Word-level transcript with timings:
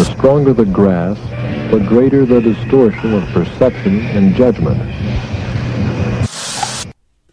The 0.00 0.06
stronger 0.16 0.54
the 0.54 0.64
grasp, 0.64 1.20
the 1.70 1.84
greater 1.86 2.24
the 2.24 2.40
distortion 2.40 3.12
of 3.12 3.28
perception 3.34 4.00
and 4.16 4.34
judgment. 4.34 4.80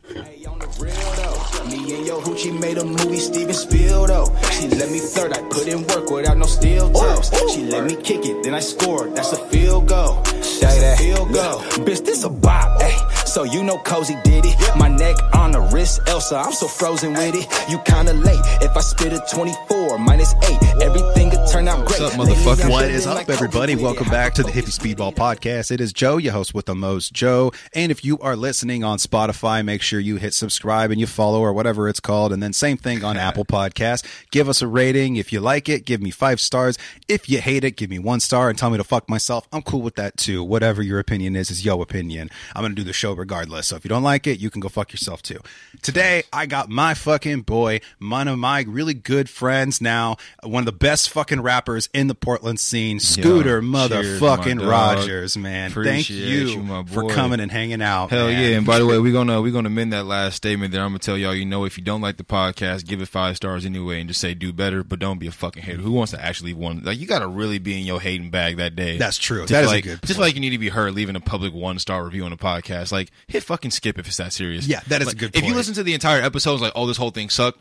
Hey, 0.04 0.44
on 0.44 0.60
the 0.60 0.68
real 0.78 0.92
though, 1.16 1.66
me 1.70 1.96
and 1.96 2.06
yo 2.06 2.20
hoochie 2.20 2.60
made 2.60 2.78
a 2.78 2.84
movie, 2.84 3.20
Steven 3.20 3.54
Spiel 3.54 4.06
though. 4.08 4.36
She 4.52 4.68
let 4.68 4.92
me 4.92 5.00
flirt, 5.00 5.32
I 5.32 5.44
put 5.44 5.66
in 5.70 5.88
work 5.88 6.10
without 6.10 6.38
no 6.38 6.46
steel 6.46 6.92
toes. 6.92 7.32
She 7.54 7.64
let 7.68 7.86
me 7.86 7.96
kick 7.96 8.26
it, 8.26 8.44
then 8.44 8.54
I 8.54 8.60
scored, 8.60 9.16
that's 9.16 9.32
a 9.32 9.38
field 9.48 9.88
goal. 9.88 10.22
That's 10.60 10.84
a 10.84 10.98
field 10.98 11.32
goal. 11.32 11.62
Bitch, 11.88 12.04
this 12.04 12.26
a 12.26 12.30
bop, 12.30 12.82
ayy. 12.82 13.17
So 13.38 13.44
you 13.44 13.64
know 13.64 13.78
Cozy 13.78 14.18
did 14.24 14.48
it. 14.48 14.56
My 14.76 14.88
neck 14.88 15.16
on 15.36 15.52
the 15.52 15.60
wrist, 15.60 16.02
Elsa, 16.08 16.38
I'm 16.38 16.54
so 16.54 16.68
frozen 16.68 17.14
with 17.14 17.36
it. 17.36 17.70
You 17.70 17.78
kinda 17.86 18.14
late. 18.14 18.42
If 18.64 18.76
I 18.76 18.80
spit 18.80 19.14
a 19.14 19.20
24 19.32 20.00
minus 20.00 20.34
8, 20.42 20.82
everything 20.82 21.30
could 21.30 21.48
turn 21.52 21.68
out 21.68 21.86
great. 21.86 22.02
What's 22.02 22.16
up, 22.16 22.20
motherfucker? 22.20 22.68
What 22.68 22.86
is 22.86 23.06
up, 23.06 23.30
everybody? 23.30 23.76
Welcome 23.76 24.10
back 24.10 24.34
to 24.34 24.42
the 24.42 24.50
Hippie 24.50 24.76
Speedball 24.76 25.14
Podcast. 25.14 25.70
It 25.70 25.80
is 25.80 25.94
Joe, 25.94 26.18
your 26.18 26.34
host 26.34 26.56
with 26.56 26.66
the 26.66 26.74
most, 26.74 27.14
Joe. 27.14 27.52
And 27.76 27.92
if 27.92 28.04
you 28.04 28.18
are 28.22 28.36
listening 28.36 28.84
on 28.84 28.98
Spotify, 28.98 29.64
make 29.64 29.84
sure 29.84 30.00
you 30.00 30.16
hit 30.16 30.34
subscribe 30.34 30.90
and 30.90 31.00
you 31.00 31.06
follow 31.06 31.40
or 31.40 31.54
whatever 31.54 31.88
it's 31.88 32.00
called. 32.00 32.34
And 32.34 32.42
then 32.42 32.54
same 32.54 32.78
thing 32.78 33.04
on 33.04 33.18
Apple 33.18 33.46
Podcast. 33.58 34.04
Give 34.32 34.50
us 34.50 34.64
a 34.64 34.68
rating. 34.68 35.18
If 35.18 35.32
you 35.32 35.42
like 35.42 35.70
it, 35.70 35.86
give 35.86 36.02
me 36.02 36.10
five 36.10 36.40
stars. 36.40 36.76
If 37.08 37.30
you 37.30 37.40
hate 37.40 37.64
it, 37.64 37.78
give 37.78 37.92
me 37.92 38.00
one 38.00 38.20
star 38.20 38.50
and 38.50 38.58
tell 38.58 38.72
me 38.72 38.78
to 38.78 38.84
fuck 38.84 39.08
myself. 39.08 39.48
I'm 39.54 39.62
cool 39.62 39.84
with 39.84 39.94
that 39.94 40.18
too. 40.18 40.44
Whatever 40.44 40.82
your 40.82 40.98
opinion 40.98 41.36
is, 41.36 41.52
is 41.52 41.64
your 41.64 41.84
opinion. 41.84 42.32
I'm 42.56 42.64
going 42.64 42.72
to 42.72 42.76
do 42.76 42.84
the 42.84 42.94
show 42.94 43.12
regardless. 43.12 43.27
So 43.68 43.76
if 43.76 43.84
you 43.84 43.90
don't 43.90 44.04
like 44.04 44.28
it, 44.28 44.40
you 44.40 44.50
can 44.50 44.62
go 44.62 44.70
fuck 44.70 44.92
yourself 44.92 45.22
too. 45.22 45.40
Today, 45.82 46.24
I 46.32 46.46
got 46.46 46.70
my 46.70 46.94
fucking 46.94 47.42
boy, 47.42 47.82
one 48.00 48.28
of 48.28 48.38
my 48.38 48.62
really 48.68 48.94
good 48.94 49.30
friends 49.30 49.82
now, 49.82 50.18
one 50.44 50.62
of 50.62 50.66
the 50.66 50.72
best 50.72 51.10
fucking 51.10 51.42
rappers 51.42 51.90
in 51.94 52.08
the 52.08 52.16
Portland 52.16 52.60
scene, 52.60 53.00
Scooter 53.00 53.62
my 53.62 53.88
motherfucking. 53.88 54.68
Rogers, 54.68 55.38
man. 55.38 55.72
Thank 55.72 56.10
you, 56.10 56.18
you, 56.18 56.86
for 56.86 57.10
coming 57.10 57.40
and 57.40 57.52
hanging 57.52 57.82
out. 57.82 58.10
Hell 58.10 58.28
man. 58.28 58.42
yeah! 58.42 58.58
And 58.58 58.66
by 58.66 58.80
the 58.80 58.86
way, 58.86 59.00
we're 59.08 59.14
gonna 59.14 59.42
we're 59.42 59.52
gonna 59.52 59.68
amend 59.68 59.94
that 59.94 60.06
last 60.06 60.36
statement 60.36 60.72
there. 60.72 60.82
I'm 60.82 60.90
gonna 60.90 61.00
tell 61.00 61.18
y'all, 61.18 61.34
you 61.34 61.46
know, 61.46 61.66
if 61.66 61.78
you 61.78 61.84
don't 61.84 62.02
like 62.02 62.18
the 62.18 62.24
podcast, 62.24 62.86
give 62.86 63.02
it 63.02 63.08
five 63.08 63.36
stars 63.36 63.66
anyway, 63.66 64.00
and 64.00 64.10
just 64.10 64.22
say 64.22 64.34
do 64.34 64.52
better, 64.54 64.84
but 64.84 65.00
don't 65.00 65.20
be 65.20 65.28
a 65.28 65.32
fucking 65.32 65.64
hater. 65.64 65.82
Who 65.82 65.92
wants 65.92 66.12
to 66.12 66.24
actually 66.24 66.54
want 66.54 66.86
like 66.86 67.00
you 67.00 67.08
gotta 67.08 67.28
really 67.28 67.60
be 67.60 67.80
in 67.80 67.86
your 67.86 68.00
hating 68.00 68.30
bag 68.30 68.58
that 68.58 68.76
day? 68.76 68.98
That's 68.98 69.18
true. 69.18 69.42
Just 69.42 69.52
That 69.52 69.64
is 69.64 69.72
a 69.72 69.74
like, 69.74 69.84
good 69.84 70.02
Just 70.04 70.20
like 70.20 70.36
you 70.36 70.42
need 70.42 70.52
to 70.52 70.58
be 70.58 70.70
heard 70.70 70.94
leaving 70.94 71.16
a 71.16 71.22
public 71.22 71.54
one 71.54 71.80
star 71.80 72.04
review 72.04 72.26
on 72.26 72.34
a 72.34 72.38
podcast. 72.38 72.92
Like 72.92 73.07
hit 73.28 73.44
fucking 73.44 73.72
skip 73.72 73.98
if 74.00 74.08
it's 74.08 74.18
that 74.18 74.34
serious. 74.34 74.68
Yeah, 74.68 74.82
that 74.88 75.02
is 75.02 75.08
a 75.08 75.12
Like, 75.12 75.18
good 75.18 75.36
If 75.36 75.44
you 75.46 75.54
listen 75.56 75.74
to 75.76 75.84
the 75.84 75.94
entire 75.94 76.22
episode, 76.22 76.54
it's 76.54 76.62
like, 76.62 76.74
oh, 76.76 76.86
this 76.88 76.98
whole 76.98 77.12
thing 77.12 77.30
sucked. 77.30 77.60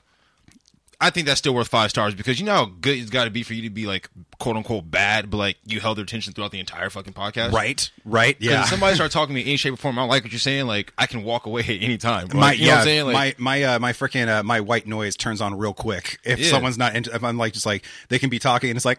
I 0.99 1.11
think 1.11 1.27
that's 1.27 1.39
still 1.39 1.55
worth 1.55 1.69
five 1.69 1.91
stars 1.91 2.15
because 2.15 2.41
you 2.41 2.47
know 2.47 2.55
how 2.55 2.65
good 2.65 2.97
it's 2.97 3.11
got 3.11 3.25
to 3.25 3.31
be 3.31 3.43
for 3.43 3.53
you 3.53 3.61
to 3.65 3.71
be 3.71 3.87
like 3.87 4.09
quote 4.39 4.57
unquote 4.57 4.91
bad, 4.91 5.29
but 5.29 5.37
like 5.37 5.59
you 5.67 5.79
held 5.79 5.99
their 5.99 6.05
attention 6.05 6.33
throughout 6.33 6.53
the 6.53 6.59
entire 6.59 6.89
fucking 6.89 7.13
podcast. 7.13 7.53
right, 7.53 7.91
right, 8.07 8.35
yeah. 8.41 8.63
If 8.63 8.69
somebody 8.71 8.95
start 8.95 9.11
talking 9.13 9.29
to 9.29 9.35
me 9.35 9.43
in 9.43 9.49
any 9.49 9.57
shape 9.59 9.75
or 9.75 9.77
form, 9.77 9.99
I 9.99 10.03
don't 10.03 10.09
like 10.09 10.23
what 10.23 10.33
you're 10.33 10.39
saying. 10.39 10.67
Like 10.67 10.95
I 10.97 11.05
can 11.05 11.23
walk 11.23 11.45
away 11.45 11.61
at 11.69 11.69
any 11.83 11.99
time. 11.99 12.29
Bro. 12.29 12.41
my 12.41 12.47
Like, 12.47 12.59
you 12.61 12.65
yeah, 12.65 12.71
know 12.71 12.75
what 12.77 12.81
I'm 12.81 12.85
saying? 12.87 13.07
Like, 13.09 13.39
my 13.39 13.61
my 13.61 13.63
uh, 13.75 13.79
my 13.79 13.93
freaking 13.93 14.29
uh, 14.29 14.43
my 14.43 14.61
white 14.63 14.87
noise 14.87 15.17
turns 15.17 15.43
on 15.43 15.59
real 15.59 15.75
quick 15.75 16.19
if 16.25 16.39
Yeah. 16.39 16.49
someone's 16.49 16.79
not. 16.79 16.97
Into, 16.97 17.15
if 17.15 17.23
I'm 17.23 17.37
like 17.37 17.53
just 17.53 17.67
like 17.67 17.85
they 18.09 18.19
can 18.19 18.31
be 18.31 18.39
talking 18.39 18.71
and 18.71 18.77
it's 18.79 18.87
like. 18.87 18.99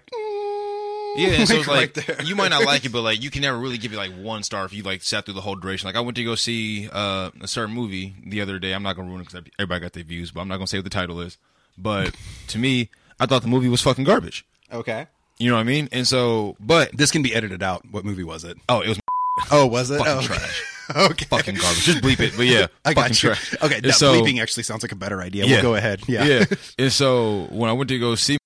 Yeah, 1.18 1.44
so 1.46 1.56
it's 1.56 1.68
like 1.68 1.94
there. 1.94 2.22
you 2.24 2.36
might 2.36 2.50
not 2.50 2.64
like 2.66 2.86
it, 2.86 2.92
but 2.92 3.02
like 3.02 3.22
you 3.22 3.30
can 3.30 3.42
never 3.42 3.58
really 3.58 3.78
give 3.78 3.92
it 3.94 3.98
like 3.98 4.12
one 4.12 4.44
star 4.44 4.66
if 4.66 4.74
you 4.74 4.84
like 4.84 5.02
sat 5.04 5.26
through 5.26 5.34
the 5.34 5.42
whole 5.42 5.56
duration. 5.56 5.88
Like 5.88 5.96
I 5.96 6.02
went 6.02 6.16
to 6.18 6.24
go 6.24 6.36
see 6.36 6.90
uh, 6.92 7.32
a 7.42 7.48
certain 7.48 7.74
movie 7.76 8.16
the 8.26 8.42
other 8.42 8.60
day. 8.60 8.74
I'm 8.74 8.84
not 8.84 8.96
gonna 8.96 9.08
ruin 9.10 9.22
it 9.22 9.26
because 9.30 9.44
everybody 9.60 9.82
got 9.82 9.94
their 9.94 10.04
views, 10.04 10.32
but 10.32 10.42
I'm 10.42 10.48
not 10.48 10.58
gonna 10.58 10.68
say 10.68 10.78
what 10.78 10.84
the 10.86 10.90
title 10.90 11.20
is. 11.22 11.38
But 11.78 12.16
to 12.50 12.58
me, 12.60 12.90
I 13.20 13.26
thought 13.26 13.42
the 13.42 13.48
movie 13.48 13.70
was 13.70 13.82
fucking 13.82 14.04
garbage. 14.06 14.46
Okay, 14.72 15.08
You 15.40 15.50
know 15.50 15.56
what 15.56 15.62
I 15.62 15.64
mean? 15.64 15.88
And 15.92 16.06
so, 16.08 16.56
but 16.60 16.92
this 16.96 17.12
can 17.12 17.22
be 17.24 17.34
edited 17.34 17.64
out. 17.64 17.84
What 17.90 18.04
movie 18.06 18.24
was 18.24 18.44
it? 18.44 18.58
oh, 18.70 18.82
it 18.82 18.90
was 18.90 19.00
Oh, 19.52 19.66
was 19.68 19.92
it? 19.92 19.98
fucking 20.00 20.14
oh, 20.14 20.22
trash. 20.22 20.64
Okay, 20.96 21.26
fucking 21.26 21.56
garbage. 21.56 21.84
Just 21.84 22.02
bleep 22.02 22.22
it. 22.22 22.32
But 22.38 22.46
yeah, 22.46 22.68
I 22.86 22.94
fucking 22.94 22.94
got 22.94 23.10
you. 23.10 23.30
trash. 23.30 23.56
Okay, 23.62 23.82
no, 23.84 23.90
so- 23.92 24.14
bleeping 24.14 24.42
actually 24.42 24.64
sounds 24.64 24.84
like 24.84 24.94
a 24.94 24.96
better 24.96 25.22
idea. 25.22 25.46
We'll 25.46 25.62
go 25.62 25.76
ahead. 25.76 26.02
Yeah, 26.08 26.24
yeah. 26.26 26.46
And 26.80 26.92
so 26.94 27.48
when 27.52 27.70
I 27.70 27.74
went 27.74 27.90
to 27.90 28.00
go 28.00 28.16
see, 28.16 28.38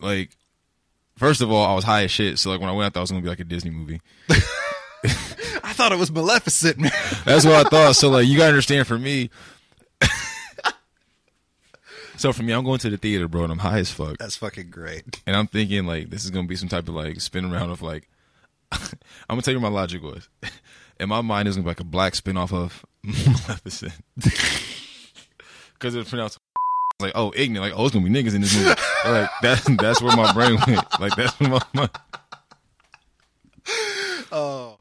like, 0.00 0.28
first 1.18 1.40
of 1.40 1.50
all, 1.50 1.64
I 1.66 1.74
was 1.74 1.84
high 1.84 2.04
as 2.04 2.10
shit. 2.10 2.38
So 2.38 2.50
like 2.50 2.60
when 2.60 2.68
I 2.68 2.72
went, 2.72 2.86
I 2.86 2.90
thought 2.90 3.00
it 3.00 3.02
was 3.02 3.10
gonna 3.10 3.22
be 3.22 3.28
like 3.28 3.40
a 3.40 3.44
Disney 3.44 3.70
movie. 3.70 4.00
I 4.30 5.72
thought 5.74 5.92
it 5.92 5.98
was 5.98 6.10
Maleficent, 6.10 6.78
man. 6.78 6.90
That's 7.24 7.44
what 7.44 7.66
I 7.66 7.68
thought. 7.68 7.96
So 7.96 8.08
like 8.10 8.26
you 8.26 8.36
gotta 8.36 8.48
understand 8.48 8.86
for 8.86 8.98
me. 8.98 9.30
so 12.16 12.32
for 12.32 12.42
me, 12.42 12.52
I'm 12.52 12.64
going 12.64 12.78
to 12.80 12.90
the 12.90 12.96
theater, 12.96 13.28
bro, 13.28 13.44
and 13.44 13.52
I'm 13.52 13.58
high 13.58 13.78
as 13.78 13.90
fuck, 13.90 14.18
That's 14.18 14.36
fucking 14.36 14.70
great. 14.70 15.22
and 15.26 15.36
I'm 15.36 15.46
thinking 15.46 15.84
like 15.86 16.10
this 16.10 16.24
is 16.24 16.30
gonna 16.30 16.48
be 16.48 16.56
some 16.56 16.68
type 16.68 16.88
of 16.88 16.94
like 16.94 17.20
spin 17.20 17.44
around 17.52 17.70
of 17.70 17.82
like. 17.82 18.08
I'm 18.72 18.80
gonna 19.30 19.42
tell 19.42 19.54
you 19.54 19.60
what 19.60 19.70
my 19.70 19.80
logic 19.80 20.02
was. 20.02 20.28
In 21.00 21.08
my 21.08 21.20
mind, 21.20 21.46
it 21.46 21.50
was 21.50 21.56
gonna 21.56 21.64
be 21.64 21.70
like 21.70 21.80
a 21.80 21.84
black 21.84 22.14
spin 22.14 22.36
off 22.36 22.52
of 22.52 22.84
Maleficent. 23.02 23.92
Because 24.16 25.94
it's 25.94 26.10
pronounced 26.10 26.38
like, 27.00 27.12
oh, 27.14 27.32
ignorant. 27.36 27.70
Like, 27.70 27.78
oh, 27.78 27.84
it's 27.86 27.94
gonna 27.94 28.08
be 28.08 28.12
niggas 28.12 28.34
in 28.34 28.40
this 28.40 28.56
movie. 28.56 28.68
like 29.04 29.30
that's 29.40 29.64
that's 29.76 30.02
where 30.02 30.16
my 30.16 30.32
brain 30.32 30.58
went. 30.66 31.00
Like 31.00 31.14
that's 31.14 31.38
where 31.38 31.50
my, 31.50 31.60
my 31.74 31.88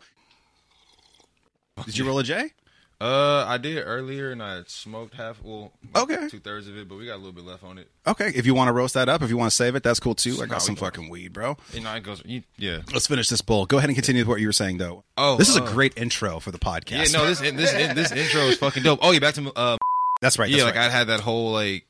Did 1.86 1.98
you 1.98 2.08
roll 2.08 2.20
a 2.20 2.24
J? 2.24 2.52
uh 3.00 3.46
I 3.48 3.60
did 3.60 3.84
earlier 3.86 4.32
and 4.32 4.42
I 4.42 4.64
smoked 4.66 5.14
half 5.14 5.40
well 5.44 5.72
Okay. 5.96 6.28
two 6.30 6.40
thirds 6.40 6.68
of 6.68 6.76
it, 6.76 6.90
but 6.90 6.98
we 6.98 7.06
got 7.06 7.14
a 7.14 7.18
little 7.18 7.32
bit 7.32 7.46
left 7.46 7.64
on 7.64 7.78
it. 7.78 7.88
Okay, 8.08 8.32
if 8.34 8.48
you 8.48 8.56
want 8.56 8.70
to 8.70 8.74
roast 8.74 8.96
that 8.96 9.08
up, 9.08 9.22
if 9.22 9.30
you 9.30 9.38
want 9.38 9.52
to 9.52 9.56
save 9.56 9.76
it, 9.76 9.84
that's 9.84 10.00
cool 10.00 10.16
too. 10.16 10.38
I 10.42 10.48
got 10.48 10.56
we 10.56 10.60
some 10.62 10.76
can- 10.76 10.86
fucking 10.86 11.10
weed, 11.10 11.32
bro. 11.34 11.58
You 11.74 11.82
know, 11.82 11.94
it 11.94 12.02
goes 12.02 12.24
you, 12.26 12.42
yeah. 12.58 12.80
Let's 12.92 13.06
finish 13.06 13.30
this 13.30 13.42
bowl. 13.42 13.68
Go 13.68 13.78
ahead 13.78 13.92
and 13.92 13.96
continue 13.96 14.22
with 14.24 14.28
what 14.30 14.42
you 14.42 14.48
were 14.48 14.54
saying, 14.54 14.80
though. 14.80 15.04
Oh, 15.16 15.38
this 15.38 15.48
is 15.50 15.58
a 15.58 15.64
uh, 15.64 15.72
great 15.72 15.96
intro 15.96 16.40
for 16.40 16.50
the 16.50 16.58
podcast. 16.58 17.14
Yeah, 17.14 17.20
no, 17.20 17.28
this 17.28 17.40
this 17.40 17.72
this 17.94 18.12
intro 18.12 18.42
is 18.48 18.58
fucking 18.58 18.82
dope. 18.82 18.98
Oh 19.04 19.12
yeah, 19.12 19.20
back 19.20 19.36
to 19.36 19.52
uh 19.56 19.78
that's 20.20 20.40
right. 20.40 20.50
yeah, 20.50 20.64
That's 20.64 20.76
like. 20.76 20.86
I 20.86 20.90
had 20.90 21.08
that 21.08 21.20
whole 21.20 21.52
like. 21.52 21.86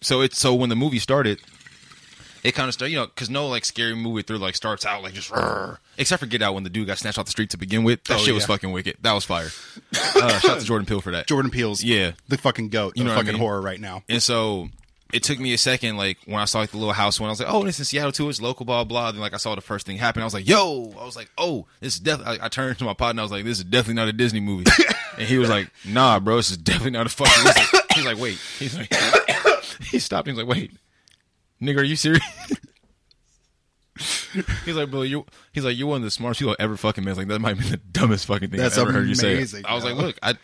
So 0.00 0.20
it's 0.22 0.38
so 0.38 0.54
when 0.54 0.68
the 0.70 0.76
movie 0.76 0.98
started, 0.98 1.40
it 2.42 2.52
kind 2.54 2.68
of 2.68 2.74
started, 2.74 2.92
you 2.92 2.98
know, 2.98 3.06
because 3.06 3.28
no 3.28 3.48
like 3.48 3.64
scary 3.64 3.94
movie 3.94 4.22
through 4.22 4.38
like 4.38 4.56
starts 4.56 4.86
out 4.86 5.02
like 5.02 5.12
just 5.12 5.30
"Rrr." 5.30 5.76
except 5.98 6.20
for 6.20 6.26
Get 6.26 6.40
Out 6.40 6.54
when 6.54 6.64
the 6.64 6.70
dude 6.70 6.86
got 6.86 6.96
snatched 6.98 7.18
off 7.18 7.26
the 7.26 7.30
street 7.30 7.50
to 7.50 7.58
begin 7.58 7.84
with. 7.84 8.02
That 8.04 8.14
Oh, 8.20 8.22
shit 8.22 8.34
was 8.34 8.46
fucking 8.46 8.72
wicked. 8.72 8.96
That 9.02 9.12
was 9.12 9.24
fire. 9.24 9.48
Uh, 9.92 10.38
shout 10.40 10.50
out 10.52 10.60
to 10.60 10.66
Jordan 10.66 10.86
Peele 10.86 11.00
for 11.00 11.12
that. 11.12 11.26
Jordan 11.26 11.50
Peele's 11.50 11.82
Yeah. 11.84 12.12
the 12.28 12.36
fucking 12.38 12.68
goat. 12.68 12.94
You 12.96 13.04
know 13.04 13.10
what 13.10 13.14
I 13.14 13.20
fucking 13.20 13.32
mean? 13.34 13.40
horror 13.42 13.60
right 13.60 13.80
now. 13.80 14.02
And 14.08 14.22
so 14.22 14.68
it 15.12 15.22
took 15.22 15.38
me 15.38 15.52
a 15.54 15.58
second, 15.58 15.96
like 15.96 16.18
when 16.26 16.38
I 16.40 16.44
saw 16.44 16.58
like 16.60 16.70
the 16.70 16.76
little 16.78 16.92
house 16.92 17.18
one, 17.20 17.28
I 17.28 17.32
was 17.32 17.40
like, 17.40 17.48
oh, 17.52 17.64
this 17.64 17.80
is 17.80 17.88
Seattle 17.88 18.12
too. 18.12 18.28
It's 18.28 18.40
local, 18.40 18.64
blah 18.66 18.84
blah. 18.84 19.10
Then 19.12 19.20
like 19.20 19.34
I 19.34 19.38
saw 19.38 19.54
the 19.54 19.60
first 19.60 19.86
thing 19.86 19.96
happen, 19.98 20.22
I 20.22 20.24
was 20.24 20.34
like, 20.34 20.46
yo, 20.48 20.94
I 21.00 21.04
was 21.04 21.16
like, 21.16 21.30
oh, 21.38 21.66
this 21.80 21.94
is 21.94 22.00
definitely. 22.00 22.40
I, 22.40 22.46
I 22.46 22.48
turned 22.48 22.78
to 22.78 22.84
my 22.84 22.94
partner, 22.94 23.20
I 23.20 23.24
was 23.24 23.32
like, 23.32 23.44
this 23.44 23.58
is 23.58 23.64
definitely 23.64 23.94
not 23.94 24.08
a 24.08 24.12
Disney 24.12 24.40
movie. 24.40 24.70
and 25.18 25.26
he 25.26 25.38
was 25.38 25.48
like, 25.48 25.70
nah, 25.84 26.18
bro, 26.20 26.36
this 26.36 26.50
is 26.50 26.56
definitely 26.58 26.92
not 26.92 27.06
a 27.06 27.10
fucking. 27.10 27.64
He's 27.94 28.04
like 28.04 28.18
wait, 28.18 28.38
he's 28.58 28.76
like, 28.76 28.92
he 29.90 29.98
stopped. 29.98 30.28
And 30.28 30.36
he's 30.36 30.44
like, 30.46 30.56
wait, 30.56 30.72
nigga, 31.62 31.78
are 31.78 31.84
you 31.84 31.96
serious? 31.96 32.22
He's 34.64 34.76
like, 34.76 34.90
bro, 34.90 35.02
you. 35.02 35.26
He's 35.52 35.64
like, 35.64 35.76
you're 35.76 35.88
one 35.88 35.98
of 35.98 36.02
the 36.04 36.10
smartest 36.10 36.38
people 36.40 36.56
I 36.58 36.62
ever 36.62 36.76
fucking 36.76 37.04
met. 37.04 37.16
Like 37.16 37.28
that 37.28 37.38
might 37.40 37.58
be 37.58 37.64
the 37.68 37.76
dumbest 37.76 38.26
fucking 38.26 38.50
thing 38.50 38.58
That's 38.58 38.78
I've 38.78 38.82
ever 38.88 38.92
heard 38.92 39.08
you 39.08 39.14
say. 39.14 39.34
amazing, 39.34 39.64
I 39.66 39.74
was 39.74 39.84
bro. 39.84 39.92
like, 39.92 40.02
look, 40.02 40.18
I 40.22 40.34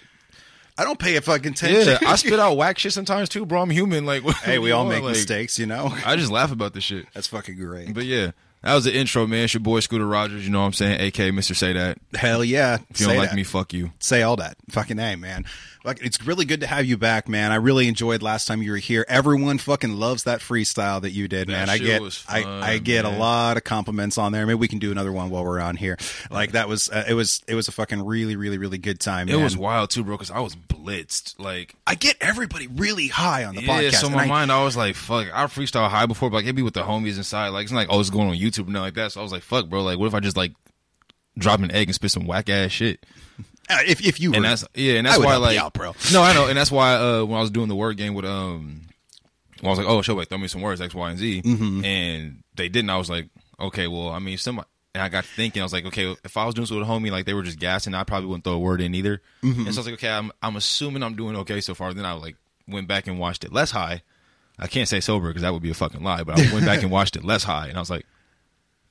I 0.76 0.84
don't 0.84 0.98
pay 0.98 1.16
a 1.16 1.22
fucking 1.22 1.52
attention. 1.52 1.96
yeah, 2.02 2.10
I 2.10 2.16
spit 2.16 2.38
out 2.38 2.56
whack 2.56 2.78
shit 2.78 2.92
sometimes 2.92 3.28
too, 3.30 3.46
bro. 3.46 3.62
I'm 3.62 3.70
human. 3.70 4.04
Like, 4.04 4.22
hey, 4.40 4.58
we 4.58 4.72
all 4.72 4.84
make 4.84 5.02
Like, 5.02 5.12
mistakes, 5.12 5.58
you 5.58 5.66
know. 5.66 5.94
I 6.04 6.16
just 6.16 6.30
laugh 6.30 6.52
about 6.52 6.74
this 6.74 6.84
shit. 6.84 7.06
That's 7.14 7.28
fucking 7.28 7.56
great. 7.56 7.94
But 7.94 8.04
yeah, 8.04 8.32
that 8.62 8.74
was 8.74 8.84
the 8.84 8.94
intro, 8.94 9.26
man. 9.26 9.44
It's 9.44 9.54
your 9.54 9.62
boy 9.62 9.80
Scooter 9.80 10.06
Rogers. 10.06 10.44
You 10.44 10.50
know 10.50 10.60
what 10.60 10.66
I'm 10.66 10.72
saying? 10.74 11.00
AK 11.00 11.14
Mr. 11.32 11.54
Say 11.56 11.72
That. 11.72 11.98
Hell 12.14 12.44
yeah. 12.44 12.78
If 12.90 13.00
you 13.00 13.06
don't 13.06 13.16
like 13.16 13.32
me, 13.32 13.44
fuck 13.44 13.72
you. 13.72 13.92
say 14.00 14.22
all 14.22 14.36
that. 14.36 14.56
Fucking 14.70 14.98
A, 14.98 15.16
man. 15.16 15.46
Like, 15.86 16.04
it's 16.04 16.20
really 16.26 16.44
good 16.44 16.60
to 16.62 16.66
have 16.66 16.84
you 16.84 16.96
back, 16.96 17.28
man. 17.28 17.52
I 17.52 17.54
really 17.54 17.86
enjoyed 17.86 18.20
last 18.20 18.46
time 18.46 18.60
you 18.60 18.72
were 18.72 18.76
here. 18.76 19.04
Everyone 19.08 19.56
fucking 19.56 19.92
loves 19.92 20.24
that 20.24 20.40
freestyle 20.40 21.00
that 21.02 21.12
you 21.12 21.28
did, 21.28 21.46
That 21.46 21.52
man. 21.52 21.70
I 21.70 21.78
get, 21.78 22.02
was 22.02 22.24
I, 22.28 22.42
fun, 22.42 22.62
I 22.62 22.78
get 22.78 23.04
man. 23.04 23.14
a 23.14 23.18
lot 23.18 23.56
of 23.56 23.62
compliments 23.62 24.18
on 24.18 24.32
there. 24.32 24.44
Maybe 24.46 24.56
we 24.56 24.66
can 24.66 24.80
do 24.80 24.90
another 24.90 25.12
one 25.12 25.30
while 25.30 25.44
we're 25.44 25.60
on 25.60 25.76
here. 25.76 25.96
Like 26.28 26.52
that 26.52 26.68
was, 26.68 26.90
uh, 26.90 27.04
it 27.08 27.14
was, 27.14 27.42
it 27.46 27.54
was 27.54 27.68
a 27.68 27.72
fucking 27.72 28.04
really, 28.04 28.34
really, 28.34 28.58
really 28.58 28.78
good 28.78 28.98
time. 28.98 29.28
It 29.28 29.34
man. 29.34 29.44
was 29.44 29.56
wild 29.56 29.90
too, 29.90 30.02
bro, 30.02 30.16
because 30.16 30.32
I 30.32 30.40
was 30.40 30.56
blitzed. 30.56 31.38
Like, 31.38 31.74
I 31.86 31.94
get 31.94 32.16
everybody 32.20 32.66
really 32.66 33.06
high 33.06 33.44
on 33.44 33.54
the 33.54 33.62
podcast. 33.62 33.82
yeah, 33.82 33.90
podcast. 33.90 33.94
so 34.00 34.06
in 34.08 34.12
my 34.14 34.24
I- 34.24 34.26
mind, 34.26 34.50
I 34.50 34.64
was 34.64 34.76
like, 34.76 34.96
fuck, 34.96 35.28
I 35.32 35.44
freestyle 35.44 35.88
high 35.88 36.06
before, 36.06 36.30
but 36.30 36.38
like, 36.38 36.46
it'd 36.46 36.56
be 36.56 36.62
with 36.62 36.74
the 36.74 36.82
homies 36.82 37.16
inside. 37.16 37.50
Like, 37.50 37.62
it's 37.62 37.72
not 37.72 37.78
like, 37.78 37.88
oh, 37.92 38.00
it's 38.00 38.10
going 38.10 38.28
on 38.28 38.34
YouTube 38.34 38.64
and 38.64 38.70
nothing 38.70 38.82
like 38.86 38.94
that. 38.94 39.12
So 39.12 39.20
I 39.20 39.22
was 39.22 39.30
like, 39.30 39.42
fuck, 39.44 39.68
bro, 39.68 39.84
like, 39.84 39.98
what 40.00 40.06
if 40.06 40.14
I 40.14 40.20
just 40.20 40.36
like 40.36 40.52
drop 41.38 41.60
an 41.60 41.70
egg 41.70 41.86
and 41.86 41.94
spit 41.94 42.10
some 42.10 42.26
whack 42.26 42.48
ass 42.48 42.72
shit? 42.72 43.06
Uh, 43.68 43.78
if 43.86 44.04
if 44.04 44.20
you 44.20 44.30
were, 44.30 44.36
and 44.36 44.44
that's 44.44 44.64
yeah, 44.74 44.94
and 44.94 45.06
that's 45.06 45.18
why 45.18 45.36
like 45.36 45.58
out, 45.58 45.72
bro. 45.72 45.92
No, 46.12 46.22
I 46.22 46.32
know, 46.34 46.46
and 46.48 46.56
that's 46.56 46.70
why 46.70 46.94
uh, 46.94 47.24
when 47.24 47.36
I 47.38 47.40
was 47.40 47.50
doing 47.50 47.68
the 47.68 47.74
word 47.76 47.96
game 47.96 48.14
with 48.14 48.24
um, 48.24 48.82
when 49.60 49.66
I 49.66 49.70
was 49.70 49.78
like, 49.78 49.88
oh, 49.88 50.02
show 50.02 50.14
like 50.14 50.28
throw 50.28 50.38
me 50.38 50.48
some 50.48 50.60
words 50.60 50.80
X, 50.80 50.94
Y, 50.94 51.10
and 51.10 51.18
Z, 51.18 51.42
Mm-hmm. 51.42 51.84
and 51.84 52.42
they 52.54 52.68
didn't. 52.68 52.90
I 52.90 52.96
was 52.96 53.10
like, 53.10 53.28
okay, 53.58 53.86
well, 53.86 54.08
I 54.10 54.18
mean, 54.18 54.38
somebody. 54.38 54.68
And 54.94 55.02
I 55.02 55.10
got 55.10 55.26
thinking, 55.26 55.60
I 55.60 55.64
was 55.64 55.74
like, 55.74 55.84
okay, 55.86 56.16
if 56.24 56.38
I 56.38 56.46
was 56.46 56.54
doing 56.54 56.62
this 56.62 56.70
with 56.70 56.80
a 56.82 56.86
homie, 56.86 57.10
like 57.10 57.26
they 57.26 57.34
were 57.34 57.42
just 57.42 57.58
gassing, 57.58 57.92
I 57.92 58.02
probably 58.04 58.28
wouldn't 58.28 58.44
throw 58.44 58.54
a 58.54 58.58
word 58.58 58.80
in 58.80 58.94
either. 58.94 59.20
Mm-hmm. 59.42 59.66
And 59.66 59.74
so 59.74 59.80
I 59.80 59.80
was 59.80 59.86
like, 59.86 59.94
okay, 59.94 60.08
I'm 60.08 60.32
I'm 60.42 60.56
assuming 60.56 61.02
I'm 61.02 61.16
doing 61.16 61.36
okay 61.36 61.60
so 61.60 61.74
far. 61.74 61.92
Then 61.92 62.06
I 62.06 62.12
like 62.12 62.36
went 62.66 62.88
back 62.88 63.06
and 63.06 63.18
watched 63.18 63.44
it 63.44 63.52
less 63.52 63.70
high. 63.72 64.00
I 64.58 64.68
can't 64.68 64.88
say 64.88 65.00
sober 65.00 65.28
because 65.28 65.42
that 65.42 65.52
would 65.52 65.60
be 65.62 65.68
a 65.70 65.74
fucking 65.74 66.02
lie, 66.02 66.22
but 66.22 66.38
I 66.40 66.50
went 66.54 66.64
back 66.64 66.82
and 66.82 66.90
watched 66.92 67.14
it 67.16 67.24
less 67.24 67.44
high, 67.44 67.66
and 67.68 67.76
I 67.76 67.80
was 67.80 67.90
like, 67.90 68.06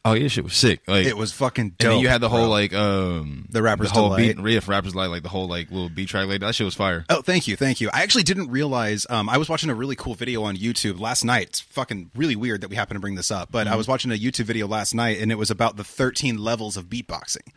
Oh 0.08 0.14
yeah, 0.14 0.28
shit 0.28 0.44
was 0.44 0.56
sick. 0.56 0.82
Like 0.88 1.08
It 1.08 1.18
was 1.18 1.32
fucking 1.34 1.64
And 1.66 1.78
dope. 1.80 1.92
then 1.94 2.00
you 2.00 2.08
had 2.08 2.22
the 2.22 2.30
whole 2.30 2.42
bro. 2.44 2.50
like 2.50 2.74
um 2.76 3.48
The 3.50 3.64
Rapper's 3.64 3.90
whole 3.90 4.10
Delight. 4.16 4.38
beat, 4.38 4.62
for 4.64 4.70
rappers 4.72 4.94
like 4.96 5.10
like 5.10 5.24
the 5.24 5.30
whole 5.30 5.48
like 5.48 5.72
little 5.72 5.90
beat 5.90 6.08
track 6.10 6.28
like 6.28 6.42
that 6.42 6.54
shit 6.54 6.64
was 6.64 6.76
fire. 6.76 7.06
Oh, 7.10 7.24
thank 7.24 7.48
you, 7.48 7.56
thank 7.56 7.82
you. 7.82 7.90
I 7.92 8.04
actually 8.04 8.22
didn't 8.24 8.52
realize. 8.52 9.08
Um, 9.10 9.28
I 9.30 9.38
was 9.40 9.50
watching 9.50 9.72
a 9.72 9.76
really 9.76 9.96
cool 9.96 10.14
video 10.14 10.44
on 10.44 10.56
YouTube 10.58 11.00
last 11.00 11.26
night. 11.26 11.48
It's 11.48 11.60
fucking 11.60 12.12
really 12.16 12.36
weird 12.36 12.62
that 12.62 12.70
we 12.70 12.76
happen 12.76 12.94
to 12.94 13.02
bring 13.02 13.16
this 13.16 13.32
up, 13.32 13.52
but 13.52 13.68
I 13.68 13.76
was 13.76 13.88
watching 13.88 14.12
a 14.12 14.16
YouTube 14.16 14.46
video 14.46 14.68
last 14.68 14.94
night, 14.94 15.20
and 15.20 15.32
it 15.32 15.36
was 15.40 15.50
about 15.50 15.76
the 15.76 15.84
13 15.84 16.38
levels 16.38 16.78
of 16.78 16.86
beatboxing. 16.86 17.48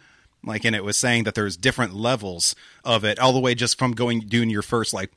Like, 0.43 0.65
and 0.65 0.75
it 0.75 0.85
was 0.85 0.97
saying 0.97 1.25
that 1.25 1.35
there's 1.35 1.57
different 1.57 1.95
levels 1.95 2.55
of 2.83 3.05
it, 3.05 3.19
all 3.19 3.33
the 3.35 3.41
way 3.41 3.55
just 3.55 3.79
from 3.79 3.93
going 3.93 4.21
doing 4.21 4.49
your 4.49 4.63
first 4.63 4.95
like. 4.95 5.11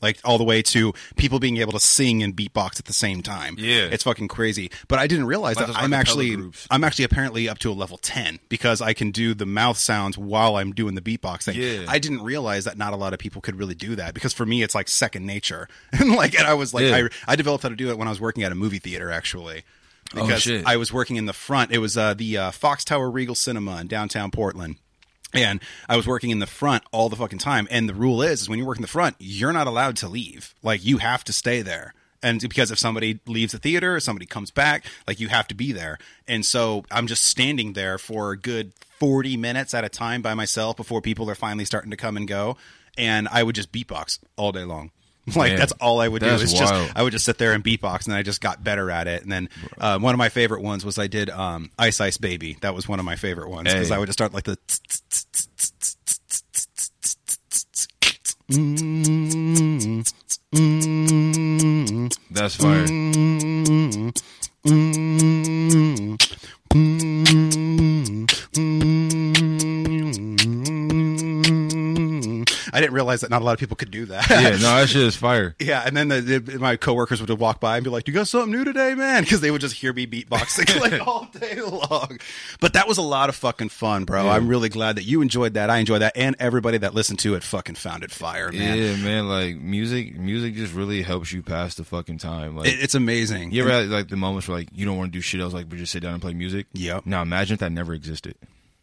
Like 0.00 0.18
all 0.24 0.38
the 0.38 0.44
way 0.44 0.62
to 0.62 0.92
people 1.16 1.38
being 1.40 1.56
able 1.56 1.72
to 1.72 1.80
sing 1.80 2.22
and 2.22 2.36
beatbox 2.36 2.78
at 2.78 2.84
the 2.84 2.92
same 2.92 3.22
time. 3.22 3.56
Yeah. 3.58 3.88
it's 3.90 4.04
fucking 4.04 4.28
crazy. 4.28 4.70
But 4.86 4.98
I 4.98 5.06
didn't 5.06 5.26
realize 5.26 5.56
Like 5.56 5.66
that 5.66 5.76
I'm 5.76 5.92
actually 5.92 6.36
groups. 6.36 6.66
I'm 6.70 6.84
actually 6.84 7.04
apparently 7.04 7.48
up 7.48 7.58
to 7.60 7.70
a 7.70 7.72
level 7.74 7.96
ten 7.98 8.38
because 8.48 8.80
I 8.80 8.92
can 8.92 9.10
do 9.10 9.34
the 9.34 9.46
mouth 9.46 9.76
sounds 9.76 10.16
while 10.16 10.56
I'm 10.56 10.72
doing 10.72 10.94
the 10.94 11.00
beatboxing. 11.00 11.54
Yeah. 11.54 11.86
I 11.88 11.98
didn't 11.98 12.22
realize 12.22 12.64
that 12.64 12.78
not 12.78 12.92
a 12.92 12.96
lot 12.96 13.12
of 13.12 13.18
people 13.18 13.40
could 13.42 13.56
really 13.58 13.74
do 13.74 13.96
that 13.96 14.14
because 14.14 14.32
for 14.32 14.46
me 14.46 14.62
it's 14.62 14.74
like 14.74 14.88
second 14.88 15.26
nature. 15.26 15.68
and 15.92 16.12
like 16.14 16.38
and 16.38 16.46
I 16.46 16.54
was 16.54 16.72
like 16.72 16.84
Yeah. 16.84 17.08
I 17.26 17.32
I 17.32 17.36
developed 17.36 17.62
how 17.64 17.68
to 17.68 17.76
do 17.76 17.90
it 17.90 17.98
when 17.98 18.06
I 18.06 18.10
was 18.10 18.20
working 18.20 18.44
at 18.44 18.52
a 18.52 18.54
movie 18.56 18.78
theater 18.78 19.10
actually. 19.10 19.64
Oh, 20.14 20.26
Because 20.26 20.42
shit. 20.42 20.64
I 20.66 20.76
was 20.76 20.92
working 20.92 21.16
in 21.16 21.26
the 21.26 21.32
front. 21.34 21.70
It 21.70 21.78
was 21.78 21.96
uh, 21.98 22.14
the 22.14 22.38
uh, 22.38 22.50
Fox 22.50 22.82
Tower 22.84 23.10
Regal 23.10 23.34
Cinema 23.34 23.78
in 23.80 23.88
downtown 23.88 24.30
Portland. 24.30 24.76
And 25.34 25.60
I 25.88 25.96
was 25.96 26.06
working 26.06 26.30
in 26.30 26.38
the 26.38 26.46
front 26.46 26.84
all 26.90 27.08
the 27.08 27.16
fucking 27.16 27.38
time. 27.38 27.68
And 27.70 27.88
the 27.88 27.94
rule 27.94 28.22
is, 28.22 28.42
is 28.42 28.48
when 28.48 28.58
you 28.58 28.66
work 28.66 28.78
in 28.78 28.82
the 28.82 28.88
front, 28.88 29.16
you're 29.18 29.52
not 29.52 29.66
allowed 29.66 29.96
to 29.98 30.08
leave. 30.08 30.54
Like 30.62 30.84
you 30.84 30.98
have 30.98 31.24
to 31.24 31.32
stay 31.32 31.62
there. 31.62 31.94
And 32.22 32.40
because 32.40 32.70
if 32.70 32.78
somebody 32.78 33.20
leaves 33.26 33.52
the 33.52 33.58
theater 33.58 33.94
or 33.94 34.00
somebody 34.00 34.26
comes 34.26 34.50
back, 34.50 34.84
like 35.06 35.20
you 35.20 35.28
have 35.28 35.46
to 35.48 35.54
be 35.54 35.72
there. 35.72 35.98
And 36.26 36.44
so 36.44 36.84
I'm 36.90 37.06
just 37.06 37.24
standing 37.24 37.74
there 37.74 37.98
for 37.98 38.32
a 38.32 38.36
good 38.36 38.72
40 38.98 39.36
minutes 39.36 39.74
at 39.74 39.84
a 39.84 39.88
time 39.88 40.22
by 40.22 40.34
myself 40.34 40.76
before 40.76 41.00
people 41.00 41.30
are 41.30 41.36
finally 41.36 41.64
starting 41.64 41.90
to 41.90 41.96
come 41.96 42.16
and 42.16 42.26
go. 42.26 42.56
And 42.96 43.28
I 43.28 43.44
would 43.44 43.54
just 43.54 43.70
beatbox 43.70 44.18
all 44.36 44.50
day 44.50 44.64
long. 44.64 44.90
Like 45.36 45.52
Man, 45.52 45.58
that's 45.58 45.72
all 45.80 46.00
I 46.00 46.08
would 46.08 46.20
do. 46.22 46.28
Is 46.28 46.52
just. 46.52 46.72
I 46.96 47.02
would 47.02 47.12
just 47.12 47.24
sit 47.24 47.38
there 47.38 47.52
and 47.52 47.62
beatbox, 47.64 48.04
and 48.04 48.12
then 48.12 48.18
I 48.18 48.22
just 48.22 48.40
got 48.40 48.62
better 48.62 48.90
at 48.90 49.06
it. 49.06 49.22
And 49.22 49.30
then 49.32 49.48
uh, 49.78 49.98
one 49.98 50.14
of 50.14 50.18
my 50.18 50.28
favorite 50.28 50.62
ones 50.62 50.84
was 50.84 50.98
I 50.98 51.06
did 51.06 51.30
um, 51.30 51.70
Ice 51.78 52.00
Ice 52.00 52.16
Baby. 52.16 52.56
That 52.60 52.74
was 52.74 52.88
one 52.88 52.98
of 52.98 53.04
my 53.04 53.16
favorite 53.16 53.48
ones 53.50 53.72
because 53.72 53.88
Hey. 53.88 53.94
I 53.94 53.98
would 53.98 54.06
just 54.06 54.18
start 54.18 54.32
like 54.34 54.44
the. 54.44 54.56
That's 62.30 62.54
fire. 62.56 62.86
That 73.22 73.30
not 73.30 73.42
a 73.42 73.44
lot 73.44 73.52
of 73.52 73.58
people 73.58 73.76
could 73.76 73.90
do 73.90 74.06
that. 74.06 74.28
Yeah, 74.30 74.50
no, 74.50 74.56
that 74.58 74.88
shit 74.88 75.02
is 75.02 75.16
fire. 75.16 75.54
Yeah, 75.58 75.82
and 75.84 75.96
then 75.96 76.08
the, 76.08 76.20
the, 76.20 76.58
my 76.58 76.76
coworkers 76.76 77.20
would 77.20 77.30
walk 77.38 77.60
by 77.60 77.76
and 77.76 77.84
be 77.84 77.90
like, 77.90 78.04
"Do 78.04 78.12
"You 78.12 78.18
got 78.18 78.28
something 78.28 78.50
new 78.52 78.64
today, 78.64 78.94
man?" 78.94 79.22
Because 79.28 79.40
they 79.40 79.50
would 79.50 79.60
just 79.60 79.74
hear 79.74 79.92
me 79.92 80.06
beatboxing 80.06 80.80
like 80.90 81.06
all 81.06 81.28
day 81.38 81.60
long. 81.60 82.18
But 82.60 82.72
that 82.74 82.88
was 82.88 82.98
a 82.98 83.02
lot 83.02 83.28
of 83.28 83.36
fucking 83.36 83.68
fun, 83.68 84.04
bro. 84.04 84.28
I'm 84.28 84.48
really 84.48 84.68
glad 84.68 84.96
that 84.96 85.04
you 85.04 85.20
enjoyed 85.22 85.54
that. 85.54 85.70
I 85.70 85.78
enjoyed 85.78 86.02
that, 86.02 86.16
and 86.16 86.34
everybody 86.38 86.78
that 86.78 86.94
listened 86.94 87.18
to 87.20 87.34
it 87.34 87.42
fucking 87.42 87.74
found 87.74 88.02
it 88.04 88.10
fire, 88.10 88.50
man. 88.52 88.78
Yeah, 88.78 88.96
man. 88.96 89.28
Like 89.28 89.56
music, 89.56 90.16
music 90.16 90.54
just 90.54 90.72
really 90.74 91.02
helps 91.02 91.32
you 91.32 91.42
pass 91.42 91.74
the 91.74 91.84
fucking 91.84 92.18
time. 92.18 92.56
Like 92.56 92.68
It, 92.68 92.80
it's 92.82 92.94
amazing. 92.94 93.50
you 93.52 93.62
ever 93.62 93.70
had 93.72 93.88
like 93.88 94.08
the 94.08 94.16
moments 94.16 94.48
where 94.48 94.58
like 94.58 94.68
you 94.72 94.86
don't 94.86 94.96
want 94.96 95.12
to 95.12 95.16
do 95.16 95.20
shit 95.20 95.40
else, 95.40 95.52
like 95.52 95.68
but 95.68 95.78
just 95.78 95.92
sit 95.92 96.02
down 96.02 96.12
and 96.14 96.22
play 96.22 96.34
music. 96.34 96.66
Yep. 96.72 97.06
Now 97.06 97.22
imagine 97.22 97.54
if 97.54 97.60
that 97.60 97.72
never 97.72 97.92
existed. 97.94 98.34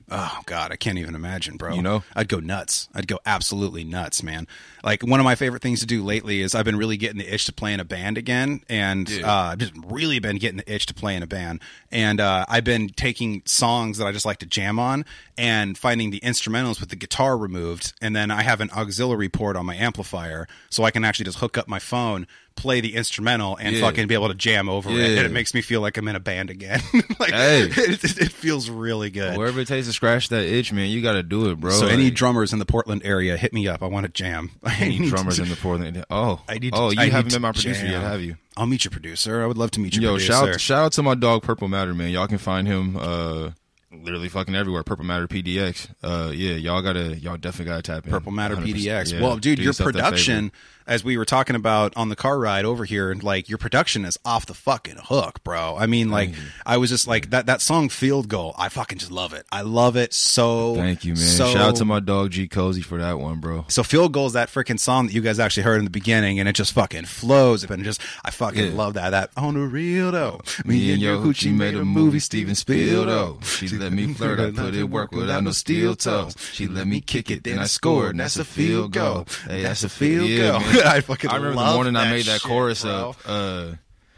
Oh 0.09 0.39
God, 0.45 0.71
I 0.71 0.75
can't 0.75 0.99
even 0.99 1.15
imagine, 1.15 1.57
bro. 1.57 1.73
You 1.73 1.81
know? 1.81 2.03
I'd 2.15 2.27
go 2.27 2.39
nuts. 2.39 2.87
I'd 2.93 3.07
go 3.07 3.19
absolutely 3.25 3.83
nuts, 3.83 4.21
man. 4.21 4.47
Like 4.83 5.01
one 5.01 5.19
of 5.19 5.23
my 5.23 5.33
favorite 5.33 5.63
things 5.63 5.79
to 5.79 5.87
do 5.87 6.03
lately 6.03 6.41
is 6.41 6.53
I've 6.53 6.65
been 6.65 6.77
really 6.77 6.97
getting 6.97 7.17
the 7.17 7.33
itch 7.33 7.45
to 7.45 7.53
play 7.53 7.73
in 7.73 7.79
a 7.79 7.85
band 7.85 8.17
again, 8.19 8.61
and 8.69 9.09
uh, 9.23 9.49
I've 9.51 9.57
just 9.57 9.73
really 9.87 10.19
been 10.19 10.37
getting 10.37 10.57
the 10.57 10.71
itch 10.71 10.85
to 10.87 10.93
play 10.93 11.15
in 11.15 11.23
a 11.23 11.27
band. 11.27 11.61
And 11.91 12.21
uh, 12.21 12.45
I've 12.47 12.63
been 12.63 12.89
taking 12.89 13.41
songs 13.45 13.97
that 13.97 14.05
I 14.05 14.11
just 14.11 14.25
like 14.25 14.37
to 14.39 14.45
jam 14.45 14.77
on 14.77 15.05
and 15.39 15.75
finding 15.75 16.11
the 16.11 16.19
instrumentals 16.19 16.79
with 16.79 16.89
the 16.89 16.95
guitar 16.95 17.35
removed, 17.35 17.93
and 17.99 18.15
then 18.15 18.29
I 18.29 18.43
have 18.43 18.61
an 18.61 18.69
auxiliary 18.71 19.29
port 19.29 19.55
on 19.55 19.65
my 19.65 19.75
amplifier, 19.75 20.47
so 20.69 20.83
I 20.83 20.91
can 20.91 21.03
actually 21.03 21.25
just 21.25 21.39
hook 21.39 21.57
up 21.57 21.67
my 21.67 21.79
phone. 21.79 22.27
Play 22.55 22.79
the 22.81 22.95
instrumental 22.95 23.57
and 23.57 23.75
Yeah. 23.75 23.81
fucking 23.81 24.07
be 24.07 24.13
able 24.13 24.29
to 24.29 24.33
jam 24.33 24.69
over 24.69 24.89
it, 24.89 24.95
and 25.17 25.25
it 25.25 25.31
makes 25.31 25.53
me 25.53 25.61
feel 25.61 25.81
like 25.81 25.97
I'm 25.97 26.07
in 26.07 26.15
a 26.15 26.19
band 26.21 26.49
again. 26.49 26.81
like 27.19 27.31
Hey. 27.33 27.63
it, 27.69 28.03
it, 28.03 28.31
feels 28.31 28.69
really 28.69 29.09
good. 29.09 29.37
Wherever 29.37 29.59
it 29.59 29.67
takes 29.67 29.87
to 29.87 29.93
scratch 29.93 30.29
that 30.29 30.45
itch, 30.45 30.71
man, 30.71 30.89
you 30.89 31.01
got 31.01 31.13
to 31.13 31.23
do 31.23 31.49
it, 31.51 31.59
bro. 31.59 31.71
So 31.71 31.87
any 31.87 32.09
drummers 32.11 32.53
in 32.53 32.59
the 32.59 32.65
Portland 32.65 33.01
area, 33.03 33.35
hit 33.35 33.51
me 33.53 33.67
up. 33.67 33.83
I 33.83 33.87
want 33.87 34.05
to 34.07 34.11
jam. 34.11 34.51
Any 34.79 35.09
drummers 35.09 35.35
to- 35.35 35.43
in 35.43 35.49
the 35.49 35.57
Portland. 35.57 36.05
Oh, 36.09 36.41
I 36.49 36.53
need. 36.59 36.71
To, 36.73 36.79
oh, 36.79 36.89
you 36.91 36.99
I 37.01 37.09
haven't 37.09 37.33
met 37.33 37.41
my 37.41 37.51
producer 37.51 37.81
jam. 37.81 37.91
yet, 37.91 38.01
have 38.01 38.21
you? 38.21 38.37
I'll 38.55 38.65
meet 38.67 38.85
your 38.85 38.91
producer. 38.91 39.43
I 39.43 39.47
would 39.47 39.57
love 39.57 39.71
to 39.71 39.81
meet 39.81 39.93
your 39.95 40.03
Yo, 40.03 40.11
producer. 40.13 40.31
shout 40.31 40.61
shout 40.61 40.79
out 40.85 40.91
to 40.93 41.03
my 41.03 41.13
dog 41.15 41.43
Purple 41.43 41.67
Matter, 41.67 41.93
man. 41.93 42.09
Y'all 42.11 42.27
can 42.27 42.37
find 42.37 42.65
him 42.67 42.95
uh 42.95 43.51
literally 43.91 44.29
fucking 44.29 44.55
everywhere. 44.55 44.83
Purple 44.83 45.03
Matter 45.05 45.27
PDX. 45.27 45.89
Uh 46.01 46.31
yeah, 46.33 46.53
y'all 46.53 46.81
gotta 46.81 47.17
y'all 47.17 47.35
definitely 47.37 47.65
gotta 47.71 47.81
tap 47.81 48.05
in. 48.05 48.11
Purple 48.11 48.31
Matter 48.31 48.55
100%. 48.55 48.73
PDX. 48.73 49.11
Yeah, 49.13 49.21
well, 49.21 49.37
dude, 49.37 49.59
your 49.59 49.73
production. 49.73 50.53
As 50.87 51.03
we 51.03 51.17
were 51.17 51.25
talking 51.25 51.55
about 51.55 51.93
on 51.95 52.09
the 52.09 52.15
car 52.15 52.37
ride 52.39 52.65
over 52.65 52.85
here, 52.85 53.13
like 53.15 53.49
your 53.49 53.57
production 53.57 54.05
is 54.05 54.17
off 54.23 54.45
the 54.45 54.53
fucking 54.53 54.97
hook, 55.05 55.43
bro. 55.43 55.75
I 55.77 55.85
mean, 55.85 56.09
like 56.11 56.31
I 56.65 56.77
was 56.77 56.89
just 56.89 57.07
like 57.07 57.29
that 57.31 57.45
that 57.47 57.61
song 57.61 57.89
Field 57.89 58.27
Goal. 58.27 58.53
I 58.57 58.69
fucking 58.69 58.97
just 58.99 59.11
love 59.11 59.33
it. 59.33 59.45
I 59.51 59.61
love 59.61 59.95
it 59.95 60.13
so. 60.13 60.75
Thank 60.75 61.03
you, 61.03 61.13
man. 61.13 61.23
So, 61.23 61.47
Shout 61.47 61.61
out 61.61 61.75
to 61.77 61.85
my 61.85 61.99
dog 61.99 62.31
G 62.31 62.47
Cozy 62.47 62.81
for 62.81 62.97
that 62.99 63.19
one, 63.19 63.39
bro. 63.39 63.65
So 63.67 63.83
Field 63.83 64.13
Goal 64.13 64.27
is 64.27 64.33
that 64.33 64.49
freaking 64.49 64.79
song 64.79 65.07
that 65.07 65.13
you 65.13 65.21
guys 65.21 65.39
actually 65.39 65.63
heard 65.63 65.79
in 65.79 65.83
the 65.85 65.89
beginning, 65.91 66.39
and 66.39 66.47
it 66.49 66.53
just 66.53 66.73
fucking 66.73 67.05
flows. 67.05 67.63
And 67.63 67.83
just, 67.83 68.01
I 68.23 68.31
fucking 68.31 68.71
Yeah. 68.71 68.77
love 68.77 68.93
that. 68.95 69.09
That 69.09 69.31
on 69.37 69.55
the 69.55 69.61
real 69.61 70.11
though. 70.11 70.41
Me 70.65 70.91
and 70.93 71.01
your 71.01 71.17
hoochie 71.17 71.53
made 71.53 71.75
a 71.75 71.83
movie, 71.85 72.19
Steven 72.19 72.55
Spielberg. 72.55 73.43
She 73.43 73.67
let 73.69 73.91
me 73.91 74.13
flirt, 74.13 74.39
I 74.39 74.51
put 74.51 74.75
it 74.75 74.83
work 74.85 75.11
without 75.11 75.43
no 75.43 75.51
steel 75.51 75.95
toes. 75.95 76.35
She 76.53 76.67
let 76.67 76.87
me 76.87 77.01
kick 77.01 77.31
it, 77.31 77.43
then 77.43 77.59
I 77.59 77.65
scored, 77.65 78.11
and 78.11 78.19
that's 78.19 78.37
a 78.37 78.45
field 78.45 78.91
goal. 78.93 79.25
Hey, 79.47 79.63
that's 79.63 79.83
a 79.83 79.89
field 79.89 80.27
Yeah, 80.29 80.51
goal. 80.51 80.59
man. 80.61 80.74
I 80.85 81.01
fucking 81.01 81.29
I 81.29 81.35
remember 81.37 81.63
the 81.63 81.73
morning 81.73 81.95
I 81.95 82.09
made 82.09 82.25
that 82.25 82.41
shit, 82.41 82.49
chorus 82.49 82.83
bro. 82.83 83.09
up, 83.11 83.15
uh, 83.25 83.65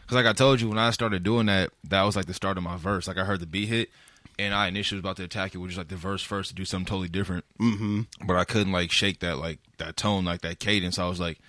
cause 0.07 0.11
like 0.15 0.25
I 0.25 0.33
told 0.33 0.61
you 0.61 0.69
when 0.69 0.77
I 0.77 0.91
started 0.91 1.23
doing 1.23 1.47
that, 1.47 1.71
that 1.85 2.03
was 2.03 2.15
like 2.15 2.25
the 2.25 2.33
start 2.33 2.57
of 2.57 2.63
my 2.63 2.77
verse. 2.77 3.07
Like 3.07 3.17
I 3.17 3.23
heard 3.25 3.39
the 3.39 3.45
beat 3.45 3.67
hit, 3.69 3.89
and 4.39 4.53
I 4.53 4.67
initially 4.67 4.97
was 4.97 5.01
about 5.03 5.17
to 5.17 5.23
attack 5.23 5.53
it 5.55 5.57
with 5.59 5.69
just 5.71 5.77
like 5.77 5.87
the 5.89 5.95
verse 5.95 6.21
first 6.23 6.49
to 6.49 6.55
do 6.55 6.65
something 6.65 6.85
totally 6.85 7.09
different. 7.09 7.45
Mm-hmm. 7.59 8.01
But 8.25 8.35
I 8.37 8.43
couldn't 8.45 8.71
like 8.73 8.91
shake 8.91 9.19
that 9.19 9.37
like 9.37 9.59
that 9.77 9.97
tone, 9.97 10.25
like 10.25 10.41
that 10.41 10.59
cadence. 10.59 10.97
I 10.99 11.07
was 11.07 11.19
like, 11.19 11.39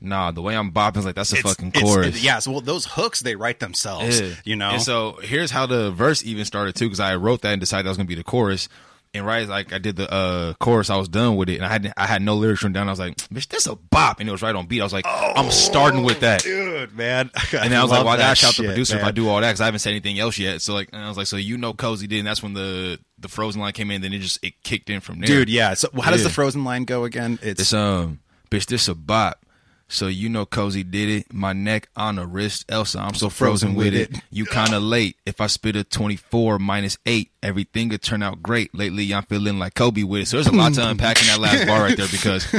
nah, 0.00 0.30
the 0.30 0.42
way 0.42 0.56
I'm 0.56 0.72
bopping 0.72 0.98
is 0.98 1.04
like 1.04 1.14
that's 1.14 1.32
a 1.32 1.36
It's- 1.38 1.52
fucking 1.54 1.68
it's- 1.68 1.82
chorus. 1.82 2.16
it- 2.16 2.22
yeah, 2.22 2.38
so 2.38 2.52
well, 2.52 2.60
those 2.60 2.86
hooks 2.86 3.20
they 3.20 3.36
write 3.36 3.60
themselves. 3.60 4.20
Yeah. 4.20 4.34
You 4.44 4.56
know. 4.56 4.70
And 4.70 4.82
so 4.82 5.18
here's 5.22 5.50
how 5.50 5.66
the 5.66 5.90
verse 5.90 6.24
even 6.24 6.44
started 6.44 6.74
too, 6.74 6.86
because 6.86 7.00
I 7.00 7.16
wrote 7.16 7.42
that 7.42 7.52
and 7.52 7.60
decided 7.60 7.86
that 7.86 7.90
was 7.90 7.96
gonna 7.96 8.06
be 8.06 8.14
the 8.14 8.24
chorus. 8.24 8.68
And 9.12 9.26
right 9.26 9.48
like 9.48 9.72
I 9.72 9.78
did 9.78 9.96
the 9.96 10.08
uh 10.08 10.54
chorus, 10.60 10.88
I 10.88 10.96
was 10.96 11.08
done 11.08 11.34
with 11.34 11.48
it, 11.48 11.56
and 11.56 11.64
I 11.64 11.68
had 11.68 11.92
I 11.96 12.06
had 12.06 12.22
no 12.22 12.36
lyrics 12.36 12.62
written 12.62 12.74
down. 12.74 12.86
I 12.86 12.92
was 12.92 13.00
like, 13.00 13.16
"Bitch, 13.16 13.48
this 13.48 13.66
a 13.66 13.74
bop," 13.74 14.20
and 14.20 14.28
it 14.28 14.32
was 14.32 14.40
right 14.40 14.54
on 14.54 14.66
beat. 14.66 14.80
I 14.80 14.84
was 14.84 14.92
like, 14.92 15.04
"I'm 15.04 15.50
starting 15.50 16.04
with 16.04 16.20
that." 16.20 16.42
dude, 16.44 16.94
man. 16.96 17.28
And 17.52 17.74
I 17.74 17.82
was 17.82 17.90
like, 17.90 18.04
"Well, 18.04 18.14
I 18.14 18.18
gotta 18.18 18.36
shout 18.36 18.54
the 18.54 18.66
producer 18.66 18.98
if. 18.98 19.02
I 19.04 19.10
do 19.10 19.28
all 19.28 19.40
that 19.40 19.48
because 19.48 19.60
I 19.60 19.64
haven't 19.64 19.80
said 19.80 19.90
anything 19.90 20.20
else 20.20 20.38
yet." 20.38 20.62
So 20.62 20.74
like, 20.74 20.90
and 20.92 21.02
I 21.02 21.08
was 21.08 21.16
like, 21.16 21.26
"So 21.26 21.36
you 21.36 21.58
know, 21.58 21.72
Cozy 21.72 22.06
did." 22.06 22.18
And 22.20 22.28
that's 22.28 22.40
when 22.40 22.54
the 22.54 23.00
the 23.18 23.26
Frozen 23.28 23.60
line 23.60 23.72
came 23.72 23.90
in. 23.90 24.00
Then 24.00 24.12
it 24.12 24.20
just 24.20 24.38
it 24.44 24.62
kicked 24.62 24.88
in 24.88 25.00
from 25.00 25.18
there, 25.18 25.26
dude. 25.26 25.48
Yeah. 25.50 25.74
So 25.74 25.88
how 26.00 26.12
does 26.12 26.20
Yeah. 26.20 26.28
the 26.28 26.34
Frozen 26.34 26.62
line 26.62 26.84
go 26.84 27.02
again? 27.02 27.40
It's, 27.42 27.62
It's 27.62 27.72
um, 27.74 28.20
bitch, 28.48 28.66
this 28.66 28.86
a 28.86 28.94
bop. 28.94 29.44
So 29.90 30.06
you 30.06 30.28
know 30.28 30.46
Cozy 30.46 30.84
did 30.84 31.08
it. 31.08 31.32
My 31.32 31.52
neck 31.52 31.88
on 31.96 32.16
the 32.16 32.26
wrist, 32.26 32.64
Elsa, 32.68 33.00
I'm 33.00 33.14
so 33.14 33.28
frozen 33.28 33.74
with 33.74 33.92
it. 33.92 34.16
You 34.30 34.46
kinda 34.46 34.78
late. 34.78 35.16
If 35.26 35.40
I 35.40 35.48
spit 35.48 35.74
a 35.74 35.82
24 35.84 36.58
minus 36.60 36.96
8, 37.04 37.30
everything 37.42 37.90
could 37.90 38.00
turn 38.00 38.22
out 38.22 38.40
great. 38.42 38.72
Lately 38.74 39.12
I'm 39.12 39.24
feeling 39.24 39.58
like 39.58 39.74
Kobe 39.74 40.04
with 40.04 40.22
it. 40.22 40.26
So 40.26 40.36
there's 40.36 40.46
a 40.46 40.52
lot 40.52 40.74
to 40.74 40.88
unpack 40.90 41.20
in 41.20 41.26
that 41.26 41.40
last 41.40 41.66
bar 41.66 41.82
right 41.82 41.96
there 41.96 42.08
because 42.08 42.50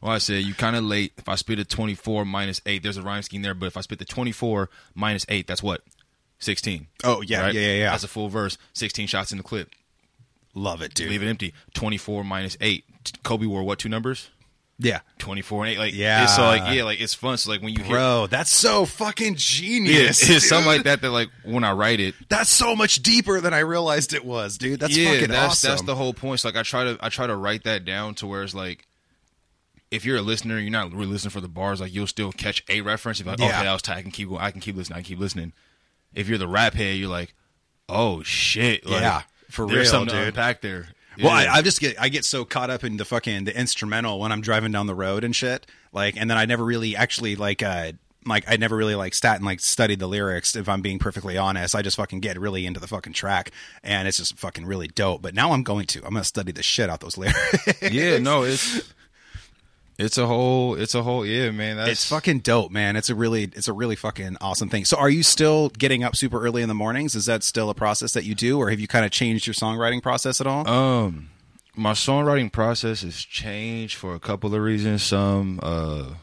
well 0.00 0.12
I 0.12 0.18
said 0.18 0.44
you 0.44 0.54
kinda 0.54 0.80
late. 0.80 1.12
If 1.18 1.28
I 1.28 1.34
spit 1.34 1.58
a 1.58 1.64
24 1.64 2.24
minus 2.24 2.60
8, 2.64 2.82
there's 2.82 2.96
a 2.96 3.02
rhyme 3.02 3.22
scheme 3.22 3.42
there, 3.42 3.54
but 3.54 3.66
if 3.66 3.76
I 3.76 3.82
spit 3.82 3.98
the 3.98 4.04
24 4.06 4.70
minus 4.94 5.26
8, 5.28 5.46
that's 5.46 5.62
what? 5.62 5.82
16. 6.40 6.86
Oh, 7.04 7.20
yeah, 7.20 7.40
right? 7.42 7.54
yeah, 7.54 7.60
yeah, 7.60 7.74
yeah. 7.74 7.90
That's 7.90 8.04
a 8.04 8.08
full 8.08 8.28
verse. 8.28 8.56
16 8.72 9.08
shots 9.08 9.32
in 9.32 9.38
the 9.38 9.44
clip. 9.44 9.70
love 10.54 10.82
it, 10.82 10.94
dude. 10.94 11.10
Leave 11.10 11.22
it 11.22 11.28
empty. 11.28 11.52
24 11.74 12.24
minus 12.24 12.56
8. 12.60 12.84
Kobe 13.24 13.46
wore 13.46 13.62
what 13.62 13.78
two 13.78 13.88
numbers? 13.88 14.30
Yeah, 14.80 15.00
24 15.18 15.64
and 15.64 15.72
8 15.74 15.78
like 15.78 15.94
Yeah. 15.94 16.22
it's 16.22 16.36
so 16.36 16.42
like 16.42 16.74
yeah 16.74 16.84
like 16.84 17.00
it's 17.00 17.12
fun 17.14 17.36
so 17.36 17.50
like 17.50 17.60
when 17.62 17.72
you 17.74 17.82
hear 17.82 17.96
bro, 17.96 18.26
that's 18.28 18.50
so 18.50 18.84
fucking 18.84 19.32
yeah, 19.32 19.38
genius. 19.38 20.30
it's 20.30 20.48
something 20.48 20.66
like 20.68 20.84
that 20.84 21.02
that 21.02 21.10
like 21.10 21.30
when 21.44 21.64
I 21.64 21.72
write 21.72 21.98
it 21.98 22.14
That's 22.28 22.48
so 22.48 22.76
much 22.76 23.02
deeper 23.02 23.40
than 23.40 23.52
I 23.52 23.58
realized 23.60 24.14
it 24.14 24.24
was, 24.24 24.56
dude. 24.56 24.78
That's 24.78 24.96
yeah 24.96 25.12
fucking 25.14 25.28
that's 25.30 25.52
awesome. 25.52 25.70
that's 25.70 25.82
the 25.82 25.96
whole 25.96 26.14
point 26.14 26.40
so 26.40 26.48
like 26.48 26.56
I 26.56 26.62
try 26.62 26.84
to 26.84 26.96
I 27.00 27.08
try 27.08 27.26
to 27.26 27.34
write 27.34 27.64
that 27.64 27.84
down 27.84 28.14
to 28.16 28.26
where 28.28 28.44
it's 28.44 28.54
like 28.54 28.86
if 29.90 30.04
you're 30.04 30.18
a 30.18 30.22
listener 30.22 30.58
you're 30.58 30.70
not 30.70 30.92
really 30.92 31.06
listening 31.06 31.30
for 31.30 31.40
the 31.40 31.48
bars 31.48 31.80
like 31.80 31.92
you'll 31.92 32.06
still 32.06 32.30
catch 32.30 32.62
a 32.68 32.80
reference 32.82 33.18
if 33.20 33.26
like 33.26 33.38
Yeah. 33.40 33.46
okay 33.46 33.64
that 33.64 33.72
was 33.72 33.82
tight 33.82 33.96
I 33.96 34.02
can 34.02 34.10
keep 34.12 34.28
going 34.28 34.40
I 34.40 34.50
can 34.52 34.60
keep 34.60 34.76
listening 34.76 34.96
I 34.98 35.00
can 35.00 35.08
keep 35.08 35.18
listening 35.18 35.52
if 36.14 36.28
you're 36.28 36.38
the 36.38 36.46
rap 36.46 36.74
head 36.74 36.96
you're 36.98 37.08
like 37.10 37.34
oh 37.88 38.22
shit, 38.22 38.84
like, 38.86 39.00
Yeah, 39.00 39.22
for 39.50 39.66
real, 39.66 39.84
something 39.86 40.10
to 40.14 40.18
dude. 40.20 40.28
unpack 40.28 40.60
there. 40.60 40.88
Well, 41.24 41.32
I, 41.32 41.46
I 41.46 41.62
just 41.62 41.80
get 41.80 42.00
I 42.00 42.08
get 42.08 42.24
so 42.24 42.44
caught 42.44 42.70
up 42.70 42.84
in 42.84 42.96
the 42.96 43.04
fucking 43.04 43.44
the 43.44 43.58
instrumental 43.58 44.20
when 44.20 44.32
I'm 44.32 44.40
driving 44.40 44.72
down 44.72 44.86
the 44.86 44.94
road 44.94 45.24
and 45.24 45.34
shit. 45.34 45.66
Like, 45.92 46.16
and 46.16 46.30
then 46.30 46.38
I 46.38 46.44
never 46.44 46.64
really 46.64 46.96
actually 46.96 47.36
like 47.36 47.62
uh 47.62 47.92
like 48.26 48.44
I 48.46 48.56
never 48.56 48.76
really 48.76 48.94
like 48.94 49.14
stat 49.14 49.36
and 49.36 49.44
like 49.44 49.60
studied 49.60 49.98
the 49.98 50.06
lyrics. 50.06 50.54
If 50.54 50.68
I'm 50.68 50.82
being 50.82 50.98
perfectly 50.98 51.36
honest, 51.36 51.74
I 51.74 51.82
just 51.82 51.96
fucking 51.96 52.20
get 52.20 52.38
really 52.38 52.66
into 52.66 52.80
the 52.80 52.86
fucking 52.86 53.14
track, 53.14 53.50
and 53.82 54.06
it's 54.06 54.18
just 54.18 54.38
fucking 54.38 54.66
really 54.66 54.88
dope. 54.88 55.22
But 55.22 55.34
now 55.34 55.52
I'm 55.52 55.62
going 55.62 55.86
to 55.88 55.98
I'm 56.04 56.12
gonna 56.14 56.24
study 56.24 56.52
the 56.52 56.62
shit 56.62 56.90
out 56.90 57.00
those 57.00 57.16
lyrics. 57.18 57.82
yeah, 57.90 58.18
no, 58.18 58.42
it's 58.42 58.92
it's 59.98 60.16
a 60.16 60.26
whole, 60.26 60.76
it's 60.76 60.94
a 60.94 61.02
whole, 61.02 61.26
yeah, 61.26 61.50
man. 61.50 61.76
That's 61.76 61.90
it's 61.90 62.08
fucking 62.08 62.40
dope, 62.40 62.70
man. 62.70 62.94
It's 62.94 63.10
a 63.10 63.16
really 63.16 63.44
it's 63.44 63.66
a 63.66 63.72
really 63.72 63.96
fucking 63.96 64.36
awesome 64.40 64.68
thing. 64.68 64.84
So, 64.84 64.96
are 64.96 65.10
you 65.10 65.24
still 65.24 65.70
getting 65.70 66.04
up 66.04 66.14
super 66.14 66.40
early 66.40 66.62
in 66.62 66.68
the 66.68 66.74
mornings? 66.74 67.16
Is 67.16 67.26
that 67.26 67.42
still 67.42 67.68
a 67.68 67.74
process 67.74 68.12
that 68.12 68.24
you 68.24 68.36
do, 68.36 68.58
or 68.58 68.70
have 68.70 68.78
you 68.78 68.86
kind 68.86 69.04
of 69.04 69.10
changed 69.10 69.46
your 69.46 69.54
songwriting 69.54 70.00
process 70.00 70.40
at 70.40 70.46
all? 70.46 70.68
Um, 70.68 71.30
my 71.74 71.92
songwriting 71.92 72.52
process 72.52 73.02
has 73.02 73.16
changed 73.16 73.96
for 73.96 74.14
a 74.14 74.20
couple 74.20 74.54
of 74.54 74.60
reasons. 74.60 75.02
Some 75.02 75.58
uh, 75.62 76.14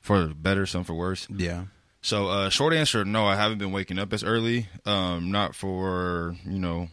for 0.00 0.26
better, 0.28 0.66
some 0.66 0.84
for 0.84 0.94
worse. 0.94 1.26
yeah. 1.30 1.64
So, 2.04 2.26
uh, 2.28 2.50
short 2.50 2.74
answer, 2.74 3.04
no, 3.04 3.26
I 3.26 3.36
haven't 3.36 3.58
been 3.58 3.70
waking 3.70 4.00
up 4.00 4.12
as 4.12 4.24
early. 4.24 4.66
Um, 4.84 5.30
not 5.30 5.54
for 5.54 6.36
you 6.44 6.58
know 6.58 6.88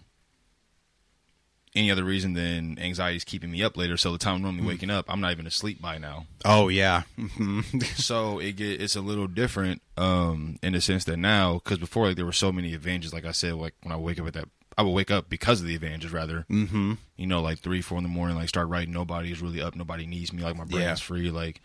any 1.75 1.91
other 1.91 2.03
reason 2.03 2.33
than 2.33 2.79
anxiety 2.79 3.17
is 3.17 3.23
keeping 3.23 3.51
me 3.51 3.61
up 3.63 3.77
later. 3.77 3.95
So 3.95 4.11
the 4.11 4.17
time 4.17 4.35
I'm 4.37 4.41
normally 4.41 4.65
waking 4.67 4.89
up, 4.89 5.05
I'm 5.07 5.21
not 5.21 5.31
even 5.31 5.45
asleep 5.45 5.79
by 5.81 5.97
now. 5.99 6.25
Oh 6.43 6.67
yeah. 6.67 7.03
hmm 7.17 7.61
so 7.95 8.39
it 8.39 8.55
get 8.55 8.81
it's 8.81 8.95
a 8.95 9.01
little 9.01 9.27
different 9.27 9.81
um 9.97 10.57
in 10.63 10.73
the 10.73 10.81
sense 10.81 11.03
that 11.05 11.17
now 11.17 11.55
because 11.55 11.77
before 11.77 12.07
like 12.07 12.15
there 12.15 12.25
were 12.25 12.31
so 12.31 12.51
many 12.51 12.73
advantages 12.73 13.13
like 13.13 13.25
i 13.25 13.31
said 13.31 13.53
like 13.55 13.73
when 13.83 13.91
i 13.91 13.97
wake 13.97 14.17
up 14.19 14.25
at 14.27 14.33
that 14.33 14.45
i 14.77 14.81
would 14.81 14.91
wake 14.93 15.11
up 15.11 15.29
because 15.29 15.59
of 15.59 15.67
the 15.67 15.75
advantages 15.75 16.13
rather 16.13 16.45
mm-hmm. 16.49 16.93
you 17.17 17.27
know 17.27 17.41
like 17.41 17.59
three 17.59 17.81
four 17.81 17.97
in 17.97 18.03
the 18.03 18.09
morning 18.09 18.37
like 18.37 18.47
start 18.47 18.69
writing 18.69 18.93
nobody 18.93 19.29
is 19.29 19.41
really 19.41 19.61
up 19.61 19.75
nobody 19.75 20.05
needs 20.05 20.31
me 20.31 20.41
like 20.41 20.55
my 20.55 20.63
brain's 20.63 20.81
Yeah. 20.83 20.95
free 20.95 21.29
like 21.31 21.59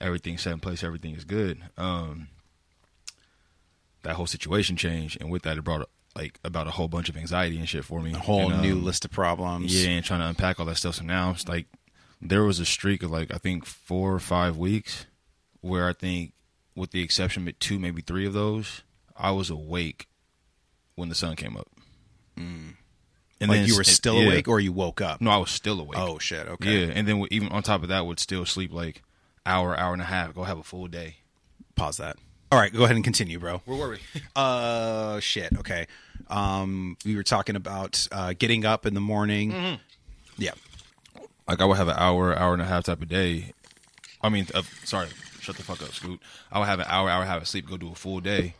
everything's 0.00 0.42
set 0.42 0.52
in 0.52 0.60
place 0.60 0.84
everything 0.84 1.16
is 1.16 1.24
good 1.24 1.60
um 1.76 2.28
that 4.04 4.14
whole 4.14 4.26
situation 4.26 4.76
changed 4.76 5.20
and 5.20 5.30
with 5.30 5.42
that 5.42 5.58
it 5.58 5.62
brought 5.64 5.88
like 6.16 6.38
about 6.44 6.66
a 6.66 6.70
whole 6.70 6.88
bunch 6.88 7.08
of 7.08 7.16
anxiety 7.16 7.58
and 7.58 7.68
shit 7.68 7.84
for 7.84 8.00
me 8.00 8.12
a 8.12 8.18
whole 8.18 8.50
And, 8.52 8.62
new 8.62 8.74
um, 8.74 8.84
list 8.84 9.04
of 9.04 9.10
problems. 9.10 9.74
yeah, 9.84 9.90
and 9.90 10.04
trying 10.04 10.20
to 10.20 10.26
unpack 10.26 10.60
all 10.60 10.66
that 10.66 10.76
stuff. 10.76 10.94
So 10.96 11.04
now 11.04 11.30
it's 11.30 11.48
like 11.48 11.66
there 12.22 12.44
was 12.44 12.60
a 12.60 12.64
streak 12.66 13.02
of 13.02 13.10
like 13.10 13.32
I 13.34 13.38
think 13.38 13.64
four 13.66 14.12
or 14.14 14.20
five 14.20 14.56
weeks 14.56 15.06
where 15.60 15.88
I 15.88 15.92
think, 15.92 16.32
with 16.76 16.90
the 16.92 17.02
exception 17.02 17.46
of 17.48 17.58
two, 17.58 17.78
maybe 17.78 18.02
three 18.02 18.26
of 18.26 18.32
those, 18.32 18.82
I 19.16 19.30
was 19.32 19.48
awake 19.50 20.08
when 20.94 21.08
the 21.08 21.14
sun 21.14 21.36
came 21.36 21.56
up. 21.56 21.68
And 22.36 22.74
Mm. 23.40 23.48
like 23.48 23.50
then 23.50 23.66
you 23.66 23.76
were 23.76 23.84
still 23.84 24.16
yeah. 24.20 24.26
awake, 24.28 24.48
or 24.48 24.60
you 24.60 24.72
woke 24.72 25.00
up. 25.00 25.20
No, 25.20 25.30
I 25.30 25.36
was 25.36 25.50
still 25.50 25.80
awake. 25.80 25.98
Oh 25.98 26.18
shit. 26.18 26.46
Okay. 26.48 26.86
yeah, 26.86 26.92
and 26.94 27.06
then 27.08 27.26
even 27.30 27.48
on 27.48 27.62
top 27.62 27.82
of 27.82 27.88
that, 27.88 28.06
would 28.06 28.18
still 28.20 28.44
sleep 28.46 28.72
like 28.72 29.02
hour, 29.46 29.76
hour 29.78 29.92
and 29.92 30.02
a 30.02 30.06
half. 30.06 30.34
Go 30.34 30.44
have 30.44 30.58
a 30.58 30.62
full 30.62 30.86
day. 30.88 31.16
Pause 31.74 31.96
that. 31.98 32.16
All 32.52 32.58
right, 32.60 32.72
go 32.72 32.84
ahead 32.84 32.94
and 32.94 33.04
continue, 33.04 33.38
bro. 33.38 33.58
Where 33.64 33.76
were 33.78 33.90
we? 33.90 33.98
Uh, 34.36 35.18
shit. 35.20 35.52
Okay. 35.58 35.86
Um, 36.28 36.96
we 37.04 37.16
were 37.16 37.22
talking 37.22 37.56
about 37.56 38.06
uh, 38.12 38.32
getting 38.38 38.64
up 38.64 38.86
in 38.86 38.94
the 38.94 39.00
morning. 39.00 39.52
Mm-hmm. 39.52 39.74
Yeah. 40.38 40.52
like 41.48 41.60
I 41.60 41.64
would 41.64 41.76
have 41.76 41.88
an 41.88 41.96
hour, 41.98 42.36
hour 42.36 42.52
and 42.52 42.62
a 42.62 42.64
half 42.66 42.84
type 42.84 43.02
of 43.02 43.08
day. 43.08 43.52
I 44.22 44.28
mean, 44.28 44.46
uh, 44.54 44.62
sorry, 44.84 45.08
shut 45.40 45.56
the 45.56 45.62
fuck 45.62 45.82
up, 45.82 45.92
Scoot. 45.92 46.20
I 46.50 46.58
would 46.58 46.66
have 46.68 46.80
an 46.80 46.86
hour, 46.88 47.08
hour 47.10 47.22
and 47.22 47.28
a 47.28 47.32
half 47.32 47.42
of 47.42 47.48
sleep, 47.48 47.68
go 47.68 47.76
do 47.76 47.92
a 47.92 47.94
full 47.94 48.20
day, 48.20 48.54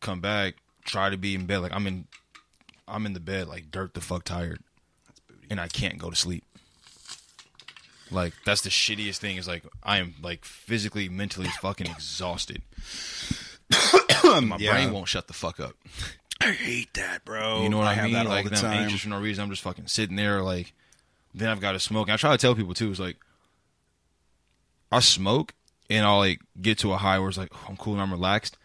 come 0.00 0.20
back, 0.20 0.54
try 0.84 1.10
to 1.10 1.16
be 1.16 1.34
in 1.34 1.46
bed. 1.46 1.58
Like 1.58 1.72
I'm 1.74 1.86
in, 1.86 2.06
I'm 2.88 3.06
in 3.06 3.12
the 3.12 3.20
bed 3.20 3.46
like 3.48 3.70
dirt 3.70 3.94
the 3.94 4.00
fuck 4.00 4.24
tired, 4.24 4.60
and 5.50 5.60
I 5.60 5.68
can't 5.68 5.98
go 5.98 6.10
to 6.10 6.16
sleep. 6.16 6.44
Like 8.10 8.32
that's 8.44 8.62
the 8.62 8.70
shittiest 8.70 9.18
thing. 9.18 9.36
Is 9.36 9.46
like 9.48 9.64
I 9.82 9.98
am 9.98 10.14
like 10.22 10.44
physically, 10.44 11.08
mentally 11.08 11.48
fucking 11.60 11.86
exhausted. 11.86 12.62
My 14.24 14.56
Yeah. 14.58 14.72
brain 14.72 14.92
won't 14.92 15.08
shut 15.08 15.26
the 15.28 15.32
fuck 15.32 15.60
up. 15.60 15.74
I 16.40 16.52
hate 16.52 16.94
that, 16.94 17.24
bro. 17.24 17.62
You 17.62 17.68
know 17.68 17.78
what 17.78 17.86
I, 17.86 17.94
have 17.94 18.04
mean? 18.10 18.24
like 18.26 18.48
the 18.48 18.56
I'm 18.56 18.62
time. 18.62 18.82
anxious 18.84 19.02
for 19.02 19.08
no 19.10 19.20
reason. 19.20 19.44
I'm 19.44 19.50
just 19.50 19.62
fucking 19.62 19.86
sitting 19.88 20.16
there. 20.16 20.42
Like 20.42 20.72
then 21.34 21.48
I've 21.48 21.60
got 21.60 21.72
to 21.72 21.80
smoke. 21.80 22.08
And 22.08 22.14
I 22.14 22.16
try 22.16 22.32
to 22.32 22.38
tell 22.38 22.54
people 22.54 22.74
too. 22.74 22.90
It's 22.90 22.98
like 23.00 23.16
I 24.90 25.00
smoke 25.00 25.54
and 25.88 26.04
I'll 26.06 26.18
like 26.18 26.40
get 26.60 26.78
to 26.78 26.92
a 26.92 26.96
high 26.96 27.18
where 27.18 27.28
it's 27.28 27.38
like 27.38 27.50
oh, 27.54 27.66
I'm 27.68 27.76
cool 27.76 27.92
and 27.94 28.02
I'm 28.02 28.10
relaxed. 28.12 28.56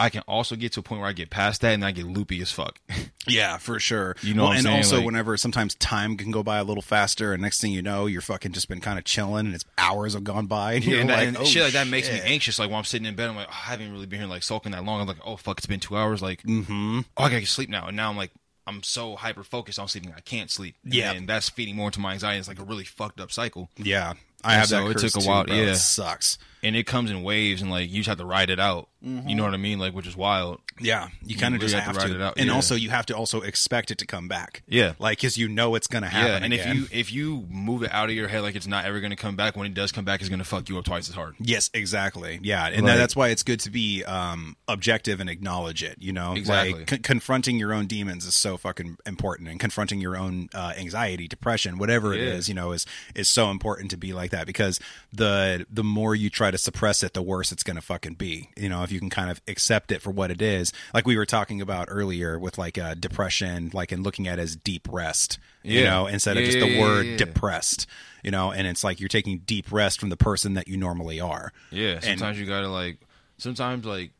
I 0.00 0.08
can 0.10 0.22
also 0.26 0.56
get 0.56 0.72
to 0.72 0.80
a 0.80 0.82
point 0.82 1.00
where 1.02 1.08
I 1.10 1.12
get 1.12 1.30
past 1.30 1.60
that 1.60 1.74
and 1.74 1.84
I 1.84 1.90
get 1.92 2.06
loopy 2.06 2.40
as 2.42 2.50
fuck. 2.50 2.80
Yeah, 3.26 3.58
for 3.58 3.78
sure. 3.78 4.16
You 4.22 4.32
know 4.32 4.44
Well, 4.44 4.52
and 4.52 4.62
saying? 4.62 4.76
also 4.78 4.96
Like- 4.96 5.04
whenever 5.04 5.36
sometimes 5.36 5.74
time 5.74 6.16
can 6.16 6.30
go 6.30 6.42
by 6.42 6.56
a 6.56 6.64
little 6.64 6.82
faster, 6.82 7.34
and 7.34 7.42
next 7.42 7.60
thing 7.60 7.70
you 7.70 7.82
know, 7.82 8.06
you're 8.06 8.22
fucking 8.22 8.52
just 8.52 8.66
been 8.66 8.80
kind 8.80 8.98
of 8.98 9.04
chilling, 9.04 9.44
and 9.44 9.54
it's 9.54 9.64
hours 9.76 10.14
have 10.14 10.24
gone 10.24 10.46
by, 10.46 10.72
and 10.72 10.84
you're 10.86 11.00
and, 11.00 11.10
like, 11.10 11.28
and 11.28 11.36
oh, 11.36 11.44
shit 11.44 11.62
like 11.62 11.74
that 11.74 11.86
makes 11.86 12.10
me 12.10 12.18
anxious. 12.24 12.58
Like 12.58 12.70
when 12.70 12.78
I'm 12.78 12.84
sitting 12.84 13.06
in 13.06 13.14
bed, 13.14 13.28
I'm 13.28 13.36
like, 13.36 13.46
oh, 13.48 13.52
I 13.52 13.70
haven't 13.72 13.92
really 13.92 14.06
been 14.06 14.20
here 14.20 14.28
like 14.28 14.42
sulking 14.42 14.72
that 14.72 14.84
long. 14.84 15.02
I'm 15.02 15.06
like, 15.06 15.18
oh 15.22 15.36
fuck, 15.36 15.58
it's 15.58 15.66
been 15.66 15.80
two 15.80 15.98
hours. 15.98 16.22
Like, 16.22 16.42
mm-hmm. 16.44 17.00
oh, 17.18 17.22
I 17.24 17.28
gotta 17.30 17.44
sleep 17.44 17.68
now. 17.68 17.88
And 17.88 17.96
now 17.96 18.08
I'm 18.08 18.16
like, 18.16 18.30
I'm 18.66 18.82
so 18.82 19.16
hyper 19.16 19.44
focused 19.44 19.78
on 19.78 19.86
sleeping, 19.86 20.14
I 20.16 20.20
can't 20.20 20.50
sleep. 20.50 20.76
Yeah. 20.82 21.12
and 21.12 21.28
that's 21.28 21.50
feeding 21.50 21.76
more 21.76 21.88
into 21.88 22.00
my 22.00 22.14
anxiety. 22.14 22.38
It's 22.38 22.48
like 22.48 22.58
a 22.58 22.64
really 22.64 22.84
fucked 22.84 23.20
up 23.20 23.30
cycle. 23.30 23.68
Yeah, 23.76 24.14
I 24.42 24.52
And 24.54 24.60
have 24.60 24.68
so 24.68 24.82
that. 24.88 24.90
it 24.92 24.98
took 24.98 25.16
a 25.16 25.20
too, 25.20 25.28
while- 25.28 25.44
bro. 25.44 25.54
yeah. 25.54 25.62
it 25.72 25.76
sucks. 25.76 26.38
And 26.62 26.76
it 26.76 26.84
comes 26.86 27.10
in 27.10 27.22
waves 27.22 27.62
and 27.62 27.70
like 27.70 27.88
you 27.90 27.96
just 27.96 28.08
have 28.08 28.18
to 28.18 28.24
ride 28.26 28.50
it 28.50 28.60
out. 28.60 28.88
You 29.02 29.34
know 29.34 29.44
what 29.44 29.54
I 29.54 29.56
mean? 29.56 29.78
Like 29.78 29.94
which 29.94 30.06
is 30.06 30.14
wild. 30.14 30.60
Yeah, 30.78 31.08
you 31.24 31.34
kind 31.36 31.54
of 31.54 31.62
really 31.62 31.72
just 31.72 31.82
have 31.84 31.96
to 31.98 32.08
to, 32.18 32.26
it 32.28 32.32
and 32.36 32.48
yeah. 32.48 32.54
also 32.54 32.74
you 32.74 32.90
have 32.90 33.06
to 33.06 33.14
also 33.16 33.40
expect 33.40 33.90
it 33.90 33.96
to 33.98 34.06
come 34.06 34.28
back. 34.28 34.62
Yeah. 34.68 34.92
like 34.98 35.18
because 35.18 35.38
you 35.38 35.48
know 35.48 35.74
it's 35.74 35.86
gonna 35.86 36.08
happen. 36.08 36.28
Yeah, 36.42 36.44
and 36.44 36.52
if 36.52 36.66
you 36.74 36.86
if 36.92 37.10
you 37.10 37.46
move 37.48 37.82
it 37.82 37.90
out 37.94 38.10
of 38.10 38.14
your 38.14 38.28
head 38.28 38.42
like 38.42 38.56
it's 38.56 38.66
not 38.66 38.84
ever 38.84 39.00
going 39.00 39.08
to 39.10 39.16
come 39.16 39.36
back, 39.36 39.56
when 39.56 39.66
it 39.66 39.72
does 39.72 39.90
come 39.90 40.04
back, 40.04 40.20
it's 40.20 40.28
going 40.28 40.38
to 40.38 40.44
fuck 40.44 40.68
you 40.68 40.76
up 40.78 40.84
twice 40.84 41.08
as 41.08 41.14
hard. 41.14 41.34
Yes, 41.38 41.70
exactly. 41.72 42.40
Yeah, 42.42 42.66
and 42.66 42.84
Like- 42.84 42.96
that's 42.98 43.16
why 43.16 43.28
it's 43.28 43.42
good 43.42 43.60
to 43.60 43.70
be 43.70 44.04
um, 44.04 44.54
objective 44.68 45.18
and 45.18 45.30
acknowledge 45.30 45.82
it. 45.82 45.96
You 45.98 46.12
know, 46.12 46.34
Exactly. 46.34 46.74
like 46.80 46.86
con- 46.86 46.98
confronting 46.98 47.58
your 47.58 47.72
own 47.72 47.86
demons 47.86 48.26
is 48.26 48.34
so 48.34 48.58
fucking 48.58 48.98
important, 49.06 49.48
and 49.48 49.58
confronting 49.58 50.00
your 50.02 50.14
own 50.16 50.50
uh, 50.54 50.74
anxiety, 50.76 51.26
depression, 51.26 51.78
whatever 51.78 52.12
it 52.12 52.20
Yeah. 52.20 52.34
is, 52.34 52.48
you 52.50 52.54
know, 52.54 52.72
is 52.72 52.84
is 53.14 53.30
so 53.30 53.50
important 53.50 53.90
to 53.92 53.96
be 53.96 54.12
like 54.12 54.30
that 54.32 54.46
because 54.46 54.78
the 55.10 55.66
the 55.70 55.84
more 55.84 56.14
you 56.14 56.28
try 56.28 56.49
to 56.50 56.58
suppress 56.58 57.02
it, 57.02 57.14
the 57.14 57.22
worse 57.22 57.52
it's 57.52 57.62
going 57.62 57.76
to 57.76 57.82
fucking 57.82 58.14
be. 58.14 58.50
You 58.56 58.68
know, 58.68 58.82
if 58.82 58.92
you 58.92 58.98
can 58.98 59.10
kind 59.10 59.30
of 59.30 59.40
accept 59.48 59.90
it 59.92 60.02
for 60.02 60.10
what 60.10 60.30
it 60.30 60.40
is, 60.42 60.72
like 60.94 61.06
we 61.06 61.16
were 61.16 61.26
talking 61.26 61.60
about 61.60 61.86
earlier 61.90 62.38
with 62.38 62.58
like 62.58 62.78
uh, 62.78 62.94
depression, 62.94 63.70
like 63.72 63.92
and 63.92 64.02
looking 64.02 64.26
at 64.28 64.38
it 64.38 64.42
as 64.42 64.56
deep 64.56 64.88
rest. 64.90 65.38
You 65.62 65.80
Yeah. 65.80 65.90
know, 65.90 66.06
instead 66.06 66.36
of 66.36 66.42
Yeah, 66.44 66.50
just 66.50 66.60
the 66.60 66.68
yeah, 66.68 66.80
word 66.80 67.16
depressed. 67.16 67.86
You 68.22 68.30
know, 68.30 68.52
and 68.52 68.66
it's 68.66 68.84
like 68.84 69.00
you're 69.00 69.08
taking 69.08 69.38
deep 69.38 69.72
rest 69.72 69.98
from 70.00 70.08
the 70.10 70.16
person 70.16 70.54
that 70.54 70.68
you 70.68 70.76
normally 70.76 71.20
are. 71.20 71.52
Yeah, 71.70 71.92
And- 71.94 72.04
sometimes 72.04 72.38
you 72.38 72.46
got 72.46 72.60
to 72.60 72.68
like 72.68 72.98
sometimes 73.38 73.84
like 73.86 74.10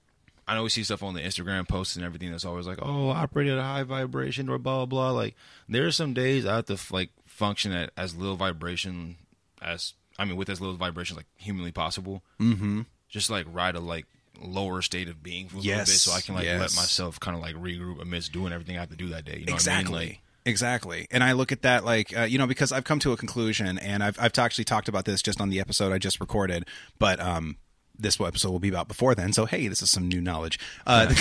I 0.49 0.54
know 0.54 0.64
we 0.64 0.68
see 0.68 0.82
stuff 0.82 1.04
on 1.04 1.14
the 1.14 1.20
Instagram 1.20 1.68
posts 1.68 1.94
and 1.94 2.04
everything 2.04 2.32
that's 2.32 2.44
always 2.44 2.66
like, 2.66 2.78
"Oh, 2.82 3.10
I 3.10 3.20
operate 3.22 3.46
at 3.49 3.58
a 3.58 3.62
high 3.62 3.84
vibration" 3.84 4.49
or 4.49 4.58
blah 4.58 4.84
blah 4.84 4.87
blah. 4.87 5.10
Like 5.12 5.37
there 5.68 5.87
are 5.87 5.92
some 5.92 6.12
days 6.12 6.44
I 6.44 6.56
have 6.56 6.64
to 6.66 6.78
like 6.90 7.10
function 7.25 7.70
at 7.70 7.90
as 7.96 8.16
little 8.16 8.34
vibration 8.37 9.16
as 9.62 9.92
I 10.21 10.27
mean 10.27 10.37
with 10.37 10.50
as 10.50 10.61
little 10.61 10.77
vibration 10.77 11.17
like 11.17 11.27
humanly 11.37 11.73
possible. 11.73 12.23
Mm-hmm. 12.39 12.83
Just 13.09 13.31
like 13.31 13.47
ride 13.50 13.75
a 13.75 13.81
like 13.81 14.07
lower 14.41 14.83
state 14.83 15.09
of 15.09 15.23
being 15.23 15.49
for 15.49 15.57
a 15.57 15.61
little 15.61 15.79
bit, 15.79 15.89
so 15.89 16.12
I 16.12 16.21
can 16.21 16.35
like 16.35 16.45
let 16.45 16.77
myself 16.77 17.19
kind 17.19 17.37
of 17.37 17.43
like 17.43 17.57
regroup 17.57 18.00
amidst 18.00 18.33
doing 18.33 18.53
everything 18.53 18.77
I 18.77 18.81
have 18.81 18.91
to 18.91 18.97
do 18.97 19.09
that 19.09 19.25
day. 19.25 19.39
You 19.39 19.47
know 19.47 19.55
exactly 19.55 19.93
what 19.93 19.99
I 19.99 20.00
mean? 20.00 20.09
Like, 20.11 20.21
exactly 20.47 21.07
and 21.11 21.23
i 21.23 21.33
look 21.33 21.53
at 21.53 21.61
that 21.61 21.85
like 21.85 22.17
uh, 22.17 22.23
you 22.23 22.39
know 22.39 22.47
because 22.47 22.73
i've 22.73 22.83
come 22.83 22.99
to 22.99 23.12
a 23.12 23.17
conclusion 23.17 23.79
and 23.79 24.03
i've, 24.03 24.19
I've 24.19 24.37
actually 24.39 24.65
talked 24.65 24.89
about 24.89 25.05
this 25.05 25.21
just 25.21 25.39
on 25.39 25.50
the 25.50 25.61
episode 25.61 25.93
i 25.93 25.99
just 25.99 26.19
recorded 26.19 26.65
but 26.99 27.21
um 27.21 27.59
this 27.99 28.19
episode 28.19 28.50
will 28.50 28.59
be 28.59 28.71
about 28.71 28.89
before 28.89 29.15
then 29.15 29.35
so 29.35 29.45
hey 29.45 29.69
this 29.69 29.83
is 29.83 29.91
some 29.91 30.09
new 30.09 30.19
knowledge 30.19 30.59
uh 30.87 31.12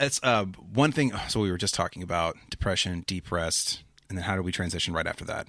it's 0.00 0.18
uh 0.24 0.46
one 0.74 0.90
thing 0.90 1.12
so 1.28 1.38
we 1.38 1.48
were 1.48 1.56
just 1.56 1.74
talking 1.74 2.02
about 2.02 2.36
depression 2.50 3.04
deep 3.06 3.30
rest 3.30 3.84
and 4.08 4.18
then 4.18 4.24
how 4.24 4.34
do 4.34 4.42
we 4.42 4.50
transition 4.50 4.92
right 4.92 5.06
after 5.06 5.24
that 5.24 5.46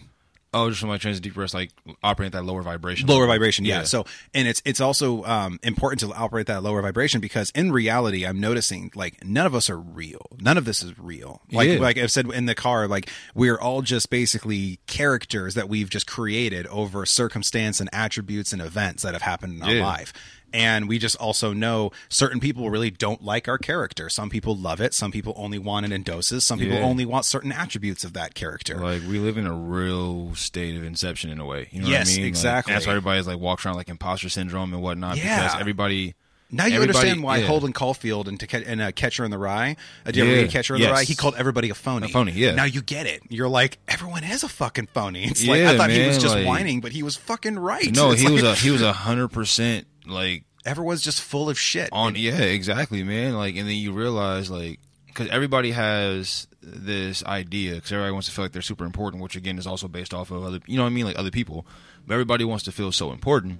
oh, 0.54 0.70
just 0.70 0.82
from 0.82 0.90
like 0.90 1.02
transit 1.02 1.24
deep 1.24 1.38
rest, 1.38 1.54
like 1.54 1.72
operating 2.04 2.28
at 2.36 2.40
that 2.42 2.44
lower 2.46 2.62
vibration. 2.62 3.08
lower 3.08 3.22
level. 3.22 3.34
vibration 3.34 3.66
yeah. 3.66 3.84
so 3.84 4.06
and 4.34 4.48
it's 4.48 4.62
it's 4.66 4.82
also 4.82 5.24
um, 5.24 5.60
important 5.64 6.00
to 6.02 6.14
operate 6.14 6.48
that 6.48 6.62
lower 6.64 6.82
vibration 6.82 7.22
because 7.22 7.52
in 7.52 7.72
reality 7.72 8.26
i'm 8.26 8.40
noticing 8.40 8.92
like 8.96 9.24
none 9.26 9.46
of 9.46 9.56
us 9.56 9.70
are 9.70 9.80
real 9.80 10.26
none 10.40 10.58
of 10.58 10.66
this 10.66 10.84
is 10.84 10.98
real 11.00 11.42
like 11.52 11.70
Yeah. 11.70 11.80
like 11.80 11.98
i've 11.98 12.12
said 12.12 12.30
in 12.32 12.46
the 12.46 12.56
car 12.56 12.88
like 12.88 13.10
we're 13.34 13.58
all 13.60 13.82
just 13.82 14.10
basically 14.10 14.80
characters 14.88 15.54
that 15.56 15.70
we've 15.70 15.90
just 15.90 16.08
created 16.08 16.68
over 16.68 17.06
circumstance 17.06 17.80
and 17.80 17.90
attributes 17.94 18.52
and 18.54 18.62
events 18.62 19.04
that 19.04 19.14
have 19.14 19.22
happened 19.22 19.54
in 19.56 19.64
our 19.64 19.74
Yeah. 19.74 19.86
life 19.86 20.14
and 20.54 20.88
we 20.90 20.98
just 21.00 21.16
also 21.18 21.54
know 21.54 21.92
certain 22.10 22.40
people 22.40 22.70
really 22.70 22.92
don't 22.92 23.24
like 23.24 23.48
our 23.48 23.58
character 23.58 24.10
some 24.10 24.30
people 24.30 24.56
love 24.56 24.82
it 24.82 24.94
some 24.94 25.12
people 25.12 25.34
only 25.38 25.58
want 25.60 25.86
it 25.86 25.92
in 25.92 26.04
doses 26.04 26.46
some 26.46 26.60
people 26.60 26.78
Yeah. 26.78 26.84
only 26.84 27.06
want 27.06 27.26
certain 27.26 27.52
attributes 27.52 28.04
of 28.04 28.14
that 28.14 28.34
character 28.34 28.76
Like 28.78 29.02
we 29.04 29.20
live 29.20 29.38
in 29.38 29.46
a 29.48 29.54
real 29.54 30.36
state 30.36 30.76
of 30.76 30.84
inception 30.84 31.30
in 31.30 31.40
a 31.40 31.46
way. 31.46 31.68
You 31.72 31.82
know 31.82 31.88
Yes, 31.88 32.08
what 32.08 32.14
I 32.14 32.16
mean? 32.16 32.24
Like, 32.24 32.28
exactly. 32.30 32.74
that's 32.74 32.86
why 32.86 32.92
everybody's 32.94 33.28
like 33.28 33.40
walks 33.40 33.66
around 33.66 33.76
like 33.76 33.90
imposter 33.90 34.30
syndrome 34.30 34.74
and 34.74 34.82
whatnot 34.82 35.18
Yeah. 35.18 35.44
because 35.44 35.60
everybody 35.60 36.16
Now 36.54 36.66
you 36.66 36.76
Everybody- 36.76 36.98
understand 36.98 37.24
why 37.24 37.38
yeah. 37.38 37.48
Holden 37.48 37.72
Caulfield 37.72 38.28
and, 38.28 38.38
to, 38.42 38.68
and 38.68 38.82
uh, 38.82 38.92
Catcher 38.92 39.24
in 39.24 39.32
the 39.32 39.38
Rye, 39.38 39.78
uh, 40.06 40.12
do 40.12 40.20
you 40.20 40.26
ever 40.26 40.36
Yeah. 40.36 40.42
read 40.42 40.52
Catcher 40.52 40.76
in 40.76 40.82
the 40.82 40.92
Rye? 40.92 41.06
He 41.06 41.16
called 41.16 41.36
everybody 41.38 41.70
a 41.70 41.74
phony. 41.76 42.08
A 42.08 42.10
phony, 42.10 42.34
yeah. 42.34 42.52
Now 42.56 42.66
you 42.66 42.82
get 42.82 43.06
it. 43.06 43.22
You're 43.30 43.48
like, 43.48 43.78
everyone 43.88 44.26
is 44.26 44.44
a 44.44 44.50
fucking 44.50 44.88
phony. 44.94 45.24
It's 45.24 45.42
like, 45.48 45.62
I 45.62 45.72
Yeah, 45.72 45.78
thought 45.78 45.90
he 45.92 46.06
was 46.06 46.18
just 46.18 46.36
like- 46.36 46.46
whining, 46.46 46.82
but 46.82 46.92
he 46.92 47.04
was 47.04 47.16
fucking 47.16 47.58
right. 47.58 47.96
No, 47.96 48.12
It's 48.12 48.20
he 48.22 48.30
was 48.30 48.44
a 48.44 48.56
he 48.56 48.70
was 48.70 48.82
a 48.82 48.92
hundred 48.92 49.30
percent 49.30 49.88
like 50.12 50.44
everyone's 50.66 51.02
just 51.02 51.22
full 51.22 51.50
of 51.50 51.58
shit. 51.58 51.90
on 51.92 52.16
yeah 52.16 52.38
exactly 52.40 53.04
man 53.04 53.34
like 53.36 53.56
and 53.56 53.68
then 53.68 53.76
you 53.76 53.92
realize 53.94 54.50
like 54.52 54.80
because 55.08 55.28
everybody 55.30 55.72
has 55.72 56.48
this 56.62 57.24
idea 57.26 57.76
because 57.76 57.92
everybody 57.92 58.12
wants 58.14 58.28
to 58.28 58.34
feel 58.34 58.46
like 58.46 58.52
they're 58.52 58.62
super 58.62 58.86
important 58.86 59.24
which 59.24 59.36
again 59.36 59.58
is 59.58 59.66
also 59.66 59.88
based 59.88 60.14
off 60.14 60.30
of 60.32 60.44
other 60.44 60.60
you 60.68 60.78
know 60.78 60.84
what 60.84 60.90
i 60.90 60.94
mean 60.94 61.06
like 61.06 61.18
other 61.18 61.32
people 61.32 61.66
but 62.06 62.14
everybody 62.14 62.44
wants 62.46 62.64
to 62.66 62.72
feel 62.72 62.92
so 62.92 63.12
important 63.12 63.60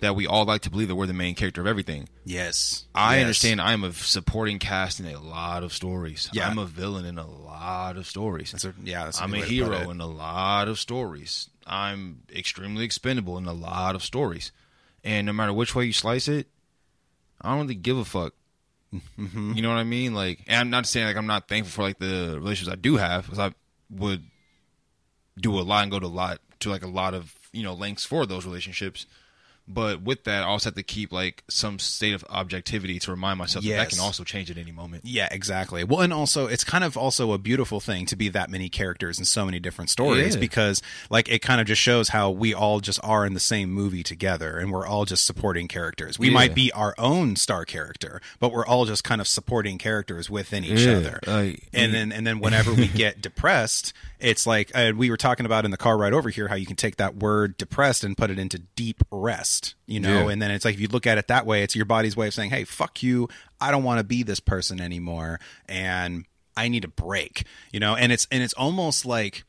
that 0.00 0.14
we 0.14 0.26
all 0.26 0.44
like 0.44 0.60
to 0.60 0.70
believe 0.70 0.88
that 0.88 0.94
we're 0.94 1.06
the 1.06 1.12
main 1.14 1.34
character 1.34 1.60
of 1.60 1.66
everything 1.66 2.08
yes. 2.24 2.84
i 2.94 3.16
Yes. 3.16 3.22
understand 3.22 3.60
i'm 3.60 3.82
a 3.82 3.92
supporting 3.92 4.58
cast 4.60 5.00
in 5.00 5.06
a 5.06 5.18
lot 5.18 5.64
of 5.64 5.72
stories 5.72 6.30
Yeah. 6.32 6.48
i'm 6.48 6.58
a 6.58 6.66
villain 6.66 7.04
in 7.04 7.18
a 7.18 7.26
lot 7.26 7.96
of 7.96 8.06
stories 8.06 8.52
That's 8.52 8.64
a, 8.66 8.74
yeah, 8.84 9.04
that's 9.06 9.18
a 9.20 9.24
I'm 9.24 9.30
a 9.30 9.32
way 9.32 9.40
to 9.40 9.46
put 9.46 9.52
hero 9.52 9.90
in 9.90 10.00
a 10.00 10.06
lot 10.06 10.68
of 10.68 10.78
stories. 10.78 11.48
I'm 11.66 12.20
extremely 12.32 12.84
expendable 12.84 13.38
in 13.38 13.46
a 13.46 13.52
lot 13.52 13.96
of 13.96 14.04
stories. 14.04 14.52
And 15.06 15.24
no 15.26 15.32
matter 15.32 15.52
which 15.52 15.76
way 15.76 15.84
you 15.84 15.92
slice 15.92 16.26
it, 16.26 16.48
I 17.40 17.50
don't 17.50 17.60
really 17.60 17.76
give 17.76 17.96
a 17.96 18.04
fuck. 18.04 18.34
Mm-hmm. 18.92 19.52
You 19.54 19.62
know 19.62 19.68
what 19.68 19.78
I 19.78 19.84
mean? 19.84 20.14
Like, 20.14 20.40
and 20.48 20.56
I'm 20.56 20.70
not 20.70 20.86
saying 20.86 21.06
like 21.06 21.16
I'm 21.16 21.28
not 21.28 21.48
thankful 21.48 21.70
for 21.70 21.82
like 21.82 22.00
the 22.00 22.34
relationships 22.34 22.72
I 22.72 22.76
do 22.76 22.96
have, 22.96 23.24
because 23.24 23.38
I 23.38 23.52
would 23.88 24.24
do 25.40 25.56
a 25.58 25.62
lot 25.62 25.84
and 25.84 25.92
go 25.92 26.00
to 26.00 26.06
a 26.06 26.08
lot 26.08 26.40
to 26.60 26.70
like 26.70 26.82
a 26.82 26.88
lot 26.88 27.14
of 27.14 27.32
you 27.52 27.62
know 27.62 27.72
lengths 27.72 28.04
for 28.04 28.26
those 28.26 28.44
relationships. 28.44 29.06
But 29.68 30.00
with 30.02 30.24
that, 30.24 30.44
I 30.44 30.46
also 30.46 30.68
have 30.68 30.76
to 30.76 30.82
keep 30.84 31.12
like 31.12 31.42
some 31.48 31.78
state 31.80 32.14
of 32.14 32.24
objectivity 32.30 33.00
to 33.00 33.10
remind 33.10 33.38
myself 33.38 33.64
that 33.64 33.70
that 33.76 33.88
can 33.90 33.98
also 33.98 34.22
change 34.22 34.48
at 34.50 34.58
any 34.58 34.70
moment. 34.70 35.04
Yeah, 35.04 35.28
exactly. 35.30 35.82
Well, 35.82 36.02
and 36.02 36.12
also 36.12 36.46
it's 36.46 36.62
kind 36.62 36.84
of 36.84 36.96
also 36.96 37.32
a 37.32 37.38
beautiful 37.38 37.80
thing 37.80 38.06
to 38.06 38.16
be 38.16 38.28
that 38.28 38.48
many 38.48 38.68
characters 38.68 39.18
in 39.18 39.24
so 39.24 39.44
many 39.44 39.58
different 39.58 39.90
stories 39.90 40.34
Yeah. 40.36 40.40
because 40.40 40.82
like 41.10 41.28
it 41.28 41.40
kind 41.42 41.60
of 41.60 41.66
just 41.66 41.82
shows 41.82 42.10
how 42.10 42.30
we 42.30 42.54
all 42.54 42.78
just 42.78 43.00
are 43.02 43.26
in 43.26 43.34
the 43.34 43.40
same 43.40 43.70
movie 43.72 44.04
together 44.04 44.56
and 44.56 44.70
we're 44.70 44.86
all 44.86 45.04
just 45.04 45.24
supporting 45.26 45.66
characters. 45.66 46.16
We 46.18 46.28
Yeah. 46.28 46.34
might 46.34 46.54
be 46.54 46.70
our 46.70 46.94
own 46.96 47.34
star 47.34 47.64
character, 47.64 48.20
but 48.38 48.52
we're 48.52 48.66
all 48.66 48.84
just 48.86 49.02
kind 49.02 49.20
of 49.20 49.26
supporting 49.26 49.78
characters 49.78 50.30
within 50.30 50.62
each 50.64 50.80
Yeah, 50.82 50.98
other. 50.98 51.20
and 51.72 51.92
then 51.92 52.12
and 52.12 52.24
then 52.24 52.38
whenever 52.38 52.72
we 52.72 52.86
get 53.02 53.20
depressed, 53.20 53.92
it's 54.18 54.46
like 54.46 54.70
uh, 54.74 54.92
we 54.96 55.10
were 55.10 55.16
talking 55.16 55.46
about 55.46 55.64
in 55.64 55.70
the 55.70 55.76
car 55.76 55.96
ride 55.98 56.12
over 56.12 56.30
here 56.30 56.48
how 56.48 56.54
you 56.54 56.66
can 56.66 56.76
take 56.76 56.96
that 56.96 57.16
word 57.16 57.56
depressed 57.56 58.02
and 58.04 58.16
put 58.16 58.30
it 58.30 58.38
into 58.38 58.58
deep 58.76 59.02
rest, 59.10 59.74
you 59.86 60.00
know, 60.00 60.26
Yeah. 60.26 60.32
and 60.32 60.40
then 60.42 60.50
it's 60.50 60.64
like 60.64 60.74
if 60.74 60.80
you 60.80 60.88
look 60.88 61.06
at 61.06 61.18
it 61.18 61.28
that 61.28 61.46
way, 61.46 61.62
it's 61.62 61.76
your 61.76 61.84
body's 61.84 62.16
way 62.16 62.26
of 62.28 62.34
saying, 62.34 62.50
"Hey, 62.50 62.64
fuck 62.64 63.02
you. 63.02 63.28
I 63.60 63.70
don't 63.70 63.84
want 63.84 63.98
to 63.98 64.04
be 64.04 64.22
this 64.22 64.40
person 64.40 64.80
anymore, 64.80 65.40
and 65.68 66.24
I 66.56 66.68
need 66.68 66.84
a 66.84 66.88
break." 66.88 67.44
You 67.72 67.80
know, 67.80 67.94
and 67.96 68.12
it's 68.12 68.26
and 68.30 68.42
it's 68.42 68.54
almost 68.54 69.04
like. 69.06 69.44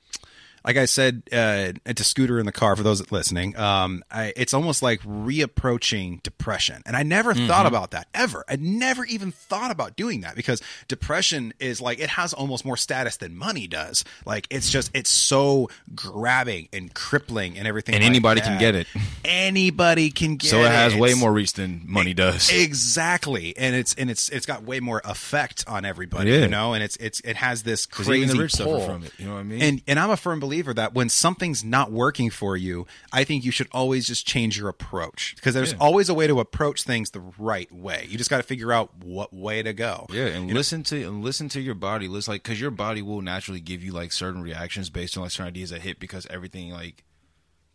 Like 0.65 0.77
I 0.77 0.85
said 0.85 1.23
uh, 1.31 1.71
to 1.93 2.03
Scooter 2.03 2.39
in 2.39 2.45
the 2.45 2.51
car, 2.51 2.75
for 2.75 2.83
those 2.83 3.09
listening, 3.11 3.57
um, 3.57 4.03
I, 4.11 4.33
it's 4.35 4.53
almost 4.53 4.81
like 4.83 5.01
reapproaching 5.01 6.21
depression. 6.23 6.81
And 6.85 6.95
I 6.95 7.03
never 7.03 7.33
thought 7.33 7.65
about 7.65 7.91
that 7.91 8.07
ever. 8.13 8.43
I 8.49 8.57
never 8.57 9.05
even 9.05 9.31
thought 9.31 9.71
about 9.71 9.95
doing 9.95 10.21
that 10.21 10.35
because 10.35 10.61
depression 10.87 11.53
is 11.59 11.79
like, 11.81 11.99
it 11.99 12.09
has 12.09 12.33
almost 12.33 12.65
more 12.65 12.77
status 12.77 13.17
than 13.17 13.35
money 13.37 13.67
does. 13.67 14.03
Like, 14.25 14.47
it's 14.49 14.69
just, 14.69 14.91
it's 14.93 15.09
so 15.09 15.69
grabbing 15.95 16.67
and 16.73 16.93
crippling 16.93 17.57
and 17.57 17.67
everything. 17.67 17.95
And 17.95 18.03
like 18.03 18.09
anybody 18.09 18.41
can 18.41 18.59
get 18.59 18.75
it. 18.75 18.87
Anybody 19.23 20.09
can 20.09 20.35
get 20.35 20.49
So 20.49 20.61
it 20.61 20.71
has 20.71 20.95
way 20.95 21.13
more 21.13 21.31
reach 21.31 21.53
than 21.53 21.83
money 21.85 22.13
does. 22.13 22.51
Exactly, 22.51 23.55
and 23.57 23.75
it's 23.75 23.93
and 23.93 24.09
it's 24.09 24.29
it's 24.29 24.45
got 24.45 24.63
way 24.63 24.79
more 24.79 25.01
effect 25.05 25.63
on 25.67 25.85
everybody, 25.85 26.31
Yeah. 26.31 26.39
you 26.39 26.47
know, 26.47 26.73
and 26.73 26.83
it's 26.83 26.95
it's 26.97 27.19
it 27.21 27.35
has 27.37 27.63
this 27.63 27.85
crazy 27.85 28.25
the 28.25 28.39
rich 28.39 28.53
suffer 28.53 28.79
from 28.85 29.03
it, 29.03 29.13
you 29.17 29.25
know 29.27 29.33
what 29.35 29.39
I 29.39 29.43
mean? 29.43 29.61
And 29.61 29.81
and 29.87 29.99
I'm 29.99 30.09
a 30.09 30.17
firm 30.17 30.39
believer 30.39 30.46
that 30.47 30.93
when 30.93 31.09
something's 31.09 31.63
not 31.63 31.91
working 31.91 32.29
for 32.29 32.55
you, 32.57 32.87
I 33.11 33.23
think 33.23 33.43
you 33.45 33.51
should 33.51 33.67
always 33.71 34.07
just 34.07 34.25
change 34.27 34.57
your 34.57 34.69
approach 34.69 35.35
because 35.35 35.53
there's 35.53 35.71
Yeah. 35.73 35.77
always 35.79 36.09
a 36.09 36.13
way 36.13 36.27
to 36.27 36.39
approach 36.39 36.83
things 36.83 37.11
the 37.11 37.19
right 37.37 37.71
way. 37.71 38.07
You 38.09 38.17
just 38.17 38.29
got 38.29 38.37
to 38.37 38.43
figure 38.43 38.71
out 38.71 38.95
what 39.03 39.33
way 39.33 39.61
to 39.63 39.73
go. 39.73 40.07
Yeah, 40.09 40.27
and 40.27 40.53
listen 40.53 40.83
to 40.85 41.07
and 41.07 41.23
listen 41.23 41.49
to 41.49 41.61
your 41.61 41.75
body. 41.75 42.07
Listen, 42.07 42.33
like 42.33 42.43
because 42.43 42.59
your 42.59 42.71
body 42.71 43.01
will 43.01 43.21
naturally 43.21 43.59
give 43.59 43.83
you 43.83 43.91
like 43.91 44.11
certain 44.11 44.41
reactions 44.41 44.89
based 44.89 45.17
on 45.17 45.23
like 45.23 45.31
certain 45.31 45.47
ideas 45.47 45.69
that 45.71 45.81
hit 45.81 45.99
because 45.99 46.25
everything 46.27 46.71
like, 46.71 47.03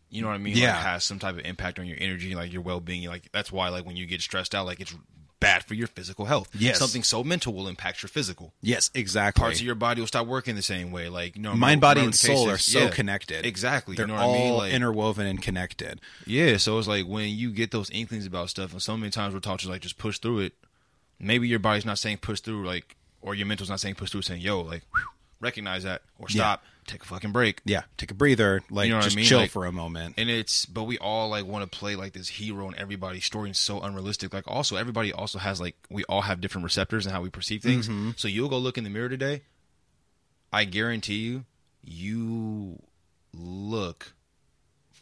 you 0.09 0.21
know 0.21 0.27
what 0.27 0.35
I 0.35 0.37
mean? 0.39 0.55
Yeah. 0.55 0.75
like, 0.75 0.83
has 0.85 1.03
some 1.03 1.19
type 1.19 1.35
of 1.37 1.45
impact 1.45 1.79
on 1.79 1.85
your 1.85 1.97
energy, 1.99 2.35
like 2.35 2.51
your 2.53 2.61
well 2.61 2.79
being. 2.79 3.07
Like 3.07 3.29
that's 3.31 3.51
why 3.51 3.69
like 3.69 3.85
when 3.85 3.95
you 3.95 4.05
get 4.05 4.21
stressed 4.21 4.53
out, 4.55 4.65
like 4.65 4.79
it's 4.79 4.95
bad 5.43 5.63
for 5.63 5.73
your 5.75 5.87
physical 5.87 6.25
health. 6.25 6.49
Yes. 6.57 6.79
something 6.79 7.03
so 7.03 7.23
mental 7.23 7.53
will 7.53 7.67
impact 7.67 8.01
your 8.01 8.09
physical. 8.09 8.53
Yes, 8.61 8.89
exactly. 8.95 9.41
Parts 9.41 9.59
of 9.59 9.65
your 9.65 9.75
body 9.75 10.01
will 10.01 10.07
stop 10.07 10.25
working 10.25 10.55
the 10.55 10.61
same 10.61 10.91
way. 10.91 11.09
Like 11.09 11.35
you 11.35 11.41
know, 11.41 11.53
mind, 11.53 11.81
body, 11.81 12.01
and 12.01 12.15
soul 12.15 12.49
are 12.49 12.57
so 12.57 12.83
Yeah, 12.85 12.89
connected. 12.89 13.45
Exactly. 13.45 13.95
They're 13.95 14.05
you 14.07 14.13
know 14.13 14.15
what 14.15 14.23
all 14.23 14.33
I 14.35 14.37
mean? 14.37 14.53
Like, 14.55 14.73
interwoven 14.73 15.27
and 15.27 15.41
connected. 15.41 16.01
yeah, 16.25 16.57
so 16.57 16.79
it's 16.79 16.87
like 16.87 17.05
when 17.05 17.29
you 17.29 17.51
get 17.51 17.71
those 17.71 17.89
inklings 17.91 18.25
about 18.25 18.49
stuff, 18.49 18.71
and 18.71 18.81
so 18.81 18.97
many 18.97 19.11
times 19.11 19.33
we're 19.33 19.39
taught 19.39 19.59
to 19.59 19.69
like 19.69 19.81
just 19.81 19.97
push 19.97 20.17
through 20.19 20.39
it. 20.39 20.53
Maybe 21.19 21.47
your 21.47 21.59
body's 21.59 21.85
not 21.85 21.99
saying 21.99 22.17
push 22.17 22.41
through, 22.41 22.65
like, 22.65 22.95
or 23.21 23.33
your 23.35 23.45
mental's 23.47 23.69
not 23.69 23.79
saying 23.79 23.95
push 23.95 24.11
through, 24.11 24.23
saying 24.23 24.41
yo, 24.41 24.61
like, 24.61 24.83
whew, 24.93 25.03
recognize 25.39 25.83
that 25.83 26.01
or 26.19 26.27
Yeah. 26.29 26.57
Take 26.85 27.01
a 27.03 27.05
fucking 27.05 27.31
break. 27.31 27.61
Yeah, 27.65 27.83
take 27.97 28.11
a 28.11 28.13
breather, 28.13 28.61
like 28.69 28.85
You 28.87 28.91
know 28.91 28.97
what 28.97 29.03
I 29.03 29.07
just 29.07 29.15
mean? 29.15 29.25
chill 29.25 29.39
Like- 29.39 29.51
for 29.51 29.65
a 29.65 29.71
moment. 29.71 30.15
And 30.17 30.29
it's, 30.29 30.65
but 30.65 30.83
we 30.83 30.97
all 30.97 31.29
like 31.29 31.45
want 31.45 31.69
to 31.69 31.77
play 31.77 31.95
like 31.95 32.13
this 32.13 32.27
hero 32.29 32.67
in 32.69 32.77
everybody's 32.77 33.25
story, 33.25 33.49
and 33.49 33.55
so 33.57 33.81
unrealistic. 33.81 34.33
Like, 34.33 34.47
also, 34.47 34.75
everybody 34.75 35.11
also 35.13 35.39
has 35.39 35.59
like 35.61 35.75
we 35.89 36.03
all 36.05 36.21
have 36.21 36.41
different 36.41 36.63
receptors 36.63 37.05
and 37.05 37.13
how 37.13 37.21
we 37.21 37.29
perceive 37.29 37.61
things. 37.63 37.87
Mm-hmm. 37.87 38.11
So 38.17 38.27
you'll 38.27 38.49
go 38.49 38.57
look 38.57 38.77
in 38.77 38.83
the 38.83 38.89
mirror 38.89 39.09
today. 39.09 39.41
I 40.51 40.65
guarantee 40.65 41.15
you, 41.17 41.45
you 41.83 42.79
look 43.33 44.13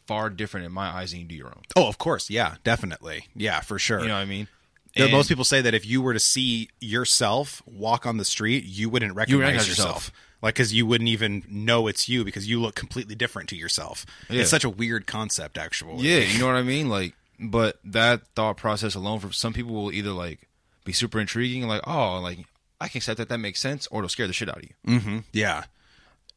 far 0.08 0.30
different 0.30 0.66
in 0.66 0.72
my 0.72 0.88
eyes 0.88 1.12
than 1.12 1.22
you 1.22 1.26
do 1.26 1.36
your 1.36 1.48
own. 1.48 1.62
Oh, 1.76 1.88
of 1.88 1.98
course, 1.98 2.30
yeah, 2.30 2.56
definitely, 2.64 3.28
yeah, 3.36 3.60
for 3.62 3.78
sure. 3.80 4.00
You 4.02 4.08
know 4.08 4.16
what 4.16 4.22
I 4.22 4.26
mean? 4.26 4.48
And- 4.96 5.12
most 5.12 5.30
people 5.30 5.46
say 5.46 5.62
that 5.62 5.74
if 5.74 5.86
you 5.86 6.02
were 6.02 6.14
to 6.14 6.20
see 6.20 6.70
yourself 6.82 7.62
walk 7.66 8.06
on 8.06 8.18
the 8.18 8.26
street, 8.26 8.66
you 8.66 8.90
wouldn't 8.90 9.16
recognize, 9.16 9.40
recognize 9.42 9.68
yourself. 9.70 9.88
yourself. 9.88 10.12
Like, 10.42 10.56
because 10.56 10.74
you 10.74 10.86
wouldn't 10.86 11.10
even 11.10 11.44
know 11.48 11.88
it's 11.88 12.10
you 12.10 12.24
because 12.26 12.50
you 12.50 12.60
look 12.60 12.76
completely 12.76 13.14
different 13.16 13.50
to 13.50 13.56
yourself. 13.56 14.06
Yeah. 14.30 14.42
It's 14.42 14.50
such 14.50 14.64
a 14.64 14.70
weird 14.70 15.06
concept, 15.06 15.58
actually. 15.58 16.04
Yeah, 16.04 16.20
you 16.20 16.40
know 16.40 16.48
what 16.48 16.56
I 16.56 16.64
mean? 16.64 16.90
Like, 16.90 17.14
but 17.40 17.80
that 17.84 18.26
thought 18.36 18.58
process 18.58 18.96
alone 18.96 19.20
for 19.20 19.32
some 19.32 19.54
people 19.54 19.74
will 19.74 19.92
either 19.92 20.12
like 20.12 20.48
be 20.84 20.94
super 20.94 21.20
intriguing, 21.20 21.68
like, 21.68 21.82
oh, 21.86 22.20
like 22.20 22.40
I 22.80 22.88
can 22.88 22.98
accept 22.98 23.18
that 23.18 23.30
that 23.30 23.38
makes 23.38 23.60
sense, 23.60 23.88
or 23.88 24.00
it'll 24.00 24.10
scare 24.10 24.28
the 24.28 24.34
shit 24.34 24.50
out 24.50 24.58
of 24.58 24.64
you. 24.64 24.74
Mm-hmm. 24.88 25.18
yeah, 25.32 25.66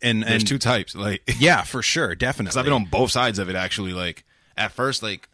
and 0.03 0.23
There's 0.23 0.43
and 0.43 0.47
two 0.47 0.59
types, 0.59 0.95
like, 0.95 1.23
yeah, 1.39 1.63
for 1.63 1.83
sure, 1.83 2.15
definitely. 2.15 2.59
I've 2.59 2.65
been 2.65 2.75
on 2.75 2.85
both 2.85 3.11
sides 3.11 3.39
of 3.39 3.49
it 3.49 3.57
actually. 3.57 3.93
Like, 3.93 4.25
at 4.57 4.73
first, 4.73 5.03
like 5.03 5.29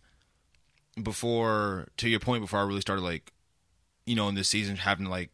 before 1.00 1.88
to 1.96 2.08
your 2.08 2.20
point, 2.20 2.42
before 2.42 2.60
I 2.60 2.62
really 2.64 2.80
started 2.80 3.02
like, 3.02 3.32
you 4.06 4.14
know, 4.14 4.28
in 4.28 4.34
this 4.34 4.48
season 4.48 4.76
having 4.76 5.06
like 5.06 5.30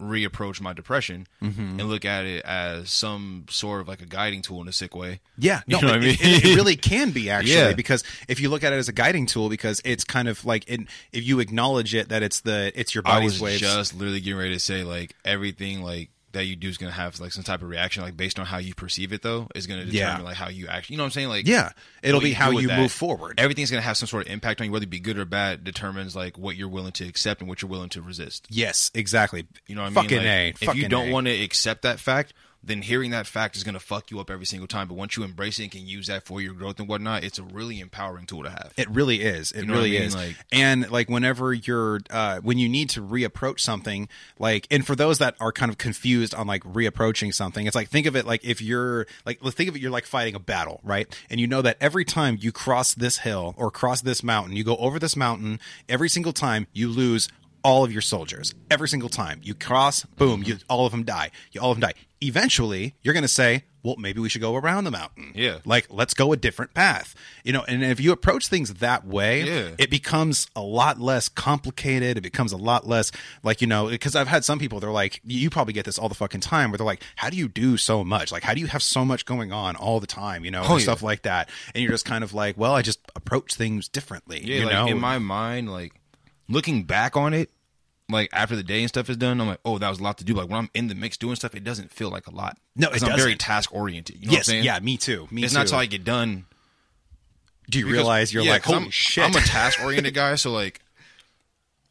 reapproach 0.00 0.60
my 0.60 0.72
depression 0.72 1.26
Mm-hmm. 1.42 1.80
and 1.80 1.88
look 1.88 2.04
at 2.04 2.24
it 2.24 2.44
as 2.44 2.90
some 2.90 3.44
sort 3.50 3.80
of 3.80 3.88
like 3.88 4.00
a 4.02 4.06
guiding 4.06 4.42
tool 4.42 4.60
in 4.62 4.68
a 4.68 4.72
sick 4.72 4.94
way. 4.96 5.20
Yeah, 5.38 5.60
no, 5.66 5.80
know 5.80 5.88
it, 5.88 5.90
what 5.90 5.96
I 5.96 6.00
mean? 6.00 6.16
it, 6.20 6.44
it 6.44 6.56
really 6.56 6.76
can 6.90 7.10
be 7.10 7.30
actually 7.30 7.54
Yeah. 7.54 7.72
because 7.72 8.02
if 8.28 8.40
you 8.40 8.48
look 8.48 8.64
at 8.64 8.72
it 8.72 8.76
as 8.76 8.88
a 8.88 8.92
guiding 8.92 9.26
tool, 9.26 9.48
because 9.48 9.80
it's 9.84 10.04
kind 10.04 10.28
of 10.28 10.44
like 10.44 10.64
it, 10.68 10.80
if 11.12 11.26
you 11.26 11.40
acknowledge 11.40 11.94
it 11.94 12.08
that 12.08 12.22
it's 12.22 12.40
the 12.40 12.72
it's 12.74 12.94
your 12.94 13.02
I 13.06 13.14
body's 13.16 13.32
was 13.34 13.42
waves. 13.42 13.60
just 13.60 13.94
literally 13.94 14.20
getting 14.20 14.38
ready 14.38 14.54
to 14.54 14.60
say 14.60 14.82
like 14.82 15.14
everything 15.24 15.82
like 15.82 16.10
that 16.36 16.44
you 16.44 16.56
do 16.56 16.68
is 16.68 16.76
going 16.78 16.90
to 16.92 16.96
have 16.96 17.18
like 17.20 17.32
some 17.32 17.42
type 17.42 17.62
of 17.62 17.68
reaction 17.68 18.02
like 18.02 18.16
based 18.16 18.38
on 18.38 18.46
how 18.46 18.58
you 18.58 18.74
perceive 18.74 19.12
it 19.12 19.22
though 19.22 19.48
is 19.54 19.66
going 19.66 19.80
to 19.80 19.86
determine 19.86 20.20
Yeah. 20.20 20.24
like 20.24 20.36
how 20.36 20.48
you 20.48 20.68
actually 20.68 20.94
you 20.94 20.98
know 20.98 21.02
what 21.04 21.06
I'm 21.08 21.12
saying 21.12 21.28
like 21.28 21.46
yeah, 21.46 21.70
it'll 22.02 22.20
be 22.20 22.32
how 22.32 22.50
do 22.50 22.56
with 22.56 22.62
you 22.62 22.68
that. 22.68 22.78
move 22.80 22.92
forward. 22.92 23.38
everything's 23.40 23.70
going 23.70 23.80
to 23.82 23.86
have 23.86 23.96
some 23.96 24.06
sort 24.06 24.26
of 24.26 24.32
impact 24.32 24.60
on 24.60 24.66
you 24.66 24.72
whether 24.72 24.84
it 24.84 24.90
be 24.90 25.00
good 25.00 25.18
or 25.18 25.24
bad 25.24 25.64
determines 25.64 26.14
like 26.14 26.38
what 26.38 26.56
you're 26.56 26.68
willing 26.68 26.92
to 26.92 27.06
accept 27.08 27.40
and 27.40 27.48
what 27.48 27.62
you're 27.62 27.70
willing 27.70 27.88
to 27.88 28.00
resist 28.02 28.46
yes, 28.50 28.90
exactly. 28.94 29.46
you 29.66 29.74
know 29.74 29.82
what 29.82 29.92
I 29.92 29.94
fucking 30.02 30.18
mean 30.18 30.26
a. 30.26 30.48
If 30.50 30.58
fucking 30.58 30.80
you 30.82 30.88
don't 30.88 31.10
want 31.10 31.26
to 31.26 31.32
accept 31.42 31.82
that 31.82 31.98
fact 31.98 32.32
then 32.66 32.82
hearing 32.82 33.10
that 33.12 33.26
fact 33.26 33.56
is 33.56 33.64
going 33.64 33.74
to 33.74 33.80
fuck 33.80 34.10
you 34.10 34.20
up 34.20 34.30
every 34.30 34.46
single 34.46 34.66
time 34.66 34.88
but 34.88 34.94
once 34.94 35.16
you 35.16 35.22
embrace 35.22 35.58
it 35.58 35.64
and 35.64 35.72
can 35.72 35.86
use 35.86 36.06
that 36.08 36.24
for 36.26 36.40
your 36.40 36.52
growth 36.52 36.78
and 36.78 36.88
whatnot 36.88 37.24
it's 37.24 37.38
a 37.38 37.42
really 37.42 37.80
empowering 37.80 38.26
tool 38.26 38.42
to 38.42 38.50
have 38.50 38.72
It 38.76 38.88
really 38.90 39.22
is. 39.22 39.52
It 39.52 39.64
know 39.66 39.74
what 39.74 39.78
I 39.78 39.82
really 39.84 39.90
mean? 39.92 40.02
is. 40.02 40.14
Like- 40.16 40.36
and 40.52 40.90
like 40.90 41.08
whenever 41.08 41.52
you're 41.52 42.00
uh 42.10 42.38
when 42.40 42.58
you 42.58 42.68
need 42.68 42.90
to 42.90 43.00
reapproach 43.00 43.60
something, 43.60 44.08
like 44.38 44.66
and 44.70 44.86
for 44.86 44.94
those 44.94 45.18
that 45.18 45.34
are 45.40 45.52
kind 45.52 45.70
of 45.70 45.78
confused 45.78 46.34
on 46.34 46.46
like 46.46 46.62
reapproaching 46.64 47.32
something, 47.32 47.66
it's 47.66 47.76
like 47.76 47.88
think 47.88 48.06
of 48.06 48.16
it 48.16 48.26
like 48.26 48.44
if 48.44 48.60
you're 48.60 49.06
like 49.24 49.38
let's 49.42 49.56
think 49.56 49.68
of 49.68 49.76
it 49.76 49.82
you're 49.82 49.90
like 49.90 50.06
fighting 50.06 50.34
a 50.34 50.38
battle, 50.40 50.80
right? 50.84 51.06
And 51.30 51.40
you 51.40 51.46
know 51.46 51.62
that 51.62 51.76
every 51.80 52.04
time 52.04 52.36
you 52.40 52.52
cross 52.52 52.94
this 52.94 53.18
hill 53.18 53.54
or 53.56 53.70
cross 53.70 54.00
this 54.02 54.22
mountain, 54.22 54.56
you 54.56 54.64
go 54.64 54.76
over 54.76 54.98
this 54.98 55.16
mountain, 55.16 55.60
every 55.88 56.08
single 56.08 56.32
time 56.32 56.66
you 56.72 56.88
lose 56.88 57.28
all 57.66 57.82
of 57.84 57.90
your 57.92 58.02
soldiers. 58.14 58.54
Every 58.70 58.88
single 58.88 59.08
time. 59.08 59.40
You 59.42 59.54
cross 59.54 60.04
boom 60.04 60.42
you 60.44 60.58
all 60.70 60.86
of 60.86 60.92
them 60.92 61.02
die. 61.04 61.30
You 61.52 61.60
all 61.60 61.72
of 61.72 61.80
them 61.80 61.88
die. 61.90 61.98
Eventually 62.20 62.94
you're 63.02 63.14
going 63.14 63.22
to 63.22 63.28
say 63.42 63.64
well 63.82 63.96
maybe 63.98 64.18
we 64.20 64.28
should 64.28 64.40
go 64.40 64.54
around 64.56 64.82
the 64.84 64.90
mountain. 64.90 65.32
Yeah. 65.34 65.58
like 65.64 65.86
let's 65.90 66.14
go 66.14 66.32
a 66.32 66.36
different 66.36 66.74
path. 66.74 67.14
You 67.44 67.52
know 67.52 67.64
and 67.68 67.84
if 67.84 67.98
you 68.00 68.12
approach 68.12 68.48
things 68.48 68.74
that 68.74 69.06
way 69.06 69.42
Yeah. 69.44 69.70
it 69.78 69.90
becomes 69.90 70.46
a 70.56 70.60
lot 70.62 71.00
less 71.00 71.28
complicated. 71.28 72.16
It 72.18 72.22
becomes 72.22 72.52
a 72.52 72.56
lot 72.56 72.86
less 72.86 73.10
like 73.42 73.60
you 73.60 73.66
know 73.66 73.88
because 73.88 74.14
i've 74.16 74.28
had 74.28 74.44
some 74.44 74.58
people 74.58 74.78
they're 74.80 74.90
like 74.90 75.20
you 75.24 75.50
probably 75.50 75.72
get 75.74 75.84
this 75.84 75.98
all 75.98 76.08
the 76.08 76.14
fucking 76.14 76.40
time 76.42 76.70
where 76.70 76.78
they're 76.78 76.86
like 76.94 77.02
how 77.16 77.30
do 77.30 77.36
you 77.36 77.48
do 77.48 77.76
so 77.76 78.04
much? 78.04 78.30
Like 78.32 78.42
how 78.44 78.54
do 78.54 78.60
you 78.60 78.66
have 78.68 78.82
so 78.82 79.04
much 79.04 79.24
going 79.24 79.52
on 79.52 79.76
all 79.76 79.98
the 80.00 80.06
time? 80.06 80.44
You 80.44 80.50
know 80.52 80.62
Oh, 80.62 80.72
and 80.72 80.80
yeah. 80.80 80.84
stuff 80.84 81.02
like 81.02 81.22
that. 81.22 81.48
And 81.74 81.82
you're 81.82 81.92
just 81.92 82.06
kind 82.06 82.22
of 82.24 82.32
like 82.32 82.56
well 82.56 82.74
i 82.74 82.82
just 82.82 83.00
approach 83.16 83.54
things 83.54 83.88
differently 83.88 84.40
Yeah, 84.44 84.58
you 84.60 84.64
like 84.66 84.74
know? 84.74 84.86
in 84.88 84.98
my 85.00 85.18
mind, 85.18 85.70
like 85.70 85.92
looking 86.48 86.84
back 86.84 87.16
on 87.16 87.34
it, 87.34 87.50
like 88.08 88.28
after 88.32 88.54
the 88.56 88.62
day 88.62 88.80
and 88.80 88.88
stuff 88.88 89.10
is 89.10 89.16
done, 89.16 89.40
I'm 89.40 89.48
like, 89.48 89.60
oh, 89.64 89.78
that 89.78 89.88
was 89.88 89.98
a 89.98 90.02
lot 90.02 90.18
to 90.18 90.24
do. 90.24 90.34
Like 90.34 90.48
when 90.48 90.58
I'm 90.58 90.70
in 90.74 90.86
the 90.88 90.94
mix 90.94 91.16
doing 91.16 91.34
stuff, 91.36 91.54
it 91.54 91.64
doesn't 91.64 91.90
feel 91.90 92.08
like 92.10 92.26
a 92.26 92.30
lot. 92.30 92.56
No, 92.76 92.88
it's 92.90 93.02
I'm 93.02 93.16
very 93.16 93.34
task 93.36 93.74
oriented. 93.74 94.16
You 94.20 94.26
know 94.26 94.32
yes 94.32 94.32
what 94.32 94.38
I'm 94.38 94.44
saying? 94.44 94.64
yeah 94.64 94.78
me 94.80 94.96
too 94.96 95.26
me 95.30 95.42
it's 95.44 95.52
too 95.52 95.58
not 95.58 95.66
till 95.66 95.78
I 95.78 95.86
get 95.86 96.04
done. 96.04 96.44
do 97.68 97.78
you 97.80 97.84
because- 97.86 97.96
realize 97.98 98.32
you're 98.34 98.44
yeah, 98.44 98.52
like 98.52 98.64
holy 98.64 98.84
I'm, 98.84 98.90
shit 98.90 99.24
I'm 99.24 99.34
a 99.34 99.40
task 99.46 99.82
oriented 99.82 100.14
guy, 100.14 100.34
so 100.36 100.52
like 100.52 100.80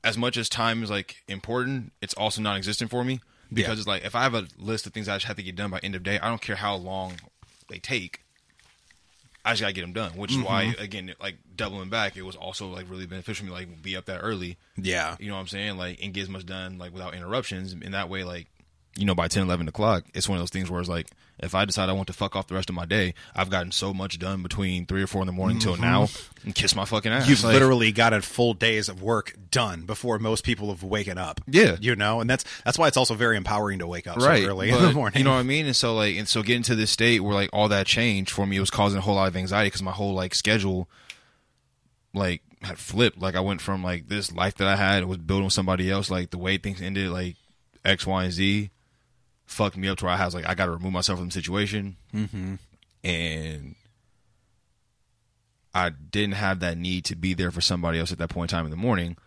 as 0.04 0.18
much 0.18 0.38
as 0.38 0.48
time 0.50 0.84
is 0.84 0.90
like 0.90 1.18
important, 1.28 1.92
it's 2.02 2.14
also 2.14 2.42
non 2.42 2.58
existent 2.58 2.92
for 2.92 3.04
me. 3.04 3.20
Because 3.52 3.76
Yeah. 3.76 3.80
it's 3.80 3.88
like 3.88 4.06
if 4.06 4.16
I 4.16 4.24
have 4.24 4.34
a 4.36 4.48
list 4.58 4.86
of 4.88 4.94
things 4.94 5.08
I 5.10 5.16
just 5.16 5.26
have 5.26 5.36
to 5.38 5.44
get 5.44 5.56
done 5.56 5.70
by 5.72 5.80
end 5.80 5.96
of 5.96 6.04
day, 6.04 6.20
I 6.20 6.30
don't 6.30 6.42
care 6.42 6.56
how 6.56 6.76
long 6.76 7.14
they 7.70 7.80
take. 7.80 8.22
I 9.46 9.52
just 9.52 9.62
gotta 9.62 9.74
get 9.74 9.82
them 9.82 9.94
done, 9.94 10.12
which 10.18 10.32
is 10.32 10.40
why 10.40 10.66
Mm-hmm. 10.66 10.82
again, 10.82 11.16
like 11.22 11.36
doubling 11.56 11.90
back, 11.90 12.18
it 12.18 12.24
was 12.24 12.36
also 12.36 12.68
like 12.68 12.90
really 12.90 13.06
beneficial 13.06 13.46
for 13.46 13.52
me, 13.52 13.56
like 13.58 13.82
be 13.84 13.96
up 13.96 14.06
that 14.06 14.20
early. 14.20 14.58
yeah 14.76 15.16
You 15.20 15.28
know 15.28 15.36
what 15.36 15.42
I'm 15.42 15.48
saying? 15.48 15.78
Like, 15.78 16.04
and 16.04 16.14
get 16.14 16.24
as 16.24 16.30
much 16.30 16.46
done 16.46 16.78
like 16.80 16.92
without 16.94 17.14
interruptions. 17.14 17.72
And 17.74 17.94
that 17.94 18.10
way, 18.10 18.24
like, 18.24 18.48
you 18.98 19.06
know, 19.06 19.16
by 19.16 19.28
10, 19.28 19.44
11 19.44 19.68
o'clock, 19.68 20.06
it's 20.14 20.30
one 20.30 20.38
of 20.38 20.42
those 20.42 20.50
things 20.50 20.70
where 20.70 20.80
it's 20.80 20.90
like, 20.90 21.08
if 21.40 21.54
I 21.54 21.66
decide 21.66 21.90
I 21.90 21.92
want 21.92 22.08
to 22.08 22.14
fuck 22.14 22.36
off 22.36 22.48
the 22.48 22.56
rest 22.56 22.70
of 22.70 22.76
my 22.76 22.86
day, 22.86 23.14
I've 23.36 23.50
gotten 23.50 23.74
so 23.74 23.94
much 23.94 24.18
done 24.20 24.42
between 24.42 24.86
three 24.86 25.04
or 25.04 25.08
four 25.08 25.22
in 25.22 25.26
the 25.26 25.34
morning 25.34 25.60
till 25.60 25.76
now, 25.76 26.08
and 26.46 26.56
kiss 26.56 26.74
my 26.78 26.86
fucking 26.86 27.12
ass. 27.12 27.24
Mm-hmm. 27.24 27.30
You've 27.30 27.44
Like, 27.44 27.54
literally 27.56 27.92
got 27.92 28.14
a 28.14 28.22
full 28.22 28.54
days 28.54 28.88
of 28.88 29.02
work 29.02 29.36
done 29.52 29.82
before 29.82 30.18
most 30.18 30.46
people 30.46 30.70
have 30.70 30.82
waken 30.82 31.18
up. 31.18 31.42
Yeah. 31.46 31.76
you 31.82 31.98
know, 31.98 32.22
and 32.22 32.30
that's 32.30 32.46
that's 32.64 32.80
why 32.80 32.88
it's 32.88 32.96
also 32.96 33.16
very 33.16 33.36
empowering 33.36 33.80
to 33.80 33.88
wake 33.88 34.08
up 34.08 34.16
right 34.18 34.44
so 34.44 34.50
early 34.50 34.72
but, 34.72 34.80
in 34.80 34.86
the 34.86 34.94
morning. 34.94 35.18
You 35.18 35.26
know 35.26 35.34
what 35.34 35.40
I 35.40 35.44
mean? 35.44 35.66
And 35.66 35.76
so 35.76 35.94
like, 35.94 36.16
and 36.16 36.26
so 36.26 36.42
getting 36.42 36.64
to 36.64 36.76
this 36.76 36.90
state 36.90 37.20
where 37.20 37.34
like 37.34 37.50
all 37.52 37.68
that 37.68 37.86
changed 37.86 38.32
for 38.32 38.46
me, 38.46 38.56
it 38.56 38.62
was 38.62 38.70
causing 38.70 39.00
a 39.00 39.02
whole 39.02 39.16
lot 39.16 39.28
of 39.28 39.36
anxiety 39.36 39.68
because 39.68 39.84
my 39.84 39.92
whole 39.92 40.14
like 40.14 40.34
schedule, 40.34 40.90
like 42.14 42.42
had 42.62 42.78
flipped. 42.78 43.20
Like 43.20 43.36
I 43.36 43.42
went 43.42 43.60
from 43.60 43.84
like 43.84 44.08
this 44.08 44.32
life 44.32 44.56
that 44.56 44.70
I 44.70 44.78
had 44.78 45.04
was 45.06 45.18
building 45.18 45.44
with 45.46 45.54
somebody 45.54 45.92
else. 45.92 46.10
Like 46.10 46.30
the 46.30 46.38
way 46.38 46.58
things 46.58 46.82
ended, 46.82 47.10
like 47.10 47.36
X, 47.84 48.08
Y, 48.08 48.24
and 48.24 48.34
Z, 48.34 48.70
fucked 49.46 49.78
me 49.78 49.88
up 49.88 49.98
to 50.00 50.06
where 50.06 50.14
I 50.14 50.26
was 50.26 50.34
like, 50.36 50.48
I 50.48 50.56
got 50.56 50.66
to 50.66 50.72
remove 50.72 50.94
myself 50.94 51.20
from 51.20 51.28
the 51.30 51.34
situation, 51.34 51.98
mm-hmm. 52.14 52.56
and 53.04 53.76
I 55.74 55.90
didn't 55.90 56.36
have 56.36 56.62
that 56.62 56.78
need 56.78 57.06
to 57.06 57.16
be 57.16 57.34
there 57.34 57.52
for 57.52 57.62
somebody 57.62 58.00
else 58.00 58.12
at 58.12 58.18
that 58.20 58.30
point 58.30 58.52
in 58.52 58.58
time 58.58 58.66
in 58.66 58.72
the 58.72 58.78
morning. 58.78 59.18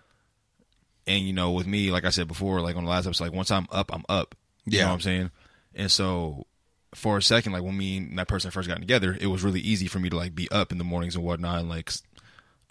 And 1.07 1.27
you 1.27 1.33
know, 1.33 1.53
with 1.53 1.67
me, 1.67 1.91
like 1.91 2.05
I 2.05 2.11
said 2.11 2.29
before, 2.29 2.61
like 2.61 2.77
on 2.77 2.85
the 2.85 2.91
last 2.91 3.07
episode, 3.07 3.25
like 3.25 3.33
once 3.33 3.51
I'm 3.51 3.67
up, 3.71 3.93
I'm 3.95 4.05
up. 4.09 4.35
You 4.65 4.79
Yeah. 4.79 4.85
know 4.85 4.89
what 4.91 4.95
I'm 4.95 5.01
saying? 5.01 5.31
And 5.75 5.91
so 5.91 6.47
for 6.95 7.17
a 7.19 7.23
second, 7.23 7.53
like 7.53 7.63
when 7.63 7.77
me 7.77 7.99
and 7.99 8.19
that 8.19 8.29
person 8.29 8.51
first 8.51 8.69
got 8.69 8.79
together, 8.81 9.17
it 9.21 9.27
was 9.27 9.43
really 9.45 9.61
easy 9.61 9.87
for 9.89 9.99
me 9.99 10.09
to 10.11 10.17
like 10.17 10.35
be 10.35 10.51
up 10.51 10.73
in 10.73 10.79
the 10.79 10.85
mornings 10.85 11.15
and 11.15 11.25
whatnot. 11.25 11.61
And 11.61 11.69
like, 11.69 11.93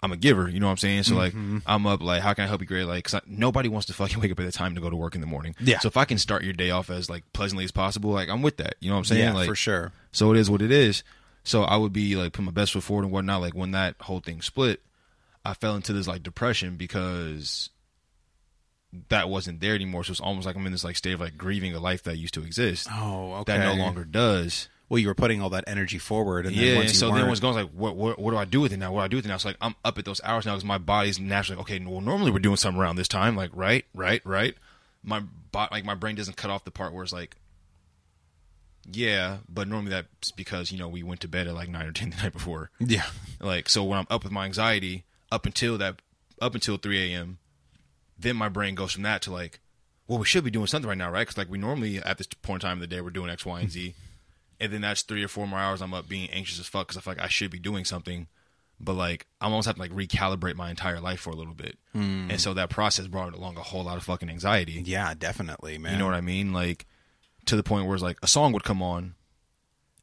I'm 0.02 0.12
a 0.12 0.16
giver, 0.16 0.48
you 0.48 0.60
know 0.60 0.66
what 0.66 0.72
I'm 0.72 0.76
saying? 0.78 1.02
So 1.04 1.16
like, 1.16 1.32
Mm-hmm. 1.32 1.58
I'm 1.66 1.84
up, 1.86 2.00
like, 2.00 2.22
how 2.22 2.32
can 2.34 2.44
I 2.44 2.46
help 2.46 2.60
you 2.60 2.66
great? 2.68 2.84
Like, 2.84 3.02
cause 3.04 3.14
I, 3.14 3.20
nobody 3.26 3.68
wants 3.68 3.86
to 3.88 3.92
fucking 3.94 4.20
wake 4.20 4.30
up 4.30 4.38
at 4.38 4.46
the 4.46 4.52
time 4.52 4.74
to 4.76 4.80
go 4.80 4.88
to 4.90 4.94
work 4.96 5.14
in 5.16 5.20
the 5.20 5.26
morning. 5.26 5.54
Yeah. 5.58 5.80
So 5.80 5.88
if 5.88 5.96
I 5.96 6.04
can 6.04 6.18
start 6.18 6.44
your 6.44 6.52
day 6.52 6.70
off 6.70 6.88
as 6.90 7.10
like 7.10 7.24
pleasantly 7.32 7.64
as 7.64 7.72
possible, 7.72 8.10
like 8.10 8.28
I'm 8.28 8.42
with 8.42 8.58
that. 8.58 8.76
You 8.80 8.90
know 8.90 8.94
what 8.94 9.00
I'm 9.00 9.04
saying? 9.06 9.22
yeah, 9.22 9.32
like, 9.32 9.48
for 9.48 9.56
sure. 9.56 9.92
so 10.12 10.30
it 10.32 10.38
is 10.38 10.48
what 10.48 10.62
it 10.62 10.70
is. 10.70 11.02
So 11.44 11.62
I 11.64 11.76
would 11.76 11.92
be 11.92 12.14
like 12.14 12.32
put 12.32 12.44
my 12.44 12.52
best 12.52 12.72
foot 12.74 12.82
forward 12.84 13.04
and 13.04 13.12
whatnot. 13.12 13.40
Like 13.40 13.54
when 13.54 13.72
that 13.72 13.96
whole 14.02 14.20
thing 14.20 14.40
split, 14.42 14.82
I 15.44 15.54
fell 15.54 15.74
into 15.76 15.92
this 15.92 16.06
like 16.06 16.22
depression 16.22 16.76
because 16.76 17.70
that 19.08 19.28
wasn't 19.28 19.60
there 19.60 19.74
anymore. 19.74 20.04
So 20.04 20.12
it's 20.12 20.20
almost 20.20 20.46
like 20.46 20.56
I'm 20.56 20.64
in 20.66 20.72
this 20.72 20.84
like 20.84 20.96
state 20.96 21.12
of 21.14 21.20
like 21.20 21.36
grieving 21.36 21.74
a 21.74 21.80
life 21.80 22.02
that 22.04 22.16
used 22.16 22.34
to 22.34 22.42
exist 22.44 22.88
Oh, 22.92 23.32
okay. 23.40 23.56
that 23.58 23.64
no 23.76 23.82
longer 23.82 24.04
does. 24.04 24.68
Well, 24.88 24.98
you 24.98 25.08
were 25.08 25.14
putting 25.14 25.42
all 25.42 25.50
that 25.50 25.64
energy 25.66 25.98
forward, 25.98 26.46
and 26.46 26.56
then 26.56 26.64
yeah, 26.64 26.74
once 26.76 26.84
and 26.86 26.90
you 26.94 26.98
so 26.98 27.06
then 27.14 27.26
weren't- 27.26 27.40
going 27.42 27.54
like, 27.54 27.70
what, 27.72 27.94
what 27.94 28.18
what 28.18 28.30
do 28.30 28.36
I 28.38 28.44
do 28.46 28.60
with 28.62 28.72
it 28.72 28.78
now? 28.78 28.90
What 28.92 29.00
do 29.00 29.04
I 29.04 29.08
do 29.08 29.16
with 29.16 29.26
it 29.26 29.28
now? 29.28 29.36
So 29.36 29.48
like 29.50 29.58
I'm 29.60 29.74
up 29.84 29.98
at 29.98 30.04
those 30.06 30.20
hours 30.24 30.46
now 30.46 30.52
because 30.54 30.64
my 30.64 30.78
body's 30.78 31.20
naturally 31.20 31.60
okay. 31.62 31.78
Well, 31.84 32.00
normally 32.00 32.30
we're 32.30 32.38
doing 32.38 32.56
something 32.56 32.80
around 32.80 32.96
this 32.96 33.08
time, 33.08 33.36
like 33.36 33.50
right, 33.52 33.84
right, 33.94 34.22
right. 34.24 34.54
My 35.02 35.20
bo- 35.52 35.68
like 35.70 35.84
my 35.84 35.94
brain 35.94 36.14
doesn't 36.16 36.36
cut 36.38 36.50
off 36.50 36.64
the 36.64 36.70
part 36.70 36.94
where 36.94 37.04
it's 37.04 37.12
like, 37.12 37.36
yeah, 38.90 39.38
but 39.48 39.68
normally 39.68 39.90
that's 39.90 40.30
because 40.32 40.72
you 40.72 40.78
know 40.78 40.88
we 40.88 41.02
went 41.02 41.20
to 41.20 41.28
bed 41.28 41.46
at 41.46 41.54
like 41.54 41.68
nine 41.68 41.86
or 41.86 41.92
ten 41.92 42.10
the 42.10 42.16
night 42.16 42.32
before. 42.32 42.70
yeah, 42.78 43.04
Like 43.40 43.68
so 43.68 43.84
when 43.84 43.98
I'm 43.98 44.06
up 44.08 44.24
with 44.24 44.32
my 44.32 44.46
anxiety 44.46 45.04
up 45.30 45.44
until 45.44 45.76
that 45.78 46.00
up 46.40 46.54
until 46.54 46.76
3 46.78 47.12
a.m. 47.12 47.38
Then 48.18 48.36
my 48.36 48.48
brain 48.48 48.74
goes 48.74 48.92
from 48.92 49.02
that 49.02 49.22
to 49.22 49.32
like, 49.32 49.60
well, 50.06 50.18
we 50.18 50.24
should 50.24 50.42
be 50.44 50.50
doing 50.50 50.66
something 50.66 50.88
right 50.88 50.96
now, 50.98 51.10
right? 51.10 51.20
Because 51.22 51.36
like 51.36 51.50
we 51.50 51.58
normally 51.58 51.98
at 51.98 52.16
this 52.18 52.26
point 52.26 52.62
in 52.62 52.68
time 52.68 52.76
of 52.78 52.80
the 52.80 52.86
day 52.86 53.00
we're 53.00 53.10
doing 53.10 53.28
X, 53.30 53.44
Y, 53.44 53.60
and 53.60 53.70
Z, 53.70 53.94
and 54.60 54.72
then 54.72 54.80
that's 54.80 55.02
three 55.02 55.24
or 55.24 55.28
four 55.28 55.46
more 55.46 55.58
hours 55.58 55.80
I'm 55.80 55.94
up 55.94 56.08
being 56.08 56.30
anxious 56.30 56.58
as 56.58 56.66
fuck 56.66 56.88
because 56.88 56.96
I 56.96 57.00
feel 57.00 57.14
like 57.14 57.22
I 57.22 57.28
should 57.28 57.50
be 57.50 57.58
doing 57.58 57.84
something, 57.84 58.26
but 58.80 58.94
like 58.94 59.26
I'm 59.40 59.52
almost 59.52 59.66
have 59.66 59.76
to 59.76 59.80
like 59.80 59.92
recalibrate 59.92 60.56
my 60.56 60.70
entire 60.70 61.00
life 61.00 61.20
for 61.20 61.30
a 61.30 61.36
little 61.36 61.54
bit, 61.54 61.78
hmm. 61.92 62.30
and 62.30 62.40
so 62.40 62.54
that 62.54 62.70
process 62.70 63.06
brought 63.06 63.34
along 63.34 63.56
a 63.56 63.62
whole 63.62 63.84
lot 63.84 63.96
of 63.96 64.04
fucking 64.04 64.28
anxiety. 64.28 64.72
yeah, 64.84 65.14
definitely, 65.14 65.78
man. 65.78 65.92
You 65.92 65.98
know 65.98 66.06
what 66.06 66.14
I 66.14 66.20
mean? 66.20 66.52
Like 66.52 66.86
to 67.46 67.56
the 67.56 67.62
point 67.62 67.86
where 67.86 67.94
it's 67.94 68.02
like 68.02 68.18
a 68.22 68.26
song 68.26 68.52
would 68.52 68.64
come 68.64 68.82
on, 68.82 69.14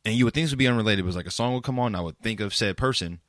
and 0.03 0.15
you 0.15 0.25
would 0.25 0.33
think 0.33 0.45
this 0.45 0.51
would 0.51 0.59
be 0.59 0.67
unrelated. 0.67 1.05
But 1.05 1.09
it's 1.09 1.17
like 1.17 1.27
a 1.27 1.31
song 1.31 1.53
would 1.53 1.63
come 1.63 1.79
on, 1.79 1.87
and 1.87 1.97
I 1.97 2.01
would 2.01 2.19
think 2.19 2.39
of 2.39 2.53
said 2.53 2.77
person, 2.77 3.19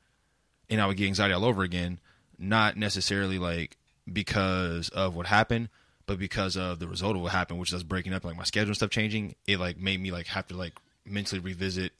and 0.69 0.81
I 0.81 0.87
would 0.87 0.97
get 0.97 1.07
anxiety 1.07 1.33
all 1.33 1.45
over 1.45 1.63
again. 1.63 1.99
Not 2.39 2.77
necessarily 2.77 3.39
like 3.39 3.77
because 4.11 4.89
of 4.89 5.15
what 5.15 5.25
happened, 5.25 5.69
but 6.05 6.19
because 6.19 6.55
of 6.55 6.79
the 6.79 6.87
result 6.87 7.15
of 7.15 7.21
what 7.21 7.31
happened, 7.31 7.59
which 7.59 7.69
is 7.69 7.75
us 7.75 7.83
breaking 7.83 8.13
up, 8.13 8.23
like 8.23 8.37
my 8.37 8.43
schedule 8.43 8.69
and 8.69 8.75
stuff 8.75 8.89
changing. 8.89 9.35
It 9.45 9.59
like 9.59 9.77
made 9.77 9.99
me 9.99 10.11
like 10.11 10.27
have 10.27 10.47
to 10.47 10.57
like 10.57 10.73
mentally 11.09 11.39
revisit 11.39 11.91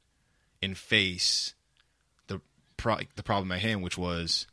and 0.62 0.78
face 0.78 1.54
the 2.28 2.42
pro- 2.78 3.00
the 3.16 3.24
problem 3.24 3.52
at 3.52 3.60
hand, 3.60 3.84
which 3.84 3.98
was 3.98 4.48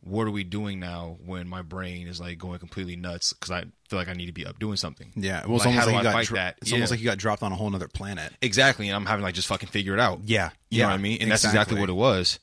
what 0.00 0.26
are 0.26 0.30
we 0.30 0.44
doing 0.44 0.78
now 0.78 1.16
when 1.24 1.48
my 1.48 1.62
brain 1.62 2.06
is 2.06 2.20
like 2.20 2.38
going 2.38 2.58
completely 2.60 2.94
nuts 2.94 3.32
because 3.32 3.50
I 3.50 3.64
feel 3.88 3.98
like 3.98 4.08
I 4.08 4.12
need 4.12 4.26
to 4.26 4.32
be 4.32 4.46
up 4.46 4.58
doing 4.58 4.76
something. 4.76 5.12
Yeah, 5.16 5.44
well, 5.46 5.56
it's 5.56 5.64
Like, 5.64 5.74
almost 5.74 5.88
how 5.88 5.94
like 5.94 5.94
you 5.94 5.98
I 5.98 6.02
got 6.04 6.12
fight 6.12 6.26
dro- 6.28 6.36
that? 6.36 6.58
It's 6.62 6.72
almost 6.72 6.90
like 6.92 7.00
you 7.00 7.06
got 7.06 7.18
dropped 7.18 7.42
on 7.42 7.50
a 7.52 7.56
whole 7.56 7.74
other 7.74 7.88
planet. 7.88 8.32
Exactly, 8.40 8.88
and 8.88 8.94
I'm 8.96 9.06
having 9.06 9.24
like 9.24 9.34
just 9.34 9.48
fucking 9.48 9.68
figure 9.68 9.94
it 9.94 10.00
out. 10.00 10.20
Yeah, 10.24 10.50
you 10.70 10.78
yeah, 10.78 10.84
know 10.84 10.90
what 10.90 10.94
I 10.94 10.98
mean, 10.98 11.18
and 11.22 11.30
that's 11.30 11.44
exactly 11.44 11.80
what 11.80 11.88
it 11.88 11.94
was. 11.94 12.38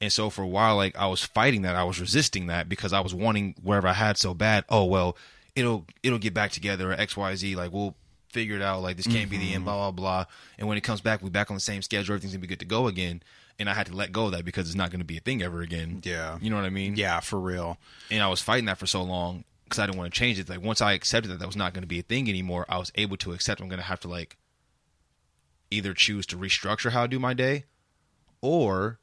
And 0.00 0.12
so 0.12 0.28
for 0.28 0.42
a 0.42 0.48
while, 0.48 0.76
like 0.76 0.96
I 0.96 1.06
was 1.06 1.22
fighting 1.24 1.62
that, 1.62 1.76
I 1.76 1.84
was 1.84 2.00
resisting 2.00 2.48
that 2.48 2.68
because 2.68 2.92
I 2.92 3.00
was 3.00 3.14
wanting 3.14 3.54
whatever 3.62 3.86
I 3.88 3.92
had 3.92 4.18
so 4.18 4.34
bad. 4.34 4.64
Oh 4.68 4.84
well, 4.84 5.16
it'll 5.54 5.86
it'll 6.02 6.18
get 6.18 6.34
back 6.34 6.50
together 6.50 6.90
or 6.90 6.94
X 6.94 7.16
Y 7.16 7.34
Z. 7.36 7.54
Like 7.54 7.72
we'll 7.72 7.94
figure 8.34 8.56
it 8.56 8.62
out. 8.62 8.82
Like 8.82 8.96
this 8.98 9.06
can't 9.06 9.30
be 9.30 9.38
the 9.38 9.46
Mm-hmm. 9.46 9.54
end. 9.54 9.64
Blah 9.64 9.90
blah 9.90 9.90
blah. 9.92 10.24
And 10.58 10.68
when 10.68 10.76
it 10.76 10.82
comes 10.82 11.00
back, 11.00 11.22
we 11.22 11.30
back 11.30 11.50
on 11.50 11.56
the 11.56 11.60
same 11.60 11.80
schedule. 11.80 12.12
Everything's 12.12 12.32
gonna 12.34 12.42
be 12.42 12.48
good 12.48 12.58
to 12.60 12.66
go 12.66 12.86
again. 12.88 13.22
And 13.58 13.70
I 13.70 13.74
had 13.74 13.86
to 13.86 13.94
let 13.94 14.10
go 14.12 14.26
of 14.26 14.32
that 14.32 14.44
because 14.44 14.66
it's 14.66 14.74
not 14.76 14.90
to 14.98 15.04
be 15.04 15.16
a 15.16 15.20
thing 15.20 15.40
ever 15.42 15.62
again. 15.62 16.02
Yeah. 16.04 16.38
you 16.42 16.50
know 16.50 16.56
what 16.56 16.64
I 16.64 16.70
mean. 16.70 16.96
Yeah, 16.96 17.20
for 17.20 17.38
real. 17.40 17.78
and 18.10 18.22
I 18.22 18.26
was 18.28 18.40
fighting 18.42 18.64
that 18.66 18.78
for 18.78 18.86
so 18.86 19.02
long 19.02 19.44
because 19.64 19.78
I 19.78 19.86
didn't 19.86 19.96
want 19.98 20.12
to 20.12 20.18
change 20.18 20.38
it. 20.40 20.48
Like 20.48 20.60
once 20.60 20.80
I 20.82 20.92
accepted 20.92 21.30
that 21.30 21.38
that 21.38 21.46
was 21.46 21.56
not 21.56 21.72
going 21.72 21.82
to 21.84 21.88
be 21.88 22.00
a 22.00 22.02
thing 22.02 22.28
anymore, 22.28 22.66
I 22.68 22.78
was 22.78 22.90
able 22.96 23.16
to 23.18 23.32
accept 23.32 23.60
I'm 23.60 23.70
to 23.70 23.80
have 23.80 24.00
to 24.00 24.08
like 24.08 24.36
either 25.70 25.94
choose 25.94 26.26
to 26.26 26.36
restructure 26.36 26.90
how 26.90 27.04
I 27.04 27.06
do 27.06 27.18
my 27.20 27.32
day, 27.34 27.64
or 28.40 28.98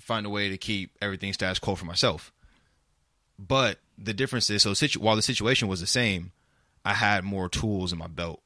find 0.00 0.24
a 0.26 0.30
way 0.30 0.48
to 0.48 0.56
keep 0.56 0.92
everything 1.02 1.32
status 1.32 1.58
quo 1.58 1.74
for 1.74 1.84
myself. 1.86 2.32
But 3.38 3.78
the 3.98 4.14
difference 4.14 4.48
is, 4.50 4.62
so 4.62 4.74
situ- 4.74 5.00
while 5.00 5.16
the 5.16 5.22
situation 5.22 5.66
was 5.68 5.80
the 5.80 5.86
same, 5.86 6.32
I 6.84 6.94
had 6.94 7.24
more 7.24 7.48
tools 7.48 7.92
in 7.92 7.98
my 7.98 8.06
belt. 8.08 8.40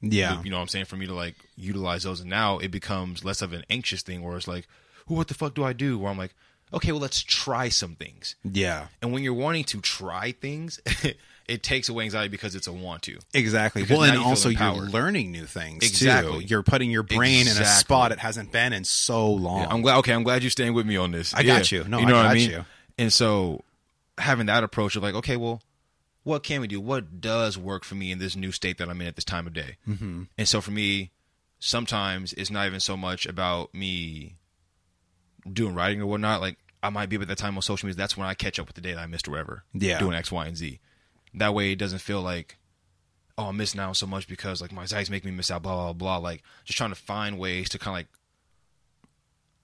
Yeah, 0.00 0.42
You 0.42 0.50
know 0.50 0.56
what 0.56 0.62
I'm 0.62 0.68
saying? 0.68 0.84
For 0.84 0.96
me 0.96 1.06
to 1.06 1.14
like 1.14 1.36
utilize 1.56 2.02
those, 2.02 2.20
and 2.20 2.28
now 2.28 2.58
it 2.58 2.70
becomes 2.70 3.24
less 3.24 3.40
of 3.40 3.52
an 3.54 3.64
anxious 3.70 4.02
thing 4.02 4.22
where 4.22 4.36
it's 4.36 4.46
like, 4.48 4.66
well, 5.08 5.16
what 5.16 5.28
the 5.28 5.34
fuck 5.34 5.54
do 5.54 5.64
I 5.64 5.72
do? 5.72 5.98
Where 5.98 6.10
I'm 6.10 6.18
like, 6.18 6.34
okay, 6.74 6.92
well, 6.92 7.00
let's 7.00 7.22
try 7.22 7.68
some 7.70 7.94
things. 7.94 8.34
yeah, 8.44 8.88
And 9.00 9.12
when 9.12 9.22
you're 9.22 9.32
wanting 9.32 9.64
to 9.64 9.80
try 9.80 10.32
things, 10.32 10.78
it 11.48 11.62
takes 11.62 11.88
away 11.88 12.04
anxiety 12.04 12.28
because 12.28 12.54
it's 12.54 12.66
a 12.66 12.72
want 12.72 13.02
to. 13.04 13.18
exactly. 13.32 13.82
Because 13.82 13.96
Well, 13.98 14.10
and 14.10 14.18
you 14.20 14.24
also 14.26 14.50
you're 14.50 14.72
learning 14.74 15.30
new 15.32 15.46
things. 15.46 15.80
too. 15.80 15.86
Exactly. 15.86 16.44
You're 16.44 16.62
putting 16.62 16.90
your 16.90 17.02
brain 17.02 17.42
in 17.46 17.56
a 17.56 17.64
spot 17.64 18.12
it 18.12 18.18
hasn't 18.18 18.52
been 18.52 18.74
in 18.74 18.84
so 18.84 19.30
long. 19.30 19.66
I'm 19.70 19.80
glad. 19.80 19.98
Okay, 19.98 20.12
I'm 20.12 20.22
glad 20.24 20.42
you're 20.42 20.50
staying 20.50 20.74
with 20.74 20.84
me 20.84 20.96
on 20.98 21.12
this. 21.12 21.32
I 21.32 21.44
got 21.44 21.72
you. 21.72 21.84
No, 21.84 21.98
you 21.98 22.04
know 22.06 22.14
I 22.14 22.16
what 22.16 22.26
I 22.26 22.28
got 22.30 22.34
mean. 22.34 22.50
you. 22.50 22.64
And 22.98 23.10
so 23.12 23.62
having 24.18 24.46
that 24.46 24.64
approach 24.64 24.96
of 24.96 25.02
like, 25.02 25.14
okay, 25.14 25.36
well, 25.38 25.62
what 26.24 26.42
can 26.42 26.60
we 26.60 26.66
do? 26.66 26.80
What 26.80 27.20
does 27.20 27.56
work 27.56 27.84
for 27.84 27.94
me 27.94 28.10
in 28.10 28.18
this 28.18 28.34
new 28.34 28.50
state 28.50 28.78
that 28.78 28.88
I'm 28.88 29.00
in 29.00 29.06
at 29.06 29.14
this 29.14 29.24
time 29.24 29.46
of 29.46 29.52
day? 29.52 29.76
Mm-hmm. 29.88 30.24
And 30.36 30.48
so 30.48 30.60
for 30.60 30.70
me, 30.70 31.12
sometimes 31.58 32.32
it's 32.32 32.50
not 32.50 32.66
even 32.66 32.80
so 32.80 32.96
much 32.96 33.26
about 33.26 33.74
me 33.74 34.36
doing 35.50 35.74
writing 35.74 36.00
or 36.00 36.06
whatnot. 36.06 36.40
Like 36.40 36.56
I 36.82 36.90
might 36.90 37.08
be 37.08 37.16
up 37.16 37.22
at 37.22 37.28
that 37.28 37.38
time 37.38 37.56
on 37.56 37.62
social 37.62 37.86
media. 37.86 37.96
That's 37.98 38.16
when 38.16 38.26
I 38.26 38.34
catch 38.34 38.58
up 38.58 38.66
with 38.66 38.74
the 38.74 38.80
day 38.80 38.92
that 38.94 39.00
I 39.00 39.06
missed 39.06 39.28
or 39.28 39.32
whatever. 39.32 39.64
Yeah. 39.72 39.98
doing 39.98 40.14
X, 40.14 40.32
Y, 40.32 40.46
and 40.46 40.56
Z. 40.56 40.80
That 41.34 41.54
way, 41.54 41.72
it 41.72 41.78
doesn't 41.78 41.98
feel 41.98 42.22
like, 42.22 42.56
oh, 43.36 43.46
I'm 43.46 43.56
missing 43.56 43.80
out 43.80 43.96
so 43.96 44.06
much 44.06 44.26
because 44.26 44.62
like 44.62 44.72
my 44.72 44.82
anxieties 44.82 45.10
make 45.10 45.24
me 45.24 45.30
miss 45.30 45.50
out. 45.50 45.62
Blah 45.62 45.74
blah 45.74 45.92
blah. 45.92 46.16
Like 46.18 46.42
just 46.64 46.78
trying 46.78 46.90
to 46.90 46.96
find 46.96 47.38
ways 47.38 47.68
to 47.70 47.78
kind 47.78 47.94
of 47.94 47.98
like 47.98 48.08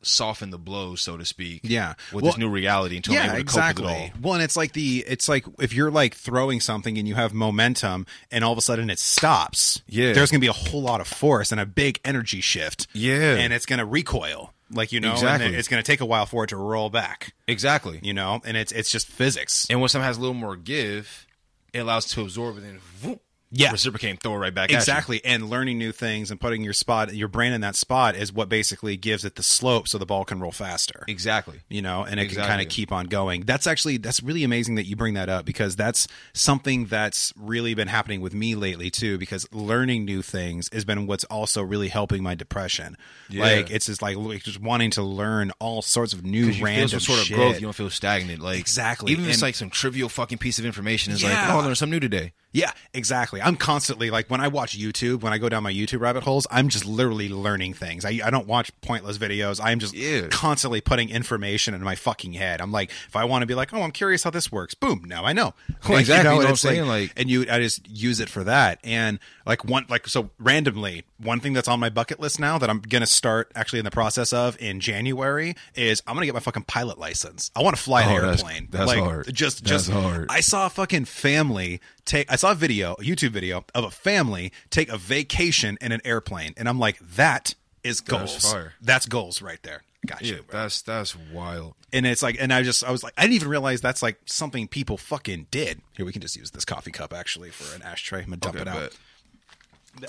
soften 0.03 0.51
the 0.51 0.59
blows, 0.59 1.01
so 1.01 1.17
to 1.17 1.25
speak. 1.25 1.61
Yeah. 1.65 1.95
with 2.13 2.23
Well, 2.25 2.33
this 2.33 2.39
new 2.39 2.49
reality 2.49 2.97
until 2.97 3.15
yeah, 3.15 3.33
to 3.33 3.39
exactly. 3.39 3.85
cope 3.85 3.93
with 3.93 4.01
it 4.01 4.13
all. 4.15 4.21
Well, 4.23 4.35
and 4.35 4.43
it's 4.43 4.57
like 4.57 4.73
the 4.73 5.05
it's 5.07 5.29
like 5.29 5.45
if 5.59 5.73
you're 5.75 5.91
like 5.91 6.15
throwing 6.15 6.61
something 6.61 6.97
and 6.99 7.07
you 7.07 7.15
have 7.15 7.35
momentum, 7.35 8.07
and 8.31 8.43
all 8.45 8.53
of 8.53 8.59
a 8.59 8.63
sudden 8.63 8.91
it 8.91 8.99
stops. 8.99 9.83
Yeah. 9.89 10.13
there's 10.13 10.31
gonna 10.31 10.41
be 10.41 10.47
a 10.47 10.53
whole 10.53 10.83
lot 10.83 11.01
of 11.01 11.07
force 11.07 11.53
and 11.53 11.61
a 11.61 11.67
big 11.67 12.01
energy 12.05 12.41
shift. 12.41 12.87
Yeah. 12.93 13.37
and 13.37 13.53
it's 13.53 13.67
gonna 13.67 13.85
recoil, 13.87 14.53
like 14.73 14.93
you 14.93 15.01
know, 15.01 15.13
Exactly. 15.13 15.55
it's 15.55 15.69
gonna 15.69 15.83
take 15.83 16.01
a 16.01 16.07
while 16.07 16.27
for 16.27 16.45
it 16.45 16.49
to 16.49 16.57
roll 16.57 16.91
back. 16.91 17.35
Exactly. 17.47 18.01
You 18.03 18.15
know, 18.15 18.41
and 18.45 18.57
it's 18.57 18.73
it's 18.73 18.91
just 18.91 19.07
physics. 19.09 19.67
And 19.71 19.81
when 19.81 19.89
something 19.89 20.07
has 20.07 20.17
a 20.17 20.21
little 20.21 20.35
more 20.35 20.57
give, 20.57 21.27
it 21.73 21.79
allows 21.81 22.07
it 22.07 22.11
to 22.15 22.23
absorb 22.23 22.57
and 22.57 22.65
then 22.67 22.81
whoop, 23.03 23.21
Yeah. 23.53 23.73
reciprocate 23.73 24.23
throw 24.23 24.35
right 24.37 24.55
back. 24.55 24.71
Exactly, 24.73 25.25
and 25.25 25.51
learning 25.51 25.79
new 25.79 25.91
things 25.93 26.31
and 26.31 26.41
putting 26.41 26.63
your 26.63 26.73
spot, 26.73 27.15
your 27.15 27.29
brain 27.29 27.53
in 27.53 27.63
that 27.63 27.75
spot, 27.75 28.15
is 28.17 28.33
what 28.33 28.49
basically 28.49 28.97
gives 28.97 29.25
it 29.25 29.35
the 29.35 29.43
slope 29.43 29.89
so 29.89 29.99
the 29.99 30.07
ball 30.07 30.25
can 30.25 30.39
roll 30.41 30.53
faster. 30.53 31.05
Exactly. 31.09 31.61
you 31.69 31.83
know, 31.83 32.05
and 32.05 32.21
it 32.21 32.27
can 32.29 32.37
kind 32.45 32.61
of 32.63 32.69
keep 32.69 32.93
on 32.93 33.07
going. 33.07 33.43
That's 33.43 33.67
actually 33.67 33.97
that's 33.97 34.23
really 34.23 34.45
amazing 34.45 34.77
that 34.77 34.87
you 34.87 34.95
bring 34.97 35.15
that 35.15 35.29
up 35.29 35.45
because 35.45 35.75
that's 35.77 36.07
something 36.33 36.87
that's 36.87 37.33
really 37.37 37.75
been 37.75 37.89
happening 37.89 38.21
with 38.21 38.35
me 38.35 38.55
lately 38.55 38.91
too. 38.91 39.19
Because 39.19 39.47
learning 39.53 40.05
new 40.05 40.23
things 40.23 40.69
has 40.73 40.85
been 40.85 41.07
what's 41.07 41.25
also 41.25 41.63
really 41.63 41.89
helping 41.89 42.23
my 42.23 42.35
depression. 42.35 42.97
Yeah. 43.29 43.43
Like 43.43 43.71
it's 43.71 43.87
just 43.87 44.01
like 44.03 44.17
like, 44.17 44.43
just 44.43 44.61
wanting 44.61 44.91
to 44.93 45.03
learn 45.03 45.51
all 45.59 45.83
sorts 45.83 46.13
of 46.13 46.25
new 46.25 46.53
random 46.63 47.01
sort 47.01 47.19
of 47.19 47.25
shit. 47.27 47.37
growth, 47.37 47.55
you 47.57 47.63
don't 47.63 47.73
feel 47.73 47.91
stagnant. 47.91 48.41
Like 48.41 48.59
Exactly. 48.61 49.13
even 49.13 49.25
if 49.25 49.31
it's 49.31 49.43
like 49.43 49.55
some 49.55 49.71
trivial 49.71 50.09
fucking 50.09 50.39
piece 50.39 50.59
of 50.59 50.65
information. 50.65 51.13
Like, 51.15 51.23
Yeah. 51.23 51.55
oh, 51.55 51.59
I 51.59 51.65
learned 51.65 51.77
something 51.79 51.91
new 51.93 52.01
today. 52.01 52.33
Yeah, 52.53 52.73
exactly. 52.93 53.41
I'm 53.41 53.55
constantly 53.57 54.11
like 54.11 54.29
when 54.29 54.41
I 54.41 54.49
watch 54.49 54.77
YouTube, 54.77 55.21
when 55.23 55.33
I 55.33 55.39
go 55.39 55.49
down 55.49 55.63
my 55.63 55.73
YouTube 55.73 56.01
rabbit 56.01 56.25
holes, 56.25 56.47
I'm 56.51 56.69
just 56.69 56.85
literally 56.85 57.29
learning 57.29 57.75
things. 57.75 58.05
I, 58.05 58.21
I 58.25 58.31
don't 58.31 58.47
watch 58.49 58.73
pointless 58.81 59.19
videos. 59.19 59.61
I'm 59.63 59.79
just 59.79 59.95
Yeah. 59.95 60.27
constantly 60.31 60.81
putting 60.81 61.11
information 61.11 61.75
in 61.75 61.83
my 61.83 61.95
fucking 61.95 62.33
head. 62.33 62.61
I'm 62.61 62.73
like, 62.73 62.91
if 63.07 63.15
I 63.15 63.25
want 63.25 63.43
to 63.43 63.47
be 63.47 63.55
like, 63.55 63.73
oh, 63.73 63.83
I'm 63.83 63.93
curious 63.93 64.25
how 64.25 64.31
this 64.31 64.51
works. 64.51 64.75
Boom, 64.75 65.05
now 65.07 65.25
I 65.25 65.33
know. 65.33 65.55
Like, 65.89 66.01
Exactly, 66.01 66.19
you 66.19 66.25
know 66.25 66.31
and 66.31 66.39
what 66.45 66.49
I'm 66.51 66.57
saying? 66.57 66.87
Like- 66.89 67.13
and 67.17 67.31
you, 67.31 67.47
I 67.51 67.59
just 67.61 67.89
use 67.89 68.19
it 68.21 68.29
for 68.29 68.43
that. 68.45 68.81
And 68.85 69.19
like 69.47 69.65
one, 69.65 69.87
like 69.89 70.07
so 70.09 70.31
randomly, 70.39 71.05
one 71.23 71.41
thing 71.41 71.53
that's 71.53 71.69
on 71.69 71.79
my 71.81 71.91
bucket 71.91 72.19
list 72.21 72.41
now 72.41 72.59
that 72.59 72.71
I'm 72.71 72.81
gonna 72.81 73.07
start 73.07 73.53
actually 73.55 73.79
in 73.81 73.85
the 73.85 73.91
process 73.91 74.33
of 74.33 74.61
in 74.61 74.81
January 74.81 75.55
is 75.75 76.03
I'm 76.07 76.15
gonna 76.15 76.27
get 76.27 76.35
my 76.35 76.41
fucking 76.41 76.65
pilot 76.65 76.99
license. 76.99 77.51
I 77.55 77.63
want 77.63 77.77
to 77.77 77.83
fly 77.83 78.03
an 78.03 78.09
Oh, 78.11 78.21
that's- 78.21 78.41
airplane. 78.41 78.69
that's 78.71 78.87
like, 78.87 78.99
hard. 79.01 79.35
Just, 79.35 79.65
That's 79.65 79.87
just 79.87 79.91
hard. 79.91 80.27
I 80.31 80.41
saw 80.41 80.67
a 80.67 80.71
fucking 80.71 81.05
family 81.05 81.81
take. 82.05 82.31
I 82.33 82.37
saw 82.37 82.53
a 82.53 82.55
video, 82.55 82.93
a 82.95 83.03
YouTube 83.03 83.31
video 83.31 83.65
of 83.75 83.85
a 83.85 83.91
family 83.91 84.53
take 84.71 84.89
a 84.89 84.97
vacation 84.99 85.77
in 85.81 85.93
an 85.93 86.01
airplane, 86.05 86.55
and 86.57 86.69
I'm 86.69 86.79
like, 86.79 86.99
that 87.17 87.55
is 87.85 88.01
That's 88.01 88.33
goals. 88.33 88.53
fire. 88.53 88.73
That's 88.81 89.07
goals 89.07 89.41
right 89.43 89.63
there. 89.63 89.83
Gotcha. 90.07 90.25
Yeah, 90.25 90.35
bro. 90.49 90.61
that's 90.63 90.81
that's 90.83 91.15
wild. 91.15 91.75
And 91.93 92.07
it's 92.07 92.23
like, 92.23 92.37
and 92.41 92.53
I 92.55 92.63
just, 92.63 92.83
I 92.85 92.91
was 92.91 93.03
like, 93.03 93.13
I 93.19 93.23
didn't 93.23 93.35
even 93.35 93.49
realize 93.49 93.81
that's 93.83 94.03
like 94.03 94.19
something 94.25 94.67
people 94.69 94.97
fucking 94.97 95.49
did. 95.51 95.83
Here, 95.95 96.07
we 96.07 96.13
can 96.13 96.23
just 96.23 96.37
use 96.37 96.53
this 96.53 96.65
coffee 96.65 96.91
cup 96.93 97.13
actually 97.13 97.51
for 97.51 97.75
an 97.77 97.83
ashtray. 97.83 98.21
I'm 98.21 98.27
gonna 98.27 98.37
dump 98.39 98.55
Okay, 98.57 98.63
it 98.63 98.69
out. 98.69 98.81
bet. 98.81 98.97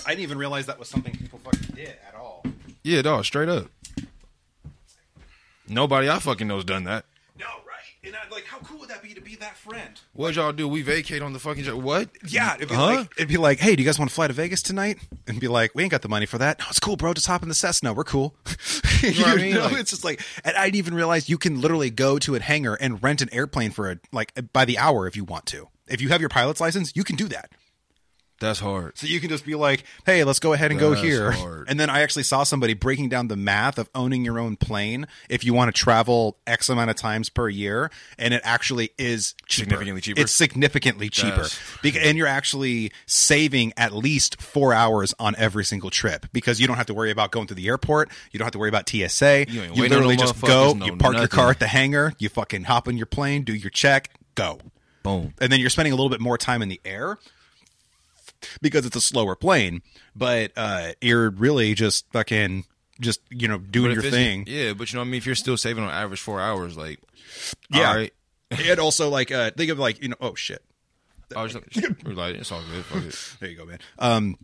I 0.06 0.10
didn't 0.10 0.22
even 0.22 0.38
realize 0.38 0.66
that 0.66 0.78
was 0.78 0.88
something 0.88 1.12
people 1.16 1.38
fucking 1.44 1.74
did 1.74 1.94
at 2.08 2.14
all. 2.14 2.44
Yeah, 2.82 3.02
dog, 3.02 3.24
straight 3.24 3.48
up. 3.48 3.66
Nobody 5.68 6.08
I 6.08 6.18
fucking 6.18 6.46
know's 6.48 6.64
done 6.64 6.84
that. 6.84 7.04
No, 7.38 7.46
right? 7.46 7.78
And 8.04 8.14
I, 8.16 8.20
like, 8.34 8.44
how 8.44 8.58
cool 8.58 8.80
would 8.80 8.88
that 8.90 9.02
be 9.02 9.14
to 9.14 9.20
be 9.20 9.36
that 9.36 9.56
friend? 9.56 10.00
What 10.12 10.34
y'all 10.34 10.52
do? 10.52 10.66
We 10.66 10.82
vacate 10.82 11.22
on 11.22 11.32
the 11.32 11.38
fucking 11.38 11.64
jet. 11.64 11.76
What? 11.76 12.10
Yeah, 12.26 12.56
it'd 12.56 12.68
be 12.68 12.74
Huh? 12.74 12.86
like 12.86 13.12
it'd 13.16 13.28
be 13.28 13.36
like, 13.36 13.58
hey, 13.60 13.76
do 13.76 13.82
you 13.82 13.88
guys 13.88 13.98
want 13.98 14.10
to 14.10 14.14
fly 14.14 14.26
to 14.26 14.32
Vegas 14.32 14.60
tonight? 14.62 14.98
And 15.26 15.38
be 15.40 15.48
like, 15.48 15.72
we 15.74 15.82
ain't 15.84 15.90
got 15.92 16.02
the 16.02 16.08
money 16.08 16.26
for 16.26 16.38
that. 16.38 16.58
No, 16.58 16.64
it's 16.68 16.80
cool, 16.80 16.96
bro. 16.96 17.14
Just 17.14 17.26
hop 17.28 17.42
in 17.42 17.48
the 17.48 17.54
Cessna. 17.54 17.92
We're 17.92 18.04
cool. 18.04 18.34
you 19.02 19.12
know 19.14 19.22
what 19.22 19.28
I 19.28 19.36
mean? 19.36 19.56
Like- 19.56 19.72
it's 19.74 19.90
just 19.90 20.04
like, 20.04 20.20
and 20.44 20.56
I 20.56 20.64
didn't 20.64 20.76
even 20.76 20.94
realize 20.94 21.28
you 21.28 21.38
can 21.38 21.60
literally 21.60 21.90
go 21.90 22.18
to 22.18 22.34
a 22.34 22.40
hangar 22.40 22.74
and 22.74 23.02
rent 23.02 23.22
an 23.22 23.32
airplane 23.32 23.70
for 23.70 23.90
a 23.90 23.96
like 24.10 24.32
by 24.52 24.64
the 24.64 24.78
hour 24.78 25.06
if 25.06 25.16
you 25.16 25.24
want 25.24 25.46
to. 25.46 25.68
If 25.88 26.00
you 26.00 26.08
have 26.08 26.20
your 26.20 26.30
pilot's 26.30 26.60
license, 26.60 26.92
you 26.96 27.04
can 27.04 27.16
do 27.16 27.28
that. 27.28 27.50
That's 28.42 28.58
hard. 28.60 28.98
So 28.98 29.06
you 29.06 29.20
can 29.20 29.28
just 29.30 29.46
be 29.46 29.54
like, 29.54 29.84
hey, 30.04 30.24
let's 30.24 30.38
go 30.40 30.52
ahead 30.52 30.70
and 30.72 30.80
go 30.80 30.90
That's 30.90 31.02
here. 31.02 31.30
hard. 31.30 31.68
And 31.72 31.78
then 31.78 31.88
I 31.88 32.00
actually 32.02 32.24
saw 32.24 32.42
somebody 32.42 32.74
breaking 32.74 33.08
down 33.08 33.28
the 33.28 33.36
math 33.36 33.78
of 33.78 33.88
owning 33.94 34.24
your 34.24 34.38
own 34.38 34.56
plane 34.56 35.06
if 35.30 35.44
you 35.44 35.54
want 35.54 35.74
to 35.74 35.80
travel 35.80 36.36
X 36.46 36.68
amount 36.68 36.90
of 36.90 36.96
times 36.96 37.28
per 37.30 37.48
year. 37.48 37.90
And 38.18 38.34
it 38.34 38.42
actually 38.44 38.90
is 38.98 39.34
cheaper. 39.46 39.70
Significantly 39.70 40.00
cheaper? 40.02 40.20
It's 40.20 40.32
significantly 40.32 41.08
cheaper. 41.08 41.30
That's- 41.36 41.60
Bec- 41.82 41.96
and 42.04 42.18
you're 42.18 42.26
actually 42.26 42.92
saving 43.06 43.72
at 43.76 43.92
least 43.94 44.40
four 44.42 44.74
hours 44.74 45.14
on 45.18 45.34
every 45.38 45.64
single 45.64 45.90
trip 45.90 46.26
because 46.32 46.60
you 46.60 46.66
don't 46.66 46.76
have 46.76 46.86
to 46.86 46.94
worry 46.94 47.10
about 47.12 47.30
going 47.30 47.46
to 47.46 47.54
the 47.54 47.68
airport. 47.68 48.10
You 48.32 48.38
don't 48.38 48.46
have 48.46 48.52
to 48.52 48.58
worry 48.58 48.68
about 48.68 48.88
TSA. 48.88 49.46
You 49.48 49.62
ain't 49.62 49.76
You, 49.76 49.82
waiting 49.82 49.82
on 49.82 49.88
literally 49.90 50.16
no 50.16 50.20
just 50.26 50.40
go, 50.42 50.74
motherfuckers, 50.74 50.84
you 50.86 50.90
no 50.92 50.96
park 50.96 51.16
your 51.16 51.28
car 51.28 51.44
nothing. 51.46 51.50
at 51.54 51.58
the 51.60 51.66
hangar, 51.68 52.12
you 52.18 52.28
fucking 52.28 52.64
hop 52.64 52.88
in 52.88 52.96
your 52.96 53.06
plane, 53.06 53.44
do 53.44 53.54
your 53.54 53.70
check, 53.70 54.10
go 54.34 54.58
Boom. 55.04 55.32
and 55.40 55.52
then 55.52 55.60
you're 55.60 55.70
spending 55.70 55.92
a 55.92 55.96
little 55.96 56.10
bit 56.10 56.20
more 56.20 56.36
time 56.36 56.60
in 56.60 56.68
the 56.68 56.80
air 56.84 57.18
because 58.60 58.84
it's 58.86 58.96
a 58.96 59.00
slower 59.00 59.34
plane 59.36 59.82
but 60.16 60.52
uh 60.56 60.92
you're 61.00 61.30
really 61.30 61.74
just 61.74 62.04
fucking 62.12 62.64
just 63.00 63.20
you 63.30 63.48
know 63.48 63.58
doing 63.58 63.92
your 63.92 64.02
thing 64.02 64.44
Yeah, 64.46 64.74
but 64.74 64.92
you 64.92 64.96
know 64.96 65.02
what 65.02 65.08
I 65.08 65.10
mean? 65.10 65.18
If 65.18 65.26
you're 65.26 65.34
still 65.34 65.56
saving 65.56 65.82
on 65.82 65.90
average 65.90 66.20
four 66.20 66.40
hours, 66.40 66.76
like, 66.76 67.00
Yeah. 67.70 67.88
all 67.88 67.96
right. 67.96 68.12
and 68.50 68.78
also 68.78 69.08
like 69.08 69.30
uh 69.32 69.50
think 69.56 69.70
of 69.70 69.78
like 69.78 70.02
you 70.02 70.08
know 70.08 70.16
oh 70.20 70.34
shit 70.34 70.62
I 71.34 71.42
was 71.42 71.54
like, 72.04 72.34
it's 72.36 72.52
all 72.52 72.62
good. 72.92 73.14
There 73.40 73.48
you 73.48 73.56
go 73.56 73.64
man 73.64 73.78
um 73.98 74.36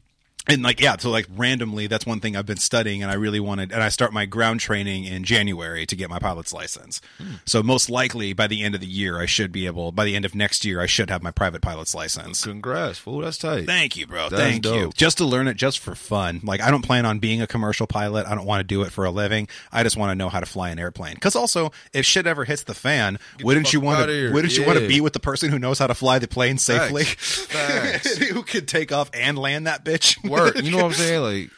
and 0.49 0.63
like 0.63 0.81
yeah 0.81 0.97
so 0.97 1.11
like 1.11 1.27
randomly 1.37 1.87
that's 1.87 2.07
one 2.07 2.21
thing 2.21 2.37
i've 2.37 2.47
been 2.47 2.57
studying 2.57 3.03
and 3.03 3.11
i 3.11 3.15
really 3.15 3.41
wanted 3.41 3.73
and 3.73 3.83
i 3.83 3.89
start 3.89 4.13
my 4.13 4.27
ground 4.27 4.61
training 4.61 5.05
in 5.05 5.25
january 5.25 5.87
to 5.87 5.95
get 5.97 6.11
my 6.11 6.19
pilot's 6.19 6.53
license 6.53 7.01
hmm. 7.19 7.35
so 7.45 7.63
most 7.63 7.89
likely 7.89 8.33
by 8.33 8.47
the 8.47 8.63
end 8.63 8.75
of 8.75 8.81
the 8.81 8.87
year 8.87 9.21
i 9.21 9.27
should 9.27 9.53
be 9.53 9.67
able 9.67 9.93
by 9.93 10.05
the 10.05 10.17
end 10.17 10.25
of 10.25 10.35
next 10.35 10.65
year 10.65 10.81
i 10.81 10.87
should 10.87 11.11
have 11.11 11.23
my 11.23 11.31
private 11.31 11.63
pilot's 11.63 11.95
license 11.95 12.45
Congrats, 12.59 12.99
fool. 12.99 13.21
That's 13.21 13.39
tight. 13.39 13.67
Thank 13.67 13.97
you, 13.97 14.07
bro. 14.07 14.29
That's 14.29 14.43
Thank 14.43 14.65
you. 14.65 14.91
Just 14.97 15.19
to 15.19 15.25
learn 15.25 15.49
it 15.49 15.55
just 15.55 15.79
for 15.79 15.95
fun. 15.95 16.41
Like 16.43 16.61
I 16.61 16.71
don't 16.71 16.83
plan 16.83 17.07
on 17.07 17.19
being 17.19 17.43
a 17.43 17.47
commercial 17.47 17.87
pilot. 17.87 18.27
I 18.27 18.35
don't 18.35 18.47
want 18.47 18.61
to 18.61 18.65
do 18.65 18.83
it 18.83 18.91
for 18.91 19.05
a 19.05 19.11
living. 19.11 19.49
I 19.71 19.83
just 19.83 19.97
want 19.97 20.11
to 20.11 20.15
know 20.15 20.29
how 20.29 20.41
to 20.41 20.47
fly 20.47 20.71
an 20.71 20.79
airplane. 20.79 21.17
Cuz 21.17 21.37
also, 21.37 21.71
if 21.93 22.07
shit 22.07 22.27
ever 22.27 22.45
hits 22.45 22.65
the 22.65 22.75
fan, 22.75 23.19
wouldn't 23.43 23.67
fuck 23.67 23.73
you 23.75 23.81
want 23.81 24.09
to 24.09 24.33
wouldn't 24.33 24.57
you 24.57 24.65
want 24.65 24.79
to 24.79 24.89
be 24.89 25.01
with 25.01 25.13
the 25.13 25.21
person 25.21 25.51
who 25.51 25.59
knows 25.59 25.79
how 25.79 25.87
to 25.87 25.95
fly 25.95 26.19
the 26.19 26.29
plane 26.29 26.59
safely? 26.59 27.05
Facts. 27.05 28.17
who 28.29 28.43
could 28.43 28.67
take 28.67 28.93
off 28.93 29.11
and 29.13 29.39
land 29.39 29.67
that 29.67 29.85
bitch? 29.85 30.17
Work. 30.39 30.63
You 30.63 30.71
know 30.71 30.79
what 30.79 30.87
I'm 30.87 30.93
saying? 30.95 31.23
Like, 31.23 31.51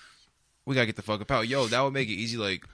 we 0.66 0.74
gotta 0.74 0.86
get 0.86 0.96
the 0.96 1.02
fuck 1.02 1.20
up 1.20 1.30
out. 1.30 1.48
Yo, 1.48 1.66
that 1.66 1.80
would 1.80 1.92
make 1.92 2.08
it 2.08 2.12
easy. 2.12 2.36
Like, 2.36 2.64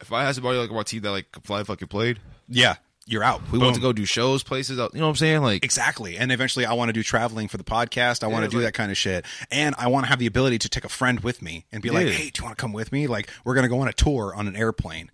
if 0.00 0.12
I 0.12 0.24
had 0.24 0.34
somebody 0.34 0.58
like 0.58 0.70
on 0.70 0.76
my 0.76 0.82
team 0.82 1.02
that 1.02 1.10
like 1.10 1.30
could 1.32 1.44
fly 1.44 1.62
fucking 1.64 1.88
played, 1.88 2.18
yeah, 2.48 2.76
you're 3.06 3.24
out. 3.24 3.40
we 3.50 3.58
want 3.58 3.74
to 3.76 3.80
go 3.80 3.92
do 3.92 4.04
shows, 4.04 4.42
places. 4.42 4.78
Out, 4.78 4.92
you 4.94 5.00
know 5.00 5.06
what 5.06 5.10
I'm 5.10 5.16
saying? 5.16 5.42
Like, 5.42 5.64
Exactly. 5.64 6.16
And 6.18 6.30
eventually 6.30 6.66
I 6.66 6.74
want 6.74 6.88
to 6.90 6.92
do 6.92 7.02
traveling 7.02 7.48
for 7.48 7.56
the 7.56 7.64
podcast. 7.64 8.22
I 8.22 8.26
want 8.26 8.44
to 8.44 8.50
do 8.50 8.58
like- 8.58 8.66
that 8.66 8.72
kind 8.74 8.90
of 8.90 8.96
shit. 8.96 9.24
And 9.50 9.74
I 9.78 9.88
want 9.88 10.04
to 10.04 10.10
have 10.10 10.18
the 10.18 10.26
ability 10.26 10.58
to 10.58 10.68
take 10.68 10.84
a 10.84 10.88
friend 10.88 11.20
with 11.20 11.40
me 11.42 11.64
and 11.72 11.82
be 11.82 11.90
like, 11.90 12.08
"Hey, 12.08 12.30
do 12.30 12.40
you 12.40 12.44
want 12.44 12.56
to 12.56 12.60
come 12.60 12.72
with 12.72 12.92
me? 12.92 13.06
Like, 13.06 13.30
we're 13.44 13.54
to 13.64 13.68
go 13.68 13.80
on 13.80 13.88
a 13.88 13.92
tour 13.92 14.34
on 14.34 14.46
an 14.48 14.56
airplane." 14.56 15.10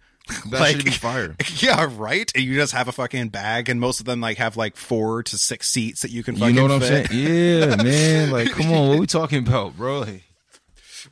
That 0.50 0.68
should 0.70 0.84
be 0.84 0.90
fire. 0.92 1.36
Yeah, 1.56 1.88
right. 1.96 2.30
And 2.34 2.44
you 2.44 2.54
just 2.54 2.72
have 2.72 2.88
a 2.88 2.92
fucking 2.92 3.28
bag, 3.28 3.68
and 3.68 3.80
most 3.80 4.00
of 4.00 4.06
them 4.06 4.20
like 4.20 4.38
have 4.38 4.56
like 4.56 4.76
four 4.76 5.22
to 5.24 5.36
six 5.38 5.68
seats 5.68 6.02
that 6.02 6.10
you 6.10 6.22
can 6.22 6.36
you 6.36 6.52
know 6.52 6.62
what 6.62 6.70
I'm 6.72 6.80
fit. 6.80 7.08
saying? 7.08 7.68
Yeah, 7.70 7.76
man. 7.82 8.30
Like, 8.30 8.50
come 8.52 8.70
on, 8.72 8.88
what 8.88 8.96
are 8.96 9.00
we 9.00 9.06
talking 9.06 9.46
about, 9.46 9.76
bro? 9.76 10.00
Like, 10.00 10.22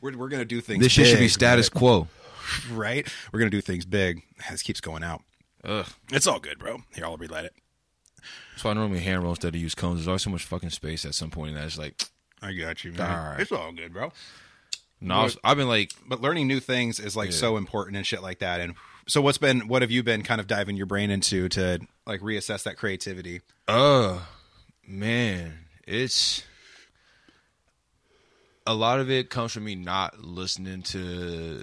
We're, 0.01 0.17
we're 0.17 0.29
gonna 0.29 0.45
do 0.45 0.61
things. 0.61 0.81
this 0.83 0.91
shit 0.93 1.07
should 1.07 1.17
be 1.17 1.25
big, 1.25 1.31
status 1.31 1.67
quo. 1.69 2.07
right? 2.71 3.07
We're 3.31 3.39
gonna 3.39 3.49
do 3.51 3.61
things 3.61 3.85
big. 3.85 4.21
This 4.49 4.63
keeps 4.63 4.81
going 4.81 5.03
out. 5.03 5.21
Ugh. 5.63 5.85
It's 6.11 6.25
all 6.27 6.39
good, 6.39 6.57
bro. 6.57 6.81
Here, 6.95 7.05
I'll 7.05 7.17
relight 7.17 7.45
it. 7.45 7.53
So 8.57 8.69
I 8.69 8.73
normally 8.73 8.99
hand 8.99 9.21
roll 9.23 9.31
instead 9.33 9.55
of 9.55 9.61
use 9.61 9.75
cones. 9.75 9.99
There's 9.99 10.07
always 10.07 10.21
so 10.23 10.29
much 10.29 10.45
fucking 10.45 10.69
space 10.69 11.05
at 11.05 11.15
some 11.15 11.29
point, 11.31 11.51
and 11.51 11.59
I 11.59 11.65
just 11.65 11.77
like, 11.77 12.01
I 12.41 12.53
got 12.53 12.83
you, 12.83 12.93
man. 12.93 13.01
All 13.11 13.31
right. 13.31 13.39
It's 13.39 13.51
all 13.51 13.71
good, 13.71 13.91
bro. 13.93 14.11
no, 14.99 15.23
was- 15.23 15.37
I've 15.43 15.57
been 15.57 15.67
like, 15.67 15.91
But 16.07 16.21
learning 16.21 16.47
new 16.47 16.59
things 16.59 16.99
is 16.99 17.15
like 17.15 17.29
Yeah. 17.31 17.35
so 17.37 17.57
important 17.57 17.97
and 17.97 18.05
shit 18.07 18.21
like 18.23 18.39
that. 18.39 18.59
And 18.61 18.75
so, 19.11 19.21
what's 19.21 19.37
been 19.37 19.67
what 19.67 19.81
have 19.81 19.91
you 19.91 20.03
been 20.03 20.23
kind 20.23 20.39
of 20.39 20.47
diving 20.47 20.77
your 20.77 20.85
brain 20.85 21.11
into 21.11 21.49
to 21.49 21.79
like 22.07 22.21
reassess 22.21 22.63
that 22.63 22.77
creativity? 22.77 23.41
Oh 23.67 24.25
man, 24.87 25.65
it's 25.85 26.43
a 28.65 28.73
lot 28.73 29.01
of 29.01 29.11
it 29.11 29.29
comes 29.29 29.51
from 29.51 29.65
me 29.65 29.75
not 29.75 30.23
listening 30.23 30.81
to 30.83 31.61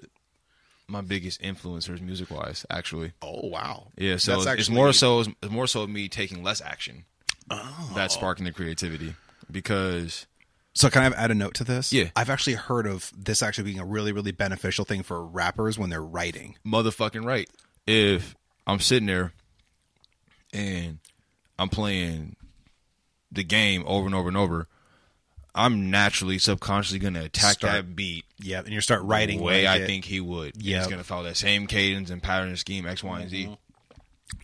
my 0.89 1.01
biggest 1.01 1.41
influencers 1.41 2.03
music 2.03 2.31
wise, 2.31 2.67
actually. 2.69 3.13
Oh 3.23 3.49
wow, 3.49 3.87
Yeah, 3.97 4.19
so 4.19 4.33
That's 4.33 4.47
it's, 4.47 4.61
it's 4.61 4.71
more 4.71 4.93
so 4.93 5.21
it's 5.21 5.51
more 5.51 5.67
so 5.67 5.87
me 5.87 6.09
taking 6.09 6.43
less 6.43 6.61
action. 6.61 7.07
Oh. 7.51 7.93
That's 7.95 8.13
sparking 8.13 8.45
the 8.45 8.53
creativity. 8.53 9.15
Because 9.51 10.27
So 10.79 10.89
can 10.91 11.13
I 11.13 11.17
add 11.17 11.33
a 11.33 11.35
note 11.35 11.55
to 11.55 11.65
this? 11.65 11.93
Yeah. 11.93 12.11
I've 12.15 12.31
actually 12.31 12.55
heard 12.55 12.87
of 12.87 13.13
this 13.17 13.43
actually 13.43 13.65
being 13.65 13.81
a 13.81 13.85
really, 13.85 14.13
really 14.13 14.31
beneficial 14.31 14.85
thing 14.85 15.03
for 15.03 15.27
rappers 15.27 15.77
when 15.77 15.91
they're 15.91 16.01
writing. 16.01 16.55
motherfucking 16.65 17.25
right. 17.25 17.51
If 17.89 18.37
I'm 18.65 18.79
sitting 18.79 19.07
there 19.07 19.33
and 20.53 21.01
I'm 21.59 21.69
playing 21.69 22.37
the 23.33 23.43
game 23.43 23.83
over 23.89 24.07
and 24.07 24.15
over 24.15 24.29
and 24.29 24.37
over, 24.37 24.69
I'm 25.53 25.91
naturally 25.91 26.39
subconsciously 26.39 27.01
gonna 27.01 27.25
attack 27.25 27.55
Start- 27.55 27.73
that 27.73 27.97
beat 27.97 28.25
Yeah, 28.39 28.61
and 28.61 28.69
you 28.69 28.81
start 28.81 29.03
writing 29.03 29.39
the 29.39 29.45
way 29.45 29.67
like 29.67 29.81
I 29.81 29.83
it. 29.83 29.87
think 29.87 30.05
he 30.05 30.21
would. 30.21 30.63
Yeah, 30.63 30.79
he's 30.79 30.87
gonna 30.87 31.03
follow 31.03 31.25
that 31.25 31.37
same 31.37 31.67
cadence 31.67 32.09
and 32.11 32.23
pattern 32.23 32.51
and 32.51 32.59
scheme 32.59 32.87
X, 32.87 33.03
Y, 33.03 33.21
and 33.21 33.29
Z. 33.29 33.59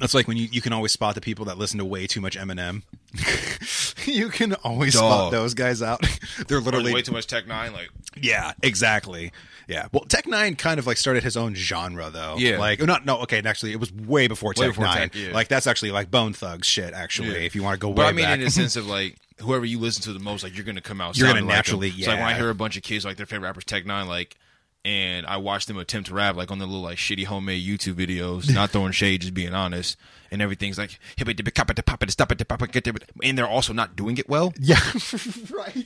That's 0.01 0.15
like 0.15 0.27
when 0.27 0.37
you, 0.37 0.49
you 0.51 0.61
can 0.61 0.73
always 0.73 0.91
spot 0.91 1.15
the 1.15 1.21
people 1.21 1.45
that 1.45 1.59
listen 1.59 1.79
to 1.79 1.85
way 1.85 2.09
too 2.09 2.21
much 2.21 2.37
Eminem. 2.37 2.83
you 4.13 4.29
can 4.29 4.55
always 4.65 4.95
Dog. 4.95 5.01
spot 5.03 5.33
those 5.33 5.55
guys 5.55 5.83
out. 5.83 6.05
They're 6.49 6.61
literally 6.61 6.93
way 6.93 7.03
too 7.03 7.13
much 7.13 7.27
Tech 7.27 7.47
N9ne, 7.47 7.73
like 7.73 7.89
Yeah, 8.21 8.53
exactly. 8.63 9.33
Yeah. 9.67 9.89
Well, 9.93 10.05
Tech 10.05 10.27
N9ne 10.27 10.59
kind 10.59 10.79
of 10.79 10.87
like 10.87 10.97
started 10.97 11.23
his 11.23 11.37
own 11.37 11.55
genre 11.55 12.11
though. 12.11 12.37
Yeah. 12.39 12.59
Like 12.59 12.81
not 12.81 13.07
no 13.07 13.19
okay. 13.23 13.41
Actually, 13.45 13.73
it 13.73 13.81
was 13.81 13.93
way 13.93 14.27
before 14.27 14.55
Tech 14.55 14.69
before 14.71 14.85
Nine. 14.85 15.09
Tech, 15.11 15.15
yeah. 15.15 15.33
Like 15.33 15.49
that's 15.49 15.67
actually 15.67 15.91
like 15.91 16.11
Bone 16.11 16.33
Thugs 16.33 16.67
shit. 16.67 16.93
Actually, 16.93 17.33
Yeah. 17.33 17.47
if 17.47 17.55
you 17.55 17.63
want 17.63 17.75
to 17.75 17.79
go 17.81 17.89
way 17.89 17.95
back. 17.95 18.05
But 18.05 18.09
I 18.09 18.13
mean, 18.13 18.25
back. 18.27 18.39
in 18.39 18.45
the 18.45 18.51
sense 18.51 18.77
of 18.77 18.87
like 18.99 19.17
whoever 19.41 19.65
you 19.65 19.79
listen 19.79 20.03
to 20.05 20.13
the 20.13 20.19
most, 20.21 20.43
like 20.45 20.55
you're 20.55 20.65
gonna 20.65 20.81
come 20.81 21.01
out. 21.01 21.17
You're 21.17 21.27
gonna 21.27 21.39
sounding 21.41 21.49
like 21.49 21.57
naturally- 21.57 21.91
them. 21.91 22.01
So, 22.01 22.11
like 22.11 22.19
when 22.21 22.29
I 22.29 22.31
yeah. 22.33 22.37
hear 22.39 22.51
a 22.51 22.55
bunch 22.55 22.77
of 22.77 22.83
kids 22.83 23.05
like 23.05 23.17
their 23.17 23.27
favorite 23.27 23.47
rappers, 23.49 23.65
Tech 23.65 23.85
N9ne, 23.85 24.07
like, 24.07 24.37
and 24.85 25.27
I 25.27 25.39
watch 25.39 25.67
them 25.67 25.79
attempt 25.79 26.09
to 26.09 26.15
rap 26.15 26.37
like 26.37 26.51
on 26.51 26.59
the 26.59 26.67
little 26.67 26.83
like 26.83 26.99
shitty 26.99 27.25
homemade 27.25 27.67
YouTube 27.67 27.95
videos, 27.95 28.53
not 28.53 28.71
throwing 28.71 28.93
shade, 28.93 29.23
just 29.23 29.35
being 29.35 29.55
honest, 29.55 29.97
and 30.31 30.43
everything's 30.43 30.77
like 30.79 30.99
hip 31.17 31.29
it 31.29 31.55
pop 31.55 31.71
it 31.71 31.85
pop 31.87 32.03
it 32.03 32.11
stop 32.11 32.31
it 32.33 32.49
pop 32.49 32.63
it 32.63 32.73
get 32.73 32.87
it, 32.87 33.11
and 33.23 33.39
they're 33.39 33.49
also 33.49 33.73
not 33.73 33.97
doing 33.97 34.19
it 34.19 34.29
well. 34.29 34.53
yeah. 34.59 34.77
right. 35.51 35.77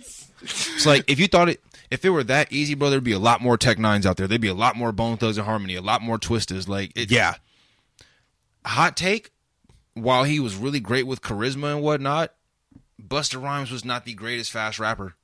It's 0.43 0.87
like 0.87 1.05
if 1.09 1.19
you 1.21 1.29
thought 1.29 1.49
it, 1.49 1.61
if 1.91 2.05
it 2.05 2.11
were 2.11 2.25
that 2.25 2.53
easy, 2.53 2.75
bro, 2.75 2.91
there'd 2.91 3.05
be 3.05 3.13
a 3.13 3.19
lot 3.19 3.41
more 3.41 3.57
Tech 3.57 3.79
N9nes 3.79 4.05
out 4.07 4.17
there. 4.17 4.27
There'd 4.27 4.41
be 4.41 4.49
a 4.49 4.55
lot 4.55 4.77
more 4.77 4.93
Bone 4.93 5.17
Thugs-n-Harmony, 5.17 5.75
a 5.77 5.81
lot 5.83 6.03
more 6.03 6.19
Twistas. 6.19 6.69
Like, 6.69 6.93
it, 6.97 7.11
Yeah. 7.11 7.35
hot 8.65 8.97
take 8.97 9.31
while 9.95 10.25
he 10.25 10.39
was 10.41 10.55
really 10.57 10.81
great 10.81 11.07
with 11.07 11.23
charisma 11.23 11.73
and 11.75 11.83
whatnot 11.83 12.33
Busta 13.03 13.43
Rhymes 13.43 13.71
was 13.71 13.85
not 13.85 14.05
the 14.05 14.15
greatest 14.15 14.51
fast 14.53 14.79
rapper 14.79 15.15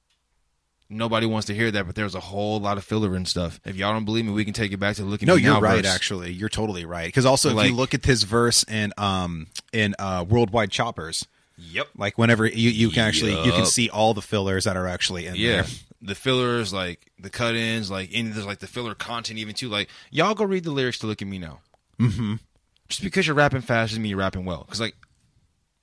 nobody 0.89 1.27
wants 1.27 1.47
to 1.47 1.55
hear 1.55 1.71
that 1.71 1.87
but 1.87 1.95
there's 1.95 2.15
a 2.15 2.21
whole 2.21 2.61
lot 2.61 2.79
of 2.79 2.85
filler 2.85 3.15
and 3.15 3.27
stuff. 3.27 3.61
If 3.65 3.77
y'all 3.77 3.93
don't 3.93 4.05
believe 4.05 4.25
me 4.25 4.33
we 4.33 4.45
can 4.45 4.55
take 4.55 4.73
it 4.73 4.79
back 4.79 4.97
to 4.97 5.05
looking 5.05 5.27
No, 5.27 5.35
you're 5.35 5.61
right. 5.61 5.83
verse. 5.83 5.95
Actually, 5.95 6.33
you're 6.33 6.49
totally 6.49 6.85
right. 6.85 7.07
Because 7.07 7.27
also, 7.27 7.57
if 7.57 7.67
you 7.67 7.75
look 7.75 7.95
at 7.95 8.05
his 8.05 8.23
verse 8.23 8.65
in 8.65 8.93
um 8.99 9.49
in 9.73 9.95
uh 9.99 10.25
Worldwide 10.29 10.71
Choppers, 10.71 11.27
yep. 11.57 11.89
like 11.97 12.19
whenever 12.19 12.47
you 12.47 12.71
you 12.71 12.91
can 12.91 13.07
actually 13.07 13.33
you 13.45 13.53
can 13.53 13.67
see 13.67 13.89
all 13.89 14.15
the 14.15 14.23
fillers 14.23 14.65
that 14.65 14.77
are 14.77 14.87
actually 14.87 15.27
in 15.27 15.37
yeah. 15.37 15.63
there. 15.63 15.65
the 16.03 16.15
fillers 16.15 16.73
like 16.73 17.11
the 17.19 17.31
cut-ins 17.31 17.91
like 17.91 18.11
and 18.15 18.33
there's 18.33 18.47
like 18.47 18.59
the 18.59 18.67
filler 18.67 18.95
content 18.95 19.39
even 19.39 19.55
too. 19.55 19.69
Like 19.69 19.89
y'all 20.11 20.35
go 20.35 20.45
read 20.45 20.65
the 20.65 20.71
lyrics 20.71 20.99
to 21.01 21.07
look 21.07 21.23
at 21.23 21.29
me 21.29 21.39
now. 21.39 21.61
Mm-hmm. 21.99 22.35
Just 22.89 23.03
because 23.03 23.27
you're 23.27 23.37
rapping 23.37 23.63
fast 23.63 23.93
doesn't 23.93 24.03
mean 24.03 24.11
you're 24.11 24.19
rapping 24.19 24.45
well. 24.45 24.65
Because 24.65 24.81
like 24.81 24.95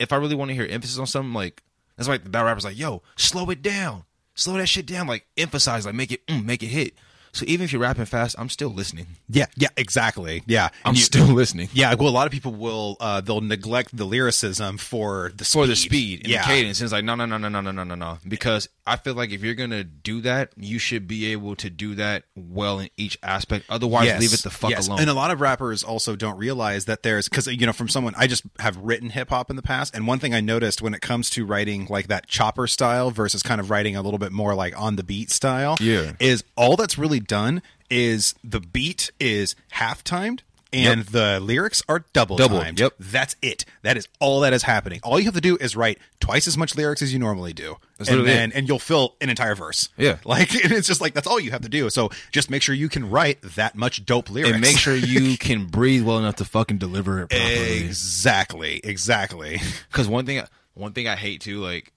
if 0.02 0.12
i 0.12 0.16
really 0.18 0.36
want 0.36 0.50
to 0.50 0.56
hear 0.56 0.66
emphasis 0.66 0.98
on 0.98 1.08
something 1.08 1.34
like 1.34 1.62
that's 1.96 2.10
why 2.10 2.18
the 2.18 2.30
battle 2.30 2.48
rappers 2.48 2.66
like 2.66 2.78
yo 2.78 3.02
slow 3.16 3.50
it 3.52 3.62
down 3.62 4.04
slow 4.36 4.58
that 4.58 4.68
shit 4.68 4.86
down 4.86 5.08
like 5.08 5.26
emphasize 5.38 5.86
like 5.86 5.96
make 5.96 6.12
it 6.12 6.26
mm, 6.28 6.44
make 6.44 6.64
it 6.64 6.68
hit 6.68 6.94
so 7.34 7.46
even 7.48 7.64
if 7.64 7.72
you're 7.72 7.82
rapping 7.82 8.06
fast 8.06 8.36
i'm 8.38 8.50
still 8.50 8.70
listening 8.70 9.08
Yeah. 9.30 9.46
Yeah. 9.56 9.70
Exactly. 9.78 10.44
Yeah. 10.48 10.70
i'm 10.86 10.96
you- 10.96 11.02
still 11.02 11.26
listening 11.28 11.70
Yeah, 11.74 11.94
well, 11.96 12.08
a 12.08 12.12
lot 12.12 12.28
of 12.28 12.34
people 12.34 12.52
will 12.54 12.98
uh, 13.00 13.22
they'll 13.22 13.42
neglect 13.42 13.96
the 13.96 14.06
lyricism 14.06 14.78
for 14.78 15.32
the 15.36 15.44
speed. 15.46 15.60
for 15.60 15.68
the 15.68 15.76
speed 15.76 16.20
and 16.22 16.28
yeah. 16.30 16.42
the 16.42 16.48
cadence. 16.48 16.82
It's 16.82 16.92
like 16.92 17.04
no, 17.04 17.16
no, 17.16 17.26
no, 17.26 17.38
no, 17.38 17.48
no, 17.50 17.62
no, 17.62 17.72
no, 17.72 17.84
no, 17.84 17.96
no. 17.96 18.18
Because 18.28 18.68
I 18.86 18.96
feel 18.98 19.14
like 19.14 19.32
if 19.32 19.44
you're 19.44 19.54
gonna 19.56 19.84
do 19.84 20.22
that, 20.22 20.52
you 20.58 20.80
should 20.80 21.08
be 21.08 21.32
able 21.32 21.56
to 21.58 21.70
do 21.70 21.96
that 21.96 22.24
well 22.36 22.80
in 22.80 22.90
each 22.98 23.18
aspect. 23.24 23.66
Otherwise, 23.70 24.06
Yes, 24.08 24.20
leave 24.22 24.34
it 24.34 24.44
the 24.44 24.50
fuck 24.50 24.72
yes. 24.72 24.88
alone. 24.88 25.00
And 25.02 25.10
a 25.10 25.14
lot 25.14 25.32
of 25.32 25.40
rappers 25.42 25.84
also 25.84 26.16
don't 26.16 26.38
realize 26.38 26.86
that 26.86 27.04
there's 27.04 27.30
because 27.30 27.48
you 27.48 27.66
know 27.66 27.74
from 27.74 27.88
someone 27.90 28.14
I 28.18 28.28
just 28.28 28.44
have 28.60 28.78
written 28.78 29.10
hip 29.10 29.30
hop 29.30 29.50
in 29.50 29.56
the 29.56 29.62
past, 29.62 29.96
and 29.96 30.06
one 30.08 30.20
thing 30.20 30.34
I 30.34 30.42
noticed 30.42 30.82
when 30.82 30.94
it 30.94 31.02
comes 31.02 31.30
to 31.32 31.46
writing 31.46 31.88
like 31.90 32.08
that 32.08 32.28
chopper 32.28 32.68
style 32.68 33.12
versus 33.12 33.42
kind 33.44 33.62
of 33.62 33.70
writing 33.70 33.96
a 33.96 34.02
little 34.02 34.20
bit 34.20 34.32
more 34.32 34.54
like 34.56 34.78
on 34.80 34.96
the 34.96 35.04
beat 35.04 35.32
style, 35.32 35.78
Yeah. 35.80 36.14
is 36.20 36.44
all 36.58 36.76
that's 36.76 36.98
really 36.98 37.20
done 37.22 37.62
is 37.90 38.36
the 38.44 38.60
beat 38.60 39.12
is 39.20 39.56
half 39.72 40.04
timed. 40.04 40.44
And 40.74 41.02
the 41.04 41.42
lyrics 41.42 41.84
are 41.90 42.06
double 42.14 42.38
Double, 42.38 42.62
timed. 42.62 42.80
yep. 42.80 42.94
That's 42.98 43.36
it. 43.42 43.66
That 43.82 43.98
is 43.98 44.08
all 44.22 44.40
that 44.40 44.54
is 44.54 44.64
happening. 44.64 45.02
All 45.04 45.20
you 45.20 45.26
have 45.26 45.34
to 45.34 45.42
do 45.42 45.58
is 45.58 45.76
write 45.76 45.98
twice 46.22 46.48
as 46.48 46.58
much 46.58 46.78
lyrics 46.78 47.02
as 47.02 47.12
you 47.12 47.20
normally 47.20 47.52
do. 47.52 47.76
That's 47.98 48.10
and 48.10 48.26
then 48.26 48.54
and 48.54 48.70
you'll 48.70 48.80
fill 48.80 49.18
an 49.20 49.30
entire 49.30 49.54
verse. 49.54 49.90
Yeah. 49.98 50.20
Like 50.26 50.48
it's 50.56 50.88
just 50.88 51.02
like 51.02 51.14
that's 51.14 51.28
all 51.28 51.42
you 51.42 51.52
have 51.52 51.64
to 51.64 51.68
do. 51.68 51.90
So 51.90 52.10
just 52.32 52.50
make 52.50 52.62
sure 52.62 52.74
you 52.74 52.88
can 52.88 53.10
write 53.10 53.42
that 53.42 53.76
much 53.76 54.06
dope 54.06 54.30
lyrics. 54.30 54.54
and 54.54 54.62
make 54.62 54.78
sure 54.78 54.96
you 54.96 55.38
can 55.40 55.66
breathe 55.66 56.04
well 56.06 56.18
enough 56.20 56.38
to 56.38 56.46
fucking 56.46 56.78
deliver 56.78 57.20
it 57.24 57.32
properly. 57.32 57.84
Exactly, 57.84 58.80
exactly. 58.82 59.60
Because 59.92 60.08
one 60.08 60.26
thing, 60.26 60.42
one 60.74 60.94
thing 60.94 61.06
I 61.10 61.18
hate 61.18 61.42
too, 61.42 61.60
like, 61.60 61.92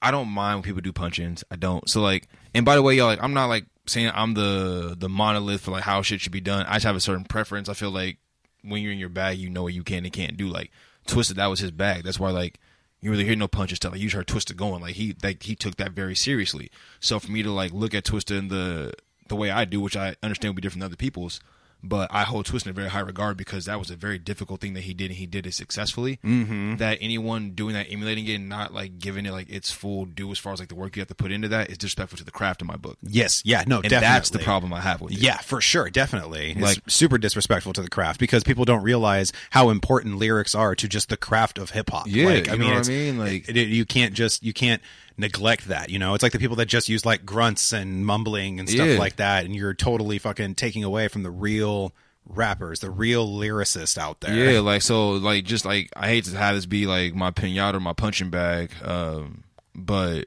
I 0.00 0.10
don't 0.10 0.28
mind 0.28 0.56
when 0.56 0.62
people 0.62 0.80
do 0.80 0.92
punch-ins. 0.94 1.44
I 1.50 1.56
don't. 1.56 1.86
So 1.86 2.00
like, 2.00 2.28
and 2.54 2.64
by 2.64 2.76
the 2.76 2.82
way, 2.82 2.94
y'all, 2.94 3.08
like, 3.08 3.22
I'm 3.22 3.34
not 3.34 3.46
like 3.48 3.66
saying 3.88 4.10
I'm 4.14 4.34
the 4.34 4.94
the 4.98 5.08
monolith 5.08 5.62
for 5.62 5.70
like 5.70 5.84
how 5.84 6.02
shit 6.02 6.20
should 6.20 6.32
be 6.32 6.40
done. 6.40 6.66
I 6.66 6.74
just 6.74 6.86
have 6.86 6.96
a 6.96 7.00
certain 7.00 7.24
preference. 7.24 7.68
I 7.68 7.74
feel 7.74 7.90
like 7.90 8.18
when 8.62 8.82
you're 8.82 8.92
in 8.92 8.98
your 8.98 9.08
bag, 9.08 9.38
you 9.38 9.50
know 9.50 9.62
what 9.62 9.74
you 9.74 9.82
can 9.82 10.04
and 10.04 10.12
can't 10.12 10.36
do. 10.36 10.48
Like 10.48 10.70
Twista, 11.06 11.34
that 11.34 11.46
was 11.46 11.60
his 11.60 11.70
bag. 11.70 12.04
That's 12.04 12.20
why 12.20 12.30
like 12.30 12.58
you 13.00 13.10
really 13.10 13.24
hear 13.24 13.36
no 13.36 13.48
punches 13.48 13.76
stuff. 13.76 13.92
Like 13.92 14.00
you 14.00 14.08
just 14.08 14.16
heard 14.16 14.26
Twista 14.26 14.56
going. 14.56 14.82
Like 14.82 14.94
he 14.94 15.16
like 15.22 15.42
he 15.42 15.54
took 15.54 15.76
that 15.76 15.92
very 15.92 16.14
seriously. 16.14 16.70
So 17.00 17.18
for 17.18 17.30
me 17.30 17.42
to 17.42 17.50
like 17.50 17.72
look 17.72 17.94
at 17.94 18.04
Twista 18.04 18.38
in 18.38 18.48
the 18.48 18.92
the 19.28 19.36
way 19.36 19.50
I 19.50 19.64
do, 19.64 19.80
which 19.80 19.96
I 19.96 20.16
understand 20.22 20.50
would 20.50 20.56
be 20.56 20.62
different 20.62 20.80
than 20.80 20.86
other 20.88 20.96
people's. 20.96 21.40
But 21.80 22.08
I 22.12 22.24
hold 22.24 22.44
Twist 22.46 22.66
in 22.66 22.70
a 22.70 22.72
very 22.72 22.88
high 22.88 23.00
regard 23.00 23.36
because 23.36 23.66
that 23.66 23.78
was 23.78 23.88
a 23.88 23.94
very 23.94 24.18
difficult 24.18 24.60
thing 24.60 24.74
that 24.74 24.80
he 24.80 24.94
did, 24.94 25.06
and 25.10 25.14
he 25.14 25.26
did 25.26 25.46
it 25.46 25.54
successfully. 25.54 26.18
Mm-hmm. 26.24 26.76
That 26.76 26.98
anyone 27.00 27.52
doing 27.52 27.74
that, 27.74 27.86
emulating 27.88 28.26
it, 28.26 28.34
and 28.34 28.48
not 28.48 28.74
like 28.74 28.98
giving 28.98 29.26
it 29.26 29.30
like 29.32 29.48
its 29.48 29.70
full 29.70 30.04
due 30.04 30.30
as 30.32 30.38
far 30.40 30.52
as 30.52 30.58
like 30.58 30.68
the 30.70 30.74
work 30.74 30.96
you 30.96 31.00
have 31.00 31.08
to 31.08 31.14
put 31.14 31.30
into 31.30 31.46
that 31.48 31.70
is 31.70 31.78
disrespectful 31.78 32.18
to 32.18 32.24
the 32.24 32.32
craft 32.32 32.60
in 32.62 32.66
my 32.66 32.76
book. 32.76 32.98
Yes, 33.02 33.42
yeah, 33.44 33.62
no, 33.66 33.76
And 33.76 33.84
definitely. 33.84 34.06
that's 34.14 34.30
the 34.30 34.40
problem 34.40 34.72
I 34.72 34.80
have 34.80 35.00
with 35.00 35.12
it. 35.12 35.20
Yeah, 35.20 35.36
for 35.38 35.60
sure, 35.60 35.88
definitely. 35.88 36.50
It's 36.50 36.60
Like- 36.60 36.78
super 36.88 37.16
disrespectful 37.16 37.72
to 37.74 37.82
the 37.82 37.88
craft 37.90 38.18
because 38.18 38.42
people 38.42 38.64
don't 38.64 38.82
realize 38.82 39.32
how 39.50 39.70
important 39.70 40.16
lyrics 40.16 40.56
are 40.56 40.74
to 40.74 40.88
just 40.88 41.08
the 41.10 41.16
craft 41.16 41.58
of 41.58 41.70
hip 41.70 41.90
hop. 41.90 42.06
Yeah, 42.08 42.26
like, 42.26 42.46
you 42.48 42.58
know 42.58 42.74
what 42.74 42.88
I 42.88 42.90
mean? 42.90 43.18
Like- 43.18 43.48
it- 43.48 43.56
it- 43.56 43.68
you 43.68 43.84
can't 43.84 44.14
just 44.14 44.42
you 44.42 44.52
can't 44.52 44.82
neglect 45.18 45.66
that. 45.68 45.90
You 45.90 45.98
know, 45.98 46.14
it's 46.14 46.22
like 46.22 46.32
the 46.32 46.38
people 46.38 46.56
that 46.56 46.66
just 46.66 46.88
use 46.88 47.04
like 47.04 47.26
grunts 47.26 47.72
and 47.72 48.06
mumbling 48.06 48.58
and 48.60 48.68
stuff 48.68 48.86
Yeah. 48.88 48.98
like 48.98 49.16
that, 49.16 49.44
and 49.44 49.54
you're 49.54 49.74
totally 49.74 50.18
fucking 50.18 50.54
taking 50.54 50.84
away 50.84 51.08
from 51.08 51.22
the 51.24 51.30
real 51.30 51.92
rappers, 52.26 52.80
the 52.80 52.90
real 52.90 53.26
lyricists 53.28 53.98
out 53.98 54.20
there. 54.20 54.34
Yeah, 54.52 54.60
like 54.60 54.82
so, 54.82 55.10
like 55.12 55.44
just 55.44 55.64
like 55.64 55.90
I 55.96 56.08
hate 56.08 56.24
to 56.26 56.36
have 56.36 56.54
this 56.54 56.66
be 56.66 56.86
like 56.86 57.14
my 57.14 57.30
pinata 57.30 57.74
or 57.74 57.80
my 57.80 57.92
punching 57.92 58.30
bag, 58.30 58.70
um, 58.82 59.44
but 59.74 60.26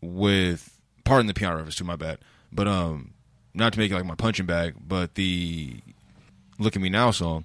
with 0.00 0.70
pardon 1.04 1.26
the 1.26 1.34
piano 1.34 1.56
reference 1.56 1.76
to 1.76 1.84
my 1.84 1.96
bad, 1.96 2.18
but 2.52 2.68
um, 2.68 3.12
not 3.54 3.72
to 3.72 3.78
make 3.78 3.90
it 3.90 3.94
like 3.94 4.04
my 4.04 4.14
punching 4.14 4.46
bag, 4.46 4.74
but 4.80 5.14
the 5.14 5.76
"Look 6.58 6.76
at 6.76 6.82
Me 6.82 6.88
Now" 6.88 7.10
song, 7.10 7.44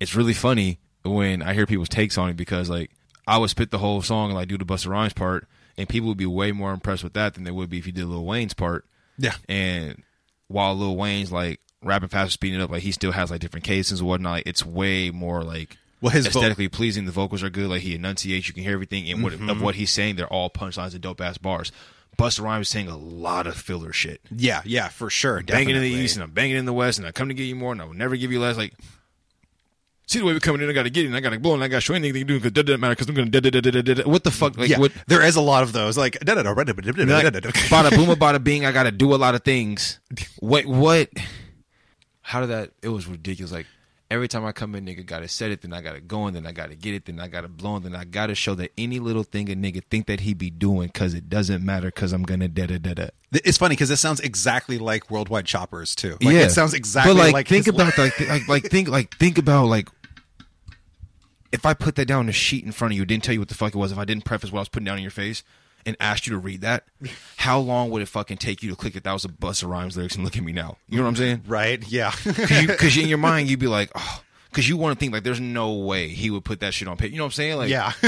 it's 0.00 0.14
really 0.14 0.34
funny 0.34 0.78
when 1.04 1.42
I 1.42 1.54
hear 1.54 1.66
people's 1.66 1.88
takes 1.88 2.16
on 2.18 2.28
it 2.30 2.36
because 2.36 2.68
like 2.70 2.90
I 3.26 3.38
would 3.38 3.50
spit 3.50 3.70
the 3.70 3.78
whole 3.78 4.02
song 4.02 4.30
and 4.30 4.34
like 4.38 4.48
do 4.48 4.58
the 4.58 4.64
Busta 4.64 4.88
Rhymes 4.88 5.12
part, 5.12 5.46
and 5.78 5.88
people 5.88 6.08
would 6.08 6.18
be 6.18 6.26
way 6.26 6.52
more 6.52 6.72
impressed 6.72 7.04
with 7.04 7.12
that 7.14 7.34
than 7.34 7.44
they 7.44 7.50
would 7.50 7.70
be 7.70 7.78
if 7.78 7.86
you 7.86 7.92
did 7.92 8.06
Lil 8.06 8.24
Wayne's 8.24 8.54
part. 8.54 8.84
Yeah. 9.18 9.34
And 9.48 10.02
while 10.48 10.74
Lil 10.76 10.96
Wayne's 10.96 11.32
like 11.32 11.60
rapping 11.82 12.08
fast, 12.08 12.32
speeding 12.32 12.60
it 12.60 12.62
up, 12.62 12.70
like 12.70 12.82
he 12.82 12.92
still 12.92 13.12
has 13.12 13.30
like 13.30 13.40
different 13.40 13.64
cases 13.64 14.00
and 14.00 14.08
whatnot. 14.08 14.32
Like, 14.32 14.46
it's 14.46 14.64
way 14.64 15.10
more 15.10 15.42
like 15.42 15.76
Well, 16.00 16.10
his 16.12 16.26
aesthetically 16.26 16.68
pleasing. 16.68 17.04
The 17.06 17.12
vocals 17.12 17.42
are 17.42 17.50
good. 17.50 17.68
Like 17.70 17.82
he 17.82 17.94
enunciates, 17.94 18.48
you 18.48 18.54
can 18.54 18.62
hear 18.62 18.72
everything. 18.74 19.10
And 19.10 19.22
what 19.22 19.32
Mm-hmm. 19.32 19.50
of 19.50 19.60
what 19.62 19.74
he's 19.76 19.90
saying, 19.90 20.16
they're 20.16 20.26
all 20.32 20.50
punchlines 20.50 20.92
and 20.92 21.00
dope 21.00 21.20
ass 21.20 21.38
bars. 21.38 21.72
Busta 22.18 22.42
Rhymes 22.42 22.66
is 22.66 22.70
saying 22.70 22.88
a 22.88 22.96
lot 22.96 23.46
of 23.46 23.56
filler 23.56 23.92
shit. 23.92 24.20
yeah, 24.30 24.60
yeah, 24.66 24.88
for 24.88 25.08
sure. 25.08 25.42
Banging 25.42 25.74
in 25.76 25.80
the 25.82 25.88
east 25.88 26.14
and 26.16 26.22
I'm 26.22 26.30
banging 26.30 26.56
in 26.56 26.66
the 26.66 26.72
west, 26.74 26.98
and 26.98 27.06
I 27.06 27.12
come 27.12 27.28
to 27.28 27.34
give 27.34 27.46
you 27.46 27.56
more, 27.56 27.72
and 27.72 27.80
I 27.80 27.86
will 27.86 27.94
never 27.94 28.16
give 28.16 28.30
you 28.30 28.38
less. 28.40 28.56
Like. 28.58 28.74
See 30.06 30.18
the 30.18 30.24
way 30.24 30.32
we're 30.32 30.40
coming 30.40 30.60
in. 30.62 30.68
I 30.68 30.72
gotta 30.72 30.90
get 30.90 31.06
it. 31.06 31.14
I 31.14 31.20
gotta 31.20 31.38
blow, 31.38 31.54
and 31.54 31.62
I 31.62 31.68
gotta 31.68 31.80
show 31.80 31.94
anything 31.94 32.14
to 32.14 32.24
do 32.24 32.38
because 32.38 32.52
that 32.52 32.64
doesn't 32.64 32.80
matter. 32.80 32.92
Because 32.92 33.08
I'm 33.08 33.14
gonna 33.14 33.30
da 33.30 33.40
da 33.40 33.50
da 33.50 33.60
da 33.60 33.82
da 33.82 33.94
da. 33.94 34.02
What 34.02 34.24
the 34.24 34.30
fuck? 34.30 34.58
Like 34.58 34.68
yeah, 34.68 34.78
what? 34.78 34.92
there 35.06 35.22
is 35.22 35.36
a 35.36 35.40
lot 35.40 35.62
of 35.62 35.72
those. 35.72 35.96
Like, 35.96 36.18
Like, 37.44 37.54
bada 37.70 37.90
boom, 37.90 38.08
bada 38.16 38.42
bing. 38.42 38.66
I 38.66 38.72
got 38.72 38.82
to 38.82 38.90
do 38.90 39.14
a 39.14 39.16
lot 39.16 39.34
of 39.34 39.42
things. 39.44 40.00
What? 40.40 40.66
What? 40.66 41.08
How 42.22 42.40
did 42.40 42.50
that? 42.50 42.72
It 42.82 42.88
was 42.88 43.06
ridiculous. 43.06 43.52
Like 43.52 43.66
every 44.12 44.28
time 44.28 44.44
I 44.44 44.52
come 44.52 44.74
in, 44.74 44.84
nigga 44.84 45.04
got 45.06 45.20
to 45.20 45.28
set 45.28 45.50
it, 45.50 45.62
then 45.62 45.72
I 45.72 45.80
got 45.80 45.92
to 45.92 46.00
go, 46.00 46.26
and 46.26 46.36
then 46.36 46.46
I 46.46 46.52
got 46.52 46.68
to 46.68 46.76
get 46.76 46.94
it, 46.94 47.06
then 47.06 47.18
I 47.18 47.28
got 47.28 47.40
to 47.40 47.48
blow, 47.48 47.76
and 47.76 47.84
then 47.84 47.96
I 47.96 48.04
got 48.04 48.26
to 48.26 48.34
show 48.34 48.54
that 48.56 48.70
any 48.76 48.98
little 48.98 49.22
thing 49.22 49.50
a 49.50 49.54
nigga 49.54 49.82
think 49.90 50.06
that 50.06 50.20
he 50.20 50.34
be 50.34 50.50
doing, 50.50 50.90
cause 50.90 51.14
it 51.14 51.28
doesn't 51.28 51.64
matter, 51.64 51.90
cause 51.90 52.12
I'm 52.12 52.22
gonna 52.22 52.48
da 52.48 52.66
da 52.66 52.78
da 52.78 52.94
da. 52.94 53.06
It's 53.32 53.56
funny 53.56 53.72
because 53.74 53.88
this 53.88 54.00
sounds 54.00 54.20
exactly 54.20 54.78
like 54.78 55.10
Worldwide 55.10 55.46
Choppers 55.46 55.94
too. 55.94 56.18
Like, 56.20 56.34
it 56.34 56.50
sounds 56.50 56.74
exactly 56.74 57.14
But 57.14 57.18
like, 57.18 57.32
like 57.32 57.48
think 57.48 57.66
about 57.66 57.96
like, 57.96 58.20
like 58.20 58.48
like 58.48 58.64
think 58.64 58.88
like 58.88 59.16
think 59.16 59.38
about 59.38 59.66
like 59.66 59.88
if 61.50 61.64
I 61.64 61.74
put 61.74 61.96
that 61.96 62.06
down 62.06 62.20
on 62.20 62.28
a 62.28 62.32
sheet 62.32 62.64
in 62.64 62.72
front 62.72 62.92
of 62.92 62.98
you, 62.98 63.04
didn't 63.04 63.24
tell 63.24 63.32
you 63.32 63.40
what 63.40 63.48
the 63.48 63.54
fuck 63.54 63.74
it 63.74 63.78
was, 63.78 63.92
if 63.92 63.98
I 63.98 64.04
didn't 64.04 64.24
preface 64.24 64.52
what 64.52 64.58
I 64.58 64.62
was 64.62 64.68
putting 64.68 64.84
down 64.84 64.98
in 64.98 65.02
your 65.02 65.10
face 65.10 65.42
and 65.86 65.96
asked 66.00 66.26
you 66.26 66.32
to 66.32 66.38
read 66.38 66.60
that, 66.62 66.84
how 67.36 67.58
long 67.58 67.90
would 67.90 68.02
it 68.02 68.06
fucking 68.06 68.36
take 68.38 68.62
you 68.62 68.70
to 68.70 68.76
click 68.76 68.94
that 68.94 69.04
that 69.04 69.12
was 69.12 69.24
a 69.24 69.28
Busta 69.28 69.68
Rhymes 69.68 69.96
lyrics 69.96 70.14
and 70.14 70.24
look 70.24 70.36
at 70.36 70.42
me 70.42 70.52
now? 70.52 70.76
You 70.88 70.98
know 70.98 71.02
what 71.04 71.10
I'm 71.10 71.16
saying? 71.16 71.42
right? 71.46 71.82
Yeah, 71.88 72.12
Because 72.24 72.96
you, 72.96 73.02
in 73.02 73.08
your 73.08 73.18
mind 73.30 73.48
you'd 73.50 73.58
be 73.58 73.66
like, 73.68 73.90
oh, 73.94 74.22
because 74.50 74.68
you 74.68 74.76
want 74.76 74.96
to 74.98 75.00
think 75.00 75.14
like 75.14 75.22
there's 75.22 75.40
no 75.40 75.72
way 75.72 76.08
he 76.08 76.30
would 76.30 76.44
put 76.44 76.60
that 76.60 76.74
shit 76.74 76.86
on 76.86 76.96
paper. 76.98 77.10
You 77.12 77.16
know 77.18 77.24
what 77.24 77.28
I'm 77.28 77.32
saying? 77.32 77.56
Like 77.56 77.70
yeah, 77.70 77.92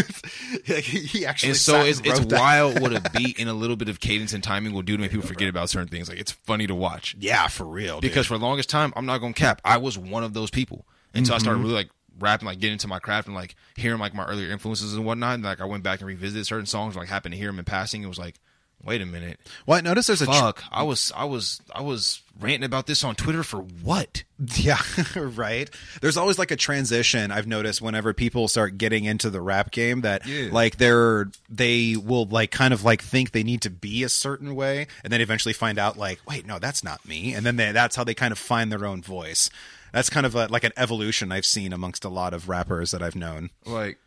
Like, 0.68 0.84
he 0.84 1.24
actually. 1.24 1.50
And 1.50 1.56
so 1.58 1.80
it's, 1.80 1.98
and 2.00 2.06
it's 2.08 2.20
wild 2.20 2.80
what 2.80 2.92
a 2.92 3.00
beat 3.16 3.38
and 3.40 3.48
a 3.48 3.54
little 3.54 3.76
bit 3.76 3.88
of 3.88 3.98
cadence 3.98 4.32
and 4.34 4.44
timing 4.44 4.72
will 4.74 4.82
do 4.82 4.94
to 4.96 5.00
make 5.00 5.10
people 5.10 5.26
forget 5.26 5.48
about 5.48 5.70
certain 5.70 5.88
things. 5.88 6.08
Like 6.08 6.18
it's 6.20 6.32
funny 6.32 6.66
to 6.66 6.74
watch 6.74 7.16
Yeah, 7.18 7.48
for 7.48 7.64
real. 7.64 8.00
dude. 8.00 8.10
because 8.10 8.26
for 8.26 8.36
the 8.38 8.44
longest 8.44 8.68
time, 8.68 8.92
I'm 8.94 9.06
not 9.06 9.18
gonna 9.18 9.32
cap. 9.32 9.60
I 9.64 9.78
was 9.78 9.96
one 9.96 10.22
of 10.22 10.34
those 10.34 10.50
people 10.50 10.84
until 11.14 11.34
I 11.34 11.38
started 11.38 11.58
Mm-hmm. 11.60 11.62
really 11.68 11.74
like 11.76 11.90
rapping, 12.18 12.46
like 12.46 12.58
getting 12.60 12.74
into 12.74 12.88
my 12.88 12.98
craft 12.98 13.26
and 13.28 13.36
like 13.36 13.54
hearing 13.76 13.98
like 14.00 14.14
my 14.14 14.24
earlier 14.24 14.50
influences 14.50 14.94
and 14.94 15.04
whatnot. 15.04 15.34
And, 15.34 15.44
like 15.44 15.60
I 15.60 15.64
went 15.64 15.82
back 15.82 16.00
and 16.00 16.08
revisited 16.08 16.46
certain 16.46 16.66
songs, 16.66 16.96
like 16.96 17.08
happened 17.08 17.32
to 17.32 17.38
hear 17.38 17.48
them 17.48 17.58
in 17.58 17.64
passing. 17.64 18.02
It 18.02 18.08
was 18.08 18.18
like, 18.18 18.36
wait 18.82 19.00
a 19.00 19.06
minute, 19.06 19.38
well, 19.66 19.78
I 19.78 19.80
noticed 19.80 20.08
there's 20.08 20.20
a 20.22 20.26
tr- 20.26 20.32
fuck. 20.32 20.64
I 20.70 20.82
was 20.82 21.10
I 21.16 21.24
was 21.24 21.60
I 21.74 21.80
was 21.80 22.20
ranting 22.40 22.64
about 22.64 22.86
this 22.86 23.02
on 23.04 23.14
Twitter 23.14 23.42
for 23.42 23.58
what? 23.60 24.24
Yeah, 24.56 24.80
right. 25.16 25.70
There's 26.02 26.16
always 26.16 26.38
like 26.40 26.50
a 26.50 26.56
transition 26.56 27.30
I've 27.30 27.46
noticed 27.46 27.80
whenever 27.80 28.12
people 28.12 28.48
start 28.48 28.76
getting 28.78 29.04
into 29.04 29.30
the 29.30 29.40
rap 29.40 29.70
game 29.70 30.00
that 30.02 30.26
Yeah. 30.26 30.48
like 30.50 30.76
they're 30.76 31.30
they 31.48 31.96
will 31.96 32.26
like 32.26 32.50
kind 32.50 32.74
of 32.74 32.84
like 32.84 33.00
think 33.00 33.30
they 33.30 33.44
need 33.44 33.62
to 33.62 33.70
be 33.70 34.02
a 34.02 34.08
certain 34.08 34.54
way 34.56 34.88
and 35.04 35.12
then 35.12 35.20
eventually 35.20 35.52
find 35.54 35.78
out 35.78 35.96
like 35.96 36.20
wait 36.28 36.44
no 36.46 36.58
that's 36.58 36.82
not 36.82 37.06
me 37.06 37.32
and 37.32 37.46
then 37.46 37.54
they, 37.56 37.70
that's 37.72 37.94
how 37.94 38.02
they 38.04 38.12
kind 38.14 38.32
of 38.32 38.38
find 38.38 38.70
their 38.72 38.84
own 38.84 39.00
voice. 39.02 39.50
That's 39.94 40.10
kind 40.10 40.26
of 40.26 40.34
a, 40.34 40.48
like 40.48 40.64
an 40.64 40.72
evolution 40.76 41.30
I've 41.30 41.46
seen 41.46 41.72
amongst 41.72 42.04
a 42.04 42.08
lot 42.08 42.34
of 42.34 42.48
rappers 42.48 42.90
that 42.90 43.00
I've 43.02 43.14
known. 43.14 43.50
Like 43.64 43.98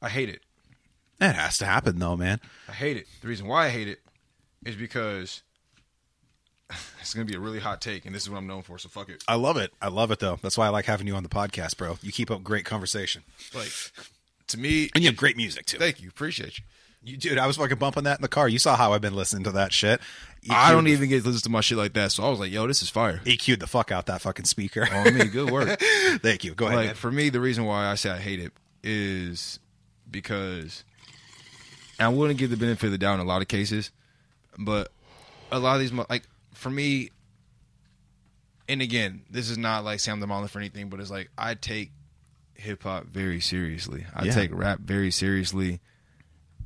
I 0.00 0.08
hate 0.08 0.30
it. 0.30 0.40
It 1.20 1.34
has 1.34 1.58
to 1.58 1.66
happen 1.66 1.98
though, 1.98 2.16
man. 2.16 2.40
I 2.66 2.72
hate 2.72 2.96
it. 2.96 3.06
The 3.20 3.28
reason 3.28 3.46
why 3.46 3.66
I 3.66 3.68
hate 3.68 3.86
it 3.86 4.00
is 4.64 4.76
because 4.76 5.42
it's 7.00 7.12
gonna 7.12 7.26
be 7.26 7.34
a 7.34 7.40
really 7.40 7.60
hot 7.60 7.80
take, 7.82 8.06
and 8.06 8.14
this 8.14 8.22
is 8.22 8.30
what 8.30 8.38
I'm 8.38 8.46
known 8.46 8.62
for. 8.62 8.78
So 8.78 8.88
fuck 8.88 9.10
it. 9.10 9.22
I 9.28 9.34
love 9.34 9.58
it. 9.58 9.72
I 9.82 9.88
love 9.88 10.10
it 10.10 10.20
though. 10.20 10.38
That's 10.42 10.56
why 10.56 10.66
I 10.66 10.70
like 10.70 10.86
having 10.86 11.06
you 11.06 11.14
on 11.14 11.22
the 11.22 11.28
podcast, 11.28 11.76
bro. 11.76 11.98
You 12.00 12.12
keep 12.12 12.30
up 12.30 12.42
great 12.42 12.64
conversation. 12.64 13.22
Like 13.54 13.70
to 14.46 14.58
me, 14.58 14.88
And 14.94 15.04
you 15.04 15.10
have 15.10 15.16
great 15.16 15.36
music 15.36 15.66
too. 15.66 15.76
thank 15.78 16.00
you, 16.00 16.08
appreciate 16.08 16.58
you. 16.58 16.64
You, 17.02 17.16
dude, 17.16 17.38
I 17.38 17.46
was 17.46 17.56
fucking 17.56 17.78
bumping 17.78 18.04
that 18.04 18.18
in 18.18 18.22
the 18.22 18.28
car. 18.28 18.48
You 18.48 18.58
saw 18.58 18.76
how 18.76 18.92
I've 18.92 19.00
been 19.00 19.14
listening 19.14 19.44
to 19.44 19.52
that 19.52 19.72
shit. 19.72 20.00
I 20.48 20.72
don't 20.72 20.86
even 20.86 21.08
get 21.08 21.22
to 21.22 21.28
listen 21.28 21.42
to 21.42 21.50
my 21.50 21.60
shit 21.60 21.76
like 21.76 21.92
that, 21.94 22.12
so 22.12 22.24
I 22.24 22.30
was 22.30 22.40
like, 22.40 22.50
"Yo, 22.50 22.66
this 22.66 22.82
is 22.82 22.88
fire." 22.88 23.20
EQ'd 23.24 23.60
the 23.60 23.66
fuck 23.66 23.92
out 23.92 24.06
that 24.06 24.22
fucking 24.22 24.46
speaker. 24.46 24.88
Oh, 24.90 24.96
I 24.96 25.10
mean, 25.10 25.28
good 25.28 25.50
work. 25.50 25.78
Thank 26.22 26.44
you. 26.44 26.54
Go 26.54 26.66
ahead. 26.66 26.76
like 26.76 26.86
man. 26.86 26.94
for 26.94 27.10
me, 27.10 27.28
the 27.28 27.40
reason 27.40 27.64
why 27.66 27.86
I 27.86 27.94
say 27.96 28.10
I 28.10 28.18
hate 28.18 28.40
it 28.40 28.52
is 28.82 29.58
because 30.10 30.84
I 31.98 32.08
wouldn't 32.08 32.38
give 32.38 32.50
the 32.50 32.56
benefit 32.56 32.86
of 32.86 32.92
the 32.92 32.98
doubt 32.98 33.14
in 33.14 33.20
a 33.20 33.24
lot 33.24 33.42
of 33.42 33.48
cases, 33.48 33.90
but 34.58 34.90
a 35.52 35.58
lot 35.58 35.74
of 35.74 35.80
these 35.80 35.92
like 36.08 36.22
for 36.54 36.70
me, 36.70 37.10
and 38.68 38.80
again, 38.80 39.22
this 39.30 39.50
is 39.50 39.58
not 39.58 39.84
like 39.84 40.00
Sam 40.00 40.20
the 40.20 40.26
Monolith 40.26 40.52
for 40.52 40.58
anything, 40.58 40.88
but 40.88 41.00
it's 41.00 41.10
like 41.10 41.30
I 41.36 41.54
take 41.54 41.90
hip 42.54 42.82
hop 42.82 43.06
very 43.06 43.40
seriously. 43.40 44.06
I 44.14 44.26
Yeah. 44.26 44.32
take 44.32 44.50
rap 44.54 44.80
very 44.80 45.10
seriously. 45.10 45.80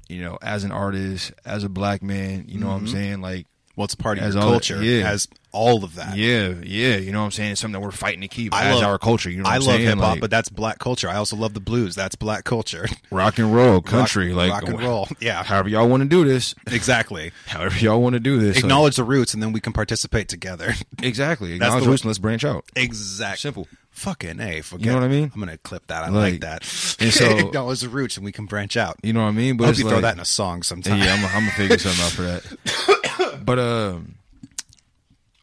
You 0.08 0.20
know, 0.20 0.38
as 0.42 0.64
an 0.64 0.70
artist, 0.70 1.32
as 1.44 1.64
a 1.64 1.68
black 1.68 2.02
man, 2.02 2.44
you 2.46 2.60
know 2.60 2.68
what 2.68 2.74
I'm 2.74 2.84
mm-hmm. 2.84 2.92
saying? 2.92 3.20
Like, 3.22 3.46
well, 3.76 3.84
it's 3.86 3.94
a 3.94 3.98
part 3.98 4.18
of 4.18 4.24
as 4.24 4.34
your 4.34 4.44
all- 4.44 4.50
culture. 4.50 4.82
yeah. 4.82 5.08
As 5.10 5.28
all 5.54 5.84
of 5.84 5.94
that. 5.94 6.16
yeah, 6.16 6.48
yeah, 6.62 6.96
you 6.96 7.12
know 7.12 7.20
what 7.20 7.26
I'm 7.26 7.30
saying? 7.30 7.52
It's 7.52 7.60
something 7.60 7.80
that 7.80 7.86
we're 7.86 7.92
fighting 7.92 8.20
to 8.22 8.28
keep 8.28 8.52
I 8.52 8.66
as 8.66 8.74
love- 8.76 8.84
our 8.84 8.98
culture. 8.98 9.30
You 9.30 9.42
know 9.42 9.48
I 9.48 9.58
love 9.58 9.78
hip 9.78 9.98
hop, 9.98 10.10
Like, 10.12 10.20
but 10.20 10.30
that's 10.30 10.48
black 10.48 10.78
culture. 10.78 11.08
I 11.08 11.16
also 11.16 11.36
love 11.36 11.54
the 11.54 11.60
blues. 11.60 11.94
That's 11.94 12.16
black 12.16 12.44
culture. 12.44 12.86
rock 13.10 13.38
and 13.38 13.54
roll, 13.54 13.80
country, 13.80 14.28
rock, 14.30 14.36
like 14.36 14.50
rock 14.52 14.68
and 14.68 14.80
roll. 14.82 15.08
Yeah, 15.20 15.42
However 15.44 15.68
y'all 15.68 15.88
want 15.88 16.02
to 16.02 16.08
do 16.08 16.24
this, 16.24 16.54
exactly. 16.70 17.30
however 17.46 17.78
y'all 17.78 18.02
want 18.02 18.14
to 18.14 18.20
do 18.20 18.38
this, 18.38 18.56
like- 18.56 18.64
Acknowledge 18.64 18.96
the 18.96 19.04
roots, 19.04 19.32
and 19.34 19.42
then 19.42 19.52
we 19.52 19.60
can 19.60 19.72
participate 19.72 20.28
together. 20.28 20.74
exactly. 21.02 21.52
That's 21.58 21.68
Acknowledge 21.68 21.84
the 21.84 21.90
roots 21.90 22.02
and 22.02 22.08
let's 22.08 22.18
branch 22.18 22.44
out. 22.44 22.64
exactly. 22.76 23.38
Simple. 23.38 23.68
Fucking 23.90 24.40
a. 24.40 24.60
Forget. 24.60 24.86
You 24.86 24.90
know 24.92 24.98
what 24.98 25.04
I 25.04 25.08
mean? 25.08 25.30
I'm 25.32 25.38
gonna 25.40 25.56
clip 25.56 25.86
that. 25.86 26.02
I 26.02 26.08
like, 26.08 26.32
Like, 26.32 26.40
that. 26.40 26.62
and 26.98 27.12
so- 27.12 27.38
acknowledge 27.46 27.80
the 27.80 27.88
roots, 27.88 28.16
and 28.16 28.24
we 28.24 28.32
can 28.32 28.46
branch 28.46 28.76
out. 28.76 28.96
You 29.04 29.12
know 29.12 29.20
what 29.22 29.28
I 29.28 29.32
mean? 29.32 29.56
But 29.56 29.64
I 29.64 29.66
hope 29.68 29.78
you 29.78 29.88
throw 29.88 30.00
that 30.00 30.14
in 30.14 30.20
a 30.20 30.24
song 30.24 30.64
sometime. 30.64 30.98
Yeah, 30.98 31.14
I'm, 31.14 31.24
I'm 31.26 31.30
gonna 31.42 31.50
figure 31.52 31.78
something 31.78 32.04
out 32.04 32.10
for 32.10 32.22
that. 32.22 33.44
but 33.46 33.58
um, 33.60 34.13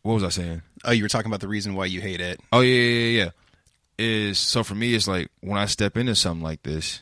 what 0.03 0.13
was 0.13 0.23
I 0.23 0.29
saying? 0.29 0.61
Oh, 0.83 0.91
you 0.91 1.03
were 1.03 1.09
talking 1.09 1.29
about 1.29 1.41
the 1.41 1.47
reason 1.47 1.75
why 1.75 1.85
you 1.85 2.01
hate 2.01 2.21
it. 2.21 2.39
Oh 2.51 2.61
yeah, 2.61 2.75
yeah, 2.75 2.99
yeah, 2.99 3.23
yeah. 3.23 3.29
Is 3.97 4.39
so 4.39 4.63
for 4.63 4.73
me, 4.73 4.95
it's 4.95 5.07
like 5.07 5.29
when 5.41 5.59
I 5.59 5.65
step 5.65 5.95
into 5.95 6.15
something 6.15 6.43
like 6.43 6.63
this, 6.63 7.01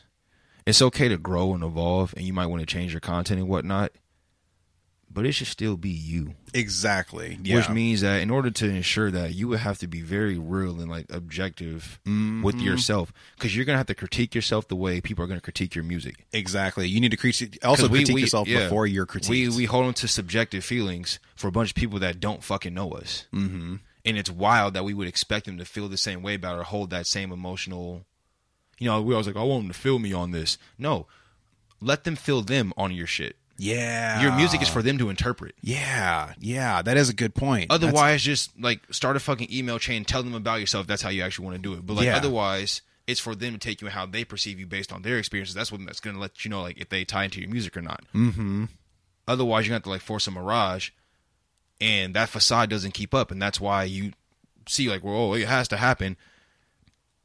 it's 0.66 0.82
okay 0.82 1.08
to 1.08 1.16
grow 1.16 1.54
and 1.54 1.64
evolve, 1.64 2.12
and 2.16 2.26
you 2.26 2.32
might 2.32 2.46
want 2.46 2.60
to 2.60 2.66
change 2.66 2.92
your 2.92 3.00
content 3.00 3.40
and 3.40 3.48
whatnot. 3.48 3.92
But 5.12 5.26
it 5.26 5.32
should 5.32 5.48
still 5.48 5.76
be 5.76 5.88
you. 5.90 6.34
Exactly. 6.54 7.36
Yeah. 7.42 7.56
Which 7.56 7.68
means 7.68 8.00
that 8.02 8.20
in 8.20 8.30
order 8.30 8.48
to 8.48 8.68
ensure 8.68 9.10
that 9.10 9.34
you 9.34 9.48
would 9.48 9.58
have 9.58 9.76
to 9.78 9.88
be 9.88 10.02
very 10.02 10.38
real 10.38 10.80
and 10.80 10.88
like 10.88 11.06
objective 11.10 11.98
Mm-hmm. 12.06 12.42
with 12.42 12.60
yourself 12.60 13.12
because 13.36 13.56
you're 13.56 13.64
gonna 13.64 13.78
have 13.78 13.88
to 13.88 13.94
critique 13.94 14.34
yourself 14.36 14.68
the 14.68 14.76
way 14.76 15.00
people 15.00 15.24
are 15.24 15.26
gonna 15.26 15.40
critique 15.40 15.74
your 15.74 15.82
music. 15.84 16.26
exactly. 16.32 16.86
You 16.86 17.00
need 17.00 17.10
to 17.10 17.16
critique. 17.16 17.58
Also 17.64 17.88
we- 17.88 17.98
critique 17.98 18.14
we- 18.14 18.20
yourself 18.22 18.46
yeah. 18.46 18.64
before 18.64 18.86
you're 18.86 19.04
critiqued. 19.06 19.30
We 19.30 19.48
we 19.48 19.64
hold 19.64 19.86
on 19.86 19.94
to 19.94 20.06
subjective 20.06 20.64
feelings 20.64 21.18
for 21.34 21.48
a 21.48 21.52
bunch 21.52 21.70
of 21.70 21.74
people 21.74 21.98
that 21.98 22.20
don't 22.20 22.44
fucking 22.44 22.72
know 22.74 22.92
us, 22.92 23.26
mm-hmm. 23.34 23.76
and 24.04 24.16
it's 24.16 24.30
wild 24.30 24.74
that 24.74 24.84
we 24.84 24.94
would 24.94 25.08
expect 25.08 25.46
them 25.46 25.58
to 25.58 25.64
feel 25.64 25.88
the 25.88 25.96
same 25.96 26.22
way 26.22 26.34
about 26.34 26.56
or 26.58 26.62
hold 26.62 26.90
that 26.90 27.06
same 27.08 27.32
emotional. 27.32 28.04
You 28.78 28.86
know, 28.86 29.02
we 29.02 29.12
always 29.12 29.26
like, 29.26 29.36
I 29.36 29.42
want 29.42 29.64
them 29.64 29.72
to 29.72 29.78
feel 29.78 29.98
me 29.98 30.12
on 30.12 30.30
this. 30.30 30.56
No, 30.78 31.06
let 31.80 32.04
them 32.04 32.14
feel 32.16 32.42
them 32.42 32.72
on 32.76 32.92
your 32.92 33.06
shit. 33.08 33.36
Yeah. 33.60 34.22
Your 34.22 34.32
music 34.32 34.62
is 34.62 34.68
for 34.68 34.82
them 34.82 34.96
to 34.98 35.10
interpret. 35.10 35.54
Yeah. 35.60 36.32
Yeah. 36.38 36.80
That 36.82 36.96
is 36.96 37.08
a 37.10 37.14
good 37.14 37.34
point. 37.34 37.68
That's- 37.68 37.84
Otherwise, 37.88 38.22
just 38.22 38.58
like 38.58 38.80
start 38.92 39.16
a 39.16 39.20
fucking 39.20 39.52
email 39.52 39.78
chain, 39.78 40.04
tell 40.04 40.22
them 40.22 40.34
about 40.34 40.60
yourself. 40.60 40.86
That's 40.86 41.02
how 41.02 41.10
you 41.10 41.22
actually 41.22 41.44
want 41.44 41.56
to 41.56 41.62
do 41.62 41.74
it. 41.74 41.84
But 41.86 41.94
like 41.94 42.06
Yeah. 42.06 42.16
otherwise, 42.16 42.80
it's 43.06 43.20
for 43.20 43.34
them 43.34 43.52
to 43.52 43.58
take 43.58 43.80
you 43.80 43.86
and 43.88 43.94
how 43.94 44.06
they 44.06 44.24
perceive 44.24 44.58
you 44.58 44.66
based 44.66 44.92
on 44.92 45.02
their 45.02 45.18
experiences. 45.18 45.54
That's 45.54 45.70
what 45.70 45.84
that's 45.84 46.00
going 46.00 46.14
to 46.14 46.20
let 46.20 46.44
you 46.44 46.50
know 46.50 46.62
like 46.62 46.78
if 46.78 46.88
they 46.88 47.04
tie 47.04 47.24
into 47.24 47.40
your 47.40 47.50
music 47.50 47.76
or 47.76 47.82
not. 47.82 48.02
Mm-hmm. 48.14 48.64
Otherwise, 49.28 49.66
you're 49.66 49.72
going 49.74 49.82
to 49.82 49.88
have 49.88 49.90
to 49.90 49.90
like 49.90 50.00
force 50.00 50.26
a 50.26 50.30
mirage, 50.30 50.90
and 51.80 52.14
that 52.14 52.28
facade 52.28 52.70
doesn't 52.70 52.94
keep 52.94 53.12
up, 53.14 53.30
and 53.30 53.40
that's 53.42 53.60
why 53.60 53.84
you 53.84 54.12
see 54.68 54.88
like, 54.88 55.04
well, 55.04 55.14
oh, 55.14 55.32
it 55.34 55.46
has 55.48 55.68
to 55.68 55.76
happen. 55.76 56.16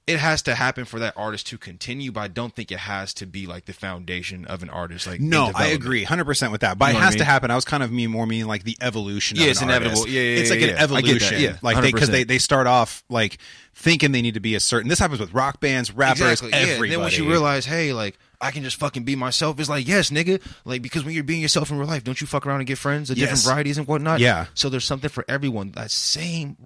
It 0.08 0.20
has 0.20 0.44
to 0.44 0.54
happen 0.54 0.86
for 0.86 1.00
that 1.00 1.16
artist 1.18 1.48
to 1.48 1.58
continue, 1.58 2.12
but 2.12 2.22
I 2.22 2.28
don't 2.28 2.54
think 2.54 2.72
it 2.72 2.78
has 2.78 3.12
to 3.16 3.26
be 3.26 3.48
like 3.48 3.66
the 3.66 3.74
foundation 3.74 4.46
of 4.46 4.62
an 4.62 4.70
artist. 4.70 5.08
Like 5.08 5.20
no, 5.20 5.52
I 5.56 5.68
agree, 5.68 6.04
hundred 6.04 6.26
percent 6.26 6.52
with 6.52 6.62
that. 6.62 6.78
But 6.78 6.86
You 6.86 6.90
it 6.90 6.94
know 6.94 7.00
what 7.00 7.02
I 7.02 7.06
has 7.06 7.16
to 7.16 7.24
happen. 7.26 7.50
I 7.50 7.56
was 7.56 7.66
kind 7.66 7.82
of 7.82 7.92
mean 7.92 8.12
more 8.12 8.28
meaning 8.28 8.46
like 8.46 8.64
the 8.64 8.78
evolution. 8.82 9.38
Yeah, 9.38 9.46
of 9.46 9.50
it's 9.52 9.62
inevitable. 9.64 10.00
artist. 10.02 10.14
Yeah, 10.14 10.22
yeah, 10.22 10.38
it's 10.38 10.50
like 10.52 10.60
yeah, 10.60 10.68
an 10.68 10.76
yeah. 10.76 10.76
I 10.76 10.78
get 10.78 10.88
that. 10.88 11.04
evolution. 11.04 11.42
Yeah, 11.42 11.58
like 11.64 11.82
they 11.82 11.92
because 11.92 12.10
100%. 12.10 12.12
they 12.12 12.24
they 12.24 12.38
start 12.38 12.68
off 12.68 13.04
like 13.10 13.40
thinking 13.74 14.12
they 14.12 14.22
need 14.22 14.36
to 14.36 14.40
be 14.40 14.54
a 14.54 14.60
certain. 14.60 14.90
This 14.90 15.00
happens 15.00 15.20
with 15.20 15.34
rock 15.34 15.60
bands, 15.60 15.92
rappers, 15.92 16.22
Exactly. 16.22 16.50
Yeah. 16.52 16.84
And 16.84 16.92
then 16.92 17.00
once 17.02 17.18
you 17.18 17.28
realize, 17.28 17.66
hey, 17.66 17.92
like 17.94 18.18
I 18.42 18.52
can 18.52 18.64
just 18.64 18.78
fucking 18.78 19.04
be 19.04 19.16
myself, 19.16 19.60
it's 19.60 19.70
like, 19.70 19.88
yes, 19.88 20.10
nigga. 20.10 20.42
Like 20.66 20.82
because 20.82 21.04
when 21.04 21.14
you're 21.14 21.24
being 21.24 21.42
yourself 21.42 21.72
in 21.72 21.78
real 21.78 21.88
life, 21.88 22.04
don't 22.04 22.20
you 22.20 22.28
fuck 22.28 22.46
around 22.46 22.60
and 22.60 22.68
get 22.68 22.78
friends 22.78 23.10
of 23.10 23.18
different 23.18 23.44
varieties 23.44 23.78
and 23.78 23.88
whatnot? 23.88 24.20
Yeah. 24.20 24.48
So 24.54 24.70
there's 24.70 24.86
something 24.86 25.10
for 25.10 25.26
everyone. 25.28 25.72
That 25.72 25.92
same, 25.92 26.58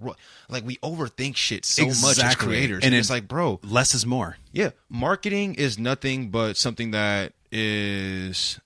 like 0.48 0.64
we 0.64 0.76
overthink 0.76 1.36
shit 1.36 1.64
so 1.64 1.86
much 1.86 2.18
as 2.22 2.34
creators, 2.36 2.84
And 2.84 2.92
and, 2.92 2.94
it's 2.94 3.10
like, 3.10 3.28
bro, 3.28 3.60
less 3.62 3.94
is 3.94 4.04
more. 4.06 4.36
yeah, 4.52 4.70
marketing 4.88 5.54
is 5.54 5.78
nothing 5.78 6.30
but 6.30 6.56
something 6.56 6.90
that 6.92 7.32
is 7.52 8.58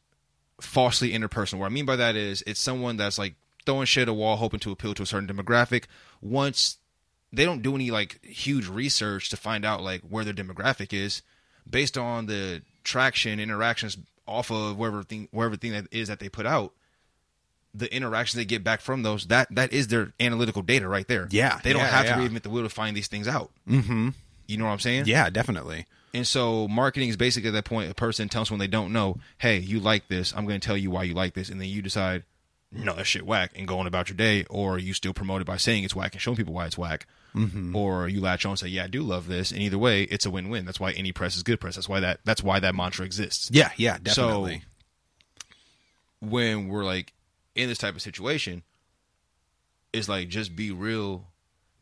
falsely 0.60 1.12
interpersonal. 1.12 1.58
What 1.58 1.66
I 1.66 1.70
mean 1.70 1.86
by 1.86 1.96
that 1.96 2.16
is 2.16 2.42
it's 2.46 2.60
someone 2.60 2.96
that's 2.96 3.18
like 3.18 3.34
throwing 3.66 3.86
shit 3.86 4.02
at 4.02 4.08
a 4.08 4.14
wall 4.14 4.36
hoping 4.36 4.60
to 4.60 4.72
appeal 4.72 4.94
to 4.94 5.02
a 5.02 5.06
certain 5.06 5.28
demographic. 5.28 5.84
Once 6.20 6.78
they 7.32 7.44
don't 7.44 7.62
do 7.62 7.74
any 7.74 7.90
like 7.90 8.24
huge 8.24 8.68
research 8.68 9.28
to 9.30 9.36
find 9.36 9.64
out 9.64 9.82
like 9.82 10.02
where 10.02 10.24
their 10.24 10.34
demographic 10.34 10.92
is 10.92 11.22
based 11.68 11.98
on 11.98 12.26
the 12.26 12.62
traction 12.84 13.40
interactions 13.40 13.96
off 14.26 14.50
of 14.50 14.78
wherever 14.78 15.02
thing 15.02 15.28
wherever 15.32 15.56
thing 15.56 15.72
that 15.72 15.86
is 15.90 16.08
that 16.08 16.20
they 16.20 16.28
put 16.28 16.46
out 16.46 16.72
the 17.74 17.92
interactions 17.94 18.36
they 18.36 18.44
get 18.44 18.62
back 18.62 18.80
from 18.80 19.02
those 19.02 19.26
that 19.26 19.48
that 19.50 19.72
is 19.72 19.88
their 19.88 20.12
analytical 20.20 20.62
data 20.62 20.86
right 20.88 21.08
there. 21.08 21.26
Yeah, 21.30 21.58
they 21.62 21.72
don't 21.72 21.82
yeah, 21.82 21.88
have 21.88 22.04
yeah. 22.06 22.16
to 22.16 22.22
reinvent 22.22 22.42
the 22.42 22.50
wheel 22.50 22.62
to 22.62 22.68
find 22.68 22.96
these 22.96 23.08
things 23.08 23.26
out. 23.26 23.50
Mm-hmm. 23.68 24.10
You 24.46 24.58
know 24.58 24.66
what 24.66 24.72
i'm 24.72 24.78
saying? 24.78 25.04
Yeah, 25.06 25.30
definitely. 25.30 25.86
and 26.12 26.26
so 26.26 26.68
marketing 26.68 27.08
is 27.08 27.16
basically 27.16 27.48
at 27.48 27.54
that 27.54 27.64
point 27.64 27.90
a 27.90 27.94
person 27.94 28.28
tells 28.28 28.50
when 28.50 28.60
they 28.60 28.66
don't 28.66 28.92
know, 28.92 29.18
hey, 29.38 29.58
you 29.58 29.80
like 29.80 30.08
this, 30.08 30.32
I'm 30.36 30.46
going 30.46 30.60
to 30.60 30.66
tell 30.66 30.76
you 30.76 30.90
why 30.90 31.04
you 31.04 31.14
like 31.14 31.34
this, 31.34 31.48
and 31.48 31.60
then 31.60 31.68
you 31.68 31.82
decide, 31.82 32.24
no, 32.70 32.94
that 32.94 33.06
shit 33.06 33.26
whack, 33.26 33.52
and 33.56 33.66
going 33.66 33.86
about 33.86 34.10
your 34.10 34.16
day, 34.16 34.44
or 34.50 34.78
you 34.78 34.92
still 34.92 35.14
promote 35.14 35.40
it 35.40 35.46
by 35.46 35.56
saying 35.56 35.82
it's 35.82 35.96
whack 35.96 36.12
and 36.12 36.20
showing 36.20 36.36
people 36.36 36.52
why 36.54 36.66
it's 36.66 36.78
whack, 36.78 37.06
mm-hmm. 37.34 37.74
or 37.74 38.08
you 38.08 38.20
latch 38.20 38.44
on 38.46 38.50
and 38.50 38.58
say, 38.58 38.68
yeah, 38.68 38.84
I 38.84 38.86
do 38.86 39.02
love 39.02 39.26
this, 39.26 39.50
and 39.50 39.60
either 39.60 39.78
way, 39.78 40.02
it's 40.04 40.24
a 40.26 40.30
win-win. 40.30 40.64
That's 40.64 40.78
why 40.80 40.92
any 40.92 41.12
press 41.12 41.36
is 41.36 41.42
good 41.42 41.60
press. 41.60 41.74
That's 41.74 41.88
why 41.88 42.00
that 42.00 42.20
that's 42.24 42.42
why 42.42 42.60
that 42.60 42.74
mantra 42.74 43.04
exists. 43.04 43.50
Yeah, 43.52 43.70
yeah, 43.76 43.98
definitely. 44.02 44.62
when 46.20 46.68
we're 46.68 46.84
like 46.84 47.12
in 47.54 47.68
this 47.68 47.78
type 47.78 47.94
of 47.94 48.02
situation, 48.02 48.62
it's 49.92 50.08
like 50.08 50.28
just 50.28 50.56
be 50.56 50.70
real 50.70 51.26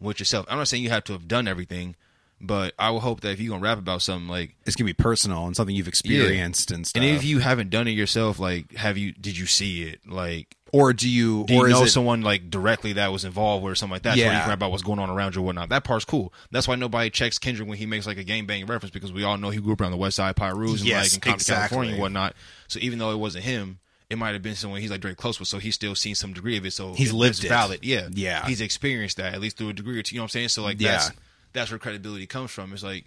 with 0.00 0.18
yourself. 0.18 0.46
I'm 0.48 0.58
not 0.58 0.68
saying 0.68 0.82
you 0.82 0.90
have 0.90 1.04
to 1.04 1.12
have 1.12 1.28
done 1.28 1.46
everything, 1.48 1.94
But 2.40 2.74
I 2.78 2.90
will 2.90 3.00
hope 3.00 3.20
that 3.20 3.30
if 3.30 3.40
you're 3.40 3.50
gonna 3.54 3.62
rap 3.62 3.78
about 3.78 4.02
something 4.02 4.28
like, 4.28 4.56
It's 4.66 4.74
gonna 4.74 4.88
be 4.88 4.94
personal 4.94 5.46
and 5.46 5.54
something 5.56 5.74
you've 5.76 5.86
experienced 5.88 6.72
and 6.72 6.86
stuff. 6.86 7.00
and 7.00 7.10
if 7.10 7.24
you 7.24 7.38
haven't 7.38 7.70
done 7.70 7.86
it 7.86 7.92
yourself, 7.92 8.38
like, 8.40 8.74
have 8.74 8.98
you? 8.98 9.12
Did 9.12 9.38
you 9.38 9.46
see 9.46 9.84
it? 9.84 10.00
Like, 10.08 10.56
or 10.72 10.92
do 10.94 11.08
you, 11.08 11.44
do 11.44 11.52
you 11.54 11.68
know 11.68 11.82
it, 11.84 11.88
someone 11.88 12.22
like 12.22 12.48
directly 12.48 12.94
that 12.94 13.12
was 13.12 13.24
involved 13.26 13.62
or 13.64 13.74
something 13.74 13.92
like 13.92 14.02
that? 14.02 14.16
Yeah. 14.16 14.38
you 14.38 14.42
can 14.44 14.52
about 14.52 14.70
what's 14.70 14.82
going 14.82 14.98
on 14.98 15.10
around 15.10 15.34
you 15.34 15.42
or 15.42 15.44
whatnot. 15.44 15.68
That 15.68 15.84
part's 15.84 16.04
cool. 16.06 16.32
That's 16.50 16.66
why 16.66 16.76
nobody 16.76 17.10
checks 17.10 17.38
Kendrick 17.38 17.68
when 17.68 17.76
he 17.78 17.84
makes 17.86 18.06
like 18.06 18.16
a 18.16 18.24
gang 18.24 18.46
bang 18.46 18.64
reference 18.66 18.90
because 18.92 19.12
we 19.12 19.22
all 19.22 19.36
know 19.36 19.50
he 19.50 19.60
grew 19.60 19.74
up 19.74 19.80
around 19.82 19.90
the 19.90 19.98
West 19.98 20.16
Side 20.16 20.34
Pirus 20.34 20.78
and 20.78 20.80
Yes, 20.80 21.04
like 21.04 21.14
in 21.14 21.20
Compton, 21.20 21.32
exactly. 21.34 21.56
California 21.68 21.92
and 21.92 22.00
whatnot. 22.00 22.34
So 22.68 22.78
even 22.80 22.98
though 22.98 23.10
it 23.12 23.16
wasn't 23.18 23.44
him, 23.44 23.78
it 24.08 24.16
might 24.16 24.32
have 24.32 24.42
been 24.42 24.54
someone 24.54 24.80
he's 24.80 24.90
like 24.90 25.02
very 25.02 25.14
close 25.14 25.38
with. 25.38 25.48
So 25.48 25.58
he's 25.58 25.74
still 25.74 25.94
seen 25.94 26.14
some 26.14 26.32
degree 26.32 26.56
of 26.56 26.64
it. 26.66 26.72
So 26.72 26.94
He's 26.94 27.10
it- 27.10 27.14
lived 27.16 27.44
it. 27.44 27.48
valid. 27.48 27.84
Yeah, 27.84 28.08
Yeah. 28.10 28.46
He's 28.46 28.60
experienced 28.60 29.18
that 29.18 29.34
at 29.34 29.40
least 29.40 29.56
through 29.58 29.68
a 29.70 29.72
degree 29.74 29.98
or 29.98 30.02
two. 30.02 30.14
You 30.14 30.20
know 30.20 30.22
what 30.24 30.26
I'm 30.26 30.30
saying? 30.30 30.48
So 30.48 30.62
like 30.62 30.80
Yeah. 30.80 30.92
that's 30.92 31.10
that's 31.52 31.70
where 31.70 31.78
credibility 31.78 32.26
comes 32.26 32.50
from. 32.50 32.72
It's 32.72 32.82
like 32.82 33.04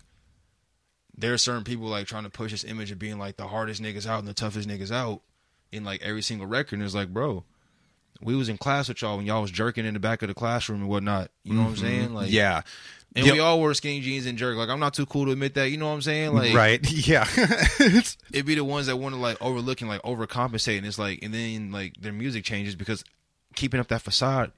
there 1.17 1.33
are 1.33 1.37
certain 1.37 1.63
people 1.63 1.87
like 1.87 2.05
trying 2.07 2.23
to 2.25 2.29
push 2.29 2.51
this 2.51 2.63
image 2.63 2.91
of 2.91 2.99
being 2.99 3.17
like 3.17 3.37
the 3.37 3.47
hardest 3.47 3.81
niggas 3.81 4.05
out 4.05 4.19
and 4.19 4.27
the 4.27 4.33
toughest 4.33 4.67
niggas 4.67 4.91
out 4.91 5.21
in 5.71 5.83
like 5.83 6.01
every 6.01 6.21
single 6.21 6.45
record. 6.47 6.73
And 6.79 6.83
it's 6.83 6.93
like, 6.95 7.09
bro, 7.13 7.43
we 8.21 8.35
was 8.35 8.49
in 8.49 8.57
class 8.57 8.87
with 8.89 9.01
y'all 9.01 9.17
when 9.17 9.25
y'all 9.25 9.41
was 9.41 9.51
jerking 9.51 9.85
in 9.85 9.93
the 9.93 9.99
back 9.99 10.21
of 10.21 10.27
the 10.29 10.33
classroom 10.33 10.81
and 10.81 10.89
whatnot. 10.89 11.29
You 11.43 11.53
know 11.53 11.63
what 11.63 11.69
I'm 11.71 11.75
saying? 11.77 12.13
Like, 12.13 12.27
Mm-hmm. 12.27 12.35
yeah, 12.35 12.61
And 13.15 13.25
Yeah. 13.25 13.33
we 13.33 13.39
all 13.39 13.59
wore 13.59 13.73
skinny 13.73 14.01
jeans 14.01 14.25
and 14.25 14.37
jerk. 14.37 14.55
Like, 14.57 14.69
I'm 14.69 14.79
not 14.79 14.93
too 14.93 15.05
cool 15.05 15.25
to 15.25 15.31
admit 15.31 15.53
that. 15.55 15.69
You 15.69 15.77
know 15.77 15.87
what 15.87 15.93
I'm 15.93 16.01
saying? 16.01 16.33
Like, 16.33 16.53
right, 16.53 16.79
yeah, 17.07 17.27
It'd 18.31 18.45
be 18.45 18.55
the 18.55 18.63
ones 18.63 18.87
that 18.87 18.97
want 18.97 19.15
to 19.15 19.21
like 19.21 19.41
overlook 19.41 19.81
and 19.81 19.89
like 19.89 20.01
overcompensate, 20.03 20.77
and 20.77 20.85
it's 20.87 20.99
like, 20.99 21.19
and 21.23 21.33
then 21.33 21.71
like 21.71 21.95
their 22.01 22.13
music 22.13 22.43
changes 22.43 22.75
because 22.75 23.03
keeping 23.55 23.79
up 23.79 23.87
that 23.89 24.01
facade 24.01 24.51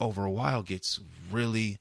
over 0.00 0.24
a 0.24 0.30
while 0.30 0.62
gets 0.62 1.00
really, 1.30 1.78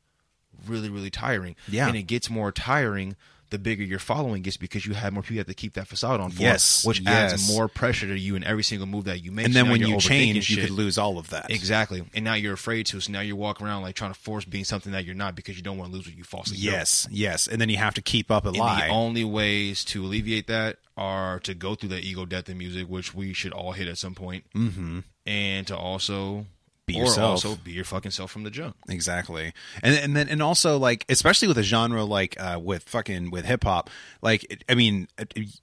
really, 0.67 0.89
really 0.89 1.09
tiring. 1.09 1.55
Yeah. 1.67 1.87
and 1.87 1.95
it 1.97 2.03
gets 2.03 2.29
more 2.29 2.51
tiring 2.51 3.15
the 3.55 3.59
bigger 3.59 3.83
your 3.83 3.99
following 3.99 4.41
gets 4.41 4.57
because 4.57 4.85
you 4.85 4.93
have 4.93 5.13
more 5.13 5.23
people 5.23 5.35
you 5.35 5.39
have 5.39 5.47
to 5.47 5.53
keep 5.53 5.73
that 5.73 5.87
facade 5.87 6.19
on 6.19 6.31
for. 6.31 6.41
Yes, 6.41 6.85
which 6.85 6.99
yes. 6.99 7.33
adds 7.33 7.53
more 7.53 7.67
pressure 7.69 8.07
to 8.07 8.19
you 8.19 8.35
in 8.35 8.43
every 8.43 8.63
single 8.63 8.85
move 8.85 9.05
that 9.05 9.23
you 9.23 9.31
make. 9.31 9.45
and 9.45 9.53
So 9.53 9.63
then 9.63 9.71
when 9.71 9.81
you 9.81 9.97
change, 9.99 10.49
you 10.49 10.61
could 10.61 10.71
lose 10.71 10.97
all 10.97 11.17
of 11.17 11.29
that. 11.29 11.49
Exactly, 11.49 12.03
and 12.13 12.25
now 12.25 12.33
you're 12.33 12.53
afraid 12.53 12.85
to. 12.87 12.99
So 12.99 13.11
now 13.11 13.21
you're 13.21 13.35
walking 13.37 13.65
around 13.65 13.83
like 13.83 13.95
trying 13.95 14.13
to 14.13 14.19
force 14.19 14.43
being 14.43 14.65
something 14.65 14.91
that 14.91 15.05
you're 15.05 15.15
not 15.15 15.35
because 15.35 15.55
you 15.55 15.63
don't 15.63 15.77
want 15.77 15.91
to 15.91 15.95
lose 15.95 16.05
what 16.05 16.17
you 16.17 16.23
falsely. 16.23 16.57
Yes, 16.57 17.07
yes, 17.09 17.47
and 17.47 17.61
then 17.61 17.69
you 17.69 17.77
have 17.77 17.93
to 17.93 18.01
keep 18.01 18.29
up 18.29 18.45
a 18.45 18.49
And 18.49 18.57
lie. 18.57 18.87
the 18.87 18.93
only 18.93 19.23
ways 19.23 19.85
to 19.85 20.03
alleviate 20.03 20.47
that 20.47 20.77
are 20.97 21.39
to 21.41 21.53
go 21.53 21.75
through 21.75 21.89
the 21.89 21.99
ego 21.99 22.25
death 22.25 22.49
in 22.49 22.57
music, 22.57 22.89
which 22.89 23.13
we 23.13 23.33
should 23.33 23.53
all 23.53 23.71
hit 23.71 23.87
at 23.87 23.97
some 23.97 24.15
point, 24.15 24.43
mm-hmm. 24.53 24.99
and 25.25 25.67
to 25.67 25.77
also 25.77 26.45
Be 26.87 26.95
or 26.95 27.05
yourself. 27.05 27.43
also 27.45 27.55
be 27.55 27.71
your 27.71 27.83
fucking 27.83 28.11
self 28.11 28.29
from 28.31 28.43
the 28.43 28.51
jump. 28.51 28.75
Exactly, 28.87 29.53
and 29.81 29.95
and 29.95 30.15
then 30.15 30.29
and 30.29 30.41
also 30.43 30.77
like 30.77 31.03
especially 31.09 31.47
with 31.47 31.57
a 31.57 31.63
genre 31.63 32.03
like 32.03 32.39
uh, 32.39 32.59
with 32.61 32.83
fucking 32.83 33.31
with 33.31 33.45
hip 33.45 33.63
hop, 33.63 33.89
like 34.21 34.63
I 34.69 34.75
mean, 34.75 35.07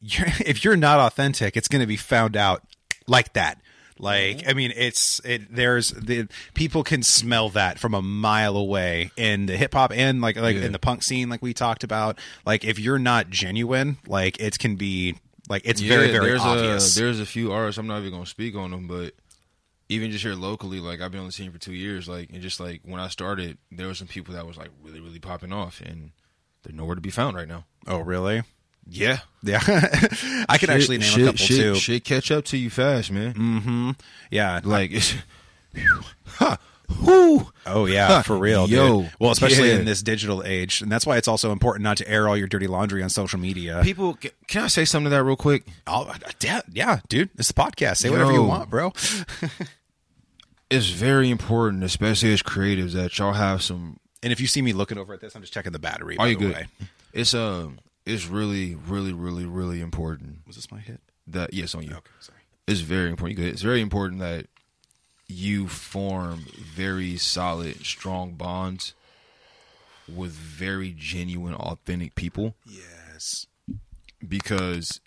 you're, 0.00 0.26
if 0.44 0.64
you're 0.64 0.76
not 0.76 0.98
authentic, 1.00 1.56
it's 1.56 1.68
going 1.68 1.80
to 1.80 1.86
be 1.86 1.96
found 1.96 2.36
out 2.36 2.62
like 3.06 3.32
that. 3.34 3.60
Like 3.98 4.48
I 4.48 4.52
mean, 4.54 4.72
it's 4.74 5.20
it. 5.24 5.54
There's 5.54 5.90
the 5.90 6.26
people 6.54 6.82
can 6.82 7.04
smell 7.04 7.50
that 7.50 7.78
from 7.78 7.94
a 7.94 8.02
mile 8.02 8.56
away 8.56 9.12
in 9.16 9.46
the 9.46 9.56
hip 9.56 9.74
hop 9.74 9.92
and 9.94 10.20
like 10.20 10.36
like 10.36 10.56
Yeah. 10.56 10.62
in 10.64 10.72
the 10.72 10.80
punk 10.80 11.04
scene, 11.04 11.28
like 11.28 11.40
we 11.42 11.54
talked 11.54 11.84
about. 11.84 12.18
Like 12.44 12.64
if 12.64 12.80
you're 12.80 12.98
not 12.98 13.30
genuine, 13.30 13.98
like 14.08 14.40
it 14.40 14.58
can 14.58 14.74
be 14.74 15.14
like 15.48 15.62
it's 15.64 15.80
very 15.80 16.10
very 16.10 16.26
there's 16.30 16.40
obvious. 16.40 16.96
A, 16.96 17.00
there's 17.00 17.20
a 17.20 17.26
few 17.26 17.52
artists. 17.52 17.78
I'm 17.78 17.86
not 17.86 18.00
even 18.00 18.10
gonna 18.10 18.26
speak 18.26 18.56
on 18.56 18.72
them, 18.72 18.88
but 18.88 19.12
even 19.92 20.10
just 20.10 20.24
here 20.24 20.34
locally, 20.34 20.80
like 20.80 21.00
I've 21.00 21.10
been 21.10 21.20
on 21.20 21.26
the 21.26 21.32
team 21.32 21.52
for 21.52 21.58
two 21.58 21.72
years. 21.74 22.08
Like 22.08 22.30
and 22.30 22.40
just 22.42 22.60
like 22.60 22.80
when 22.84 23.00
I 23.00 23.08
started, 23.08 23.58
there 23.70 23.86
were 23.86 23.94
some 23.94 24.06
people 24.08 24.34
that 24.34 24.46
was 24.46 24.56
like 24.56 24.70
really 24.82 25.00
really 25.00 25.18
popping 25.18 25.52
off, 25.52 25.80
and 25.80 26.10
they're 26.62 26.74
nowhere 26.74 26.94
to 26.94 27.00
be 27.00 27.10
found 27.10 27.36
right 27.36 27.48
now. 27.48 27.64
oh 27.86 27.98
really? 28.00 28.42
Yeah, 28.88 29.18
Yeah, 29.44 29.60
I 30.48 30.58
could 30.58 30.68
actually 30.68 30.98
name 30.98 31.08
shit, 31.08 31.22
a 31.22 31.26
couple 31.26 31.36
shit, 31.38 31.56
too. 31.56 31.74
Shit, 31.76 32.04
catch 32.04 32.32
up 32.32 32.44
to 32.46 32.56
you 32.56 32.68
fast, 32.68 33.12
man. 33.12 33.32
Mm-hmm. 33.34 33.90
Yeah, 34.30 34.60
Like 34.64 34.90
it's. 34.90 35.14
Oh 37.64 37.86
yeah, 37.86 38.22
for 38.22 38.36
real, 38.36 38.68
Yo, 38.68 39.02
dude. 39.02 39.12
Well, 39.18 39.30
especially 39.30 39.70
yeah. 39.70 39.76
in 39.76 39.84
this 39.84 40.02
digital 40.02 40.42
age, 40.44 40.82
and 40.82 40.90
that's 40.90 41.06
why 41.06 41.16
it's 41.16 41.28
also 41.28 41.52
important 41.52 41.84
not 41.84 41.96
to 41.98 42.08
air 42.08 42.28
all 42.28 42.36
your 42.36 42.48
dirty 42.48 42.66
laundry 42.66 43.02
on 43.02 43.08
social 43.08 43.38
media. 43.38 43.80
People, 43.82 44.18
can 44.46 44.64
I 44.64 44.66
say 44.66 44.84
something 44.84 45.06
to 45.06 45.10
that 45.10 45.22
real 45.24 45.36
quick? 45.36 45.64
I'll- 45.86 46.14
yeah, 46.40 46.60
yeah, 46.72 47.00
dude, 47.08 47.30
it's 47.38 47.50
a 47.50 47.54
podcast. 47.54 47.98
Say 47.98 48.10
whatever 48.10 48.32
you 48.32 48.42
want, 48.42 48.68
bro. 48.68 48.92
It's 50.72 50.88
very 50.90 51.30
important, 51.30 51.84
especially 51.84 52.32
as 52.32 52.42
creatives, 52.42 52.92
that 52.92 53.18
y'all 53.18 53.32
have 53.34 53.62
some. 53.62 53.98
And 54.22 54.32
if 54.32 54.40
you 54.40 54.46
see 54.46 54.62
me 54.62 54.72
looking 54.72 54.98
over 54.98 55.12
at 55.14 55.20
this, 55.20 55.34
I'm 55.34 55.42
just 55.42 55.52
checking 55.52 55.72
the 55.72 55.78
battery. 55.78 56.14
Are 56.16 56.18
by 56.18 56.26
you 56.28 56.36
the 56.36 56.44
good? 56.46 56.54
way. 56.54 56.66
It's 57.12 57.34
um, 57.34 57.78
it's 58.06 58.26
really, 58.26 58.74
really, 58.74 59.12
really, 59.12 59.44
really 59.44 59.80
important 59.80 60.38
Was 60.46 60.56
this 60.56 60.70
my 60.70 60.78
hit? 60.78 61.00
that 61.26 61.52
yes 61.54 61.74
on 61.74 61.82
you. 61.82 61.90
Okay, 61.90 62.10
sorry. 62.20 62.38
It's 62.66 62.80
very 62.80 63.10
important. 63.10 63.38
You 63.38 63.44
good? 63.44 63.52
It's 63.52 63.62
very 63.62 63.80
important 63.80 64.20
that 64.20 64.46
you 65.28 65.68
form 65.68 66.46
very 66.74 67.16
solid, 67.16 67.84
strong 67.84 68.32
bonds 68.34 68.94
with 70.08 70.32
very 70.32 70.94
genuine, 70.96 71.54
authentic 71.54 72.14
people 72.14 72.54
Yes. 72.66 73.46
because 74.26 75.00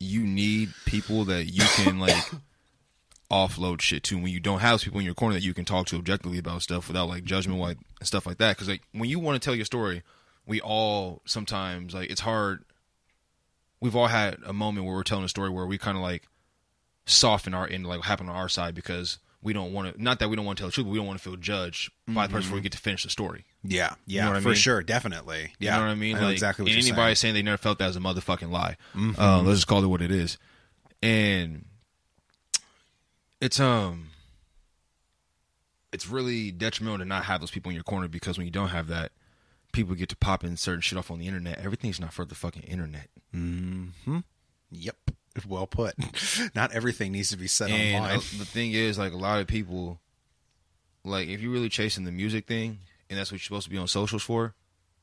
you 0.00 0.22
need 0.22 0.70
people 0.86 1.24
that 1.26 1.44
you 1.44 1.62
can 1.76 1.98
like 1.98 2.16
offload 3.30 3.80
shit 3.82 4.02
to 4.02 4.16
when 4.16 4.28
you 4.28 4.40
don't 4.40 4.60
have 4.60 4.80
people 4.80 4.98
in 4.98 5.04
your 5.04 5.14
corner 5.14 5.34
that 5.34 5.42
you 5.42 5.52
can 5.52 5.64
talk 5.64 5.86
to 5.86 5.96
objectively 5.96 6.38
about 6.38 6.62
stuff 6.62 6.88
without 6.88 7.08
like 7.08 7.24
judgment 7.24 7.60
like 7.60 7.76
and 8.00 8.06
stuff 8.06 8.26
like 8.26 8.38
that 8.38 8.56
because 8.56 8.68
like 8.68 8.82
when 8.92 9.10
you 9.10 9.18
want 9.18 9.40
to 9.40 9.44
tell 9.44 9.54
your 9.54 9.66
story 9.66 10.02
we 10.46 10.60
all 10.62 11.20
sometimes 11.26 11.92
like 11.92 12.08
it's 12.10 12.22
hard 12.22 12.64
we've 13.80 13.94
all 13.94 14.06
had 14.06 14.38
a 14.46 14.52
moment 14.54 14.86
where 14.86 14.94
we're 14.94 15.02
telling 15.02 15.24
a 15.24 15.28
story 15.28 15.50
where 15.50 15.66
we 15.66 15.76
kind 15.76 15.96
of 15.98 16.02
like 16.02 16.26
soften 17.04 17.52
our 17.52 17.66
end 17.68 17.86
like 17.86 17.98
what 17.98 18.06
happened 18.06 18.30
on 18.30 18.36
our 18.36 18.48
side 18.48 18.74
because 18.74 19.18
we 19.42 19.52
don't 19.52 19.72
want 19.74 19.94
to 19.94 20.02
not 20.02 20.18
that 20.20 20.28
we 20.30 20.36
don't 20.36 20.44
want 20.46 20.56
to 20.56 20.62
tell 20.62 20.68
the 20.68 20.72
truth 20.72 20.86
but 20.86 20.90
we 20.90 20.96
don't 20.98 21.06
want 21.06 21.18
to 21.18 21.22
feel 21.22 21.36
judged 21.36 21.92
by 22.06 22.26
the 22.26 22.32
person 22.32 22.48
before 22.48 22.56
we 22.56 22.62
get 22.62 22.72
to 22.72 22.78
finish 22.78 23.02
the 23.04 23.10
story 23.10 23.44
Yeah, 23.62 23.94
yeah, 24.06 24.24
know 24.24 24.30
what 24.30 24.36
I 24.38 24.40
for 24.40 24.48
mean? 24.48 24.56
sure, 24.56 24.82
definitely. 24.82 25.52
you 25.58 25.66
Yeah, 25.66 25.76
know 25.76 25.82
what 25.82 25.90
I 25.90 25.94
mean? 25.96 26.16
know 26.16 26.22
like, 26.24 26.32
exactly 26.32 26.64
what 26.64 26.72
anybody 26.72 26.96
saying. 26.96 27.14
saying 27.16 27.34
they 27.34 27.42
never 27.42 27.58
felt 27.58 27.78
that 27.78 27.90
is 27.90 27.96
a 27.96 28.00
motherfucking 28.00 28.50
lie. 28.50 28.76
Mm-hmm. 28.94 29.20
Um, 29.20 29.46
let's 29.46 29.58
just 29.58 29.66
call 29.68 29.84
it 29.84 29.86
what 29.86 30.00
it 30.02 30.10
is. 30.10 30.38
And 31.02 31.66
it's 33.40 33.58
um, 33.60 34.08
it's 35.92 36.08
really 36.08 36.50
detrimental 36.50 36.98
to 36.98 37.04
not 37.04 37.24
have 37.24 37.40
those 37.40 37.50
people 37.50 37.70
in 37.70 37.74
your 37.74 37.84
corner 37.84 38.08
because 38.08 38.36
when 38.36 38.46
you 38.46 38.50
don't 38.50 38.68
have 38.68 38.88
that, 38.88 39.12
people 39.72 39.94
get 39.94 40.08
to 40.10 40.16
popping 40.16 40.56
certain 40.56 40.80
shit 40.80 40.98
off 40.98 41.10
on 41.10 41.18
the 41.18 41.26
internet. 41.26 41.58
Everything's 41.58 42.00
not 42.00 42.12
for 42.12 42.24
the 42.24 42.34
fucking 42.34 42.62
internet. 42.64 43.08
Hmm. 43.32 43.88
Yep, 44.70 44.96
well 45.48 45.66
put. 45.66 45.94
Not 46.54 46.72
everything 46.72 47.12
needs 47.12 47.30
to 47.30 47.38
be 47.38 47.46
said 47.46 47.70
And 47.70 47.96
online. 48.04 48.16
uh, 48.18 48.20
the 48.38 48.44
thing 48.44 48.72
is, 48.72 48.98
like 48.98 49.14
a 49.14 49.16
lot 49.16 49.40
of 49.40 49.46
people, 49.46 49.98
like 51.04 51.28
if 51.28 51.40
you're 51.40 51.50
really 51.52 51.70
chasing 51.70 52.04
the 52.04 52.12
music 52.12 52.46
thing 52.46 52.78
and 53.08 53.18
that's 53.18 53.30
what 53.32 53.36
you're 53.36 53.44
supposed 53.44 53.64
to 53.64 53.70
be 53.70 53.78
on 53.78 53.88
socials 53.88 54.22
for, 54.22 54.54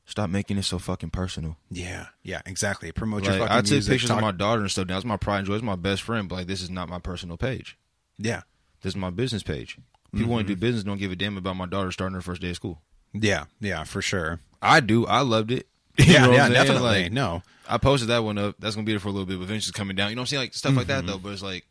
stop 0.04 0.30
making 0.30 0.56
it 0.56 0.62
so 0.62 0.78
fucking 0.78 1.10
personal. 1.10 1.56
yeah, 1.68 2.06
yeah, 2.22 2.42
exactly. 2.46 2.92
Promote 2.92 3.22
Like, 3.22 3.30
your 3.30 3.38
fucking 3.40 3.56
I 3.56 3.60
took 3.62 3.70
music. 3.72 3.92
pictures 3.92 4.08
talk- 4.10 4.18
of 4.18 4.22
my 4.22 4.30
daughter 4.30 4.60
and 4.62 4.70
stuff. 4.70 4.86
Now. 4.86 4.94
That's 4.94 5.04
my 5.04 5.16
pride 5.16 5.38
and 5.38 5.46
joy. 5.48 5.54
It's 5.54 5.64
my 5.64 5.74
best 5.74 6.02
friend, 6.02 6.28
but 6.28 6.36
like 6.36 6.46
this 6.46 6.62
is 6.62 6.70
not 6.70 6.88
my 6.88 7.00
personal 7.00 7.36
page. 7.36 7.76
Yeah, 8.18 8.42
This 8.82 8.92
is 8.92 8.96
my 8.96 9.10
business 9.10 9.42
page. 9.42 9.78
People 10.14 10.32
want 10.32 10.46
to 10.46 10.54
do 10.54 10.58
business, 10.60 10.84
don't 10.84 10.98
give 10.98 11.12
a 11.12 11.16
damn 11.16 11.36
about 11.36 11.56
my 11.56 11.66
daughter 11.66 11.92
starting 11.92 12.14
her 12.14 12.22
first 12.22 12.40
day 12.40 12.50
of 12.50 12.56
school. 12.56 12.80
yeah, 13.12 13.44
yeah, 13.60 13.84
for 13.84 14.00
sure. 14.00 14.40
I 14.62 14.80
do. 14.80 15.06
I 15.06 15.20
loved 15.20 15.50
it. 15.50 15.66
You 15.98 16.04
Yeah, 16.12 16.30
yeah, 16.30 16.48
definitely. 16.48 17.04
Like, 17.04 17.12
no, 17.12 17.42
I 17.68 17.78
posted 17.78 18.08
that 18.10 18.22
one 18.24 18.38
up. 18.38 18.56
That's 18.58 18.74
gonna 18.74 18.84
be 18.86 18.92
there 18.92 19.00
for 19.00 19.08
a 19.08 19.12
little 19.12 19.26
bit, 19.26 19.38
but 19.38 19.44
eventually 19.44 19.70
it's 19.70 19.78
coming 19.78 19.96
down. 19.96 20.10
You 20.10 20.16
know 20.16 20.20
what 20.20 20.24
I'm 20.24 20.26
saying? 20.28 20.42
Like 20.44 20.54
stuff 20.54 20.74
like 20.76 20.86
Mm-hmm. 20.86 21.06
that 21.06 21.12
though. 21.12 21.18
But 21.18 21.32
it's 21.32 21.42
like 21.42 21.64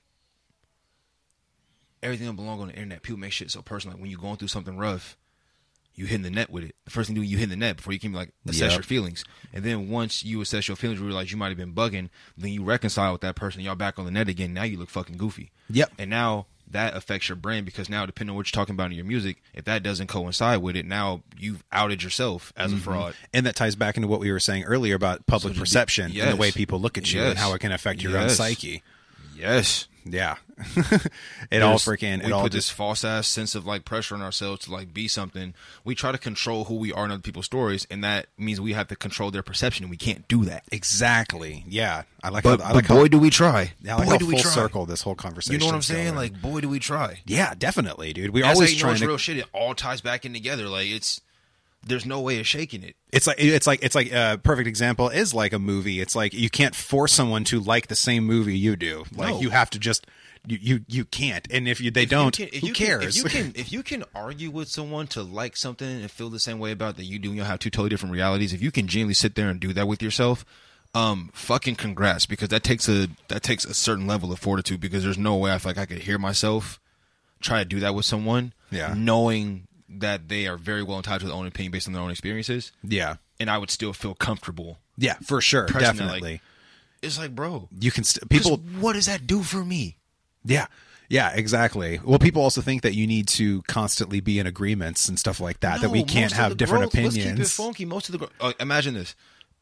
everything 2.04 2.28
don't 2.28 2.36
belong 2.36 2.60
on 2.62 2.68
the 2.68 2.74
internet. 2.74 3.02
People 3.02 3.20
make 3.20 3.32
shit 3.32 3.52
so 3.52 3.62
personal. 3.62 3.96
Like 3.96 4.02
when 4.02 4.12
you're 4.12 4.20
going 4.20 4.38
through 4.38 4.48
something 4.50 4.78
rough, 4.78 5.18
you 5.96 6.06
hitting 6.06 6.24
the 6.24 6.30
net 6.30 6.50
with 6.50 6.64
it. 6.64 6.76
The 6.86 6.92
first 6.92 7.08
thing 7.08 7.16
you 7.16 7.24
do, 7.24 7.28
you 7.28 7.38
hit 7.38 7.50
the 7.50 7.56
net 7.56 7.78
before 7.78 7.94
you 7.94 8.00
can 8.00 8.12
like 8.14 8.32
assess 8.46 8.62
Yep. 8.72 8.74
your 8.74 8.84
feelings. 8.84 9.24
And 9.54 9.64
then 9.64 9.90
once 9.90 10.24
you 10.24 10.42
assess 10.42 10.68
your 10.68 10.76
feelings, 10.78 11.00
you 11.00 11.06
realize 11.06 11.32
you 11.32 11.38
might 11.38 11.50
have 11.50 11.58
been 11.58 11.74
bugging. 11.74 12.10
Then 12.38 12.52
you 12.52 12.64
reconcile 12.64 13.14
with 13.14 13.22
that 13.22 13.36
person. 13.36 13.62
Y'all 13.62 13.76
back 13.76 13.98
on 13.98 14.06
the 14.06 14.12
net 14.12 14.28
again. 14.30 14.54
Now 14.54 14.64
you 14.64 14.78
look 14.78 14.90
fucking 14.90 15.18
goofy. 15.18 15.52
Yep. 15.70 15.94
And 15.98 16.10
now 16.10 16.48
that 16.70 16.96
affects 16.96 17.30
your 17.30 17.36
brain 17.36 17.64
because 17.64 17.90
now 17.90 18.06
depending 18.08 18.32
on 18.32 18.36
what 18.38 18.48
you're 18.52 18.60
talking 18.60 18.74
about 18.76 18.88
in 18.92 18.98
your 18.98 19.06
music, 19.06 19.42
if 19.54 19.64
that 19.66 19.84
doesn't 19.84 20.08
coincide 20.08 20.62
with 20.62 20.76
it, 20.76 20.86
now 20.86 21.22
you've 21.38 21.64
outed 21.72 22.02
yourself 22.04 22.52
as 22.58 22.72
Mm-hmm. 22.72 22.80
a 22.80 22.84
fraud. 22.84 23.16
and 23.34 23.46
that 23.46 23.56
ties 23.56 23.76
back 23.76 23.96
into 23.98 24.08
what 24.08 24.20
we 24.20 24.32
were 24.32 24.40
saying 24.40 24.64
earlier 24.64 24.96
about 24.96 25.26
public 25.28 25.42
So 25.44 25.50
to 25.50 25.54
be- 25.54 25.60
perception 25.60 26.06
and 26.18 26.32
the 26.32 26.36
way 26.36 26.52
people 26.52 26.80
look 26.80 26.98
at 26.98 27.14
you 27.14 27.22
and 27.22 27.38
how 27.38 27.54
it 27.54 27.60
can 27.60 27.72
affect 27.72 28.02
your 28.02 28.18
own 28.18 28.30
psyche. 28.30 28.82
Yes. 29.38 29.88
Yeah, 30.08 30.36
it 31.52 31.64
all 31.64 31.76
freaking 31.76 32.20
we 32.20 32.26
it 32.26 32.32
all 32.32 32.44
put 32.44 32.52
just 32.52 32.70
this 32.70 32.70
false 32.70 33.04
ass 33.04 33.28
sense 33.28 33.56
of 33.56 33.66
like 33.66 33.86
pressure 33.86 34.14
on 34.14 34.22
ourselves 34.22 34.66
to 34.66 34.72
like 34.72 34.94
be 34.94 35.08
something. 35.08 35.56
We 35.84 35.96
try 35.96 36.12
to 36.12 36.18
control 36.20 36.66
who 36.66 36.76
we 36.76 36.94
are 36.94 37.06
in 37.06 37.12
other 37.12 37.22
people's 37.22 37.46
stories, 37.46 37.88
and 37.90 38.04
that 38.04 38.28
means 38.38 38.62
we 38.62 38.74
have 38.74 38.88
to 38.90 38.96
control 38.96 39.32
their 39.32 39.42
perception, 39.42 39.84
and 39.84 39.90
we 39.90 39.98
can't 39.98 40.28
do 40.28 40.46
that. 40.46 40.64
exactly. 40.72 41.64
Yeah, 41.68 42.04
I 42.24 42.30
like. 42.30 42.44
But, 42.44 42.62
how, 42.62 42.66
I 42.66 42.70
but 42.70 42.76
like 42.76 42.86
how, 42.86 42.96
boy, 42.96 43.08
do 43.08 43.18
we 43.18 43.32
try! 43.32 43.74
yeah, 43.82 43.96
I 43.96 43.98
like 43.98 44.06
boy, 44.06 44.12
how 44.12 44.18
do 44.18 44.28
we 44.28 44.34
full 44.34 44.44
try! 44.44 44.52
circle 44.52 44.86
this 44.86 45.02
whole 45.02 45.16
conversation. 45.16 45.54
You 45.54 45.60
know 45.60 45.66
what 45.66 45.76
I'm 45.76 45.82
saying? 45.82 46.14
going. 46.14 46.18
Like, 46.18 46.42
boy, 46.42 46.62
do 46.62 46.70
we 46.70 46.80
try! 46.80 47.22
yeah, 47.26 47.54
definitely, 47.58 48.14
dude. 48.14 48.30
We 48.30 48.42
That's 48.42 48.50
how 48.50 48.56
always 48.56 48.74
you 48.74 48.78
know 48.78 48.82
trying 48.82 48.92
it's 48.94 49.02
to. 49.02 49.08
real 49.08 49.18
shit. 49.18 49.38
It 49.38 49.46
all 49.54 49.74
ties 49.74 50.02
back 50.02 50.24
in 50.26 50.34
together. 50.34 50.70
Like 50.70 50.88
it's 50.88 51.20
there's 51.86 52.06
no 52.06 52.20
way 52.22 52.40
of 52.40 52.48
shaking 52.48 52.84
it. 52.84 52.96
It's 53.12 53.28
like 53.28 53.38
it's 53.40 53.68
like 53.68 53.84
it's 53.84 53.96
like 53.96 54.12
a 54.12 54.40
perfect 54.44 54.68
example 54.68 55.10
is 55.10 55.34
like 55.34 55.54
a 55.54 55.60
movie. 55.60 56.02
It's 56.02 56.16
like 56.16 56.34
you 56.34 56.50
can't 56.50 56.76
force 56.76 57.14
someone 57.14 57.44
to 57.46 57.60
like 57.60 57.88
the 57.88 57.96
same 57.96 58.26
movie 58.26 58.58
you 58.58 58.76
do. 58.76 59.06
Like 59.16 59.36
No. 59.36 59.42
you 59.42 59.50
have 59.52 59.70
to 59.72 59.80
just 59.80 60.08
you 60.48 60.58
you, 60.62 60.80
you 60.88 61.06
can't. 61.06 61.48
And 61.52 61.68
if 61.68 61.80
you 61.82 61.92
they 61.92 62.04
If 62.04 62.10
don't, 62.10 62.36
can- 62.36 62.50
if 62.52 62.62
who 62.62 62.68
you 62.68 62.74
can- 62.74 62.88
cares? 62.88 63.18
if 63.18 63.24
you 63.24 63.30
can, 63.30 63.54
if 63.56 63.72
you 63.72 63.84
can 63.84 64.04
argue 64.14 64.50
with 64.52 64.68
someone 64.68 65.08
to 65.08 65.24
like 65.24 65.56
something 65.58 65.88
and 66.02 66.10
feel 66.12 66.30
the 66.30 66.40
same 66.40 66.60
way 66.60 66.72
about 66.72 66.92
it 66.96 66.98
that 66.98 67.06
you 67.06 67.20
do, 67.20 67.34
you'll 67.34 67.46
have 67.46 67.60
two 67.60 67.70
totally 67.70 67.90
different 67.90 68.14
realities. 68.14 68.52
If 68.54 68.62
you 68.62 68.72
can 68.72 68.88
genuinely 68.88 69.14
sit 69.14 69.36
there 69.36 69.50
and 69.50 69.60
do 69.60 69.72
that 69.74 69.88
with 69.88 70.02
yourself, 70.04 70.44
um, 70.94 71.30
fucking 71.34 71.76
congrats, 71.76 72.26
because 72.26 72.50
that 72.50 72.64
takes 72.64 72.88
a 72.90 73.08
that 73.30 73.44
takes 73.44 73.66
a 73.66 73.74
certain 73.74 74.08
level 74.08 74.32
of 74.32 74.40
fortitude. 74.40 74.80
Because 74.80 75.04
there's 75.04 75.18
no 75.18 75.36
way 75.36 75.52
I 75.54 75.58
feel 75.58 75.70
like 75.72 75.78
I 75.78 75.86
could 75.86 76.00
hear 76.04 76.18
myself 76.18 76.80
try 77.42 77.60
to 77.60 77.66
do 77.66 77.80
that 77.82 77.94
with 77.94 78.06
someone, 78.06 78.54
Yeah. 78.72 78.94
knowing 78.98 79.68
that 79.90 80.30
they 80.30 80.48
are 80.48 80.58
very 80.58 80.84
well 80.84 80.98
entitled 80.98 81.22
to 81.22 81.28
their 81.28 81.36
own 81.36 81.48
opinion 81.48 81.72
based 81.72 81.88
on 81.88 81.94
their 81.94 82.02
own 82.02 82.12
experiences, 82.12 82.72
yeah, 82.84 83.16
and 83.40 83.50
I 83.50 83.58
would 83.58 83.70
still 83.70 83.94
feel 83.94 84.16
comfortable. 84.16 84.80
yeah, 84.98 85.16
for 85.24 85.42
sure, 85.42 85.68
that, 85.68 85.74
like, 85.74 85.84
definitely. 85.84 86.42
It's 87.02 87.20
like, 87.20 87.36
bro, 87.36 87.70
you 87.80 87.92
can 87.92 88.04
st- 88.04 88.30
people. 88.30 88.58
what 88.80 88.94
does 88.94 89.06
that 89.06 89.28
do 89.28 89.44
for 89.44 89.64
me? 89.64 89.98
Yeah. 90.44 90.68
Yeah, 91.08 91.34
exactly. 91.36 92.00
Well, 92.04 92.18
people 92.20 92.42
also 92.42 92.62
think 92.62 92.82
that 92.82 92.96
you 92.96 93.06
need 93.06 93.28
to 93.30 93.62
constantly 93.64 94.22
be 94.22 94.40
in 94.40 94.48
agreements 94.48 95.08
and 95.08 95.20
stuff 95.20 95.40
like 95.40 95.60
that. 95.60 95.82
that 95.82 95.92
we 95.92 96.04
can't 96.04 96.32
have 96.32 96.58
different 96.58 96.86
opinions. 96.86 97.16
Let's 97.16 97.28
keep 97.28 97.40
it 97.40 97.48
funky. 97.48 97.86
Most 97.86 98.10
of 98.10 98.20
the 98.20 98.30
uh, 98.42 98.54
imagine 98.60 98.96
this. 98.96 99.16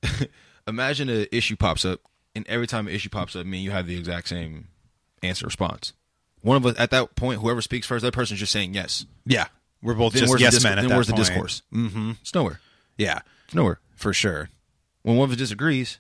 imagine 0.68 1.10
an 1.10 1.28
issue 1.32 1.56
pops 1.56 1.84
up, 1.84 2.00
and 2.36 2.48
every 2.48 2.68
time 2.68 2.88
an 2.88 2.94
issue 2.94 3.10
pops 3.10 3.36
up, 3.36 3.46
me 3.46 3.58
and 3.58 3.66
you 3.66 3.72
have 3.72 3.88
the 3.88 3.98
exact 3.98 4.30
same 4.30 4.70
answer 5.22 5.46
response. 5.46 5.94
One 6.42 6.58
of 6.58 6.66
us 6.66 6.76
at 6.78 6.92
that 6.92 7.16
point, 7.16 7.42
whoever 7.42 7.62
speaks 7.62 7.88
first, 7.88 8.04
that 8.04 8.14
person's 8.14 8.40
just 8.40 8.52
saying 8.52 8.74
yes. 8.74 9.06
Yeah, 9.26 9.48
we're 9.84 9.94
both 9.94 10.14
Then 10.14 10.24
just 10.24 10.40
yes 10.40 10.58
the, 10.62 10.68
men. 10.68 10.80
At 10.80 10.82
then 10.82 10.90
that 10.90 10.96
where's 10.96 11.08
the 11.08 11.14
point. 11.14 11.26
discourse? 11.28 11.62
Mm-hmm. 11.74 12.12
It's 12.22 12.34
nowhere. 12.34 12.60
Yeah, 12.98 13.20
It's 13.46 13.54
nowhere. 13.54 13.80
for 13.96 14.14
sure. 14.14 14.50
When 15.04 15.18
one 15.18 15.26
of 15.26 15.32
us 15.32 15.38
disagrees, 15.38 16.00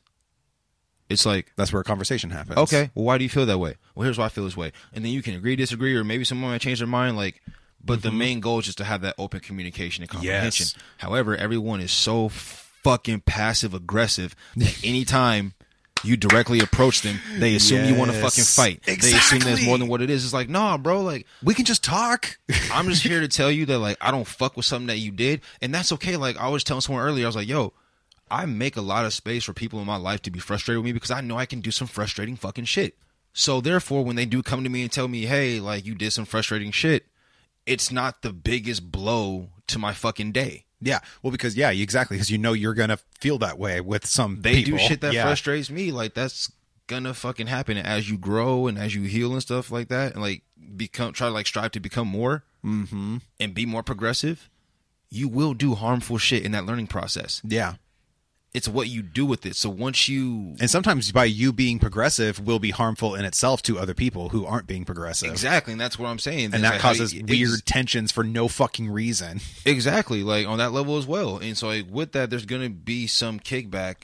it's 1.10 1.26
like 1.26 1.52
That's 1.58 1.72
where 1.74 1.82
a 1.82 1.84
conversation 1.84 2.30
happens. 2.30 2.58
Okay, 2.58 2.90
well, 2.96 3.06
why 3.06 3.18
do 3.18 3.24
you 3.24 3.30
feel 3.30 3.46
that 3.46 3.58
way? 3.60 3.76
Well, 3.94 4.04
here's 4.06 4.18
why 4.18 4.26
I 4.26 4.30
feel 4.30 4.46
this 4.46 4.58
way, 4.58 4.72
and 4.94 5.04
then 5.04 5.12
you 5.12 5.22
can 5.22 5.36
agree, 5.36 5.56
disagree, 5.56 5.96
or 5.96 6.04
maybe 6.04 6.24
someone 6.24 6.52
might 6.52 6.62
change 6.62 6.80
their 6.80 6.88
mind. 6.88 7.18
Like, 7.18 7.42
but 7.84 8.02
the 8.02 8.12
main 8.12 8.40
goal 8.40 8.60
is 8.60 8.66
just 8.66 8.78
to 8.78 8.84
have 8.86 9.02
that 9.02 9.16
open 9.18 9.42
communication 9.42 10.02
and 10.04 10.10
comprehension. 10.10 10.66
Yes. 10.66 10.76
However, 11.00 11.36
everyone 11.36 11.82
is 11.82 11.92
so 11.92 12.30
fucking 12.30 13.22
passive 13.22 13.74
aggressive 13.74 14.36
that 14.56 14.80
anytime 14.86 15.54
you 16.04 16.18
directly 16.18 16.60
approach 16.60 17.02
them, 17.02 17.20
they 17.38 17.56
assume 17.56 17.86
you 17.86 17.96
want 17.96 18.12
to 18.12 18.18
fucking 18.20 18.44
fight. 18.44 18.82
They 18.84 18.94
assume 18.94 19.40
there's 19.40 19.66
more 19.66 19.78
than 19.78 19.88
what 19.88 20.02
it 20.02 20.10
is. 20.10 20.24
It's 20.24 20.34
like, 20.34 20.50
nah, 20.50 20.78
bro, 20.78 21.02
like. 21.02 21.26
we 21.44 21.54
can 21.54 21.66
just 21.66 21.84
talk. 21.84 22.38
I'm 22.72 22.90
just 22.90 23.04
here 23.04 23.22
to 23.22 23.28
tell 23.28 23.52
you 23.52 23.66
that 23.68 23.80
like 23.80 23.98
I 24.02 24.12
don't 24.12 24.28
fuck 24.28 24.58
with 24.58 24.66
something 24.66 24.88
that 24.88 24.98
you 24.98 25.12
did, 25.12 25.42
and 25.62 25.74
that's 25.74 25.92
okay. 25.94 26.18
Like 26.18 26.38
I 26.38 26.50
was 26.50 26.64
telling 26.64 26.82
someone 26.82 27.04
earlier, 27.04 27.26
I 27.26 27.30
was 27.30 27.36
like, 27.36 27.48
"Yo, 27.48 27.74
I 28.30 28.46
make 28.46 28.76
a 28.78 28.82
lot 28.82 29.06
of 29.06 29.14
space 29.14 29.44
for 29.44 29.54
people 29.54 29.80
in 29.80 29.86
my 29.86 29.98
life 29.98 30.22
to 30.24 30.32
be 30.32 30.40
frustrated 30.40 30.80
with 30.80 30.86
me 30.86 30.94
because 30.94 31.12
I 31.12 31.22
know 31.22 31.38
I 31.38 31.46
can 31.46 31.62
do 31.62 31.72
some 31.72 31.88
frustrating 31.88 32.36
fucking 32.36 32.66
shit. 32.66 32.98
So 33.34 33.62
therefore, 33.62 34.04
when 34.04 34.16
they 34.16 34.26
do 34.26 34.44
come 34.44 34.64
to 34.64 34.70
me 34.70 34.82
and 34.82 34.92
tell 34.92 35.08
me, 35.08 35.26
"Hey, 35.26 35.60
like 35.60 35.86
you 35.86 35.96
did 35.96 36.12
some 36.14 36.26
frustrating 36.26 36.72
shit," 36.72 37.08
it's 37.66 37.92
not 37.92 38.22
the 38.22 38.34
biggest 38.34 38.92
blow 38.92 39.50
to 39.68 39.80
my 39.80 39.94
fucking 39.94 40.32
day. 40.32 40.66
Yeah, 40.84 41.00
well, 41.22 41.32
because 41.32 41.56
yeah, 41.56 41.72
exactly, 41.72 42.18
because 42.18 42.30
you 42.30 42.38
know 42.38 42.54
you're 42.54 42.74
gonna 42.74 42.98
feel 43.20 43.38
that 43.40 43.58
way 43.58 43.82
with 43.82 44.06
some. 44.06 44.42
They 44.42 44.64
people. 44.64 44.78
do 44.78 44.84
shit 44.84 45.02
that 45.02 45.14
yeah. 45.14 45.24
frustrates 45.24 45.70
me. 45.70 45.92
Like 45.92 46.14
that's 46.14 46.52
gonna 46.88 47.14
fucking 47.14 47.48
happen 47.48 47.78
as 47.78 48.10
you 48.10 48.18
grow 48.18 48.68
and 48.68 48.78
as 48.78 48.94
you 48.94 49.04
heal 49.04 49.32
and 49.34 49.42
stuff 49.42 49.72
like 49.72 49.88
that, 49.88 50.14
and 50.14 50.22
like 50.22 50.44
become 50.76 51.14
try 51.14 51.28
to 51.28 51.34
like 51.34 51.48
strive 51.48 51.72
to 51.72 51.80
become 51.80 52.08
more 52.08 52.44
Mm-hmm. 52.66 53.18
and 53.42 53.54
be 53.54 53.66
more 53.66 53.84
progressive. 53.84 54.50
You 55.10 55.28
will 55.28 55.54
do 55.54 55.76
harmful 55.76 56.18
shit 56.18 56.44
in 56.44 56.54
that 56.54 56.66
learning 56.66 56.88
process. 56.88 57.42
Yeah, 57.44 57.74
It's 58.54 58.68
what 58.68 58.88
you 58.88 59.02
do 59.02 59.26
with 59.26 59.48
it. 59.48 59.56
So 59.56 59.68
once 59.70 60.08
you 60.08 60.56
and 60.60 60.70
sometimes 60.70 61.12
by 61.12 61.26
you 61.26 61.52
being 61.52 61.80
progressive 61.80 62.40
will 62.46 62.60
be 62.60 62.70
harmful 62.70 63.16
in 63.16 63.26
itself 63.26 63.64
to 63.64 63.80
other 63.80 63.96
people 63.96 64.30
who 64.30 64.46
aren't 64.46 64.68
being 64.68 64.86
progressive. 64.86 65.32
exactly, 65.32 65.72
and 65.74 65.82
that's 65.82 65.98
what 65.98 66.08
I'm 66.08 66.20
saying. 66.20 66.54
And 66.54 66.64
that 66.64 66.74
like 66.74 66.80
causes 66.80 67.14
you- 67.16 67.26
weird 67.26 67.66
tensions 67.66 68.12
for 68.12 68.24
no 68.24 68.48
fucking 68.48 68.92
reason. 68.92 69.40
exactly, 69.66 70.22
like 70.24 70.46
on 70.48 70.60
that 70.60 70.72
level 70.72 70.98
as 70.98 71.08
well. 71.08 71.38
And 71.38 71.58
so 71.58 71.68
like 71.68 71.86
with 71.90 72.12
that, 72.12 72.30
there's 72.30 72.46
gonna 72.46 72.70
be 72.70 73.08
some 73.08 73.40
kickback 73.40 73.96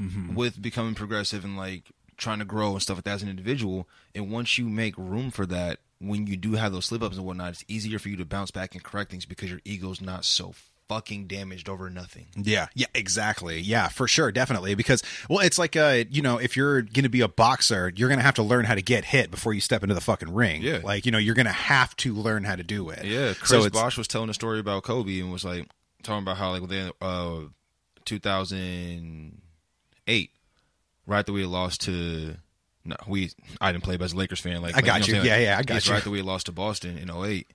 Mm-hmm. 0.00 0.34
with 0.34 0.60
becoming 0.60 0.94
progressive 0.94 1.42
and 1.42 1.56
like 1.56 1.84
trying 2.18 2.38
to 2.40 2.44
grow 2.44 2.72
and 2.72 2.82
stuff 2.82 2.98
like 2.98 3.04
that 3.04 3.14
as 3.14 3.22
an 3.22 3.30
individual. 3.30 3.88
And 4.14 4.30
once 4.30 4.58
you 4.58 4.68
make 4.68 4.94
room 4.98 5.30
for 5.30 5.46
that, 5.46 5.78
when 6.00 6.26
you 6.26 6.36
do 6.36 6.52
have 6.52 6.70
those 6.72 6.84
slip 6.84 7.02
ups 7.02 7.16
and 7.16 7.24
whatnot, 7.24 7.52
it's 7.54 7.64
easier 7.66 7.98
for 7.98 8.10
you 8.10 8.16
to 8.18 8.26
bounce 8.26 8.50
back 8.50 8.74
and 8.74 8.84
correct 8.84 9.10
things 9.10 9.24
because 9.24 9.50
your 9.50 9.60
ego's 9.64 10.02
not 10.02 10.26
so 10.26 10.52
fucking 10.88 11.26
damaged 11.26 11.68
over 11.68 11.90
nothing. 11.90 12.26
Yeah, 12.36 12.68
yeah, 12.74 12.86
exactly. 12.94 13.60
Yeah, 13.60 13.88
for 13.88 14.08
sure, 14.08 14.32
definitely. 14.32 14.74
Because 14.74 15.02
well, 15.28 15.40
it's 15.40 15.58
like 15.58 15.76
uh, 15.76 16.04
you 16.10 16.22
know, 16.22 16.38
if 16.38 16.56
you're 16.56 16.82
to 17.04 17.08
be 17.08 17.20
a 17.20 17.28
boxer, 17.28 17.92
you're 17.94 18.08
to 18.18 18.24
have 18.24 18.34
to 18.34 18.42
learn 18.42 18.64
how 18.64 18.74
to 18.74 18.82
get 18.82 19.04
hit 19.04 19.30
before 19.30 19.52
you 19.52 19.60
step 19.60 19.82
into 19.82 19.94
the 19.94 20.00
fucking 20.00 20.32
ring. 20.32 20.62
Yeah. 20.62 20.80
like 20.82 21.06
you 21.06 21.12
know, 21.12 21.18
you're 21.18 21.34
to 21.46 21.52
have 21.52 21.94
to 21.96 22.14
learn 22.14 22.44
how 22.44 22.56
to 22.56 22.62
do 22.62 22.88
it. 22.90 23.04
Yeah, 23.04 23.34
Chris 23.34 23.50
so 23.50 23.68
Bosh 23.70 23.98
was 23.98 24.08
telling 24.08 24.30
a 24.30 24.34
story 24.34 24.60
about 24.60 24.82
Kobe 24.82 25.20
and 25.20 25.32
was 25.32 25.44
like 25.44 25.68
talking 26.02 26.22
about 26.22 26.36
how 26.36 26.50
like 26.52 26.62
within 26.62 26.92
uh 27.00 27.40
2008, 28.04 30.30
right 31.06 31.26
that 31.26 31.32
we 31.32 31.44
lost 31.44 31.80
to 31.82 32.36
no, 32.86 32.96
we 33.06 33.30
I 33.60 33.72
didn't 33.72 33.84
play, 33.84 33.96
but 33.96 34.04
as 34.04 34.12
a 34.12 34.16
Lakers 34.16 34.40
fan, 34.40 34.62
like 34.62 34.76
I 34.76 34.80
got 34.80 35.00
like, 35.00 35.08
you. 35.08 35.14
know 35.14 35.20
what 35.20 35.28
Yeah, 35.28 35.38
yeah, 35.38 35.58
I 35.58 35.62
got 35.62 35.74
yes, 35.74 35.88
you. 35.88 35.94
Right 35.94 36.04
that 36.04 36.10
we 36.10 36.22
lost 36.22 36.46
to 36.46 36.52
Boston 36.52 36.96
in 36.96 37.10
08, 37.10 37.50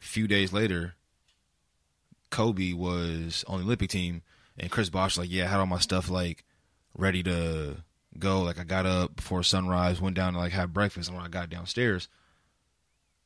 a 0.00 0.04
few 0.04 0.26
days 0.26 0.52
later, 0.52 0.94
Kobe 2.32 2.72
was 2.72 3.44
on 3.46 3.58
the 3.58 3.64
Olympic 3.64 3.90
team, 3.90 4.22
and 4.58 4.70
Chris 4.70 4.90
Bosh 4.90 5.16
was 5.16 5.26
like, 5.26 5.32
yeah, 5.32 5.44
I 5.44 5.48
had 5.48 5.60
all 5.60 5.66
my 5.66 5.78
stuff 5.78 6.10
like 6.10 6.44
ready 6.98 7.22
to 7.22 7.76
go. 8.18 8.42
Like 8.42 8.58
I 8.58 8.64
got 8.64 8.86
up 8.86 9.14
before 9.14 9.44
sunrise, 9.44 10.00
went 10.00 10.16
down 10.16 10.32
to 10.32 10.40
like 10.40 10.52
have 10.52 10.72
breakfast, 10.72 11.08
and 11.08 11.16
when 11.16 11.24
I 11.24 11.28
got 11.28 11.50
downstairs. 11.50 12.08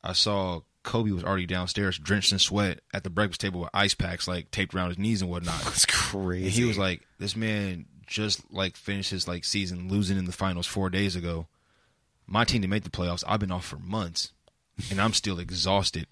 I 0.03 0.13
saw 0.13 0.61
Kobe 0.83 1.11
was 1.11 1.23
already 1.23 1.47
downstairs, 1.47 1.97
drenched 1.97 2.31
in 2.31 2.39
sweat, 2.39 2.81
at 2.93 3.03
the 3.03 3.09
breakfast 3.09 3.41
table 3.41 3.61
with 3.61 3.69
ice 3.73 3.95
packs 3.95 4.27
like 4.27 4.51
taped 4.51 4.75
around 4.75 4.89
his 4.89 4.99
knees 4.99 5.21
and 5.21 5.31
whatnot. 5.31 5.61
it's 5.67 5.85
crazy. 5.85 6.43
And 6.43 6.51
he 6.51 6.65
was 6.65 6.77
like, 6.77 7.01
"This 7.17 7.35
man 7.35 7.85
just 8.05 8.41
like 8.51 8.75
finished 8.75 9.11
his 9.11 9.27
like 9.27 9.43
season 9.45 9.89
losing 9.89 10.17
in 10.17 10.25
the 10.25 10.31
finals 10.31 10.67
four 10.67 10.89
days 10.89 11.15
ago. 11.15 11.47
My 12.25 12.43
team 12.43 12.61
to 12.61 12.67
make 12.67 12.83
the 12.83 12.89
playoffs. 12.89 13.23
I've 13.27 13.39
been 13.39 13.51
off 13.51 13.65
for 13.65 13.79
months, 13.79 14.33
and 14.91 14.99
I'm 14.99 15.13
still 15.13 15.39
exhausted. 15.39 16.07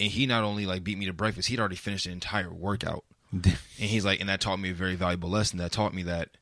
And 0.00 0.10
he 0.10 0.26
not 0.26 0.42
only 0.42 0.66
like 0.66 0.82
beat 0.82 0.98
me 0.98 1.06
to 1.06 1.12
breakfast, 1.12 1.48
he'd 1.48 1.60
already 1.60 1.76
finished 1.76 2.06
an 2.06 2.12
entire 2.12 2.52
workout. 2.52 3.04
And 3.80 3.88
he's 3.88 4.04
like, 4.04 4.20
and 4.20 4.28
that 4.28 4.42
taught 4.42 4.58
me 4.58 4.70
a 4.70 4.74
very 4.74 4.94
valuable 4.94 5.30
lesson. 5.30 5.58
That 5.58 5.72
taught 5.72 5.94
me 5.94 6.02
that 6.02 6.36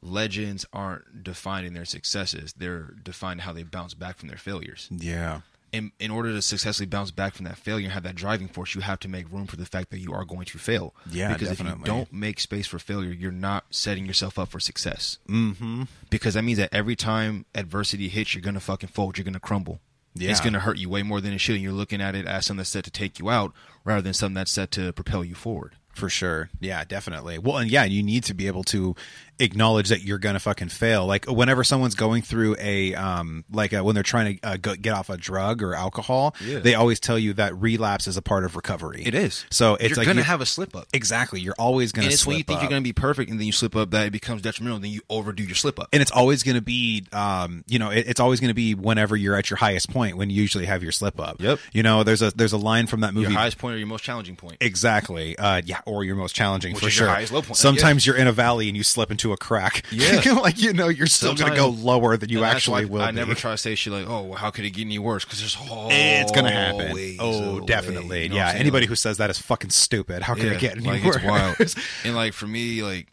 legends 0.00 0.64
aren't 0.72 1.24
defined 1.24 1.66
in 1.66 1.74
their 1.74 1.84
successes; 1.84 2.52
they're 2.52 2.94
defined 3.02 3.40
how 3.40 3.52
they 3.52 3.64
bounce 3.64 3.94
back 3.94 4.18
from 4.18 4.28
their 4.28 4.38
failures 4.38 4.88
yeah, 4.92 5.40
in, 5.74 5.90
in 5.98 6.12
order 6.12 6.32
to 6.32 6.40
successfully 6.40 6.86
bounce 6.86 7.10
back 7.10 7.34
from 7.34 7.46
that 7.46 7.58
failure 7.58 7.84
and 7.84 7.92
have 7.92 8.04
that 8.04 8.14
driving 8.14 8.46
force, 8.46 8.76
you 8.76 8.80
have 8.80 9.00
to 9.00 9.08
make 9.08 9.30
room 9.30 9.46
for 9.46 9.56
the 9.56 9.66
fact 9.66 9.90
that 9.90 9.98
you 9.98 10.12
are 10.12 10.24
going 10.24 10.44
to 10.44 10.58
fail. 10.58 10.94
Yeah, 11.10 11.32
because 11.32 11.50
if 11.50 11.58
you 11.58 11.74
don't 11.84 12.12
make 12.12 12.38
space 12.38 12.68
for 12.68 12.78
failure, 12.78 13.10
you're 13.10 13.32
not 13.32 13.64
setting 13.70 14.06
yourself 14.06 14.38
up 14.38 14.50
for 14.50 14.60
success. 14.60 15.18
Mm-hmm. 15.28 15.82
Because 16.10 16.34
that 16.34 16.44
means 16.44 16.58
that 16.58 16.72
every 16.72 16.94
time 16.94 17.44
adversity 17.56 18.08
hits, 18.08 18.34
you're 18.34 18.42
gonna 18.42 18.60
fucking 18.60 18.90
fold. 18.90 19.18
You're 19.18 19.24
gonna 19.24 19.40
crumble. 19.40 19.80
Yeah. 20.14 20.30
It's 20.30 20.40
gonna 20.40 20.60
hurt 20.60 20.78
you 20.78 20.88
way 20.88 21.02
more 21.02 21.20
than 21.20 21.32
it 21.32 21.38
should. 21.38 21.54
And 21.56 21.62
you're 21.62 21.72
looking 21.72 22.00
at 22.00 22.14
it 22.14 22.26
as 22.26 22.46
something 22.46 22.58
that's 22.58 22.70
set 22.70 22.84
to 22.84 22.90
take 22.90 23.18
you 23.18 23.30
out, 23.30 23.52
rather 23.84 24.00
than 24.02 24.14
something 24.14 24.34
that's 24.34 24.52
set 24.52 24.70
to 24.72 24.92
propel 24.92 25.24
you 25.24 25.34
forward. 25.34 25.74
for 25.92 26.08
sure. 26.08 26.50
Yeah, 26.60 26.82
definitely. 26.84 27.38
Well, 27.38 27.58
and 27.58 27.70
yeah, 27.70 27.84
you 27.84 28.02
need 28.02 28.24
to 28.24 28.34
be 28.34 28.48
able 28.48 28.64
to 28.64 28.96
acknowledge 29.38 29.88
that 29.88 30.02
you're 30.02 30.18
gonna 30.18 30.38
fucking 30.40 30.68
fail. 30.68 31.06
Like 31.06 31.26
whenever 31.26 31.64
someone's 31.64 31.94
going 31.94 32.22
through 32.22 32.56
a 32.58 32.94
um, 32.94 33.44
like 33.52 33.72
uh 33.74 33.82
when 33.82 33.94
they're 33.94 34.02
trying 34.04 34.38
to 34.38 34.48
uh, 34.48 34.56
go, 34.56 34.74
get 34.74 34.94
off 34.94 35.10
a 35.10 35.16
drug 35.16 35.62
or 35.62 35.74
alcohol, 35.74 36.34
Yeah. 36.44 36.60
they 36.60 36.74
always 36.74 37.00
tell 37.00 37.18
you 37.18 37.34
that 37.34 37.54
relapse 37.56 38.06
is 38.06 38.16
a 38.16 38.22
part 38.22 38.44
of 38.44 38.56
recovery. 38.56 39.02
It 39.04 39.14
is. 39.14 39.44
So 39.50 39.74
it's 39.74 39.90
you're 39.90 39.96
like 39.98 40.06
gonna 40.06 40.20
you- 40.20 40.24
have 40.24 40.40
a 40.40 40.46
slip 40.46 40.74
up. 40.76 40.86
exactly. 40.92 41.40
You're 41.40 41.54
always 41.58 41.92
gonna. 41.92 42.06
And 42.06 42.14
it's 42.14 42.26
when 42.26 42.36
you 42.38 42.44
think 42.44 42.58
up. 42.58 42.62
you're 42.62 42.70
to 42.82 42.84
be 42.84 42.92
perfect 42.92 43.30
and 43.30 43.38
then 43.40 43.46
you 43.46 43.52
slip 43.52 43.74
up 43.76 43.90
that 43.90 44.06
it 44.06 44.10
becomes 44.12 44.42
detrimental. 44.42 44.78
Then 44.80 44.90
you 44.90 45.00
overdo 45.10 45.42
your 45.42 45.54
slip 45.56 45.78
up. 45.78 45.88
and 45.92 46.00
it's 46.02 46.10
always 46.12 46.42
to 46.56 46.62
be 46.62 47.04
um 47.12 47.64
you 47.66 47.78
know 47.78 47.90
it, 47.90 48.06
it's 48.06 48.20
always 48.20 48.40
to 48.48 48.54
be 48.54 48.74
whenever 48.74 49.16
you're 49.16 49.34
at 49.36 49.50
your 49.50 49.56
highest 49.56 49.90
point 49.90 50.16
when 50.16 50.30
you 50.30 50.40
usually 50.40 50.66
have 50.66 50.82
your 50.82 50.92
slip 50.92 51.18
up 51.18 51.40
Yep. 51.40 51.58
you 51.72 51.82
know 51.82 52.02
there's 52.04 52.22
a 52.22 52.30
there's 52.32 52.52
a 52.52 52.58
line 52.58 52.86
from 52.86 53.00
that 53.00 53.12
your 53.14 53.22
movie 53.22 53.34
highest 53.34 53.58
point 53.58 53.74
or 53.74 53.78
your 53.78 53.86
most 53.86 54.04
challenging 54.04 54.36
point. 54.36 54.58
exactly 54.60 55.36
uh 55.38 55.62
yeah 55.64 55.80
or 55.86 56.04
your 56.04 56.14
most 56.16 56.34
challenging 56.34 56.72
Which 56.74 56.80
for 56.80 56.86
your 56.86 56.90
sure 56.90 57.08
highest 57.08 57.32
low 57.32 57.42
point. 57.42 57.56
sometimes 57.56 58.06
you're 58.06 58.16
in 58.16 58.26
a 58.26 58.32
valley 58.32 58.68
and 58.68 58.76
you 58.76 58.82
slip 58.82 59.10
into 59.10 59.23
a 59.32 59.36
crack 59.36 59.84
Yeah. 59.90 60.20
like 60.40 60.60
you 60.60 60.72
know 60.72 60.88
you're 60.88 61.06
still 61.06 61.34
going 61.34 61.50
to 61.50 61.56
go 61.56 61.68
lower 61.68 62.16
than 62.16 62.28
you 62.28 62.44
actually 62.44 62.84
will 62.84 63.02
I 63.02 63.10
be. 63.10 63.16
never 63.16 63.34
try 63.34 63.52
to 63.52 63.58
say 63.58 63.74
shit 63.74 63.92
like, 63.92 64.08
"Oh, 64.08 64.22
well, 64.22 64.38
how 64.38 64.50
could 64.50 64.64
it 64.64 64.70
get 64.70 64.82
any 64.82 64.98
worse?" 64.98 65.24
Because 65.24 65.40
there's 65.40 65.56
always 65.70 65.94
it's 65.96 66.32
going 66.32 66.44
to 66.44 66.50
happen 66.50 67.16
oh 67.20 67.60
definitely 67.60 68.24
you 68.24 68.28
know 68.30 68.36
yeah 68.36 68.52
anybody 68.54 68.86
who 68.86 68.94
says 68.94 69.18
that 69.18 69.30
is 69.30 69.38
fucking 69.38 69.70
stupid 69.70 70.22
how 70.22 70.34
can 70.34 70.46
yeah, 70.46 70.52
it 70.52 70.60
get 70.60 70.76
any 70.76 70.86
like 70.86 71.04
worse 71.04 71.16
it's 71.16 71.24
wild. 71.24 71.56
and 72.04 72.14
like 72.14 72.32
for 72.32 72.46
me, 72.46 72.82
like 72.82 73.08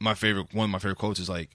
my 0.00 0.14
favorite 0.14 0.52
one 0.52 0.64
of 0.64 0.70
my 0.70 0.78
favorite 0.78 0.98
quotes 0.98 1.20
is 1.20 1.28
like, 1.28 1.50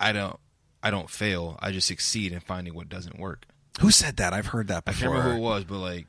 "I 0.00 0.12
don't, 0.12 0.38
I 0.82 0.90
don't 0.90 1.08
fail. 1.08 1.58
I 1.60 1.70
just 1.70 1.86
succeed 1.86 2.32
in 2.32 2.40
finding 2.40 2.74
what 2.74 2.88
doesn't 2.88 3.18
work." 3.18 3.46
who 3.80 3.90
said 3.90 4.18
that 4.18 4.32
i've 4.32 4.46
heard 4.46 4.68
that 4.68 4.84
I 4.86 4.92
can't 4.92 5.10
remember 5.10 5.30
who 5.32 5.36
it 5.38 5.40
was, 5.40 5.64
but 5.64 5.78
like, 5.78 6.06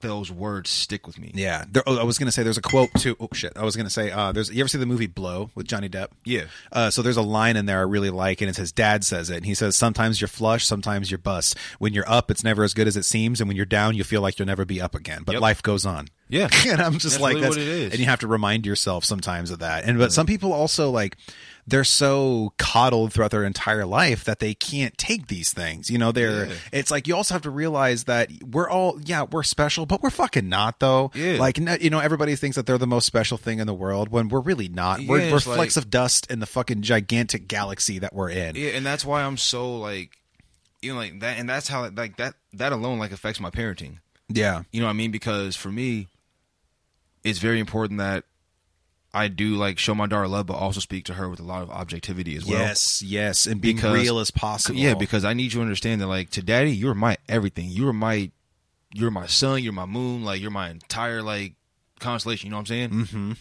those 0.00 0.30
words 0.30 0.70
stick 0.70 1.06
with 1.06 1.18
me. 1.18 1.30
Yeah, 1.34 1.64
there, 1.70 1.82
oh, 1.86 1.98
I 1.98 2.02
was 2.04 2.18
gonna 2.18 2.32
say 2.32 2.42
there's 2.42 2.58
a 2.58 2.62
quote 2.62 2.90
too. 2.98 3.16
Oh 3.20 3.28
shit, 3.32 3.52
I 3.56 3.64
was 3.64 3.76
gonna 3.76 3.90
say 3.90 4.10
uh, 4.10 4.32
there's. 4.32 4.50
You 4.50 4.60
ever 4.60 4.68
see 4.68 4.78
the 4.78 4.86
movie 4.86 5.06
Blow 5.06 5.50
with 5.54 5.66
Johnny 5.66 5.88
Depp? 5.88 6.08
Yeah. 6.24 6.44
Uh, 6.72 6.90
so 6.90 7.02
there's 7.02 7.16
a 7.16 7.22
line 7.22 7.56
in 7.56 7.66
there 7.66 7.78
I 7.78 7.82
really 7.82 8.10
like, 8.10 8.40
and 8.40 8.48
it's 8.48 8.58
his 8.58 8.72
dad 8.72 9.04
says 9.04 9.30
it. 9.30 9.36
And 9.36 9.46
he 9.46 9.54
says, 9.54 9.76
"Sometimes 9.76 10.20
you're 10.20 10.28
flush, 10.28 10.64
sometimes 10.66 11.10
you're 11.10 11.18
bust. 11.18 11.56
When 11.78 11.92
you're 11.92 12.08
up, 12.08 12.30
it's 12.30 12.42
never 12.44 12.64
as 12.64 12.74
good 12.74 12.86
as 12.88 12.96
it 12.96 13.04
seems, 13.04 13.40
and 13.40 13.48
when 13.48 13.56
you're 13.56 13.66
down, 13.66 13.94
you 13.94 14.04
feel 14.04 14.20
like 14.22 14.38
you'll 14.38 14.46
never 14.46 14.64
be 14.64 14.80
up 14.80 14.94
again. 14.94 15.22
But 15.24 15.32
Yep. 15.34 15.42
life 15.42 15.62
goes 15.62 15.84
on." 15.86 16.08
Yeah. 16.28 16.48
and 16.66 16.80
I'm 16.80 16.94
just 16.94 17.04
That's 17.16 17.20
like, 17.20 17.34
really 17.34 17.42
that's 17.42 17.56
what 17.56 17.62
it 17.62 17.68
is. 17.68 17.90
and 17.92 18.00
you 18.00 18.06
have 18.06 18.20
to 18.20 18.26
remind 18.26 18.64
yourself 18.64 19.04
sometimes 19.04 19.50
of 19.50 19.58
that. 19.58 19.84
And 19.84 19.98
but 19.98 20.12
some 20.12 20.24
people 20.26 20.52
also 20.54 20.90
like 20.90 21.16
they're 21.66 21.84
so 21.84 22.52
coddled 22.58 23.12
throughout 23.12 23.30
their 23.30 23.44
entire 23.44 23.86
life 23.86 24.24
that 24.24 24.40
they 24.40 24.52
can't 24.52 24.98
take 24.98 25.28
these 25.28 25.52
things. 25.52 25.88
You 25.90 25.96
know, 25.98 26.10
they're 26.10 26.46
Yeah. 26.46 26.54
it's 26.72 26.90
like 26.90 27.06
you 27.06 27.14
also 27.14 27.34
have 27.34 27.42
to 27.42 27.50
realize 27.50 28.04
that 28.04 28.30
we're 28.44 28.68
all 28.68 28.98
yeah 29.04 29.22
we're 29.22 29.44
special, 29.44 29.86
but 29.86 30.02
we're 30.02 30.10
fucking 30.10 30.48
not 30.48 30.80
though. 30.80 31.12
Yeah. 31.14 31.38
Like 31.38 31.58
you 31.58 31.90
know, 31.90 32.00
everybody 32.00 32.34
thinks 32.34 32.56
that 32.56 32.66
they're 32.66 32.78
the 32.78 32.86
most 32.88 33.06
special 33.06 33.38
thing 33.38 33.60
in 33.60 33.66
the 33.68 33.74
world 33.74 34.08
when 34.08 34.28
we're 34.28 34.40
really 34.40 34.68
not. 34.68 35.00
We're, 35.00 35.18
we're 35.30 35.36
it's 35.36 35.46
like- 35.46 35.56
flecks 35.56 35.76
of 35.76 35.88
dust 35.88 36.28
in 36.30 36.40
the 36.40 36.46
fucking 36.46 36.82
gigantic 36.82 37.46
galaxy 37.46 38.00
that 38.00 38.12
we're 38.12 38.30
in. 38.30 38.56
Yeah, 38.56 38.70
and 38.70 38.84
that's 38.84 39.04
why 39.04 39.22
I'm 39.22 39.36
so 39.36 39.76
like, 39.76 40.16
you 40.80 40.92
know, 40.92 40.98
like 40.98 41.20
that, 41.20 41.38
and 41.38 41.48
that's 41.48 41.68
how 41.68 41.88
like 41.90 42.16
that 42.16 42.34
that 42.54 42.72
alone 42.72 42.98
like 42.98 43.12
affects 43.12 43.38
my 43.38 43.50
parenting. 43.50 43.98
Yeah. 44.28 44.62
You 44.72 44.80
know 44.80 44.86
what 44.86 44.90
I 44.90 44.94
mean? 44.94 45.12
Because 45.12 45.54
for 45.54 45.70
me, 45.70 46.08
it's 47.22 47.38
very 47.38 47.60
important 47.60 47.98
that 48.00 48.24
I 49.14 49.28
do 49.28 49.56
like 49.56 49.78
show 49.78 49.94
my 49.94 50.06
daughter 50.06 50.26
love, 50.28 50.46
but 50.46 50.54
also 50.54 50.80
speak 50.80 51.04
to 51.06 51.14
her 51.14 51.28
with 51.28 51.38
a 51.38 51.42
lot 51.42 51.62
of 51.62 51.70
objectivity 51.70 52.34
as 52.36 52.46
well. 52.46 52.58
yes, 52.58 53.02
yes, 53.02 53.46
and 53.46 53.60
being 53.60 53.76
Because- 53.76 53.94
real 54.02 54.18
as 54.18 54.30
possible. 54.30 54.78
Yeah, 54.78 54.94
because 54.94 55.24
I 55.24 55.34
need 55.34 55.44
you 55.52 55.58
to 55.58 55.60
understand 55.62 56.00
that 56.00 56.06
like 56.06 56.30
to 56.30 56.42
daddy, 56.42 56.72
you're 56.74 56.94
my 56.94 57.16
everything. 57.28 57.68
You're 57.68 57.92
my 57.92 58.30
you're 58.94 59.10
my 59.10 59.26
sun, 59.26 59.62
you're 59.62 59.72
my 59.72 59.86
moon, 59.86 60.24
like 60.24 60.40
you're 60.40 60.50
my 60.50 60.70
entire 60.70 61.22
like 61.22 61.54
constellation, 62.00 62.46
you 62.46 62.50
know 62.50 62.56
what 62.56 62.60
I'm 62.60 62.66
saying? 62.66 62.90
Mm-hmm. 62.90 63.32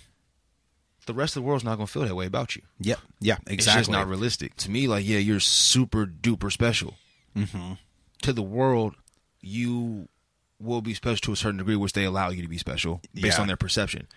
The 1.08 1.14
rest 1.14 1.36
of 1.36 1.42
the 1.44 1.48
world's 1.48 1.64
not 1.64 1.76
gonna 1.78 1.88
feel 1.88 2.04
that 2.04 2.16
way 2.16 2.26
about 2.26 2.56
you. 2.56 2.62
yeah, 2.80 2.96
yeah, 3.20 3.38
It's 3.44 3.52
exactly. 3.54 3.80
just 3.82 3.90
not 3.92 4.08
realistic. 4.08 4.56
To 4.58 4.72
me, 4.72 4.88
like, 4.88 5.06
yeah, 5.08 5.18
you're 5.18 5.40
super 5.40 6.06
duper 6.06 6.52
special. 6.52 6.94
Mm-hmm. 7.36 7.74
To 8.24 8.34
the 8.34 8.44
world, 8.44 8.96
you 9.42 10.08
will 10.60 10.82
be 10.82 10.94
special 10.94 11.18
to 11.22 11.32
a 11.32 11.36
certain 11.36 11.58
degree, 11.58 11.76
which 11.76 11.94
they 11.94 12.04
allow 12.04 12.30
you 12.30 12.44
to 12.44 12.48
be 12.48 12.58
special 12.60 13.02
based 13.16 13.38
Yeah. 13.38 13.42
on 13.42 13.48
their 13.48 13.58
perception. 13.58 14.08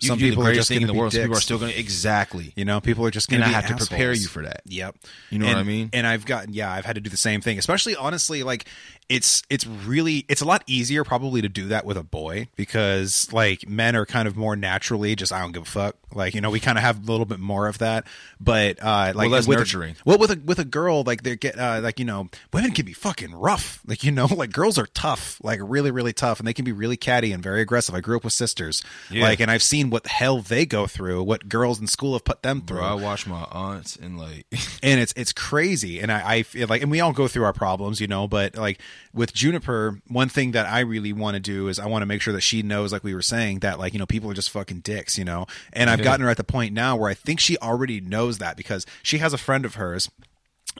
You 0.00 0.08
Some 0.08 0.18
people 0.18 0.36
the 0.36 0.42
are 0.42 0.52
greatest 0.52 0.58
just 0.60 0.68
thing 0.68 0.80
in 0.82 0.86
the 0.86 0.94
world. 0.94 1.10
People 1.12 1.36
are 1.36 1.40
still 1.40 1.58
going 1.58 1.72
to 1.72 1.78
exactly. 1.78 2.52
You 2.54 2.64
know, 2.64 2.80
people 2.80 3.04
are 3.04 3.10
just 3.10 3.28
going 3.28 3.42
to 3.42 3.48
have 3.48 3.66
to 3.66 3.76
prepare 3.76 4.12
you 4.12 4.28
for 4.28 4.44
that. 4.44 4.62
Yep. 4.66 4.94
You 5.30 5.40
know 5.40 5.46
and, 5.46 5.56
what 5.56 5.60
I 5.60 5.64
mean? 5.64 5.90
And 5.92 6.06
I've 6.06 6.24
gotten 6.24 6.52
yeah, 6.52 6.72
I've 6.72 6.84
had 6.84 6.94
to 6.94 7.00
do 7.00 7.10
the 7.10 7.16
same 7.16 7.40
thing. 7.40 7.58
Especially 7.58 7.96
honestly, 7.96 8.44
like 8.44 8.68
it's 9.08 9.42
it's 9.50 9.66
really 9.66 10.24
it's 10.28 10.40
a 10.40 10.44
lot 10.44 10.62
easier 10.68 11.02
probably 11.02 11.42
to 11.42 11.48
do 11.48 11.66
that 11.68 11.84
with 11.84 11.96
a 11.96 12.04
boy 12.04 12.46
because 12.54 13.32
like 13.32 13.68
men 13.68 13.96
are 13.96 14.06
kind 14.06 14.28
of 14.28 14.36
more 14.36 14.54
naturally 14.54 15.16
just 15.16 15.32
I 15.32 15.40
don't 15.40 15.50
give 15.50 15.62
a 15.62 15.66
fuck. 15.66 15.96
Like, 16.14 16.34
you 16.34 16.40
know, 16.40 16.50
we 16.50 16.60
kind 16.60 16.78
of 16.78 16.82
have 16.84 17.06
a 17.06 17.10
little 17.10 17.26
bit 17.26 17.40
more 17.40 17.66
of 17.68 17.78
that. 17.78 18.06
But 18.40 18.82
uh 18.82 19.12
like 19.14 19.30
less 19.30 19.46
with 19.46 19.58
a- 19.58 19.60
nurturing. 19.60 19.96
well 20.04 20.18
with 20.18 20.30
a 20.30 20.40
with 20.44 20.58
a 20.58 20.64
girl, 20.64 21.02
like 21.04 21.22
they 21.22 21.36
get 21.36 21.58
uh 21.58 21.80
like, 21.82 21.98
you 21.98 22.04
know, 22.04 22.28
women 22.52 22.72
can 22.72 22.86
be 22.86 22.92
fucking 22.92 23.34
rough. 23.34 23.80
Like, 23.86 24.04
you 24.04 24.12
know, 24.12 24.26
like 24.34 24.52
girls 24.52 24.78
are 24.78 24.86
tough, 24.86 25.40
like 25.42 25.60
really, 25.62 25.90
really 25.90 26.12
tough, 26.12 26.38
and 26.38 26.46
they 26.46 26.54
can 26.54 26.64
be 26.64 26.72
really 26.72 26.96
catty 26.96 27.32
and 27.32 27.42
very 27.42 27.60
aggressive. 27.60 27.94
I 27.94 28.00
grew 28.00 28.16
up 28.16 28.24
with 28.24 28.32
sisters. 28.32 28.82
Yeah. 29.10 29.24
Like 29.24 29.40
and 29.40 29.50
I've 29.50 29.62
seen 29.62 29.90
what 29.90 30.04
the 30.04 30.10
hell 30.10 30.40
they 30.40 30.66
go 30.66 30.86
through, 30.86 31.22
what 31.24 31.48
girls 31.48 31.80
in 31.80 31.86
school 31.86 32.12
have 32.14 32.24
put 32.24 32.42
them 32.42 32.62
through 32.62 32.78
Bro, 32.78 32.86
I 32.86 32.94
watch 32.94 33.26
my 33.26 33.46
aunts 33.50 33.96
and 33.96 34.18
like, 34.18 34.46
and 34.82 35.00
it's 35.00 35.12
it's 35.16 35.32
crazy 35.32 36.00
and 36.00 36.12
I, 36.12 36.36
I 36.36 36.42
feel 36.42 36.68
like 36.68 36.82
and 36.82 36.90
we 36.90 37.00
all 37.00 37.12
go 37.12 37.28
through 37.28 37.44
our 37.44 37.52
problems 37.52 38.00
you 38.00 38.06
know 38.06 38.28
but 38.28 38.56
like 38.56 38.80
with 39.12 39.32
juniper 39.32 40.00
one 40.08 40.28
thing 40.28 40.52
that 40.52 40.66
i 40.66 40.80
really 40.80 41.12
want 41.12 41.34
to 41.34 41.40
do 41.40 41.68
is 41.68 41.78
i 41.78 41.86
want 41.86 42.02
to 42.02 42.06
make 42.06 42.20
sure 42.22 42.32
that 42.34 42.40
she 42.42 42.62
knows 42.62 42.92
like 42.92 43.02
we 43.04 43.14
were 43.14 43.22
saying 43.22 43.60
that 43.60 43.78
like 43.78 43.92
you 43.92 43.98
know 43.98 44.06
people 44.06 44.30
are 44.30 44.34
just 44.34 44.50
fucking 44.50 44.80
dicks 44.80 45.16
you 45.18 45.24
know 45.24 45.46
and 45.72 45.88
i've 45.98 46.04
gotten 46.04 46.24
her 46.24 46.30
at 46.30 46.36
the 46.36 46.44
point 46.44 46.72
now 46.72 46.96
where 46.96 47.10
i 47.10 47.14
think 47.14 47.40
she 47.40 47.56
already 47.58 48.00
knows 48.00 48.38
that 48.38 48.56
because 48.56 48.86
she 49.02 49.18
has 49.18 49.32
a 49.32 49.38
friend 49.38 49.64
of 49.64 49.74
hers 49.76 50.10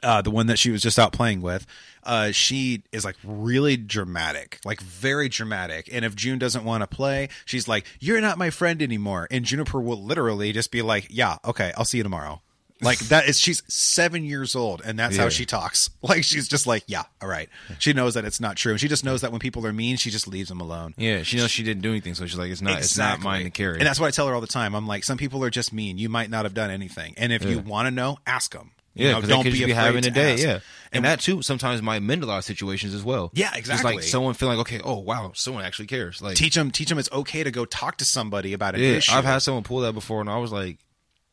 uh, 0.02 0.22
the 0.22 0.30
one 0.30 0.46
that 0.46 0.58
she 0.58 0.70
was 0.70 0.82
just 0.82 0.98
out 0.98 1.12
playing 1.12 1.40
with, 1.40 1.66
uh, 2.04 2.30
she 2.30 2.82
is 2.92 3.04
like 3.04 3.16
really 3.24 3.76
dramatic, 3.76 4.60
like 4.64 4.80
very 4.80 5.28
dramatic. 5.28 5.88
And 5.92 6.04
if 6.04 6.14
June 6.14 6.38
doesn't 6.38 6.64
want 6.64 6.82
to 6.82 6.86
play, 6.86 7.28
she's 7.44 7.68
like, 7.68 7.86
"You're 7.98 8.20
not 8.20 8.38
my 8.38 8.50
friend 8.50 8.82
anymore." 8.82 9.26
And 9.30 9.44
Juniper 9.44 9.80
will 9.80 10.02
literally 10.02 10.52
just 10.52 10.70
be 10.70 10.82
like, 10.82 11.08
"Yeah, 11.10 11.36
okay, 11.44 11.72
I'll 11.76 11.84
see 11.84 11.98
you 11.98 12.02
tomorrow." 12.02 12.42
Like 12.80 12.98
that 13.08 13.28
is 13.28 13.40
she's 13.40 13.62
seven 13.66 14.24
years 14.24 14.54
old, 14.54 14.82
and 14.84 14.98
that's 14.98 15.16
how 15.16 15.28
she 15.28 15.44
talks. 15.46 15.90
Like 16.02 16.22
she's 16.24 16.46
just 16.48 16.66
like, 16.66 16.84
"Yeah, 16.86 17.02
all 17.20 17.28
right." 17.28 17.48
She 17.78 17.92
knows 17.92 18.14
that 18.14 18.24
it's 18.24 18.40
not 18.40 18.56
true. 18.56 18.72
And 18.72 18.80
she 18.80 18.88
just 18.88 19.04
knows 19.04 19.20
that 19.22 19.30
when 19.32 19.40
people 19.40 19.66
are 19.66 19.72
mean, 19.72 19.96
she 19.96 20.10
just 20.10 20.28
leaves 20.28 20.48
them 20.48 20.60
alone. 20.60 20.94
yeah, 20.96 21.22
she 21.22 21.36
knows 21.36 21.50
she 21.50 21.62
didn't 21.64 21.82
do 21.82 21.90
anything, 21.90 22.14
so 22.14 22.24
she's 22.24 22.38
like, 22.38 22.50
it's 22.50 22.62
not, 22.62 22.78
it's 22.78 22.96
not 22.96 23.20
mine 23.20 23.44
to 23.44 23.50
carry. 23.50 23.78
And 23.78 23.86
that's 23.86 23.98
what 23.98 24.06
I 24.06 24.10
tell 24.10 24.28
her 24.28 24.34
all 24.34 24.40
the 24.40 24.46
time. 24.46 24.74
I'm 24.74 24.86
like, 24.86 25.04
some 25.04 25.18
people 25.18 25.42
are 25.44 25.50
just 25.50 25.72
mean. 25.72 25.98
You 25.98 26.08
might 26.08 26.30
not 26.30 26.44
have 26.44 26.54
done 26.54 26.70
anything, 26.70 27.14
and 27.16 27.32
if 27.32 27.44
you 27.44 27.58
want 27.58 27.86
to 27.86 27.90
know, 27.90 28.18
ask 28.26 28.52
them. 28.52 28.70
yeah, 28.94 29.14
because 29.16 29.28
they 29.28 29.42
could 29.42 29.52
just 29.52 29.66
be 29.66 29.72
having 29.72 30.06
a 30.06 30.10
day. 30.10 30.36
Yeah, 30.36 30.52
and, 30.52 30.62
And 30.92 31.04
that 31.04 31.20
too 31.20 31.42
sometimes 31.42 31.82
might 31.82 32.00
mend 32.02 32.22
a 32.22 32.26
lot 32.26 32.38
of 32.38 32.44
situations 32.44 32.94
as 32.94 33.02
well. 33.04 33.30
Yeah, 33.34 33.48
Just 33.48 33.58
exactly. 33.58 33.94
like 33.96 34.02
someone 34.04 34.34
feeling 34.34 34.56
like, 34.56 34.66
okay, 34.66 34.80
oh 34.84 34.98
wow, 34.98 35.32
someone 35.34 35.64
actually 35.64 35.86
cares. 35.86 36.22
Like, 36.22 36.36
teach 36.36 36.54
them 36.54 36.70
teach 36.70 36.88
them 36.88 36.98
it's 36.98 37.10
okay 37.12 37.42
to 37.42 37.50
go 37.50 37.64
talk 37.64 37.98
to 37.98 38.04
somebody 38.04 38.52
about 38.52 38.76
an 38.76 38.80
yeah, 38.82 38.90
issue. 38.90 39.12
I've 39.12 39.24
had 39.24 39.38
someone 39.38 39.64
pull 39.64 39.80
that 39.80 39.92
before, 39.92 40.20
and 40.20 40.30
I 40.30 40.38
was 40.38 40.52
like, 40.52 40.78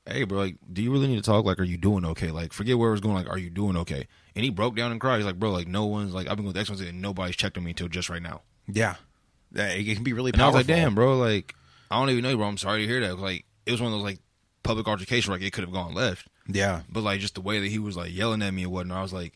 hey, 0.08 0.24
bro, 0.24 0.38
like, 0.40 0.58
do 0.72 0.82
you 0.82 0.92
really 0.92 1.08
need 1.08 1.16
to 1.18 1.22
talk? 1.22 1.46
Like, 1.46 1.60
are 1.60 1.64
you 1.64 1.78
doing 1.78 2.06
okay? 2.06 2.32
Like, 2.32 2.54
forget 2.54 2.78
where 2.78 2.90
it 2.90 2.94
was 2.94 3.02
going. 3.02 3.16
Like, 3.16 3.30
are 3.30 3.38
you 3.38 3.50
doing 3.50 3.76
okay? 3.78 4.08
And 4.36 4.44
he 4.44 4.50
broke 4.50 4.76
down 4.76 4.92
and 4.92 5.02
cried. 5.02 5.18
He's 5.18 5.26
like, 5.26 5.40
bro, 5.40 5.52
like, 5.52 5.68
no 5.68 5.86
one's 5.86 6.14
like, 6.14 6.28
I've 6.28 6.36
been 6.38 6.46
going 6.46 6.56
with 6.56 6.70
X, 6.70 6.70
and 6.70 7.02
nobody's 7.02 7.36
checked 7.36 7.58
on 7.58 7.64
me 7.64 7.72
until 7.72 7.88
just 7.88 8.10
right 8.10 8.22
now. 8.22 8.42
yeah, 8.68 8.96
Yeah, 9.52 9.68
it 9.70 9.96
can 9.96 10.04
be 10.04 10.14
really 10.14 10.32
And 10.34 10.42
I 10.42 10.48
was 10.48 10.56
like, 10.56 10.68
damn, 10.68 10.96
bro, 10.96 11.18
like, 11.18 11.56
I 11.90 12.00
don't 12.00 12.10
even 12.10 12.24
know 12.24 12.30
you, 12.30 12.38
bro. 12.38 12.48
I'm 12.48 12.58
sorry 12.58 12.82
to 12.82 12.88
hear 12.88 13.02
that. 13.02 13.20
Like, 13.20 13.46
it 13.66 13.72
was 13.72 13.82
one 13.82 13.92
of 13.92 13.98
those 13.98 14.04
like 14.04 14.20
public 14.64 14.88
where 14.88 14.98
like 14.98 15.42
it 15.42 15.54
could 15.54 15.64
have 15.64 15.74
gone 15.74 15.94
left. 15.94 16.28
Yeah, 16.48 16.82
But 16.90 17.02
like 17.02 17.20
just 17.22 17.36
the 17.36 17.42
way 17.42 17.60
that 17.60 17.68
he 17.68 17.80
was 17.80 17.98
like 17.98 18.14
yelling 18.14 18.42
at 18.42 18.54
me 18.54 18.64
and 18.64 18.72
whatnot, 18.72 18.98
I 19.00 19.02
was 19.02 19.14
like, 19.14 19.34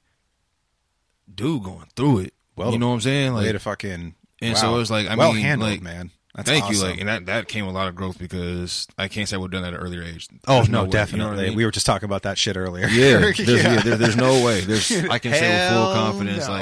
dude, 1.33 1.63
going 1.63 1.87
through 1.95 2.19
it. 2.19 2.33
Well, 2.55 2.71
you 2.71 2.77
know 2.79 2.89
what 2.89 2.95
I'm 2.95 3.01
saying? 3.01 3.33
way 3.33 3.43
Like, 3.45 3.53
to 3.53 3.59
fucking. 3.59 4.15
and 4.41 4.53
wow. 4.53 4.59
so 4.59 4.75
it 4.75 4.77
was 4.77 4.91
like, 4.91 5.07
I 5.07 5.15
well 5.15 5.33
mean, 5.33 5.41
handled, 5.41 5.71
like, 5.71 5.81
man. 5.81 6.11
That's 6.39 6.49
thank 6.49 6.65
awesome. 6.65 6.75
you, 6.75 6.91
like, 6.91 6.99
and 6.99 7.09
that 7.09 7.25
that 7.27 7.47
came 7.47 7.65
a 7.65 7.71
lot 7.71 7.87
of 7.87 7.95
growth 7.95 8.17
because 8.19 8.87
I 8.97 9.07
can't 9.07 9.27
say 9.29 9.35
I 9.35 9.39
would 9.39 9.53
have 9.53 9.61
done 9.63 9.71
that 9.71 9.75
at 9.77 9.79
an 9.81 9.85
earlier 9.85 10.03
age. 10.03 10.27
Oh 10.47 10.55
There's 10.55 10.69
no, 10.69 10.79
way, 10.79 10.81
you 10.83 10.87
know 10.87 10.91
definitely. 10.91 11.43
I 11.45 11.47
mean? 11.49 11.57
We 11.57 11.65
were 11.65 11.71
just 11.71 11.85
talking 11.85 12.05
about 12.05 12.23
that 12.23 12.37
shit 12.37 12.57
earlier. 12.57 12.87
Yeah, 12.87 13.17
there's, 13.19 13.39
yeah. 13.47 13.81
there- 13.81 13.97
there's 13.97 14.15
no 14.17 14.43
way. 14.43 14.61
There's 14.61 14.91
I 15.09 15.19
can 15.19 15.33
say 15.33 15.49
with 15.49 15.71
full 15.73 15.93
confidence, 15.93 16.47
no. 16.47 16.53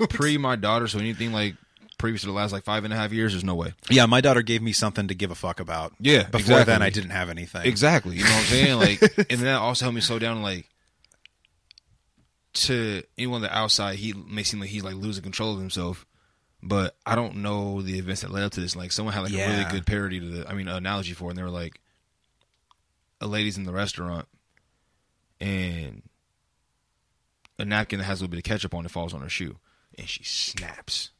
like 0.00 0.08
pre 0.10 0.38
my 0.38 0.56
daughter, 0.56 0.86
so 0.88 0.98
anything 0.98 1.32
like 1.32 1.54
previous 1.98 2.22
to 2.22 2.26
the 2.26 2.32
last 2.32 2.52
like 2.52 2.64
five 2.64 2.84
and 2.84 2.92
a 2.92 2.96
half 2.96 3.12
years, 3.12 3.32
there's 3.32 3.44
no 3.44 3.54
way. 3.54 3.72
yeah. 3.88 4.04
My 4.06 4.20
daughter 4.20 4.42
gave 4.42 4.60
me 4.62 4.72
something 4.72 5.08
to 5.08 5.14
give 5.14 5.30
a 5.30 5.34
fuck 5.34 5.60
about. 5.60 5.92
Yeah, 6.00 6.24
before 6.24 6.38
exactly. 6.40 6.64
then 6.72 6.82
I 6.82 6.90
didn't 6.90 7.10
have 7.10 7.30
anything. 7.30 7.66
Exactly. 7.66 8.16
You 8.16 8.24
know 8.24 8.30
what 8.30 8.38
I'm 8.38 8.44
saying? 8.44 8.78
Like, 8.78 9.02
and 9.30 9.40
that 9.40 9.54
also 9.56 9.84
helped 9.86 9.94
me 9.94 10.00
slow 10.00 10.18
down. 10.18 10.42
Like, 10.42 10.68
to 12.54 13.02
anyone 13.18 13.36
on 13.36 13.42
the 13.42 13.56
outside, 13.56 13.96
he 13.98 14.12
may 14.12 14.42
seem 14.42 14.60
like 14.60 14.68
he's 14.70 14.84
like 14.84 14.94
losing 14.94 15.22
control 15.22 15.54
of 15.54 15.58
himself, 15.60 16.06
but 16.64 16.96
I 17.04 17.14
don't 17.14 17.36
know 17.36 17.82
the 17.82 17.98
events 17.98 18.22
that 18.22 18.32
led 18.32 18.42
up 18.42 18.52
to 18.52 18.60
this. 18.60 18.74
Like, 18.74 18.90
someone 18.90 19.14
had 19.14 19.22
like 19.22 19.32
a 19.32 19.36
really 19.36 19.70
good 19.70 19.86
parody 19.86 20.18
to 20.18 20.26
the, 20.26 20.48
I 20.48 20.54
mean, 20.54 20.66
analogy 20.66 21.12
for, 21.12 21.26
it, 21.26 21.30
and 21.30 21.38
they 21.38 21.42
were 21.42 21.50
like, 21.50 21.80
a 23.20 23.26
lady's 23.26 23.56
in 23.56 23.64
the 23.64 23.72
restaurant, 23.72 24.26
and 25.40 26.02
a 27.58 27.64
napkin 27.64 27.98
that 27.98 28.06
has 28.06 28.20
a 28.20 28.24
little 28.24 28.32
bit 28.32 28.38
of 28.38 28.44
ketchup 28.44 28.74
on 28.74 28.84
it 28.84 28.90
falls 28.90 29.14
on 29.14 29.20
her 29.20 29.28
shoe, 29.28 29.58
and 29.96 30.08
she 30.08 30.24
snaps, 30.24 31.10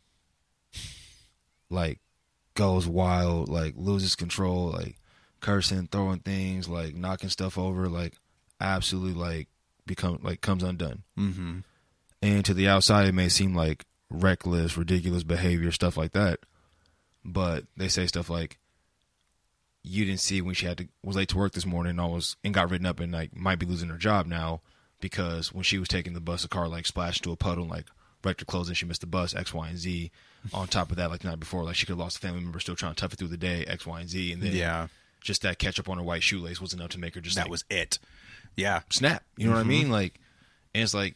like, 1.71 2.01
goes 2.55 2.87
wild, 2.87 3.49
like 3.49 3.75
loses 3.77 4.15
control, 4.15 4.71
like 4.71 4.97
cursing, 5.41 5.89
throwing 5.89 6.21
things, 6.21 6.69
like 6.69 6.95
knocking 6.95 7.29
stuff 7.29 7.59
over, 7.59 7.89
like 7.89 8.15
absolutely 8.61 9.21
like 9.21 9.49
become 9.87 10.21
like 10.23 10.41
comes 10.41 10.63
undone. 10.63 11.03
Mm-hmm. 11.19 11.59
And 12.23 12.45
to 12.45 12.55
the 12.55 12.69
outside, 12.69 13.09
it 13.09 13.13
may 13.13 13.29
seem 13.29 13.55
like 13.55 13.85
reckless, 14.11 14.77
ridiculous 14.77 15.23
behavior, 15.23 15.71
stuff 15.73 15.97
like 15.97 16.13
that. 16.13 16.41
But 17.25 17.65
they 17.77 17.89
say 17.89 18.07
stuff 18.07 18.29
like, 18.29 18.59
"You 19.83 20.05
didn't 20.05 20.21
see 20.21 20.41
when 20.41 20.55
she 20.55 20.67
had 20.67 20.79
to 20.79 20.89
was 21.03 21.17
late 21.17 21.29
to 21.31 21.37
work 21.39 21.53
this 21.53 21.67
morning, 21.67 21.91
and 21.91 22.01
I 22.01 22.07
was 22.07 22.37
and 22.45 22.55
got 22.55 22.71
written 22.71 22.87
up, 22.87 23.01
and 23.01 23.13
like 23.13 23.35
might 23.37 23.59
be 23.59 23.67
losing 23.67 23.89
her 23.89 23.97
job 23.99 24.27
now 24.27 24.61
because 25.01 25.53
when 25.53 25.63
she 25.65 25.79
was 25.79 25.89
taking 25.89 26.13
the 26.15 26.21
bus, 26.21 26.43
the 26.43 26.49
car 26.49 26.69
like 26.69 26.87
splashed 26.87 27.21
into 27.23 27.33
a 27.33 27.37
puddle, 27.37 27.65
and, 27.65 27.71
like 27.73 27.87
wrecked 28.23 28.41
her 28.41 28.47
clothes, 28.47 28.69
and 28.69 28.77
she 28.77 28.87
missed 28.87 29.01
the 29.03 29.07
bus. 29.07 29.35
X, 29.35 29.53
Y, 29.55 29.69
and 29.69 29.79
Z. 29.79 30.11
On 30.53 30.67
top 30.67 30.91
of 30.91 30.97
that, 30.99 31.11
like 31.11 31.21
the 31.21 31.29
night 31.29 31.41
before, 31.41 31.65
like 31.65 31.75
she 31.77 31.87
could 31.87 31.93
have 31.93 31.99
lost 31.99 32.19
a 32.19 32.21
family 32.21 32.41
member 32.43 32.61
still 32.61 32.77
trying 32.77 32.95
to 32.95 33.01
tough 33.01 33.13
it 33.15 33.19
through 33.19 33.29
the 33.29 33.37
day. 33.39 33.65
X, 33.67 33.87
Y, 33.87 34.01
and 34.01 34.09
Z. 34.09 34.33
And 34.33 34.43
then 34.43 34.53
Yeah. 34.53 34.89
just 35.23 35.41
that 35.43 35.59
ketchup 35.59 35.89
on 35.89 35.97
her 35.97 36.05
white 36.05 36.23
shoelace 36.23 36.61
was 36.61 36.75
enough 36.75 36.91
to 36.91 36.99
make 37.01 37.15
her 37.15 37.21
just 37.23 37.37
That 37.37 37.43
like, 37.47 37.51
was 37.51 37.65
it. 37.71 37.99
Yeah. 38.57 38.81
snap. 38.91 39.25
You 39.39 39.47
know 39.47 39.53
what 39.53 39.59
I 39.59 39.63
Mm-hmm. 39.63 39.69
mean? 39.71 39.91
Like, 39.91 40.21
and 40.75 40.83
it's 40.83 40.93
like, 40.93 41.15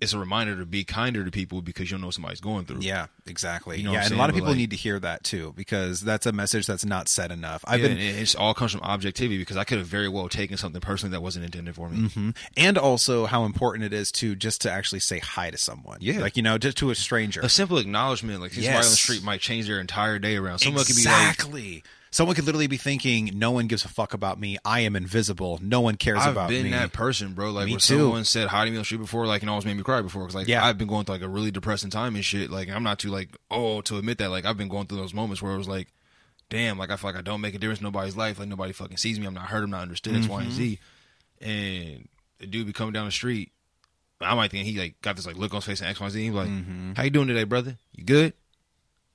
it's 0.00 0.12
a 0.14 0.18
reminder 0.18 0.56
to 0.56 0.64
be 0.66 0.82
kinder 0.84 1.24
to 1.24 1.30
people 1.30 1.60
because 1.62 1.90
you'll 1.90 2.00
know 2.00 2.10
somebody's 2.10 2.40
going 2.40 2.64
through. 2.64 2.80
Yeah, 2.80 3.06
exactly. 3.26 3.78
You 3.78 3.84
know 3.84 3.92
yeah, 3.92 4.04
and 4.06 4.14
a 4.14 4.16
lot 4.16 4.30
of? 4.30 4.34
People 4.34 4.48
like- 4.50 4.56
need 4.58 4.70
to 4.70 4.76
hear 4.76 4.98
that 5.00 5.24
too 5.24 5.52
because 5.56 6.00
that's 6.00 6.26
a 6.26 6.32
message 6.32 6.66
that's 6.66 6.84
not 6.84 7.08
said 7.08 7.30
enough. 7.30 7.64
I've 7.66 7.80
Yeah, 7.80 7.88
been 7.88 7.98
It 7.98 8.16
it's 8.16 8.34
all 8.34 8.54
comes 8.54 8.72
from 8.72 8.80
objectivity 8.82 9.38
because 9.38 9.56
I 9.56 9.64
could 9.64 9.78
have 9.78 9.86
very 9.86 10.08
well 10.08 10.28
taken 10.28 10.56
something 10.56 10.80
personally 10.80 11.12
that 11.12 11.20
wasn't 11.22 11.44
intended 11.44 11.74
for 11.74 11.88
me. 11.88 12.08
Mhm. 12.08 12.36
and 12.56 12.78
also 12.78 13.26
how 13.26 13.44
important 13.44 13.84
it 13.84 13.92
is 13.92 14.10
to 14.12 14.34
just 14.34 14.60
to 14.62 14.70
actually 14.72 15.00
say 15.00 15.18
hi 15.18 15.50
to 15.50 15.58
someone. 15.58 15.98
Yeah. 16.00 16.20
like 16.20 16.36
you 16.36 16.42
know, 16.42 16.56
just 16.58 16.76
to 16.78 16.90
a 16.90 16.94
stranger. 16.94 17.40
A 17.42 17.48
simple 17.48 17.78
acknowledgement, 17.78 18.40
like 18.40 18.52
somebody 18.52 18.74
on 18.74 18.82
the 18.82 18.88
street, 18.88 19.22
might 19.22 19.40
change 19.40 19.66
their 19.66 19.80
entire 19.80 20.18
day 20.18 20.36
around. 20.36 20.60
Someone 20.60 20.84
could 20.84 20.96
be 20.96 21.02
like, 21.04 21.30
exactly. 21.30 21.84
Someone 22.12 22.34
could 22.34 22.44
literally 22.44 22.66
be 22.66 22.76
thinking, 22.76 23.30
"No 23.34 23.52
one 23.52 23.68
gives 23.68 23.84
a 23.84 23.88
fuck 23.88 24.14
about 24.14 24.38
me. 24.40 24.58
I 24.64 24.80
am 24.80 24.96
invisible. 24.96 25.60
No 25.62 25.80
one 25.80 25.94
cares 25.96 26.18
I've 26.18 26.32
about 26.32 26.48
been 26.48 26.64
me." 26.64 26.70
that 26.70 26.92
person, 26.92 27.34
bro. 27.34 27.52
Like 27.52 27.66
Me 27.66 27.72
where 27.72 27.78
too. 27.80 27.98
someone 27.98 28.24
said 28.24 28.48
hi 28.48 28.64
to 28.64 28.70
me 28.70 28.76
on 28.76 28.80
the 28.80 28.84
street 28.84 28.98
before, 28.98 29.26
like, 29.28 29.42
and 29.42 29.48
almost 29.50 29.64
made 29.66 29.76
me 29.76 29.82
cry 29.84 30.02
before. 30.02 30.22
Because 30.22 30.34
like, 30.34 30.48
Yeah. 30.48 30.64
I've 30.64 30.76
been 30.76 30.88
going 30.88 31.04
through 31.04 31.14
like 31.16 31.22
a 31.22 31.28
really 31.28 31.50
depressing 31.52 31.90
time 31.90 32.16
and 32.16 32.24
shit. 32.24 32.50
Like, 32.50 32.68
I'm 32.68 32.82
not 32.82 32.98
too 32.98 33.10
like, 33.10 33.28
oh, 33.50 33.80
to 33.82 33.96
admit 33.98 34.18
that. 34.18 34.30
Like, 34.30 34.44
I've 34.44 34.56
been 34.58 34.68
going 34.68 34.86
through 34.88 34.98
those 34.98 35.14
moments 35.14 35.40
where 35.40 35.52
it 35.52 35.58
was 35.58 35.68
like, 35.68 35.86
damn, 36.48 36.78
like 36.78 36.90
I 36.90 36.96
feel 36.96 37.10
like 37.10 37.18
I 37.18 37.22
don't 37.22 37.40
make 37.40 37.54
a 37.54 37.58
difference 37.58 37.78
in 37.78 37.84
nobody's 37.84 38.16
life. 38.16 38.40
Like 38.40 38.48
nobody 38.48 38.72
fucking 38.72 38.96
sees 38.96 39.20
me. 39.20 39.26
I'm 39.26 39.34
not 39.34 39.46
heard. 39.46 39.62
I'm 39.62 39.70
not 39.70 39.82
understood. 39.82 40.16
X, 40.16 40.26
Y, 40.26 40.42
and 40.42 40.52
Z. 40.52 40.78
Mm-hmm. 41.40 41.48
And 41.48 42.08
the 42.40 42.46
dude 42.48 42.66
be 42.66 42.72
coming 42.72 42.92
down 42.92 43.06
the 43.06 43.12
street. 43.12 43.52
I 44.20 44.34
might 44.34 44.50
think 44.50 44.66
he 44.66 44.78
like 44.78 45.00
got 45.00 45.14
this 45.16 45.26
like 45.26 45.36
look 45.36 45.52
on 45.54 45.58
his 45.58 45.64
face 45.64 45.80
and 45.80 45.88
X, 45.90 46.00
Y, 46.00 46.08
Z. 46.08 46.22
He 46.24 46.30
like, 46.30 46.48
Mm-hmm. 46.48 46.92
how 46.96 47.04
you 47.04 47.10
doing 47.10 47.28
today, 47.28 47.44
brother? 47.44 47.76
You 47.94 48.04
good? 48.04 48.34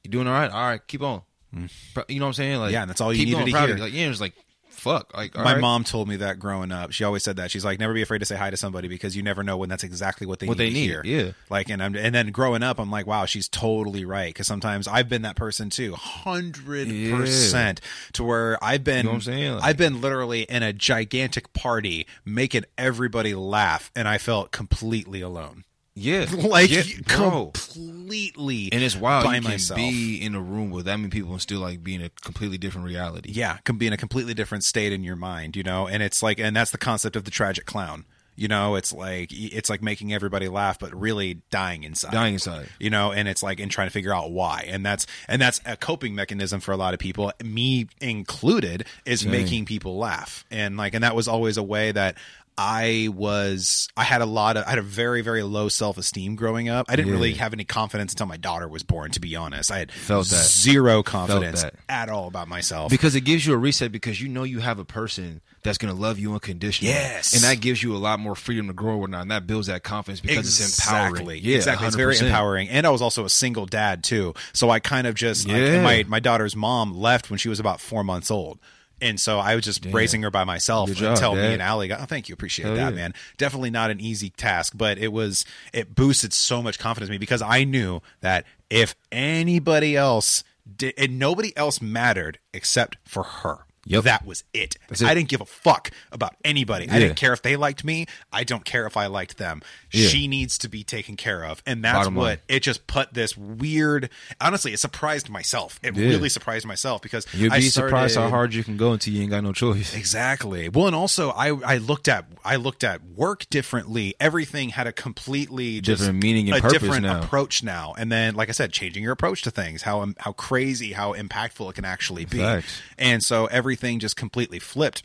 You 0.04 0.10
doing 0.12 0.28
all 0.28 0.34
right? 0.34 0.50
All 0.50 0.64
right, 0.66 0.88
keep 0.88 1.02
on. 1.02 1.22
You 1.56 2.20
know 2.20 2.26
what 2.26 2.30
I'm 2.30 2.34
saying? 2.34 2.60
Like. 2.60 2.72
Yeah, 2.74 2.82
and 2.82 2.89
that's 2.89 3.01
all 3.01 3.14
you 3.14 3.20
keep 3.26 3.28
needed 3.38 3.38
going, 3.39 3.45
to 3.47 3.51
proud 3.53 3.68
hear. 3.70 3.78
you. 3.78 3.84
Like, 3.84 3.93
yeah, 3.93 4.10
it's 4.10 4.22
like, 4.22 4.34
fuck. 4.70 5.16
Like, 5.16 5.38
all 5.38 5.43
My 5.43 5.53
right. 5.53 5.62
mom 5.62 5.84
told 5.86 6.08
me 6.10 6.18
that 6.18 6.38
growing 6.38 6.72
up. 6.72 6.91
She 6.91 7.03
always 7.06 7.24
said 7.24 7.38
that. 7.38 7.49
She's 7.49 7.64
like, 7.64 7.80
never 7.80 7.93
be 7.93 8.01
afraid 8.01 8.20
to 8.20 8.26
say 8.26 8.36
hi 8.36 8.49
to 8.49 8.58
somebody 8.58 8.88
because 8.89 9.16
you 9.16 9.24
never 9.24 9.41
know 9.41 9.56
when 9.58 9.70
that's 9.70 9.84
exactly 9.86 10.28
what 10.28 10.39
they 10.39 10.47
What 10.47 10.58
need 10.58 10.64
they 10.66 10.70
to 10.70 10.74
need, 10.76 10.86
hear. 10.88 11.01
yeah. 11.06 11.32
Like, 11.49 11.70
and 11.70 11.82
I'm, 11.82 11.95
and 11.95 12.14
then 12.14 12.32
growing 12.32 12.62
up, 12.62 12.78
I'm 12.78 12.91
like, 12.91 13.08
wow, 13.08 13.26
she's 13.26 13.47
totally 13.47 14.03
right. 14.06 14.30
Because 14.34 14.47
sometimes 14.47 14.88
I've 14.88 15.08
been 15.08 15.22
that 15.24 15.38
person 15.38 15.70
too, 15.70 15.93
hundred 15.95 16.89
percent, 16.89 17.80
to 18.14 18.24
where 18.26 18.62
I've 18.64 18.84
been. 18.84 18.97
You 18.97 19.03
know 19.03 19.10
what 19.12 19.16
I'm 19.16 19.22
saying? 19.22 19.53
Like- 19.56 19.64
I've 19.64 19.78
been 19.78 20.01
literally 20.01 20.41
in 20.43 20.62
a 20.62 20.74
gigantic 20.74 21.53
party, 21.53 22.06
making 22.26 22.66
everybody 22.78 23.34
laugh, 23.34 23.91
and 23.95 24.08
I 24.08 24.18
felt 24.18 24.51
completely 24.51 25.22
alone. 25.22 25.64
Yeah, 25.96 26.26
Like 26.36 26.70
yeah, 26.70 26.84
completely, 27.08 28.70
And 28.72 28.84
it's 28.84 28.96
wild. 28.98 29.24
by 29.24 29.36
you 29.36 29.41
can 29.41 29.52
myself. 29.52 29.78
be 29.78 30.22
in 30.22 30.36
a 30.36 30.41
room 30.41 30.70
with 30.70 30.86
that 30.86 30.98
many 30.98 31.10
people 31.10 31.32
and 31.32 31.41
still 31.41 31.62
like 31.62 31.84
be 31.84 31.96
in 31.96 32.02
a 32.02 32.10
completely 32.22 32.58
different 32.58 32.86
reality. 32.86 33.32
yeah 33.32 33.58
can 33.64 33.78
be 33.78 33.88
in 33.88 33.93
a 33.93 33.98
completely 33.98 34.34
different 34.34 34.64
state 34.64 34.91
in 34.91 35.04
your 35.04 35.16
mind 35.16 35.56
you 35.56 35.64
know? 35.64 35.88
And 35.88 36.04
it's 36.04 36.22
like 36.22 36.39
and 36.39 36.56
that's 36.56 36.72
the 36.72 36.78
concept 36.78 37.16
of 37.16 37.24
the 37.24 37.32
tragic 37.32 37.66
clown 37.66 38.06
you 38.38 38.50
know? 38.50 38.76
It's 38.76 38.91
like 38.91 39.30
it's 39.32 39.70
like 39.70 39.82
making 39.82 40.14
everybody 40.14 40.50
laugh 40.50 40.78
but 40.78 40.93
really 40.93 41.41
dying 41.52 41.84
inside. 41.86 42.12
Dying 42.12 42.34
inside. 42.34 42.68
you 42.80 42.89
know? 42.89 43.14
And 43.14 43.30
it's 43.30 43.41
like 43.41 43.62
and 43.62 43.72
trying 43.72 43.88
to 43.88 43.91
figure 43.93 44.14
out 44.14 44.32
why. 44.32 44.66
And 44.68 44.86
that's 44.86 45.08
and 45.30 45.41
that's 45.41 45.62
a 45.66 45.78
coping 45.78 46.14
mechanism 46.16 46.60
for 46.60 46.74
a 46.74 46.78
lot 46.78 46.93
of 46.93 47.00
people 47.00 47.32
me 47.41 47.88
included 48.02 48.86
is 49.06 49.26
making 49.26 49.64
people 49.66 49.98
laugh. 49.98 50.43
And 50.52 50.76
like 50.76 50.93
and 50.93 51.04
that 51.06 51.16
was 51.16 51.30
always 51.30 51.56
a 51.56 51.64
way 51.64 51.93
that 51.93 52.18
I 52.58 53.10
was 53.14 53.89
I 53.97 54.03
had 54.03 54.22
a 54.22 54.26
lot 54.26 54.56
of 54.56 54.66
I 54.66 54.70
had 54.70 54.80
a 54.80 54.84
very 54.84 55.22
very 55.22 55.43
low 55.43 55.68
self-esteem 55.68 56.36
growing 56.36 56.70
up. 56.70 56.86
I 56.89 56.95
didn't 56.95 57.12
really 57.12 57.34
have 57.34 57.51
any 57.53 57.66
confidence 57.66 58.14
until 58.14 58.28
my 58.28 58.38
daughter 58.38 58.68
was 58.68 58.84
born 58.84 59.12
to 59.12 59.20
be 59.20 59.36
honest. 59.36 59.72
I 59.72 59.80
had 59.80 59.91
Felt 59.91 60.30
that. 60.30 60.45
zero 60.45 61.03
confidence 61.03 61.66
at 61.89 62.10
all 62.10 62.28
about 62.28 62.47
myself. 62.47 62.89
Because 62.89 63.16
it 63.16 63.22
gives 63.22 63.45
you 63.45 63.53
a 63.53 63.58
reset 63.58 63.91
because 63.91 64.22
you 64.22 64.30
know 64.30 64.43
you 64.43 64.60
have 64.60 64.80
a 64.80 64.86
person 64.86 65.41
that's 65.64 65.78
going 65.78 65.93
to 65.93 65.99
love 65.99 66.20
you 66.20 66.32
unconditionally. 66.34 66.93
Yes. 66.93 67.34
And 67.34 67.43
that 67.43 67.60
gives 67.60 67.82
you 67.84 67.95
a 67.95 67.97
lot 67.97 68.20
more 68.20 68.36
freedom 68.36 68.68
to 68.68 68.74
grow 68.74 68.93
or 68.93 68.97
whatnot. 68.99 69.24
And 69.24 69.32
that 69.32 69.47
builds 69.47 69.68
that 69.68 69.84
confidence 69.84 70.22
because 70.22 70.47
it's 70.47 70.78
empowering. 70.80 71.12
Exactly. 71.14 71.39
Yeah, 71.39 71.56
exactly. 71.58 71.88
It's 71.88 71.95
very 71.95 72.18
empowering. 72.20 72.70
And 72.70 72.86
I 72.86 72.89
was 72.91 73.01
also 73.01 73.26
a 73.26 73.30
single 73.30 73.66
dad 73.66 74.03
too. 74.03 74.34
So 74.53 74.70
I 74.70 74.80
kind 74.80 75.08
of 75.08 75.16
just 75.16 75.47
like, 75.47 75.58
Yeah. 75.58 75.82
my 75.82 76.06
my 76.08 76.20
daughter's 76.20 76.56
mom 76.56 76.93
left 76.93 77.30
when 77.30 77.38
she 77.39 77.49
was 77.49 77.60
about 77.60 77.82
four 77.82 78.03
months 78.03 78.30
old. 78.32 78.60
And 79.06 79.20
so 79.20 79.39
I 79.39 79.56
was 79.56 79.64
just 79.64 79.86
raising 79.86 80.24
her 80.24 80.32
by 80.32 80.43
myself 80.43 80.89
Good 80.89 80.97
job, 80.97 81.12
until 81.12 81.36
me 81.36 81.41
Dad. 81.41 81.53
and 81.53 81.62
Allie 81.62 81.88
got. 81.88 82.01
Oh, 82.01 82.06
thank 82.06 82.28
you, 82.28 82.34
appreciate 82.34 82.66
Hell 82.66 82.76
that, 82.76 82.89
yeah. 82.93 82.95
man. 82.95 83.14
Definitely 83.38 83.70
not 83.70 83.91
an 83.91 83.99
easy 83.99 84.32
task, 84.32 84.74
but 84.76 84.97
it 84.97 85.10
was. 85.14 85.45
It 85.74 85.93
boosted 85.93 86.34
so 86.34 86.62
much 86.62 86.80
confidence 86.80 87.10
in 87.10 87.12
me 87.14 87.18
because 87.18 87.41
I 87.41 87.64
knew 87.64 88.01
that 88.22 88.45
if 88.70 88.95
anybody 89.12 89.95
else 89.95 90.43
did, 90.76 90.93
and 90.97 91.20
nobody 91.20 91.56
else 91.56 91.82
mattered 91.82 92.39
except 92.53 92.97
for 93.06 93.24
her. 93.24 93.64
Yep. 93.88 94.04
That 94.06 94.26
was 94.26 94.44
it. 94.54 94.78
It. 94.90 95.04
I 95.04 95.14
didn't 95.14 95.30
give 95.30 95.42
a 95.42 95.46
fuck 95.46 95.92
about 96.12 96.36
anybody. 96.44 96.90
I 96.90 96.98
didn't 97.00 97.18
care 97.18 97.34
if 97.34 97.42
they 97.44 97.56
liked 97.56 97.84
me. 97.84 98.08
I 98.34 98.44
don't 98.44 98.66
care 98.66 98.88
if 98.88 98.98
I 98.98 99.06
liked 99.08 99.38
them. 99.38 99.62
Yeah. 99.92 100.08
She 100.08 100.28
needs 100.28 100.58
to 100.60 100.70
be 100.70 100.84
taken 100.84 101.16
care 101.16 101.44
of. 101.46 101.62
And 101.68 101.84
that's 101.84 102.00
Bottom 102.00 102.16
what 102.16 102.24
line. 102.26 102.38
it 102.48 102.62
just 102.62 102.88
put 102.88 103.14
this 103.14 103.38
weird 103.38 104.10
honestly, 104.42 104.74
it 104.74 104.80
surprised 104.80 105.30
myself. 105.30 105.80
It 105.84 105.96
Yeah. 105.96 106.08
really 106.08 106.30
surprised 106.30 106.66
myself 106.66 107.02
because 107.02 107.28
You'd 107.34 107.52
be 107.54 107.62
surprised 107.62 108.16
how 108.16 108.30
hard 108.30 108.54
you 108.54 108.64
can 108.64 108.76
go 108.78 108.94
until 108.94 109.14
you 109.14 109.22
ain't 109.22 109.32
got 109.32 109.44
no 109.44 109.54
choice. 109.54 109.96
Exactly. 109.96 110.68
Well, 110.70 110.88
and 110.88 110.96
also 110.96 111.30
I 111.30 111.50
I 111.50 111.78
looked 111.78 112.08
at 112.08 112.26
I 112.44 112.56
looked 112.56 112.84
at 112.84 113.04
work 113.04 113.48
differently. 113.50 114.16
Everything 114.20 114.70
had 114.70 114.88
a 114.88 114.92
completely 114.94 115.82
Different 115.82 116.22
meaning 116.24 116.50
and 116.50 116.58
a 116.58 116.62
purpose 116.62 116.80
different 116.82 117.04
now. 117.04 117.22
approach 117.22 117.62
now. 117.64 117.94
And 117.98 118.12
then, 118.12 118.36
like 118.36 118.50
I 118.50 118.54
said, 118.54 118.72
changing 118.72 119.04
your 119.04 119.12
approach 119.14 119.44
to 119.44 119.52
things, 119.52 119.84
how 119.84 120.06
how 120.18 120.32
crazy, 120.32 120.94
how 120.94 121.14
impactful 121.14 121.70
it 121.70 121.76
can 121.76 121.86
actually 121.86 122.26
be. 122.26 122.40
Facts. 122.40 122.82
And 122.98 123.24
so 123.24 123.46
everything 123.76 124.00
just 124.00 124.16
completely 124.16 124.60
flipped. 124.60 125.04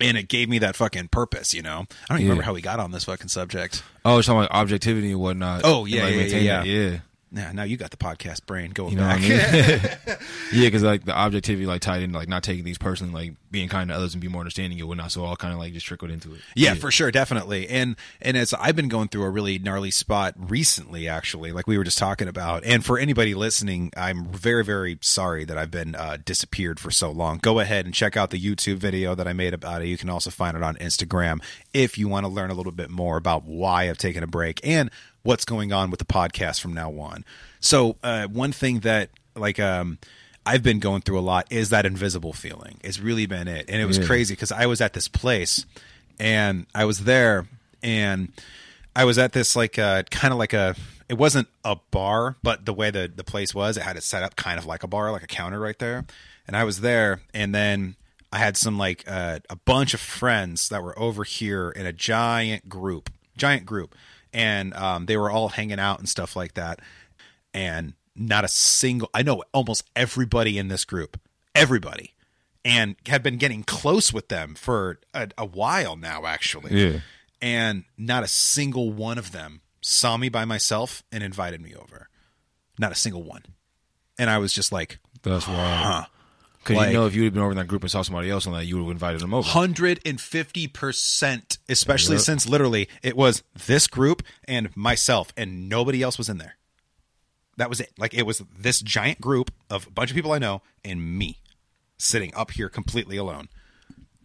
And 0.00 0.16
it 0.16 0.28
gave 0.28 0.48
me 0.48 0.58
that 0.58 0.74
fucking 0.74 1.08
purpose, 1.08 1.54
you 1.54 1.62
know. 1.62 1.80
I 1.80 1.84
don't 2.08 2.16
even 2.18 2.20
Yeah. 2.20 2.22
remember 2.30 2.42
how 2.42 2.54
we 2.54 2.62
got 2.62 2.80
on 2.80 2.90
this 2.90 3.04
fucking 3.04 3.28
subject. 3.28 3.82
Oh, 4.04 4.18
it's 4.18 4.26
talking 4.26 4.40
about 4.40 4.50
objectivity 4.50 5.10
and 5.12 5.20
whatnot. 5.20 5.60
Oh, 5.64 5.84
And, 5.84 5.90
yeah, 5.94 6.04
like, 6.04 6.14
yeah, 6.14 6.22
yeah, 6.22 6.36
yeah. 6.38 6.62
yeah. 6.64 6.90
Yeah, 6.90 6.98
now 7.32 7.62
you 7.62 7.76
got 7.76 7.90
the 7.90 7.96
podcast 7.96 8.46
brain 8.46 8.70
going 8.70 8.92
You 8.92 8.98
know 8.98 9.06
back. 9.06 9.18
I 9.18 9.22
mean? 9.22 10.18
yeah, 10.52 10.66
because 10.66 10.82
like 10.82 11.04
the 11.04 11.16
objectivity 11.16 11.66
like 11.66 11.80
tied 11.80 12.02
in 12.02 12.12
like 12.12 12.28
not 12.28 12.42
taking 12.42 12.64
these 12.64 12.78
personally, 12.78 13.12
like 13.12 13.36
being 13.50 13.68
kind 13.68 13.88
to 13.88 13.96
others 13.96 14.14
and 14.14 14.20
be 14.20 14.28
more 14.28 14.40
understanding 14.40 14.78
and 14.78 14.88
whatnot. 14.88 15.12
So 15.12 15.24
all 15.24 15.36
kind 15.36 15.52
of 15.52 15.58
like 15.58 15.72
just 15.72 15.86
trickled 15.86 16.10
into 16.10 16.34
it. 16.34 16.40
Yeah, 16.54 16.74
for 16.74 16.90
sure, 16.90 17.10
definitely. 17.10 17.68
And 17.68 17.96
and 18.20 18.36
as 18.36 18.52
I've 18.54 18.76
been 18.76 18.88
going 18.88 19.08
through 19.08 19.24
a 19.24 19.30
really 19.30 19.58
gnarly 19.58 19.90
spot 19.90 20.34
recently, 20.36 21.08
actually, 21.08 21.52
like 21.52 21.66
we 21.66 21.78
were 21.78 21.84
just 21.84 21.98
talking 21.98 22.28
about. 22.28 22.64
And 22.64 22.84
for 22.84 22.98
anybody 22.98 23.34
listening, 23.34 23.92
I'm 23.96 24.26
very 24.26 24.64
very 24.64 24.98
sorry 25.00 25.44
that 25.44 25.56
I've 25.56 25.70
been 25.70 25.94
uh, 25.94 26.18
disappeared 26.24 26.78
for 26.78 26.90
so 26.90 27.10
long. 27.10 27.38
Go 27.38 27.60
ahead 27.60 27.86
and 27.86 27.94
check 27.94 28.16
out 28.16 28.30
the 28.30 28.40
YouTube 28.40 28.76
video 28.76 29.14
that 29.14 29.26
I 29.26 29.32
made 29.32 29.54
about 29.54 29.82
it. 29.82 29.88
You 29.88 29.96
can 29.96 30.10
also 30.10 30.30
find 30.30 30.56
it 30.56 30.62
on 30.62 30.76
Instagram 30.76 31.42
if 31.72 31.96
you 31.96 32.08
want 32.08 32.24
to 32.24 32.32
learn 32.32 32.50
a 32.50 32.54
little 32.54 32.72
bit 32.72 32.90
more 32.90 33.16
about 33.16 33.44
why 33.44 33.88
I've 33.88 33.98
taken 33.98 34.22
a 34.22 34.26
break 34.26 34.60
and 34.64 34.90
what's 35.22 35.44
going 35.44 35.72
on 35.72 35.90
with 35.90 35.98
the 35.98 36.04
podcast 36.06 36.60
from 36.60 36.72
now 36.74 36.92
on. 36.98 37.24
So 37.60 37.96
uh, 38.02 38.26
one 38.26 38.52
thing 38.52 38.80
that 38.80 39.10
like 39.34 39.58
um. 39.60 39.98
I've 40.44 40.64
been 40.64 40.80
going 40.80 41.02
through 41.02 41.20
a 41.20 41.22
lot 41.22 41.46
is 41.50 41.70
that 41.70 41.86
invisible 41.86 42.32
feeling. 42.32 42.78
It's 42.82 42.98
really 42.98 43.26
been 43.26 43.46
it. 43.46 43.66
And 43.68 43.80
it 43.80 43.84
was 43.84 43.98
Yeah. 43.98 44.06
crazy 44.06 44.34
because 44.34 44.50
I 44.50 44.66
was 44.66 44.80
at 44.80 44.92
this 44.92 45.06
place 45.06 45.64
and 46.18 46.66
I 46.74 46.84
was 46.84 47.04
there 47.04 47.46
and 47.80 48.32
I 48.96 49.04
was 49.04 49.18
at 49.18 49.34
this 49.34 49.54
like 49.54 49.78
uh 49.78 50.02
kind 50.10 50.32
of 50.32 50.38
like 50.38 50.52
a 50.52 50.74
it 51.08 51.14
wasn't 51.14 51.46
a 51.64 51.76
bar, 51.92 52.34
but 52.42 52.66
the 52.66 52.72
way 52.74 52.90
the 52.90 53.08
the 53.14 53.22
place 53.22 53.54
was, 53.54 53.76
it 53.76 53.84
had 53.84 53.96
it 53.96 54.02
set 54.02 54.24
up 54.24 54.34
kind 54.34 54.58
of 54.58 54.66
like 54.66 54.82
a 54.82 54.88
bar, 54.88 55.12
like 55.12 55.22
a 55.22 55.28
counter 55.28 55.60
right 55.60 55.78
there. 55.78 56.06
And 56.48 56.56
I 56.56 56.64
was 56.64 56.80
there 56.80 57.20
and 57.32 57.54
then 57.54 57.94
I 58.32 58.38
had 58.38 58.56
some 58.56 58.76
like 58.76 59.04
uh, 59.06 59.38
a 59.48 59.54
bunch 59.54 59.94
of 59.94 60.00
friends 60.00 60.70
that 60.70 60.82
were 60.82 60.98
over 60.98 61.22
here 61.22 61.70
in 61.70 61.86
a 61.86 61.92
giant 61.92 62.68
group, 62.68 63.10
giant 63.36 63.64
group, 63.64 63.94
and 64.32 64.74
um, 64.74 65.06
they 65.06 65.16
were 65.16 65.30
all 65.30 65.48
hanging 65.48 65.78
out 65.78 65.98
and 65.98 66.08
stuff 66.08 66.36
like 66.36 66.54
that. 66.54 66.80
And 67.54 67.94
not 68.16 68.44
a 68.44 68.48
single, 68.48 69.10
I 69.14 69.22
know 69.22 69.42
almost 69.52 69.84
everybody 69.96 70.58
in 70.58 70.68
this 70.68 70.84
group, 70.84 71.18
everybody, 71.54 72.14
and 72.64 72.96
had 73.06 73.22
been 73.22 73.36
getting 73.36 73.62
close 73.64 74.12
with 74.12 74.28
them 74.28 74.54
for 74.54 74.98
a, 75.14 75.28
a 75.36 75.44
while 75.46 75.96
now, 75.96 76.26
actually. 76.26 76.74
Yeah. 76.74 77.00
And 77.40 77.84
not 77.98 78.22
a 78.22 78.28
single 78.28 78.92
one 78.92 79.18
of 79.18 79.32
them 79.32 79.60
saw 79.80 80.16
me 80.16 80.28
by 80.28 80.44
myself 80.44 81.02
and 81.10 81.22
invited 81.24 81.60
me 81.60 81.74
over. 81.74 82.08
Not 82.78 82.92
a 82.92 82.94
single 82.94 83.22
one. 83.22 83.42
And 84.18 84.30
I 84.30 84.38
was 84.38 84.52
just 84.52 84.70
like, 84.72 84.98
That's 85.22 85.48
wild. 85.48 85.58
huh. 85.58 86.04
Because 86.62 86.76
Like- 86.76 86.88
you 86.88 86.94
know, 86.94 87.06
if 87.06 87.14
you 87.14 87.24
have 87.24 87.32
been 87.34 87.42
over 87.42 87.50
in 87.50 87.56
that 87.56 87.66
group 87.66 87.82
and 87.82 87.90
saw 87.90 88.02
somebody 88.02 88.30
else 88.30 88.46
on 88.46 88.52
that, 88.52 88.66
you 88.66 88.76
would 88.76 88.84
have 88.84 88.90
invited 88.92 89.20
them 89.20 89.34
over. 89.34 89.48
150%, 89.48 91.58
especially 91.68 92.16
Yep. 92.16 92.24
since 92.24 92.46
literally 92.46 92.88
it 93.02 93.16
was 93.16 93.42
this 93.66 93.86
group 93.86 94.22
and 94.46 94.74
myself, 94.76 95.32
and 95.36 95.68
nobody 95.68 96.02
else 96.02 96.18
was 96.18 96.28
in 96.28 96.38
there. 96.38 96.56
That 97.56 97.68
was 97.68 97.80
it. 97.80 97.92
Like 97.98 98.14
it 98.14 98.24
was 98.26 98.42
this 98.58 98.80
giant 98.80 99.20
group 99.20 99.52
of 99.68 99.86
a 99.86 99.90
bunch 99.90 100.10
of 100.10 100.14
people 100.14 100.32
I 100.32 100.38
know 100.38 100.62
and 100.84 101.18
me 101.18 101.38
sitting 101.98 102.32
up 102.34 102.52
here 102.52 102.68
completely 102.68 103.16
alone. 103.16 103.48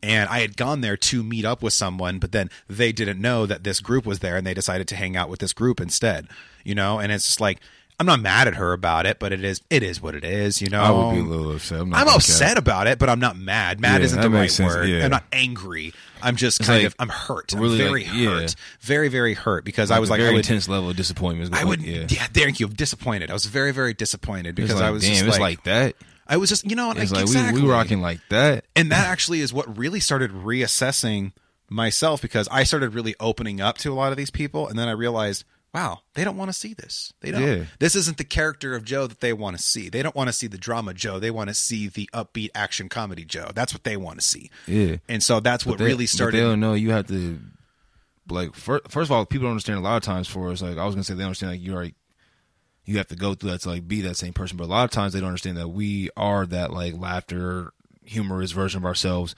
And 0.04 0.30
I 0.30 0.42
had 0.42 0.56
gone 0.56 0.82
there 0.82 0.96
to 0.96 1.24
meet 1.24 1.44
up 1.44 1.64
with 1.64 1.74
someone, 1.74 2.20
but 2.20 2.32
then 2.32 2.52
they 2.70 2.92
didn't 2.92 3.20
know 3.20 3.48
that 3.48 3.64
this 3.64 3.80
group 3.80 4.06
was 4.06 4.20
there 4.20 4.38
and 4.38 4.46
they 4.46 4.54
decided 4.54 4.88
to 4.90 4.96
hang 4.96 5.18
out 5.18 5.28
with 5.28 5.40
this 5.40 5.54
group 5.54 5.82
instead. 5.82 6.28
You 6.64 6.76
know, 6.76 7.00
and 7.00 7.12
it's 7.12 7.26
just 7.26 7.42
like 7.42 7.60
I'm 8.00 8.06
not 8.06 8.20
mad 8.20 8.48
at 8.48 8.56
her 8.56 8.74
about 8.74 9.08
it, 9.08 9.18
but 9.18 9.32
it 9.34 9.44
is 9.44 9.62
it 9.72 9.82
is 9.82 10.00
what 10.02 10.14
it 10.14 10.24
is. 10.24 10.62
You 10.62 10.70
know, 10.70 10.82
I 10.82 10.92
would 10.92 11.16
be 11.16 11.20
a 11.20 11.24
little 11.24 11.56
upset. 11.56 11.82
I'm, 11.82 11.94
I'm 11.96 12.08
upset 12.08 12.58
about 12.58 12.86
it, 12.86 13.00
but 13.00 13.10
I'm 13.10 13.20
not 13.20 13.36
mad. 13.38 13.80
Mad 13.80 14.02
Yeah, 14.02 14.06
isn't 14.06 14.22
the 14.22 14.30
right 14.30 14.52
sense, 14.52 14.74
word. 14.74 14.88
yeah. 14.88 15.04
I'm 15.06 15.10
not 15.12 15.24
angry. 15.32 15.94
I'm 16.22 16.36
just 16.36 16.60
It's 16.60 16.70
kind 16.70 16.84
like, 16.84 16.88
of 16.88 16.96
I'm 17.00 17.10
hurt. 17.10 17.54
I'm 17.54 17.60
really, 17.60 17.78
very 17.78 18.04
like, 18.04 18.14
yeah. 18.14 18.30
hurt. 18.42 18.56
Very 18.82 19.08
very 19.08 19.34
hurt 19.34 19.66
because 19.66 19.90
I 19.90 19.98
was 19.98 20.10
like 20.12 20.20
very 20.20 20.30
I 20.30 20.34
would, 20.34 20.40
intense 20.46 20.70
level 20.70 20.92
of 20.92 20.96
disappointment. 20.96 21.56
I 21.56 21.64
would 21.64 21.82
yeah. 21.82 22.06
yeah. 22.10 22.28
Thank 22.32 22.60
you. 22.60 22.68
Disappointed. 22.68 23.32
I 23.32 23.34
was 23.34 23.46
very 23.46 23.72
very 23.72 23.94
disappointed 23.96 24.54
because 24.54 24.76
like, 24.76 24.84
I 24.84 24.92
was 24.92 25.02
damn, 25.04 25.14
just 25.14 25.24
it's 25.26 25.32
like, 25.40 25.40
like 25.40 25.64
that. 25.64 25.96
I 26.28 26.38
was 26.38 26.50
just 26.50 26.70
you 26.70 26.76
know 26.76 26.92
It's 26.92 27.00
like, 27.00 27.12
like 27.12 27.22
exactly. 27.22 27.62
we 27.62 27.68
we 27.68 27.74
rocking 27.74 28.02
like 28.02 28.20
that. 28.30 28.66
and 28.76 28.92
that 28.92 29.08
actually 29.08 29.42
is 29.42 29.52
what 29.54 29.76
really 29.76 30.00
started 30.02 30.32
reassessing 30.32 31.32
myself 31.70 32.22
because 32.22 32.48
I 32.52 32.64
started 32.64 32.94
really 32.94 33.16
opening 33.20 33.60
up 33.62 33.78
to 33.80 33.92
a 33.92 33.96
lot 33.96 34.12
of 34.12 34.18
these 34.18 34.30
people, 34.30 34.68
and 34.68 34.78
then 34.78 34.88
I 34.88 34.92
realized, 34.92 35.44
wow, 35.78 36.00
they 36.16 36.24
don't 36.24 36.38
want 36.38 36.50
to 36.50 36.54
see 36.54 36.74
this. 36.74 37.14
They 37.22 37.30
don't. 37.32 37.42
Yeah. 37.42 37.64
This 37.80 37.96
isn't 37.96 38.18
the 38.18 38.24
character 38.24 38.76
of 38.76 38.84
Joe 38.84 39.06
that 39.06 39.20
they 39.20 39.32
want 39.32 39.58
to 39.58 39.62
see. 39.62 39.90
They 39.90 40.02
don't 40.02 40.16
want 40.16 40.28
to 40.28 40.34
see 40.34 40.48
the 40.48 40.58
drama 40.58 40.94
Joe. 40.94 41.20
They 41.20 41.30
want 41.30 41.50
to 41.50 41.54
see 41.54 41.88
the 41.88 42.10
upbeat 42.14 42.50
action 42.56 42.90
comedy 42.90 43.26
Joe. 43.26 43.52
That's 43.54 43.74
what 43.74 43.84
they 43.84 43.96
want 43.96 44.20
to 44.20 44.26
see. 44.26 44.50
Yeah. 44.66 44.98
And 45.08 45.22
so 45.22 45.40
that's 45.40 45.66
what 45.66 45.78
they- 45.78 45.86
really 45.86 46.06
but 46.06 46.10
started. 46.10 46.38
They 46.38 46.42
don't 46.42 46.60
know 46.60 46.74
you 46.74 46.92
have 46.92 47.08
to 47.08 47.40
like 48.30 48.56
first, 48.56 48.90
first 48.90 49.08
of 49.08 49.12
all, 49.12 49.26
people 49.26 49.44
don't 49.46 49.52
understand 49.52 49.78
a 49.78 49.82
lot 49.82 49.98
of 49.98 50.04
times 50.04 50.28
for 50.28 50.50
us. 50.50 50.62
Like 50.62 50.78
I 50.78 50.86
was 50.86 50.96
gonna 50.96 51.04
say, 51.04 51.14
they 51.14 51.24
understand 51.24 51.52
like 51.54 51.64
you're 51.64 51.84
like 51.84 51.96
you 52.86 52.98
have 52.98 53.08
to 53.10 53.16
go 53.16 53.34
through 53.36 53.52
that 53.52 53.62
to 53.62 53.70
like 53.70 53.88
be 53.88 54.02
that 54.02 54.18
same 54.18 54.34
person. 54.34 54.58
But 54.58 54.64
a 54.66 54.68
lot 54.68 54.86
of 54.86 54.92
times 54.92 55.14
they 55.14 55.20
don't 55.20 55.28
understand 55.30 55.58
that 55.58 55.68
we 55.68 56.10
are 56.18 56.46
that 56.48 56.72
like 56.74 56.98
laughter, 56.98 57.72
humorous 58.04 58.52
version 58.52 58.80
of 58.82 58.86
ourselves 58.86 59.36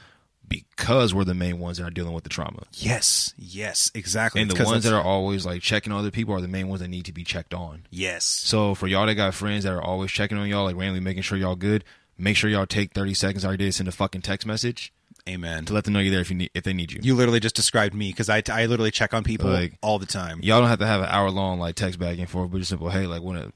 because 0.49 1.13
we're 1.13 1.23
the 1.23 1.33
main 1.33 1.59
ones 1.59 1.77
that 1.77 1.85
are 1.85 1.89
dealing 1.91 2.13
with 2.13 2.23
the 2.23 2.29
trauma. 2.29 2.63
yes, 2.73 3.33
yes, 3.37 3.91
exactly. 3.93 4.41
And 4.41 4.49
the 4.51 4.63
ones 4.63 4.83
that 4.83 4.93
are 4.93 5.01
always 5.01 5.45
like 5.45 5.61
checking 5.61 5.93
on 5.93 5.99
other 5.99 6.11
people 6.11 6.33
are 6.33 6.41
the 6.41 6.47
main 6.47 6.67
ones 6.67 6.81
that 6.81 6.87
need 6.89 7.05
to 7.05 7.13
be 7.13 7.23
checked 7.23 7.53
on. 7.53 7.85
yes, 7.91 8.25
So 8.25 8.75
for 8.75 8.87
y'all 8.87 9.05
that 9.05 9.15
got 9.15 9.33
friends 9.33 9.63
that 9.63 9.73
are 9.73 9.81
always 9.81 10.11
checking 10.11 10.37
on 10.37 10.47
y'all, 10.49 10.63
like 10.65 10.75
randomly 10.75 10.99
making 11.01 11.21
sure 11.23 11.37
y'all 11.37 11.55
good, 11.55 11.83
make 12.17 12.35
sure 12.35 12.49
y'all 12.49 12.65
take 12.65 12.93
thirty 12.93 13.13
seconds 13.13 13.45
every 13.45 13.57
day 13.57 13.65
to 13.65 13.71
send 13.71 13.87
a 13.87 13.91
fucking 13.93 14.21
text 14.21 14.45
message 14.47 14.91
amen. 15.27 15.65
to 15.65 15.73
let 15.73 15.83
them 15.83 15.93
know 15.93 15.99
you're 15.99 16.11
there 16.11 16.21
if 16.21 16.29
you 16.29 16.35
need 16.35 16.49
if 16.53 16.63
they 16.63 16.73
need 16.73 16.91
you. 16.91 16.99
You 17.03 17.15
literally 17.15 17.39
just 17.39 17.55
described 17.55 17.93
me 17.93 18.09
because 18.09 18.29
I, 18.29 18.41
I 18.51 18.65
literally 18.65 18.91
check 18.91 19.13
on 19.13 19.23
people 19.23 19.49
Like, 19.49 19.77
all 19.81 19.99
the 19.99 20.05
time. 20.05 20.39
y'all 20.41 20.59
don't 20.59 20.69
have 20.69 20.79
to 20.79 20.87
have 20.87 21.01
an 21.01 21.07
hour 21.09 21.29
long 21.29 21.59
like 21.59 21.75
text 21.75 21.99
back 21.99 22.17
and 22.17 22.29
forth, 22.29 22.51
but 22.51 22.57
just 22.57 22.69
simple, 22.69 22.89
hey, 22.89 23.05
like 23.05 23.21
when 23.21 23.37
it 23.37 23.53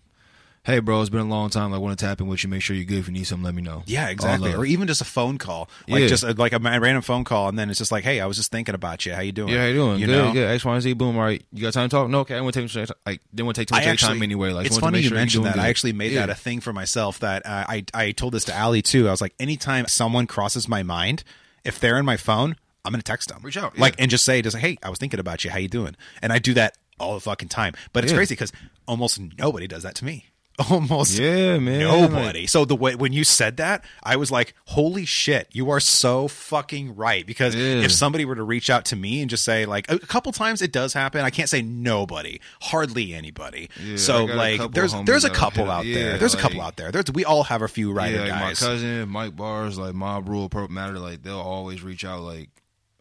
hey 0.66 0.80
bro, 0.80 1.02
it's 1.02 1.10
been 1.10 1.20
a 1.20 1.26
long 1.26 1.50
time, 1.50 1.72
like 1.72 1.82
want 1.82 1.98
to 1.98 2.06
tap 2.06 2.22
in 2.22 2.28
with 2.28 2.42
you, 2.44 2.50
make 2.50 2.62
sure 2.62 2.76
you're 2.76 2.86
good. 2.86 3.00
If 3.00 3.08
you 3.08 3.14
need 3.14 3.26
something, 3.26 3.44
let 3.44 3.54
me 3.54 3.62
know. 3.62 3.84
Yeah, 3.86 4.08
exactly. 4.10 4.54
Or 4.54 4.66
even 4.66 4.88
just 4.88 5.02
a 5.02 5.06
phone 5.06 5.38
call, 5.38 5.70
like 5.88 6.02
Yeah. 6.02 6.08
just 6.08 6.24
a, 6.24 6.32
like 6.34 6.54
a 6.54 6.60
random 6.60 7.02
phone 7.02 7.24
call, 7.24 7.50
and 7.50 7.60
then 7.60 7.70
it's 7.70 7.80
just 7.80 7.92
like, 7.92 8.04
"Hey, 8.04 8.20
I 8.22 8.26
was 8.26 8.38
just 8.38 8.52
thinking 8.52 8.74
about 8.76 9.06
you. 9.06 9.14
How 9.14 9.22
you 9.22 9.32
doing? 9.32 9.50
yeah, 9.54 9.62
how 9.62 9.68
you 9.68 9.74
doing? 9.74 10.00
You 10.00 10.06
good, 10.08 10.12
know? 10.26 10.34
good. 10.34 10.50
X, 10.50 10.64
Y, 10.64 10.74
and 10.74 10.82
Z. 10.82 10.94
Boom. 10.94 11.18
All 11.18 11.24
right, 11.24 11.44
you 11.52 11.62
got 11.62 11.74
time 11.74 11.90
to 11.90 11.94
talk? 11.94 12.10
No, 12.10 12.20
okay. 12.22 12.36
I 12.38 12.42
want 12.42 12.54
to 12.54 12.62
take 12.66 12.76
much 12.76 12.90
like 13.06 13.22
didn't 13.36 13.46
want 13.46 13.56
to 13.56 13.62
take 13.62 13.68
too 13.68 13.74
much 13.76 13.80
I 13.80 13.82
of 13.84 13.86
your 13.88 13.94
actually, 13.94 14.08
time 14.16 14.24
anyway. 14.24 14.52
Like, 14.52 14.68
it's 14.68 14.78
funny 14.78 15.00
to 15.00 15.04
you 15.04 15.10
sure 15.10 15.18
mentioned 15.18 15.46
that. 15.46 15.54
doing 15.56 15.66
I 15.66 15.70
actually 15.70 15.94
made 15.94 16.12
Yeah. 16.14 16.26
that 16.26 16.30
a 16.30 16.36
thing 16.36 16.62
for 16.62 16.72
myself. 16.74 17.20
That 17.20 17.46
uh, 17.46 17.66
I 17.68 17.84
I 17.94 18.12
told 18.12 18.34
this 18.34 18.46
to 18.46 18.58
Ali 18.60 18.82
too. 18.82 19.08
I 19.08 19.12
was 19.12 19.22
like, 19.22 19.34
anytime 19.40 19.88
someone 19.88 20.28
crosses 20.28 20.68
my 20.70 20.82
mind, 20.84 21.24
if 21.66 21.80
they're 21.80 21.98
in 21.98 22.06
my 22.06 22.18
phone, 22.18 22.56
I'm 22.86 22.92
gonna 22.94 23.04
text 23.04 23.30
them. 23.30 23.40
Reach 23.44 23.58
out, 23.58 23.78
like, 23.78 23.96
yeah. 23.98 24.04
and 24.04 24.12
just 24.12 24.24
say, 24.26 24.42
just 24.42 24.54
like, 24.54 24.64
hey, 24.64 24.78
I 24.84 24.90
was 24.90 25.00
thinking 25.00 25.20
about 25.20 25.44
you. 25.44 25.52
How 25.52 25.58
you 25.60 25.68
doing? 25.68 25.96
And 26.22 26.32
I 26.32 26.40
do 26.40 26.54
that 26.56 26.78
all 27.00 27.16
the 27.16 27.20
fucking 27.22 27.50
time. 27.50 27.74
But 27.92 28.04
it's 28.06 28.12
Yeah. 28.14 28.18
crazy 28.18 28.36
because 28.36 28.52
almost 28.88 29.20
nobody 29.38 29.68
does 29.68 29.84
that 29.84 29.96
to 29.96 30.06
me. 30.06 30.26
Almost 30.70 31.18
Yeah, 31.18 31.58
man. 31.58 31.80
Nobody. 31.80 32.42
Like- 32.42 32.50
so 32.50 32.64
the 32.64 32.76
way 32.76 32.94
when 32.96 33.12
you 33.12 33.24
said 33.24 33.58
that, 33.58 33.84
I 34.04 34.18
was 34.18 34.30
like, 34.32 34.54
"Holy 34.68 35.04
shit, 35.06 35.48
you 35.52 35.70
are 35.72 35.80
so 35.80 36.28
fucking 36.28 36.96
right." 36.96 37.26
Because 37.26 37.56
Yeah. 37.56 37.82
if 37.82 37.92
somebody 37.92 38.24
were 38.24 38.36
to 38.36 38.44
reach 38.44 38.70
out 38.70 38.86
to 38.86 38.96
me 38.96 39.22
and 39.22 39.30
just 39.30 39.44
say 39.44 39.66
like 39.66 39.90
a, 39.92 39.98
couple 39.98 40.32
times 40.32 40.62
it 40.62 40.72
does 40.72 40.94
happen, 40.94 41.22
I 41.22 41.32
can't 41.32 41.50
say 41.50 41.64
nobody, 41.64 42.40
hardly 42.62 43.14
anybody. 43.16 43.70
Yeah, 43.84 43.98
so 43.98 44.26
I 44.26 44.28
got 44.28 44.34
a 44.34 44.36
like 44.64 44.72
there's 44.74 44.94
there's 45.06 45.24
a 45.26 45.30
couple 45.32 45.72
out 45.72 45.86
Yeah, 45.88 45.96
there. 45.96 46.18
There's 46.20 46.36
a 46.36 46.38
couple 46.38 46.62
out 46.62 46.76
there. 46.78 46.92
There's 46.92 47.06
we 47.12 47.26
all 47.26 47.44
have 47.46 47.64
a 47.64 47.68
few 47.68 47.92
writer 47.92 48.18
yeah, 48.18 48.22
like 48.22 48.30
guys. 48.30 48.62
my 48.62 48.68
cousin 48.68 49.10
Mike 49.10 49.36
Bars, 49.36 49.80
like 49.80 49.96
Mob 49.96 50.30
Rule, 50.30 50.50
Purple 50.50 50.74
Matter, 50.74 51.00
like 51.00 51.24
they'll 51.24 51.40
always 51.40 51.82
reach 51.82 52.06
out 52.06 52.22
like 52.22 52.50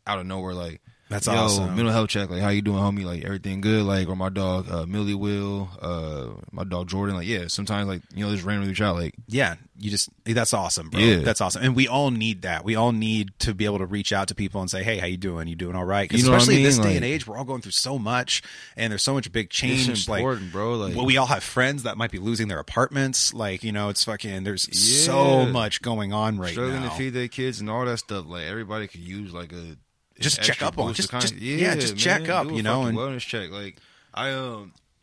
out 0.07 0.19
of 0.19 0.25
nowhere, 0.27 0.55
like 0.55 0.81
That's 1.13 1.27
Yo, 1.27 1.35
awesome. 1.35 1.77
mental 1.77 1.93
health 1.93 2.09
check, 2.09 2.31
like 2.31 2.41
how 2.41 2.49
you 2.49 2.63
doing, 2.63 2.79
homie? 2.79 3.05
Like 3.05 3.25
everything 3.25 3.61
good, 3.61 3.85
like 3.85 4.09
or 4.09 4.17
my 4.17 4.31
dog 4.31 4.71
uh, 4.71 4.87
Millie 4.87 5.15
Will, 5.15 5.69
uh, 5.81 6.29
my 6.51 6.65
dog 6.65 6.89
Jordan, 6.89 7.15
like 7.17 7.27
yeah. 7.27 7.49
Sometimes 7.49 7.87
like 7.87 8.01
you 8.15 8.25
know 8.25 8.33
just 8.33 8.45
randomly 8.45 8.71
reach 8.71 8.81
out, 8.81 8.97
like 8.97 9.15
yeah, 9.29 9.57
you 9.79 9.91
just 9.91 10.09
that's 10.25 10.55
awesome, 10.55 10.89
bro. 10.89 11.01
Yeah. 11.01 11.17
That's 11.19 11.41
awesome, 11.43 11.63
and 11.63 11.77
we 11.77 11.87
all 11.87 12.11
need 12.11 12.43
that. 12.43 12.65
We 12.65 12.77
all 12.77 12.93
need 12.93 13.33
to 13.41 13.53
be 13.53 13.67
able 13.67 13.79
to 13.79 13.87
reach 13.87 14.13
out 14.13 14.29
to 14.29 14.35
people 14.35 14.63
and 14.63 14.71
say, 14.71 14.83
"Hey, 14.83 14.97
how 14.99 15.07
you 15.07 15.19
doing? 15.19 15.49
You 15.49 15.55
doing 15.57 15.77
all 15.77 15.85
right?" 15.85 16.11
You 16.11 16.23
know 16.23 16.31
what 16.31 16.35
I 16.35 16.39
especially 16.39 16.63
this 16.63 16.79
mean? 16.79 16.87
day 16.87 16.97
and 16.97 17.05
age, 17.05 17.27
we're 17.27 17.37
all 17.37 17.45
going 17.45 17.61
through 17.61 17.73
so 17.73 17.99
much, 17.99 18.43
and 18.77 18.91
there's 18.91 19.03
so 19.03 19.13
much 19.13 19.31
big 19.33 19.51
change. 19.51 19.89
It's 19.91 20.07
important, 20.07 20.45
like, 20.45 20.53
bro, 20.53 20.77
like- 20.77 20.97
well, 20.97 21.05
we 21.05 21.19
all 21.19 21.27
have 21.27 21.43
friends 21.45 21.83
that 21.83 21.99
might 21.99 22.11
be 22.11 22.19
losing 22.19 22.49
their 22.49 22.59
apartments. 22.59 23.35
Like, 23.35 23.63
you 23.63 23.73
know, 23.73 23.91
it's 23.91 24.05
fucking. 24.05 24.45
There's 24.45 24.75
so 24.79 25.45
much 25.47 25.83
going 25.83 26.13
on 26.13 26.39
right 26.39 26.53
struggling 26.53 26.81
now. 26.83 26.89
to 26.89 26.95
feed 26.97 27.11
their 27.11 27.29
kids 27.29 27.61
and 27.61 27.69
all 27.69 27.85
that 27.85 27.99
stuff. 27.99 28.25
Like 28.27 28.45
everybody 28.45 28.87
could 28.89 29.01
use 29.01 29.35
like 29.35 29.53
a 29.53 29.77
Just 30.23 30.43
check 30.43 30.63
up 30.63 30.79
on- 30.79 30.95
just- 30.95 31.11
just- 31.11 31.35
yeah, 31.37 31.75
just 31.75 31.97
check 31.97 32.29
up, 32.29 32.51
you 32.51 32.63
know, 32.63 32.85
and- 32.85 32.97
wellness 32.97 33.21
check. 33.21 33.51
Like 33.51 33.79
I 34.15 34.31
um. 34.33 34.73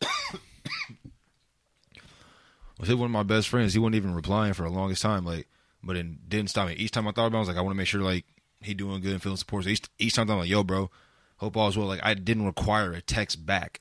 was 2.78 2.88
with 2.88 2.98
one 2.98 3.06
of 3.06 3.10
my 3.12 3.22
best 3.22 3.48
friends. 3.48 3.72
He 3.72 3.78
wasn't 3.78 3.96
even 3.96 4.14
replying 4.14 4.54
for 4.54 4.62
the 4.62 4.70
longest 4.70 5.02
time. 5.02 5.24
Like, 5.24 5.46
but 5.82 5.96
it 5.96 6.28
didn't 6.28 6.50
stop 6.50 6.68
me. 6.68 6.74
Each 6.74 6.90
time 6.90 7.06
I 7.06 7.12
thought 7.12 7.26
about, 7.26 7.36
it, 7.36 7.38
I 7.38 7.40
was 7.40 7.48
like, 7.48 7.56
I 7.56 7.60
want 7.60 7.74
to 7.74 7.78
make 7.78 7.86
sure 7.86 8.00
like 8.00 8.24
he 8.62 8.74
doing 8.74 9.00
good 9.00 9.12
and 9.12 9.22
feeling 9.22 9.36
support. 9.36 9.64
So 9.64 9.70
each, 9.70 9.82
each 9.98 10.14
time 10.14 10.30
I'm 10.30 10.38
like, 10.38 10.48
yo, 10.48 10.62
bro, 10.64 10.90
hope 11.36 11.56
all's 11.56 11.76
well. 11.76 11.86
Like 11.86 12.00
I 12.02 12.14
didn't 12.14 12.46
require 12.46 12.92
a 12.92 13.00
text 13.00 13.44
back 13.44 13.80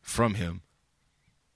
from 0.00 0.34
him. 0.34 0.62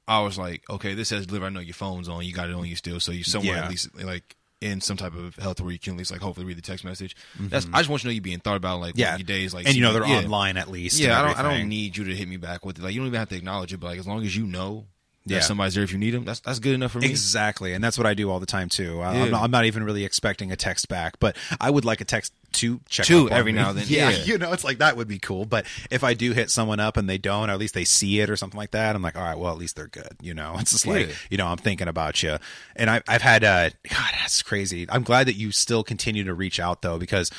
I 0.09 0.21
was 0.21 0.39
like, 0.39 0.62
okay, 0.71 0.95
this 0.95 1.09
says 1.09 1.27
deliver. 1.27 1.47
I 1.47 1.49
know 1.49 1.61
your 1.61 1.75
phone's 1.75 2.09
on. 2.09 2.25
You 2.25 2.33
got 2.33 2.49
it 2.49 2.55
on 2.55 2.67
you 2.67 2.77
still, 2.77 3.01
so 3.01 3.11
you 3.12 3.25
somewhere 3.25 3.57
Yeah. 3.57 3.64
at 3.64 3.71
least 3.71 3.95
like 4.03 4.37
in 4.61 4.80
some 4.80 4.96
type 4.96 5.14
of 5.14 5.36
health 5.36 5.61
where 5.61 5.70
you 5.70 5.78
can 5.78 5.92
at 5.94 5.98
least 5.98 6.11
like 6.11 6.20
hopefully 6.20 6.46
read 6.46 6.57
the 6.57 6.62
text 6.62 6.84
message. 6.84 7.14
That's 7.38 7.66
I 7.72 7.78
just 7.78 7.90
want 7.90 8.02
you 8.02 8.09
to 8.09 8.12
know 8.12 8.14
you 8.14 8.20
being 8.22 8.40
thought 8.40 8.57
about 8.57 8.80
like 8.80 8.92
Mm-hmm. 8.94 9.00
yeah, 9.00 9.16
your 9.16 9.24
days 9.26 9.52
like 9.52 9.66
and 9.66 9.74
you 9.76 9.82
know 9.82 9.92
they're 9.92 10.07
yeah. 10.07 10.18
online 10.18 10.57
at 10.57 10.68
least. 10.68 10.98
Yeah, 10.98 11.20
I 11.20 11.26
don't. 11.26 11.38
I 11.38 11.42
don't 11.42 11.68
need 11.68 11.96
you 11.96 12.04
to 12.04 12.14
hit 12.14 12.26
me 12.28 12.36
back 12.38 12.64
with 12.64 12.78
it. 12.78 12.82
Like 12.82 12.94
you 12.94 13.00
don't 13.00 13.09
even 13.09 13.18
have 13.18 13.28
to 13.30 13.36
acknowledge 13.36 13.72
it, 13.72 13.78
but 13.80 13.88
like 13.88 13.98
as 13.98 14.07
long 14.07 14.22
as 14.24 14.34
you 14.34 14.46
know 14.46 14.86
that 15.26 15.34
Yeah. 15.34 15.40
somebody's 15.40 15.74
there 15.74 15.82
if 15.84 15.92
you 15.92 15.98
need 15.98 16.12
them, 16.12 16.24
that's 16.24 16.40
that's 16.40 16.59
good 16.61 16.74
enough 16.74 16.92
for 16.92 17.00
me. 17.00 17.11
Exactly, 17.11 17.72
and 17.74 17.82
that's 17.84 17.98
what 17.98 18.07
I 18.07 18.14
do 18.14 18.30
all 18.30 18.40
the 18.40 18.46
time 18.46 18.68
too. 18.68 19.00
I, 19.02 19.14
Yeah. 19.16 19.22
I'm, 19.24 19.30
not, 19.32 19.42
I'm 19.42 19.50
not 19.50 19.64
even 19.66 19.82
really 19.84 20.04
expecting 20.04 20.52
a 20.52 20.57
text 20.57 20.88
back, 20.88 21.18
but 21.18 21.36
I 21.61 21.68
would 21.68 21.84
like 21.84 22.00
a 22.00 22.04
text 22.04 22.32
to 22.57 22.80
check 22.88 23.07
Two 23.07 23.30
every 23.30 23.52
me. 23.52 23.61
now 23.61 23.70
and 23.70 23.78
then, 23.78 23.86
Yeah, 23.88 24.11
yeah. 24.11 24.24
you 24.24 24.38
know, 24.38 24.52
it's 24.52 24.64
like 24.64 24.78
that 24.78 24.96
would 24.96 25.09
be 25.09 25.18
cool. 25.18 25.44
But 25.46 25.66
if 25.90 26.04
I 26.04 26.14
do 26.14 26.32
hit 26.32 26.50
someone 26.50 26.80
up 26.80 26.96
and 26.96 27.09
they 27.09 27.18
don't, 27.18 27.48
or 27.48 27.52
at 27.52 27.59
least 27.59 27.74
they 27.74 27.84
see 27.84 28.20
it 28.20 28.28
or 28.28 28.36
something 28.36 28.59
like 28.59 28.72
that, 28.72 28.94
I'm 28.96 29.02
like, 29.02 29.16
all 29.16 29.22
right, 29.22 29.38
well, 29.38 29.52
at 29.52 29.59
least 29.59 29.76
they're 29.76 29.86
good. 29.88 30.16
You 30.20 30.34
know, 30.34 30.57
it's 30.59 30.72
just 30.72 30.86
like 30.86 31.09
Yeah. 31.09 31.14
you 31.30 31.36
know, 31.38 31.46
I'm 31.46 31.57
thinking 31.59 31.88
about 31.88 32.22
you, 32.22 32.36
and 32.74 32.90
I, 32.90 33.02
I've 33.09 33.22
had, 33.22 33.44
uh, 33.44 33.70
God, 33.88 34.11
that's 34.18 34.42
crazy. 34.42 34.86
I'm 34.88 35.02
glad 35.02 35.26
that 35.28 35.36
you 35.36 35.52
still 35.52 35.82
continue 35.84 36.24
to 36.24 36.34
reach 36.34 36.59
out 36.61 36.82
though, 36.82 36.98
because 36.98 37.30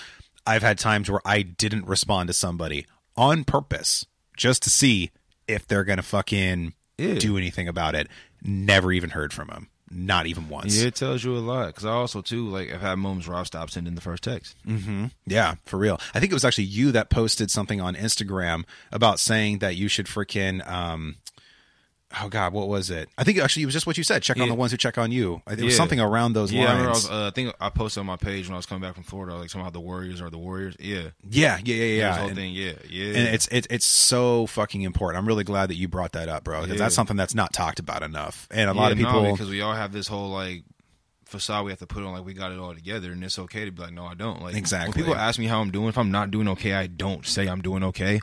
I've 0.46 0.62
had 0.64 0.80
times 0.80 1.10
where 1.12 1.22
I 1.26 1.42
didn't 1.42 1.86
respond 1.88 2.28
to 2.28 2.34
somebody 2.34 2.86
on 3.16 3.44
purpose 3.44 4.06
just 4.38 4.64
to 4.64 4.70
see 4.70 5.12
if 5.48 5.68
they're 5.68 5.84
gonna 5.84 6.02
fucking 6.04 6.74
Yeah. 6.98 7.16
do 7.16 7.38
anything 7.38 7.68
about 7.68 7.96
it. 7.96 8.08
Never 8.44 8.92
even 8.92 9.10
heard 9.12 9.34
from 9.34 9.48
them. 9.50 9.68
Not 9.90 10.26
even 10.28 10.50
once. 10.50 10.78
Yeah, 10.78 10.88
it 10.88 10.96
tells 10.96 11.24
you 11.24 11.36
a 11.36 11.40
lot. 11.40 11.68
Because 11.68 11.86
I 11.86 11.92
also 11.92 12.22
too 12.22 12.48
like 12.50 12.74
I've 12.74 12.82
had 12.82 12.96
moments 12.96 13.28
where 13.28 13.38
I've 13.38 13.48
stopped 13.48 13.72
sending 13.72 13.96
the 13.96 14.02
first 14.02 14.24
text. 14.24 14.56
Yeah, 15.26 15.56
for 15.66 15.78
real. 15.78 16.00
I 16.14 16.20
think 16.20 16.32
it 16.32 16.36
was 16.36 16.44
actually 16.46 16.66
you 16.66 16.92
that 16.92 17.10
posted 17.10 17.50
something 17.50 17.80
on 17.80 17.96
Instagram 17.96 18.66
about 18.92 19.20
saying 19.20 19.60
that 19.60 19.76
you 19.76 19.88
should 19.88 20.08
freaking 20.08 20.68
um 20.70 21.16
oh 22.22 22.30
god, 22.30 22.54
what 22.54 22.68
was 22.68 22.90
it? 22.90 23.10
I 23.18 23.24
think 23.24 23.38
actually 23.40 23.64
it 23.64 23.68
was 23.68 23.74
just 23.74 23.86
what 23.88 23.98
you 23.98 24.04
said. 24.04 24.24
Check 24.24 24.40
on 24.40 24.48
the 24.48 24.56
ones 24.56 24.72
who 24.72 24.78
check 24.78 24.98
on 24.98 25.12
you. 25.12 25.42
It 25.50 25.60
was 25.62 25.74
Yeah. 25.74 25.78
something 25.78 26.00
around 26.00 26.34
those 26.34 26.52
Yeah, 26.54 26.72
I, 26.74 26.86
I, 26.86 26.88
was, 26.88 27.10
uh, 27.10 27.28
I 27.28 27.32
think 27.32 27.54
I 27.60 27.70
posted 27.70 28.00
on 28.02 28.06
my 28.08 28.16
page 28.16 28.48
when 28.48 28.54
I 28.54 28.58
was 28.58 28.66
coming 28.66 28.82
back 28.82 28.96
from 28.96 29.04
Florida, 29.04 29.36
like 29.36 29.50
somehow 29.50 29.70
the 29.70 29.80
Warriors 29.82 30.22
are 30.22 30.30
the 30.30 30.38
Warriors. 30.38 30.76
Yeah, 30.80 31.10
yeah, 31.30 31.60
yeah, 31.64 31.76
yeah, 31.76 31.76
yeah. 31.76 31.84
yeah. 31.84 32.08
This 32.10 32.18
whole 32.18 32.28
And- 32.28 32.36
thing. 32.38 32.54
Yeah, 32.54 32.72
yeah. 32.90 33.06
And 33.08 33.28
it's 33.36 33.48
it's 33.50 33.68
it's 33.70 33.86
so 33.86 34.46
fucking 34.48 34.82
important. 34.84 35.20
I'm 35.22 35.28
really 35.28 35.44
glad 35.44 35.70
that 35.70 35.76
you 35.76 35.88
brought 35.88 36.14
that 36.14 36.30
up, 36.30 36.44
bro, 36.44 36.62
because 36.62 36.76
Yeah. 36.78 36.86
that's 36.86 36.96
something 36.96 37.18
that's 37.18 37.36
not 37.36 37.54
talked 37.54 37.80
about 37.80 38.04
enough. 38.04 38.48
And 38.52 38.70
a 38.70 38.74
Yeah, 38.74 38.80
lot 38.80 38.92
of 38.92 38.98
no, 38.98 39.06
people, 39.06 39.32
because 39.34 39.50
we 39.50 39.62
all 39.62 39.74
have 39.74 39.92
this 39.92 40.08
whole 40.08 40.30
like 40.30 40.64
facade 41.26 41.66
we 41.66 41.72
have 41.74 41.80
to 41.80 41.86
put 41.88 42.04
on 42.04 42.14
like 42.14 42.24
we 42.24 42.34
got 42.34 42.54
it 42.54 42.58
all 42.58 42.74
together 42.74 43.12
and 43.12 43.22
it's 43.22 43.38
okay 43.38 43.66
to 43.66 43.72
be 43.72 43.82
like 43.82 43.92
no 43.92 44.06
I 44.06 44.14
don't 44.14 44.42
like 44.42 44.56
Exactly. 44.56 44.88
when 44.88 44.94
people 45.06 45.14
ask 45.20 45.38
me 45.38 45.46
how 45.46 45.60
I'm 45.60 45.72
doing 45.72 45.90
if 45.90 45.98
I'm 45.98 46.10
not 46.10 46.32
doing 46.32 46.48
okay 46.48 46.74
I 46.74 46.88
don't 46.88 47.26
say 47.26 47.48
I'm 47.50 47.62
doing 47.62 47.84
okay 47.84 48.22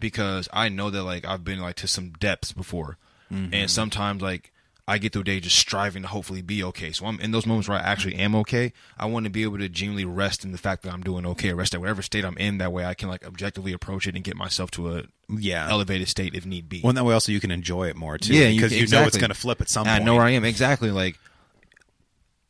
because 0.00 0.48
I 0.54 0.70
know 0.70 0.88
that 0.88 1.02
like 1.02 1.26
I've 1.26 1.44
been 1.44 1.60
like 1.60 1.76
to 1.76 1.86
some 1.86 2.12
depths 2.12 2.52
before 2.52 2.96
Mm-hmm. 3.32 3.54
and 3.54 3.70
sometimes 3.70 4.22
like 4.22 4.52
I 4.88 4.98
get 4.98 5.12
through 5.12 5.22
a 5.22 5.24
day 5.24 5.40
just 5.40 5.58
striving 5.58 6.02
to 6.02 6.08
hopefully 6.08 6.42
be 6.42 6.62
okay 6.62 6.92
so 6.92 7.06
I'm 7.06 7.18
in 7.18 7.32
those 7.32 7.44
moments 7.44 7.68
where 7.68 7.76
I 7.78 7.82
actually 7.82 8.14
am 8.14 8.36
okay 8.36 8.72
I 8.96 9.06
want 9.06 9.24
to 9.24 9.30
be 9.30 9.42
able 9.42 9.58
to 9.58 9.68
genuinely 9.68 10.04
rest 10.04 10.44
in 10.44 10.52
the 10.52 10.58
fact 10.58 10.84
that 10.84 10.92
I'm 10.92 11.02
doing 11.02 11.26
okay 11.26 11.52
rest 11.52 11.74
at 11.74 11.80
whatever 11.80 12.02
state 12.02 12.24
I'm 12.24 12.38
in 12.38 12.58
that 12.58 12.72
way 12.72 12.84
I 12.84 12.94
can 12.94 13.08
like 13.08 13.26
objectively 13.26 13.72
approach 13.72 14.06
it 14.06 14.14
and 14.14 14.22
get 14.22 14.36
myself 14.36 14.70
to 14.72 14.96
a 14.96 15.02
yeah. 15.28 15.68
elevated 15.68 16.08
state 16.08 16.34
if 16.36 16.46
need 16.46 16.68
be 16.68 16.80
well, 16.84 16.92
that 16.92 17.04
way 17.04 17.14
also 17.14 17.32
you 17.32 17.40
can 17.40 17.50
enjoy 17.50 17.88
it 17.88 17.96
more 17.96 18.16
too. 18.16 18.32
Yeah, 18.34 18.46
you 18.46 18.60
because 18.60 18.70
can- 18.70 18.80
you, 18.80 18.86
know 18.86 19.02
it's 19.02 19.16
going 19.16 19.30
to 19.30 19.34
flip 19.34 19.60
at 19.60 19.68
some 19.68 19.88
I 19.88 19.94
point. 19.94 20.04
know 20.04 20.14
where 20.14 20.24
I 20.24 20.30
am 20.30 20.44
exactly. 20.44 20.92
Like 20.92 21.18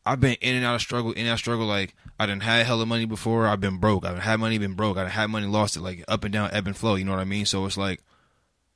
I've 0.05 0.21
been 0.21 0.37
in 0.41 0.55
and 0.55 0.65
out 0.65 0.77
of 0.77 0.81
struggle, 0.81 1.13
in 1.13 1.21
and 1.21 1.29
out 1.31 1.35
of 1.35 1.39
struggle. 1.39 1.67
Like 1.67 1.95
I 2.19 2.27
didn't 2.27 2.43
had 2.43 2.65
hella 2.67 2.87
money 2.87 3.07
before. 3.07 3.47
I've 3.47 3.61
been 3.61 3.79
broke. 3.79 4.05
I've 4.05 4.19
had 4.19 4.39
money, 4.39 4.59
been 4.59 4.75
broke. 4.75 4.99
I've 4.99 5.11
had 5.11 5.31
money, 5.31 5.47
lost 5.47 5.77
it. 5.77 5.81
Like 5.81 6.05
up 6.07 6.23
and 6.23 6.33
down, 6.33 6.51
ebb 6.53 6.67
and 6.67 6.77
flow. 6.77 6.95
You 6.95 7.05
know 7.05 7.13
what 7.13 7.21
I 7.21 7.25
mean? 7.25 7.47
So 7.47 7.65
it's 7.67 7.77
like 7.77 8.03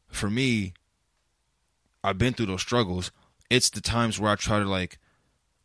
for 0.08 0.28
me, 0.28 0.72
I've 2.02 2.18
been 2.18 2.34
through 2.34 2.46
those 2.46 2.62
struggles. 2.62 3.10
It's 3.50 3.70
the 3.70 3.80
times 3.80 4.18
where 4.20 4.30
I 4.32 4.36
try 4.36 4.58
to 4.58 4.64
like 4.64 4.98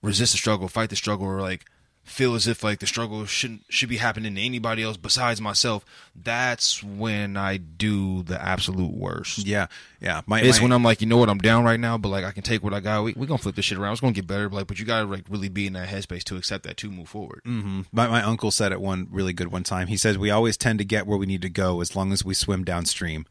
resist 0.01 0.33
the 0.33 0.38
struggle, 0.38 0.67
fight 0.67 0.89
the 0.89 0.95
struggle, 0.95 1.25
or 1.27 1.41
like 1.41 1.65
feel 2.03 2.36
as 2.36 2.47
if 2.47 2.63
like 2.63 2.77
the 2.79 2.86
struggle 2.86 3.25
shouldn't 3.25 3.63
should 3.67 3.89
be 3.89 3.97
happening 3.97 4.36
to 4.36 4.41
anybody 4.41 4.83
else 4.83 4.95
besides 4.97 5.41
myself. 5.41 5.83
That's 6.15 6.83
when 6.83 7.36
I 7.36 7.57
do 7.57 8.21
the 8.21 8.39
absolute 8.39 8.93
worst. 8.93 9.39
Yeah, 9.39 9.67
yeah. 9.99 10.21
My, 10.27 10.39
It's 10.41 10.59
my- 10.59 10.63
when 10.63 10.71
I'm 10.71 10.83
like, 10.83 11.01
you 11.01 11.07
know 11.07 11.17
what, 11.17 11.29
I'm 11.29 11.39
down 11.39 11.63
right 11.63 11.79
now, 11.79 11.97
but 11.97 12.09
like 12.09 12.23
I 12.23 12.31
can 12.31 12.43
take 12.43 12.63
what 12.63 12.73
I 12.75 12.79
got. 12.79 13.03
We 13.03 13.13
we 13.17 13.25
gonna 13.25 13.38
flip 13.39 13.55
this 13.55 13.65
shit 13.65 13.77
around. 13.79 13.93
It's 13.93 14.01
gonna 14.01 14.13
get 14.13 14.27
better. 14.27 14.49
But 14.49 14.57
like, 14.57 14.67
but 14.67 14.79
you 14.79 14.86
gotta 14.86 15.05
like 15.07 15.25
really 15.29 15.49
be 15.49 15.65
in 15.67 15.73
that 15.73 15.88
headspace 15.89 16.23
to 16.25 16.38
accept 16.38 16.63
that 16.65 16.77
to 16.77 16.91
move 16.91 17.09
forward. 17.09 17.41
Mm-hmm. 17.45 17.81
My, 17.91 18.07
my 18.07 18.21
uncle 18.21 18.51
said 18.51 18.71
it 18.71 18.81
one 18.81 19.07
really 19.09 19.33
good 19.33 19.51
one 19.51 19.63
time. 19.63 19.88
He 19.88 19.97
says 19.97 20.17
we 20.17 20.29
always 20.31 20.57
tend 20.57 20.79
to 20.79 20.86
get 20.86 21.07
where 21.07 21.17
we 21.17 21.25
need 21.25 21.41
to 21.43 21.49
go 21.49 21.81
as 21.81 21.95
long 21.95 22.11
as 22.13 22.23
we 22.25 22.33
swim 22.36 22.63
downstream. 22.63 23.25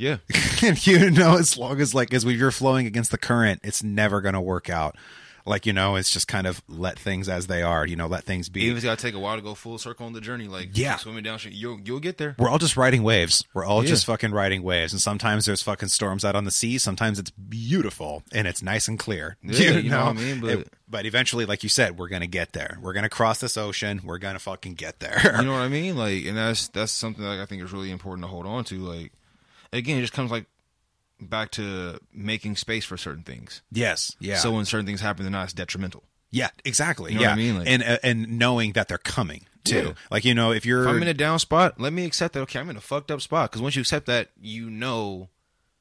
Yeah, 0.00 0.16
and 0.62 0.86
you 0.86 1.10
know, 1.10 1.36
as 1.36 1.58
long 1.58 1.80
as 1.80 1.94
like 1.94 2.14
as 2.14 2.24
we, 2.24 2.34
you're 2.34 2.50
flowing 2.50 2.86
against 2.86 3.10
the 3.10 3.18
current, 3.18 3.60
it's 3.62 3.82
never 3.82 4.20
going 4.20 4.34
to 4.34 4.40
work 4.40 4.70
out. 4.70 4.96
Like 5.46 5.64
you 5.64 5.72
know, 5.72 5.96
it's 5.96 6.10
just 6.10 6.28
kind 6.28 6.46
of 6.46 6.62
let 6.68 6.98
things 6.98 7.26
as 7.28 7.46
they 7.46 7.62
are. 7.62 7.86
You 7.86 7.96
know, 7.96 8.06
let 8.06 8.24
things 8.24 8.48
be. 8.50 8.60
even 8.62 8.72
if 8.72 8.76
it's 8.78 8.84
gotta 8.84 9.00
take 9.00 9.14
a 9.14 9.18
while 9.18 9.36
to 9.36 9.42
go 9.42 9.54
full 9.54 9.78
circle 9.78 10.04
on 10.06 10.12
the 10.12 10.20
journey, 10.20 10.48
like 10.48 10.68
Yeah. 10.76 10.96
swimming 10.96 11.22
downstream, 11.24 11.54
you'll 11.56 11.80
you'll 11.82 11.98
get 11.98 12.18
there. 12.18 12.36
We're 12.38 12.50
all 12.50 12.58
just 12.58 12.76
riding 12.76 13.02
waves. 13.02 13.42
We're 13.54 13.64
all 13.64 13.82
Yeah. 13.82 13.88
just 13.88 14.04
fucking 14.04 14.32
riding 14.32 14.62
waves. 14.62 14.92
And 14.92 15.00
sometimes 15.00 15.46
there's 15.46 15.62
fucking 15.62 15.88
storms 15.88 16.26
out 16.26 16.36
on 16.36 16.44
the 16.44 16.50
sea. 16.50 16.76
Sometimes 16.76 17.18
it's 17.18 17.30
beautiful 17.30 18.22
and 18.32 18.46
it's 18.46 18.62
nice 18.62 18.86
and 18.86 18.98
clear. 18.98 19.36
Yeah, 19.42 19.78
you 19.78 19.88
know 19.90 20.04
what 20.06 20.16
I 20.16 20.20
mean? 20.20 20.40
But- 20.40 20.68
but 20.88 21.06
eventually, 21.06 21.46
like 21.46 21.62
you 21.62 21.68
said, 21.68 21.98
we're 21.98 22.08
gonna 22.08 22.26
get 22.26 22.52
there. 22.52 22.76
We're 22.82 22.92
gonna 22.92 23.08
cross 23.08 23.38
this 23.38 23.56
ocean. 23.56 24.00
We're 24.04 24.18
gonna 24.18 24.40
fucking 24.40 24.74
get 24.74 24.98
there. 24.98 25.36
You 25.38 25.44
know 25.46 25.52
what 25.52 25.60
I 25.62 25.68
mean? 25.68 25.96
Like, 25.96 26.24
and 26.26 26.36
that's 26.36 26.66
that's 26.68 26.90
something 26.92 27.22
that 27.24 27.38
I 27.40 27.46
think 27.46 27.62
is 27.62 27.72
really 27.72 27.92
important 27.92 28.24
to 28.24 28.28
hold 28.28 28.44
on 28.44 28.64
to. 28.64 28.74
Like, 28.78 29.12
again, 29.72 29.98
it 29.98 30.02
just 30.02 30.12
comes 30.12 30.30
like 30.30 30.46
back 31.20 31.50
to 31.52 31.98
making 32.12 32.56
space 32.56 32.84
for 32.84 32.96
certain 32.96 33.22
things. 33.22 33.62
yes. 33.70 34.16
Yeah. 34.20 34.36
So 34.36 34.52
when 34.52 34.64
certain 34.64 34.86
things 34.86 35.00
happen, 35.00 35.24
they're 35.24 35.30
not 35.30 35.44
as 35.44 35.52
detrimental. 35.52 36.02
yeah. 36.30 36.48
Exactly. 36.64 37.12
You 37.12 37.18
know 37.18 37.22
yeah. 37.22 37.28
what 37.28 37.34
I 37.34 37.36
mean? 37.36 37.58
Like- 37.58 37.68
and 37.68 37.82
uh, 37.82 37.98
and 38.02 38.38
knowing 38.38 38.72
that 38.72 38.88
they're 38.88 38.98
coming 38.98 39.46
too. 39.64 39.88
Yeah. 39.88 39.92
Like 40.10 40.24
you 40.24 40.34
know, 40.34 40.52
if 40.52 40.64
you're 40.64 40.82
If 40.84 40.88
I'm 40.88 41.02
in 41.02 41.08
a 41.08 41.14
down 41.14 41.38
spot, 41.38 41.78
let 41.80 41.92
me 41.92 42.04
accept 42.06 42.34
that. 42.34 42.40
Okay, 42.40 42.58
I'm 42.58 42.70
in 42.70 42.76
a 42.76 42.80
fucked 42.80 43.10
up 43.10 43.20
spot. 43.20 43.50
Because 43.50 43.60
once 43.62 43.76
you 43.76 43.80
accept 43.82 44.06
that, 44.06 44.30
you 44.40 44.70
know, 44.70 45.28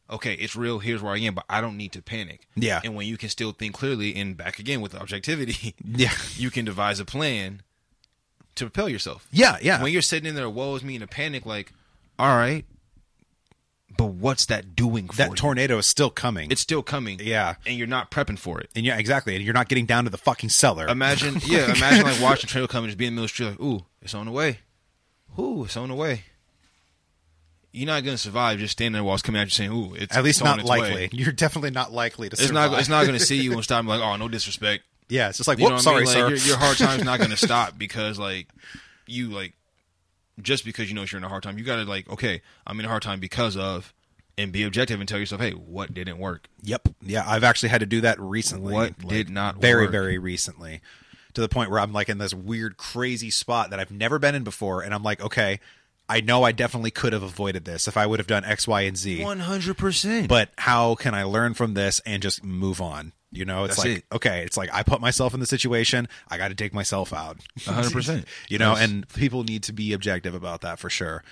okay, 0.09 0.33
it's 0.33 0.55
real. 0.55 0.79
Here's 0.79 1.01
where 1.01 1.13
I 1.13 1.19
am, 1.19 1.33
but 1.35 1.45
I 1.49 1.61
don't 1.61 1.77
need 1.77 1.93
to 1.93 2.01
panic. 2.01 2.47
Yeah. 2.55 2.81
And 2.83 2.95
when 2.95 3.07
you 3.07 3.15
can 3.17 3.29
still 3.29 3.53
think 3.53 3.73
clearly, 3.75 4.15
and 4.15 4.35
back 4.35 4.59
again 4.59 4.81
with 4.81 4.93
objectivity, 4.93 5.75
yeah. 5.85 6.11
you 6.35 6.51
can 6.51 6.65
devise 6.65 6.99
a 6.99 7.05
plan 7.05 7.61
to 8.55 8.65
propel 8.65 8.89
yourself. 8.89 9.27
Yeah. 9.31 9.57
Yeah. 9.61 9.81
When 9.81 9.93
you're 9.93 10.01
sitting 10.01 10.27
in 10.27 10.35
there, 10.35 10.49
woe 10.49 10.75
is 10.75 10.83
me 10.83 10.95
in 10.95 11.01
a 11.01 11.07
panic, 11.07 11.45
like, 11.45 11.71
all 12.17 12.35
right, 12.35 12.65
but 13.99 14.11
what's 14.11 14.45
that 14.45 14.77
doing 14.77 15.07
for 15.09 15.15
that 15.17 15.29
you? 15.31 15.35
tornado 15.35 15.77
is 15.77 15.85
still 15.85 16.09
coming. 16.09 16.49
It's 16.51 16.61
still 16.61 16.81
coming. 16.81 17.19
Yeah. 17.21 17.55
And 17.65 17.75
you're 17.77 17.85
not 17.85 18.09
prepping 18.11 18.39
for 18.39 18.61
it. 18.61 18.69
and 18.73 18.85
yeah, 18.85 18.97
exactly. 18.97 19.35
And 19.35 19.43
you're 19.43 19.53
not 19.53 19.67
getting 19.67 19.85
down 19.85 20.05
to 20.05 20.09
the 20.09 20.17
fucking 20.17 20.47
cellar. 20.51 20.87
Imagine, 20.87 21.41
yeah, 21.45 21.65
imagine 21.75 22.05
like 22.05 22.21
watching 22.21 22.63
a 22.63 22.67
come 22.69 22.85
and 22.85 22.89
just 22.89 22.97
being 22.97 23.09
in 23.09 23.15
the 23.15 23.21
middle 23.21 23.25
of 23.25 23.29
the 23.31 23.33
street, 23.33 23.49
like, 23.49 23.59
ooh, 23.59 23.85
it's 24.01 24.13
on 24.13 24.25
the 24.25 24.31
way. 24.31 24.59
Ooh, 25.37 25.65
it's 25.65 25.75
on 25.75 25.89
the 25.89 25.95
way. 25.95 26.23
You're 27.73 27.87
not 27.87 28.05
gonna 28.05 28.17
survive 28.17 28.59
just 28.59 28.71
standing 28.71 28.93
there 28.93 29.03
while 29.03 29.15
it's 29.15 29.21
coming 29.21 29.41
at 29.41 29.47
you 29.47 29.51
saying, 29.51 29.71
ooh, 29.71 29.93
it's 29.95 30.15
At 30.15 30.23
least 30.23 30.39
it's 30.39 30.45
not 30.45 30.63
likely. 30.63 30.93
way. 30.95 31.09
You're 31.11 31.33
definitely 31.33 31.71
not 31.71 31.91
likely 31.91 32.29
to 32.29 32.33
It's 32.35 32.47
survive. 32.47 32.71
not 32.71 32.79
it's 32.79 32.87
not 32.89 33.05
gonna 33.05 33.19
see 33.19 33.41
you 33.41 33.51
and 33.51 33.63
stop 33.65 33.83
like, 33.85 34.01
oh, 34.01 34.15
no 34.15 34.29
disrespect. 34.29 34.85
Yeah, 35.09 35.27
it's 35.27 35.39
just 35.39 35.47
like, 35.49 35.59
You 35.59 35.65
know 35.67 35.75
whoops, 35.75 35.85
what 35.85 35.95
I 35.97 36.03
sorry, 36.05 36.23
mean? 36.23 36.31
Like, 36.31 36.39
sir. 36.39 36.45
Your, 36.47 36.47
your 36.51 36.57
hard 36.57 36.77
time's 36.77 37.03
not 37.03 37.19
gonna 37.19 37.35
stop 37.49 37.77
because 37.77 38.17
like 38.17 38.47
you 39.07 39.29
like 39.29 39.53
just 40.41 40.65
because 40.65 40.89
you 40.89 40.95
know 40.95 41.03
you're 41.03 41.17
in 41.17 41.23
a 41.23 41.29
hard 41.29 41.43
time, 41.43 41.57
you 41.57 41.63
gotta 41.63 41.83
like, 41.83 42.09
okay, 42.09 42.41
I'm 42.65 42.79
in 42.79 42.85
a 42.85 42.89
hard 42.89 43.01
time 43.01 43.19
because 43.19 43.57
of 43.57 43.93
and 44.37 44.51
be 44.51 44.63
objective 44.63 44.99
and 44.99 45.09
tell 45.09 45.19
yourself, 45.19 45.41
hey, 45.41 45.51
what 45.51 45.93
didn't 45.93 46.17
work? 46.17 46.47
Yep. 46.63 46.89
Yeah, 47.01 47.23
I've 47.27 47.43
actually 47.43 47.69
had 47.69 47.81
to 47.81 47.85
do 47.85 48.01
that 48.01 48.19
recently. 48.19 48.73
What 48.73 48.97
did 48.97 49.29
not 49.29 49.57
very, 49.57 49.83
work? 49.83 49.91
very 49.91 50.17
recently. 50.17 50.81
To 51.33 51.41
the 51.41 51.49
point 51.49 51.69
where 51.69 51.79
I'm 51.79 51.93
like 51.93 52.09
in 52.09 52.17
this 52.17 52.33
weird, 52.33 52.77
crazy 52.77 53.29
spot 53.29 53.69
that 53.69 53.79
I've 53.79 53.91
never 53.91 54.17
been 54.17 54.35
in 54.35 54.43
before, 54.43 54.81
and 54.81 54.93
I'm 54.93 55.03
like, 55.03 55.21
okay, 55.21 55.59
I 56.07 56.21
know 56.21 56.43
I 56.43 56.53
definitely 56.53 56.89
could 56.89 57.13
have 57.13 57.21
avoided 57.21 57.65
this 57.65 57.87
if 57.87 57.97
I 57.97 58.07
would 58.07 58.19
have 58.19 58.27
done 58.27 58.43
X, 58.43 58.67
Y, 58.67 58.81
and 58.81 58.97
Z. 58.97 59.23
One 59.23 59.39
hundred 59.39 59.77
percent. 59.77 60.27
But 60.27 60.49
how 60.57 60.95
can 60.95 61.13
I 61.13 61.23
learn 61.23 61.53
from 61.53 61.75
this 61.75 62.01
and 62.05 62.23
just 62.23 62.43
move 62.43 62.81
on? 62.81 63.13
You 63.31 63.45
know, 63.45 63.65
it's 63.65 63.75
That's 63.75 63.87
like 63.87 63.97
it. 63.99 64.05
okay, 64.11 64.43
it's 64.43 64.57
like 64.57 64.69
I 64.73 64.81
put 64.83 65.01
myself 65.01 65.33
in 65.35 65.39
the 65.39 65.45
situation, 65.45 66.07
I 66.29 66.37
got 66.37 66.47
to 66.47 66.55
take 66.55 66.73
myself 66.73 67.13
out. 67.13 67.37
100%. 67.59 68.25
you 68.49 68.57
know, 68.57 68.73
That's- 68.73 68.89
and 68.89 69.07
people 69.09 69.43
need 69.43 69.63
to 69.63 69.73
be 69.73 69.93
objective 69.93 70.33
about 70.33 70.61
that 70.61 70.79
for 70.79 70.89
sure. 70.89 71.23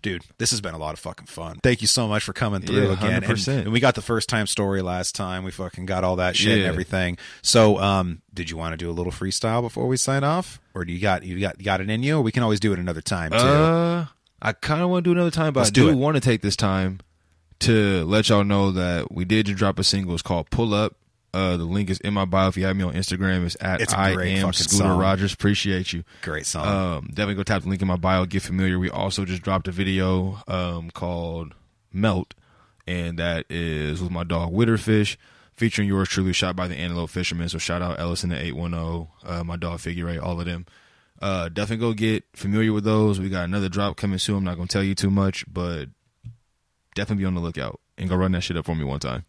Dude, 0.00 0.24
this 0.38 0.50
has 0.50 0.60
been 0.60 0.74
a 0.74 0.78
lot 0.78 0.94
of 0.94 0.98
fucking 0.98 1.26
fun. 1.26 1.60
Thank 1.62 1.80
you 1.80 1.86
so 1.86 2.08
much 2.08 2.24
for 2.24 2.32
coming 2.32 2.60
through 2.60 2.86
Yeah, 2.88 2.92
again. 2.94 3.22
And, 3.22 3.24
100%. 3.24 3.48
and 3.62 3.72
we 3.72 3.78
got 3.78 3.94
the 3.94 4.02
first 4.02 4.28
time 4.28 4.48
story 4.48 4.82
last 4.82 5.14
time. 5.14 5.44
We 5.44 5.52
fucking 5.52 5.86
got 5.86 6.02
all 6.02 6.16
that 6.16 6.34
shit 6.34 6.58
and 6.58 6.66
everything. 6.66 7.18
So, 7.40 7.78
um, 7.78 8.20
did 8.34 8.50
you 8.50 8.56
want 8.56 8.72
to 8.72 8.76
do 8.76 8.90
a 8.90 8.92
little 8.92 9.12
freestyle 9.12 9.62
before 9.62 9.86
we 9.86 9.96
sign 9.96 10.24
off, 10.24 10.60
or 10.74 10.84
do 10.84 10.92
you 10.92 10.98
got 10.98 11.22
you 11.22 11.38
got 11.38 11.58
you 11.60 11.64
got 11.64 11.80
it 11.80 11.88
in 11.88 12.02
you? 12.02 12.20
We 12.20 12.32
can 12.32 12.42
always 12.42 12.58
do 12.58 12.72
it 12.72 12.80
another 12.80 13.00
time 13.00 13.30
too. 13.30 13.36
Uh, 13.36 14.06
I 14.40 14.52
kind 14.54 14.82
of 14.82 14.88
want 14.90 15.04
to 15.04 15.08
do 15.08 15.12
another 15.12 15.30
time, 15.30 15.52
but 15.52 15.60
Let's 15.60 15.70
I 15.70 15.72
do, 15.72 15.90
do 15.92 15.96
want 15.96 16.16
to 16.16 16.20
take 16.20 16.42
this 16.42 16.56
time 16.56 16.98
to 17.60 18.04
let 18.04 18.28
y'all 18.28 18.42
know 18.42 18.72
that 18.72 19.12
we 19.12 19.24
did 19.24 19.46
drop 19.46 19.78
a 19.78 19.84
single. 19.84 20.14
It's 20.14 20.22
called 20.22 20.50
"Pull 20.50 20.74
Up." 20.74 20.96
Uh, 21.34 21.56
the 21.56 21.64
link 21.64 21.88
is 21.88 21.98
in 22.00 22.12
my 22.12 22.26
bio. 22.26 22.48
If 22.48 22.58
you 22.58 22.66
have 22.66 22.76
me 22.76 22.84
on 22.84 22.92
Instagram, 22.92 23.46
it's 23.46 23.56
at 23.60 23.80
It's 23.80 23.94
I 23.94 24.10
am 24.10 24.52
Scooter 24.52 24.76
song. 24.76 24.98
Rogers. 24.98 25.32
Appreciate 25.32 25.92
you. 25.92 26.04
Great 26.20 26.44
song. 26.44 26.66
Um, 26.66 27.06
definitely 27.08 27.36
go 27.36 27.42
tap 27.42 27.62
the 27.62 27.68
link 27.70 27.80
in 27.80 27.88
my 27.88 27.96
bio. 27.96 28.26
Get 28.26 28.42
familiar. 28.42 28.78
We 28.78 28.90
also 28.90 29.24
just 29.24 29.42
dropped 29.42 29.66
a 29.66 29.72
video 29.72 30.42
um 30.46 30.90
called 30.90 31.54
"Melt," 31.92 32.34
and 32.86 33.18
that 33.18 33.46
is 33.48 34.02
with 34.02 34.10
my 34.10 34.24
dog 34.24 34.52
Witterfish, 34.52 35.16
featuring 35.54 35.88
yours 35.88 36.10
truly, 36.10 36.34
shot 36.34 36.54
by 36.54 36.68
the 36.68 36.76
Antelope 36.76 37.08
Fisherman. 37.08 37.48
So 37.48 37.56
shout 37.56 37.80
out 37.80 37.98
Ellison 37.98 38.28
the 38.28 38.38
eight 38.38 38.54
one 38.54 38.72
zero, 38.72 39.10
uh, 39.24 39.42
my 39.42 39.56
dog 39.56 39.80
Figure 39.80 40.10
Eight, 40.10 40.18
all 40.18 40.38
of 40.38 40.44
them. 40.44 40.66
Uh, 41.22 41.48
definitely 41.48 41.86
go 41.86 41.94
get 41.94 42.24
familiar 42.34 42.74
with 42.74 42.84
those. 42.84 43.18
We 43.20 43.30
got 43.30 43.44
another 43.44 43.68
drop 43.70 43.96
coming 43.96 44.18
soon. 44.18 44.36
I'm 44.38 44.44
not 44.44 44.56
gonna 44.56 44.66
tell 44.66 44.82
you 44.82 44.94
too 44.94 45.10
much, 45.10 45.46
but 45.50 45.86
definitely 46.94 47.22
be 47.22 47.26
on 47.26 47.34
the 47.34 47.40
lookout 47.40 47.80
and 47.96 48.08
go 48.10 48.16
run 48.16 48.32
that 48.32 48.42
shit 48.42 48.56
up 48.58 48.66
for 48.66 48.74
me 48.74 48.84
one 48.84 49.00
time. 49.00 49.24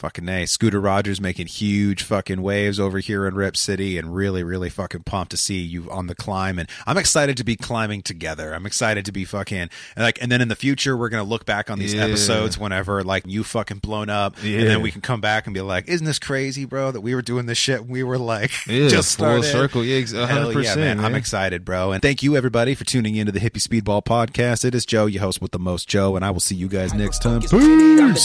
Fucking 0.00 0.26
A. 0.30 0.46
Scooter 0.46 0.80
Rogers 0.80 1.20
making 1.20 1.46
huge 1.46 2.02
fucking 2.02 2.40
waves 2.40 2.80
over 2.80 3.00
here 3.00 3.26
in 3.26 3.34
Rip 3.34 3.54
City 3.54 3.98
and 3.98 4.14
really, 4.14 4.42
really 4.42 4.70
fucking 4.70 5.02
pumped 5.02 5.30
to 5.32 5.36
see 5.36 5.58
you 5.58 5.90
on 5.90 6.06
the 6.06 6.14
climb. 6.14 6.58
And 6.58 6.70
I'm 6.86 6.96
excited 6.96 7.36
to 7.36 7.44
be 7.44 7.54
climbing 7.54 8.00
together. 8.00 8.54
I'm 8.54 8.64
excited 8.64 9.04
to 9.04 9.12
be 9.12 9.26
fucking 9.26 9.58
and 9.58 9.70
like 9.96 10.18
and 10.22 10.32
then 10.32 10.40
in 10.40 10.48
the 10.48 10.56
future 10.56 10.96
we're 10.96 11.10
gonna 11.10 11.22
look 11.22 11.44
back 11.44 11.70
on 11.70 11.78
these 11.78 11.92
Yeah. 11.92 12.04
episodes 12.04 12.56
whenever 12.58 13.04
like 13.04 13.24
you 13.26 13.44
fucking 13.44 13.80
blown 13.80 14.08
up 14.08 14.36
Yeah. 14.42 14.60
and 14.60 14.68
then 14.68 14.80
we 14.80 14.90
can 14.90 15.02
come 15.02 15.20
back 15.20 15.46
and 15.46 15.52
be 15.52 15.60
like, 15.60 15.86
Isn't 15.86 16.06
this 16.06 16.18
crazy, 16.18 16.64
bro, 16.64 16.90
that 16.92 17.02
we 17.02 17.14
were 17.14 17.20
doing 17.20 17.44
this 17.44 17.58
shit 17.58 17.82
when 17.82 17.90
we 17.90 18.02
were 18.02 18.16
like 18.16 18.50
Yeah, 18.66 18.88
just 18.88 19.18
full 19.18 19.42
circle. 19.42 19.84
Yeah, 19.84 20.00
100%, 20.00 20.64
yeah, 20.64 20.74
man. 20.76 21.00
I'm 21.00 21.14
excited, 21.14 21.62
bro. 21.62 21.92
And 21.92 22.00
thank 22.00 22.22
you 22.22 22.38
everybody 22.38 22.74
for 22.74 22.84
tuning 22.84 23.16
into 23.16 23.32
the 23.32 23.40
Hippie 23.40 23.60
Speedball 23.60 24.02
podcast. 24.02 24.64
It 24.64 24.74
is 24.74 24.86
Joe, 24.86 25.04
your 25.04 25.20
host 25.20 25.42
with 25.42 25.50
the 25.50 25.58
most 25.58 25.88
Joe, 25.88 26.16
and 26.16 26.24
I 26.24 26.30
will 26.30 26.40
see 26.40 26.54
you 26.54 26.68
guys 26.68 26.94
next 26.94 27.20
time. 27.20 27.42
Peace. 27.42 27.50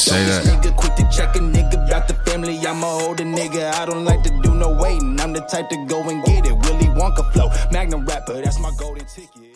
Say 0.05 0.23
that. 0.25 1.64
A 1.73 1.85
about 1.85 2.07
the 2.07 2.13
family. 2.29 2.57
I'm 2.67 2.83
a 2.83 2.87
older 2.87 3.23
nigga. 3.23 3.73
I 3.73 3.85
don't 3.85 4.05
like 4.05 4.23
to 4.23 4.29
do 4.43 4.53
no 4.53 4.71
waiting. 4.71 5.19
I'm 5.19 5.33
the 5.33 5.41
type 5.41 5.69
to 5.69 5.85
go 5.87 6.01
and 6.09 6.23
get 6.25 6.45
it. 6.45 6.53
Willy 6.53 6.87
Wonka 6.99 7.31
flow. 7.33 7.49
Magnum 7.71 8.05
rapper, 8.05 8.41
that's 8.41 8.59
my 8.59 8.71
golden 8.77 9.05
ticket. 9.05 9.54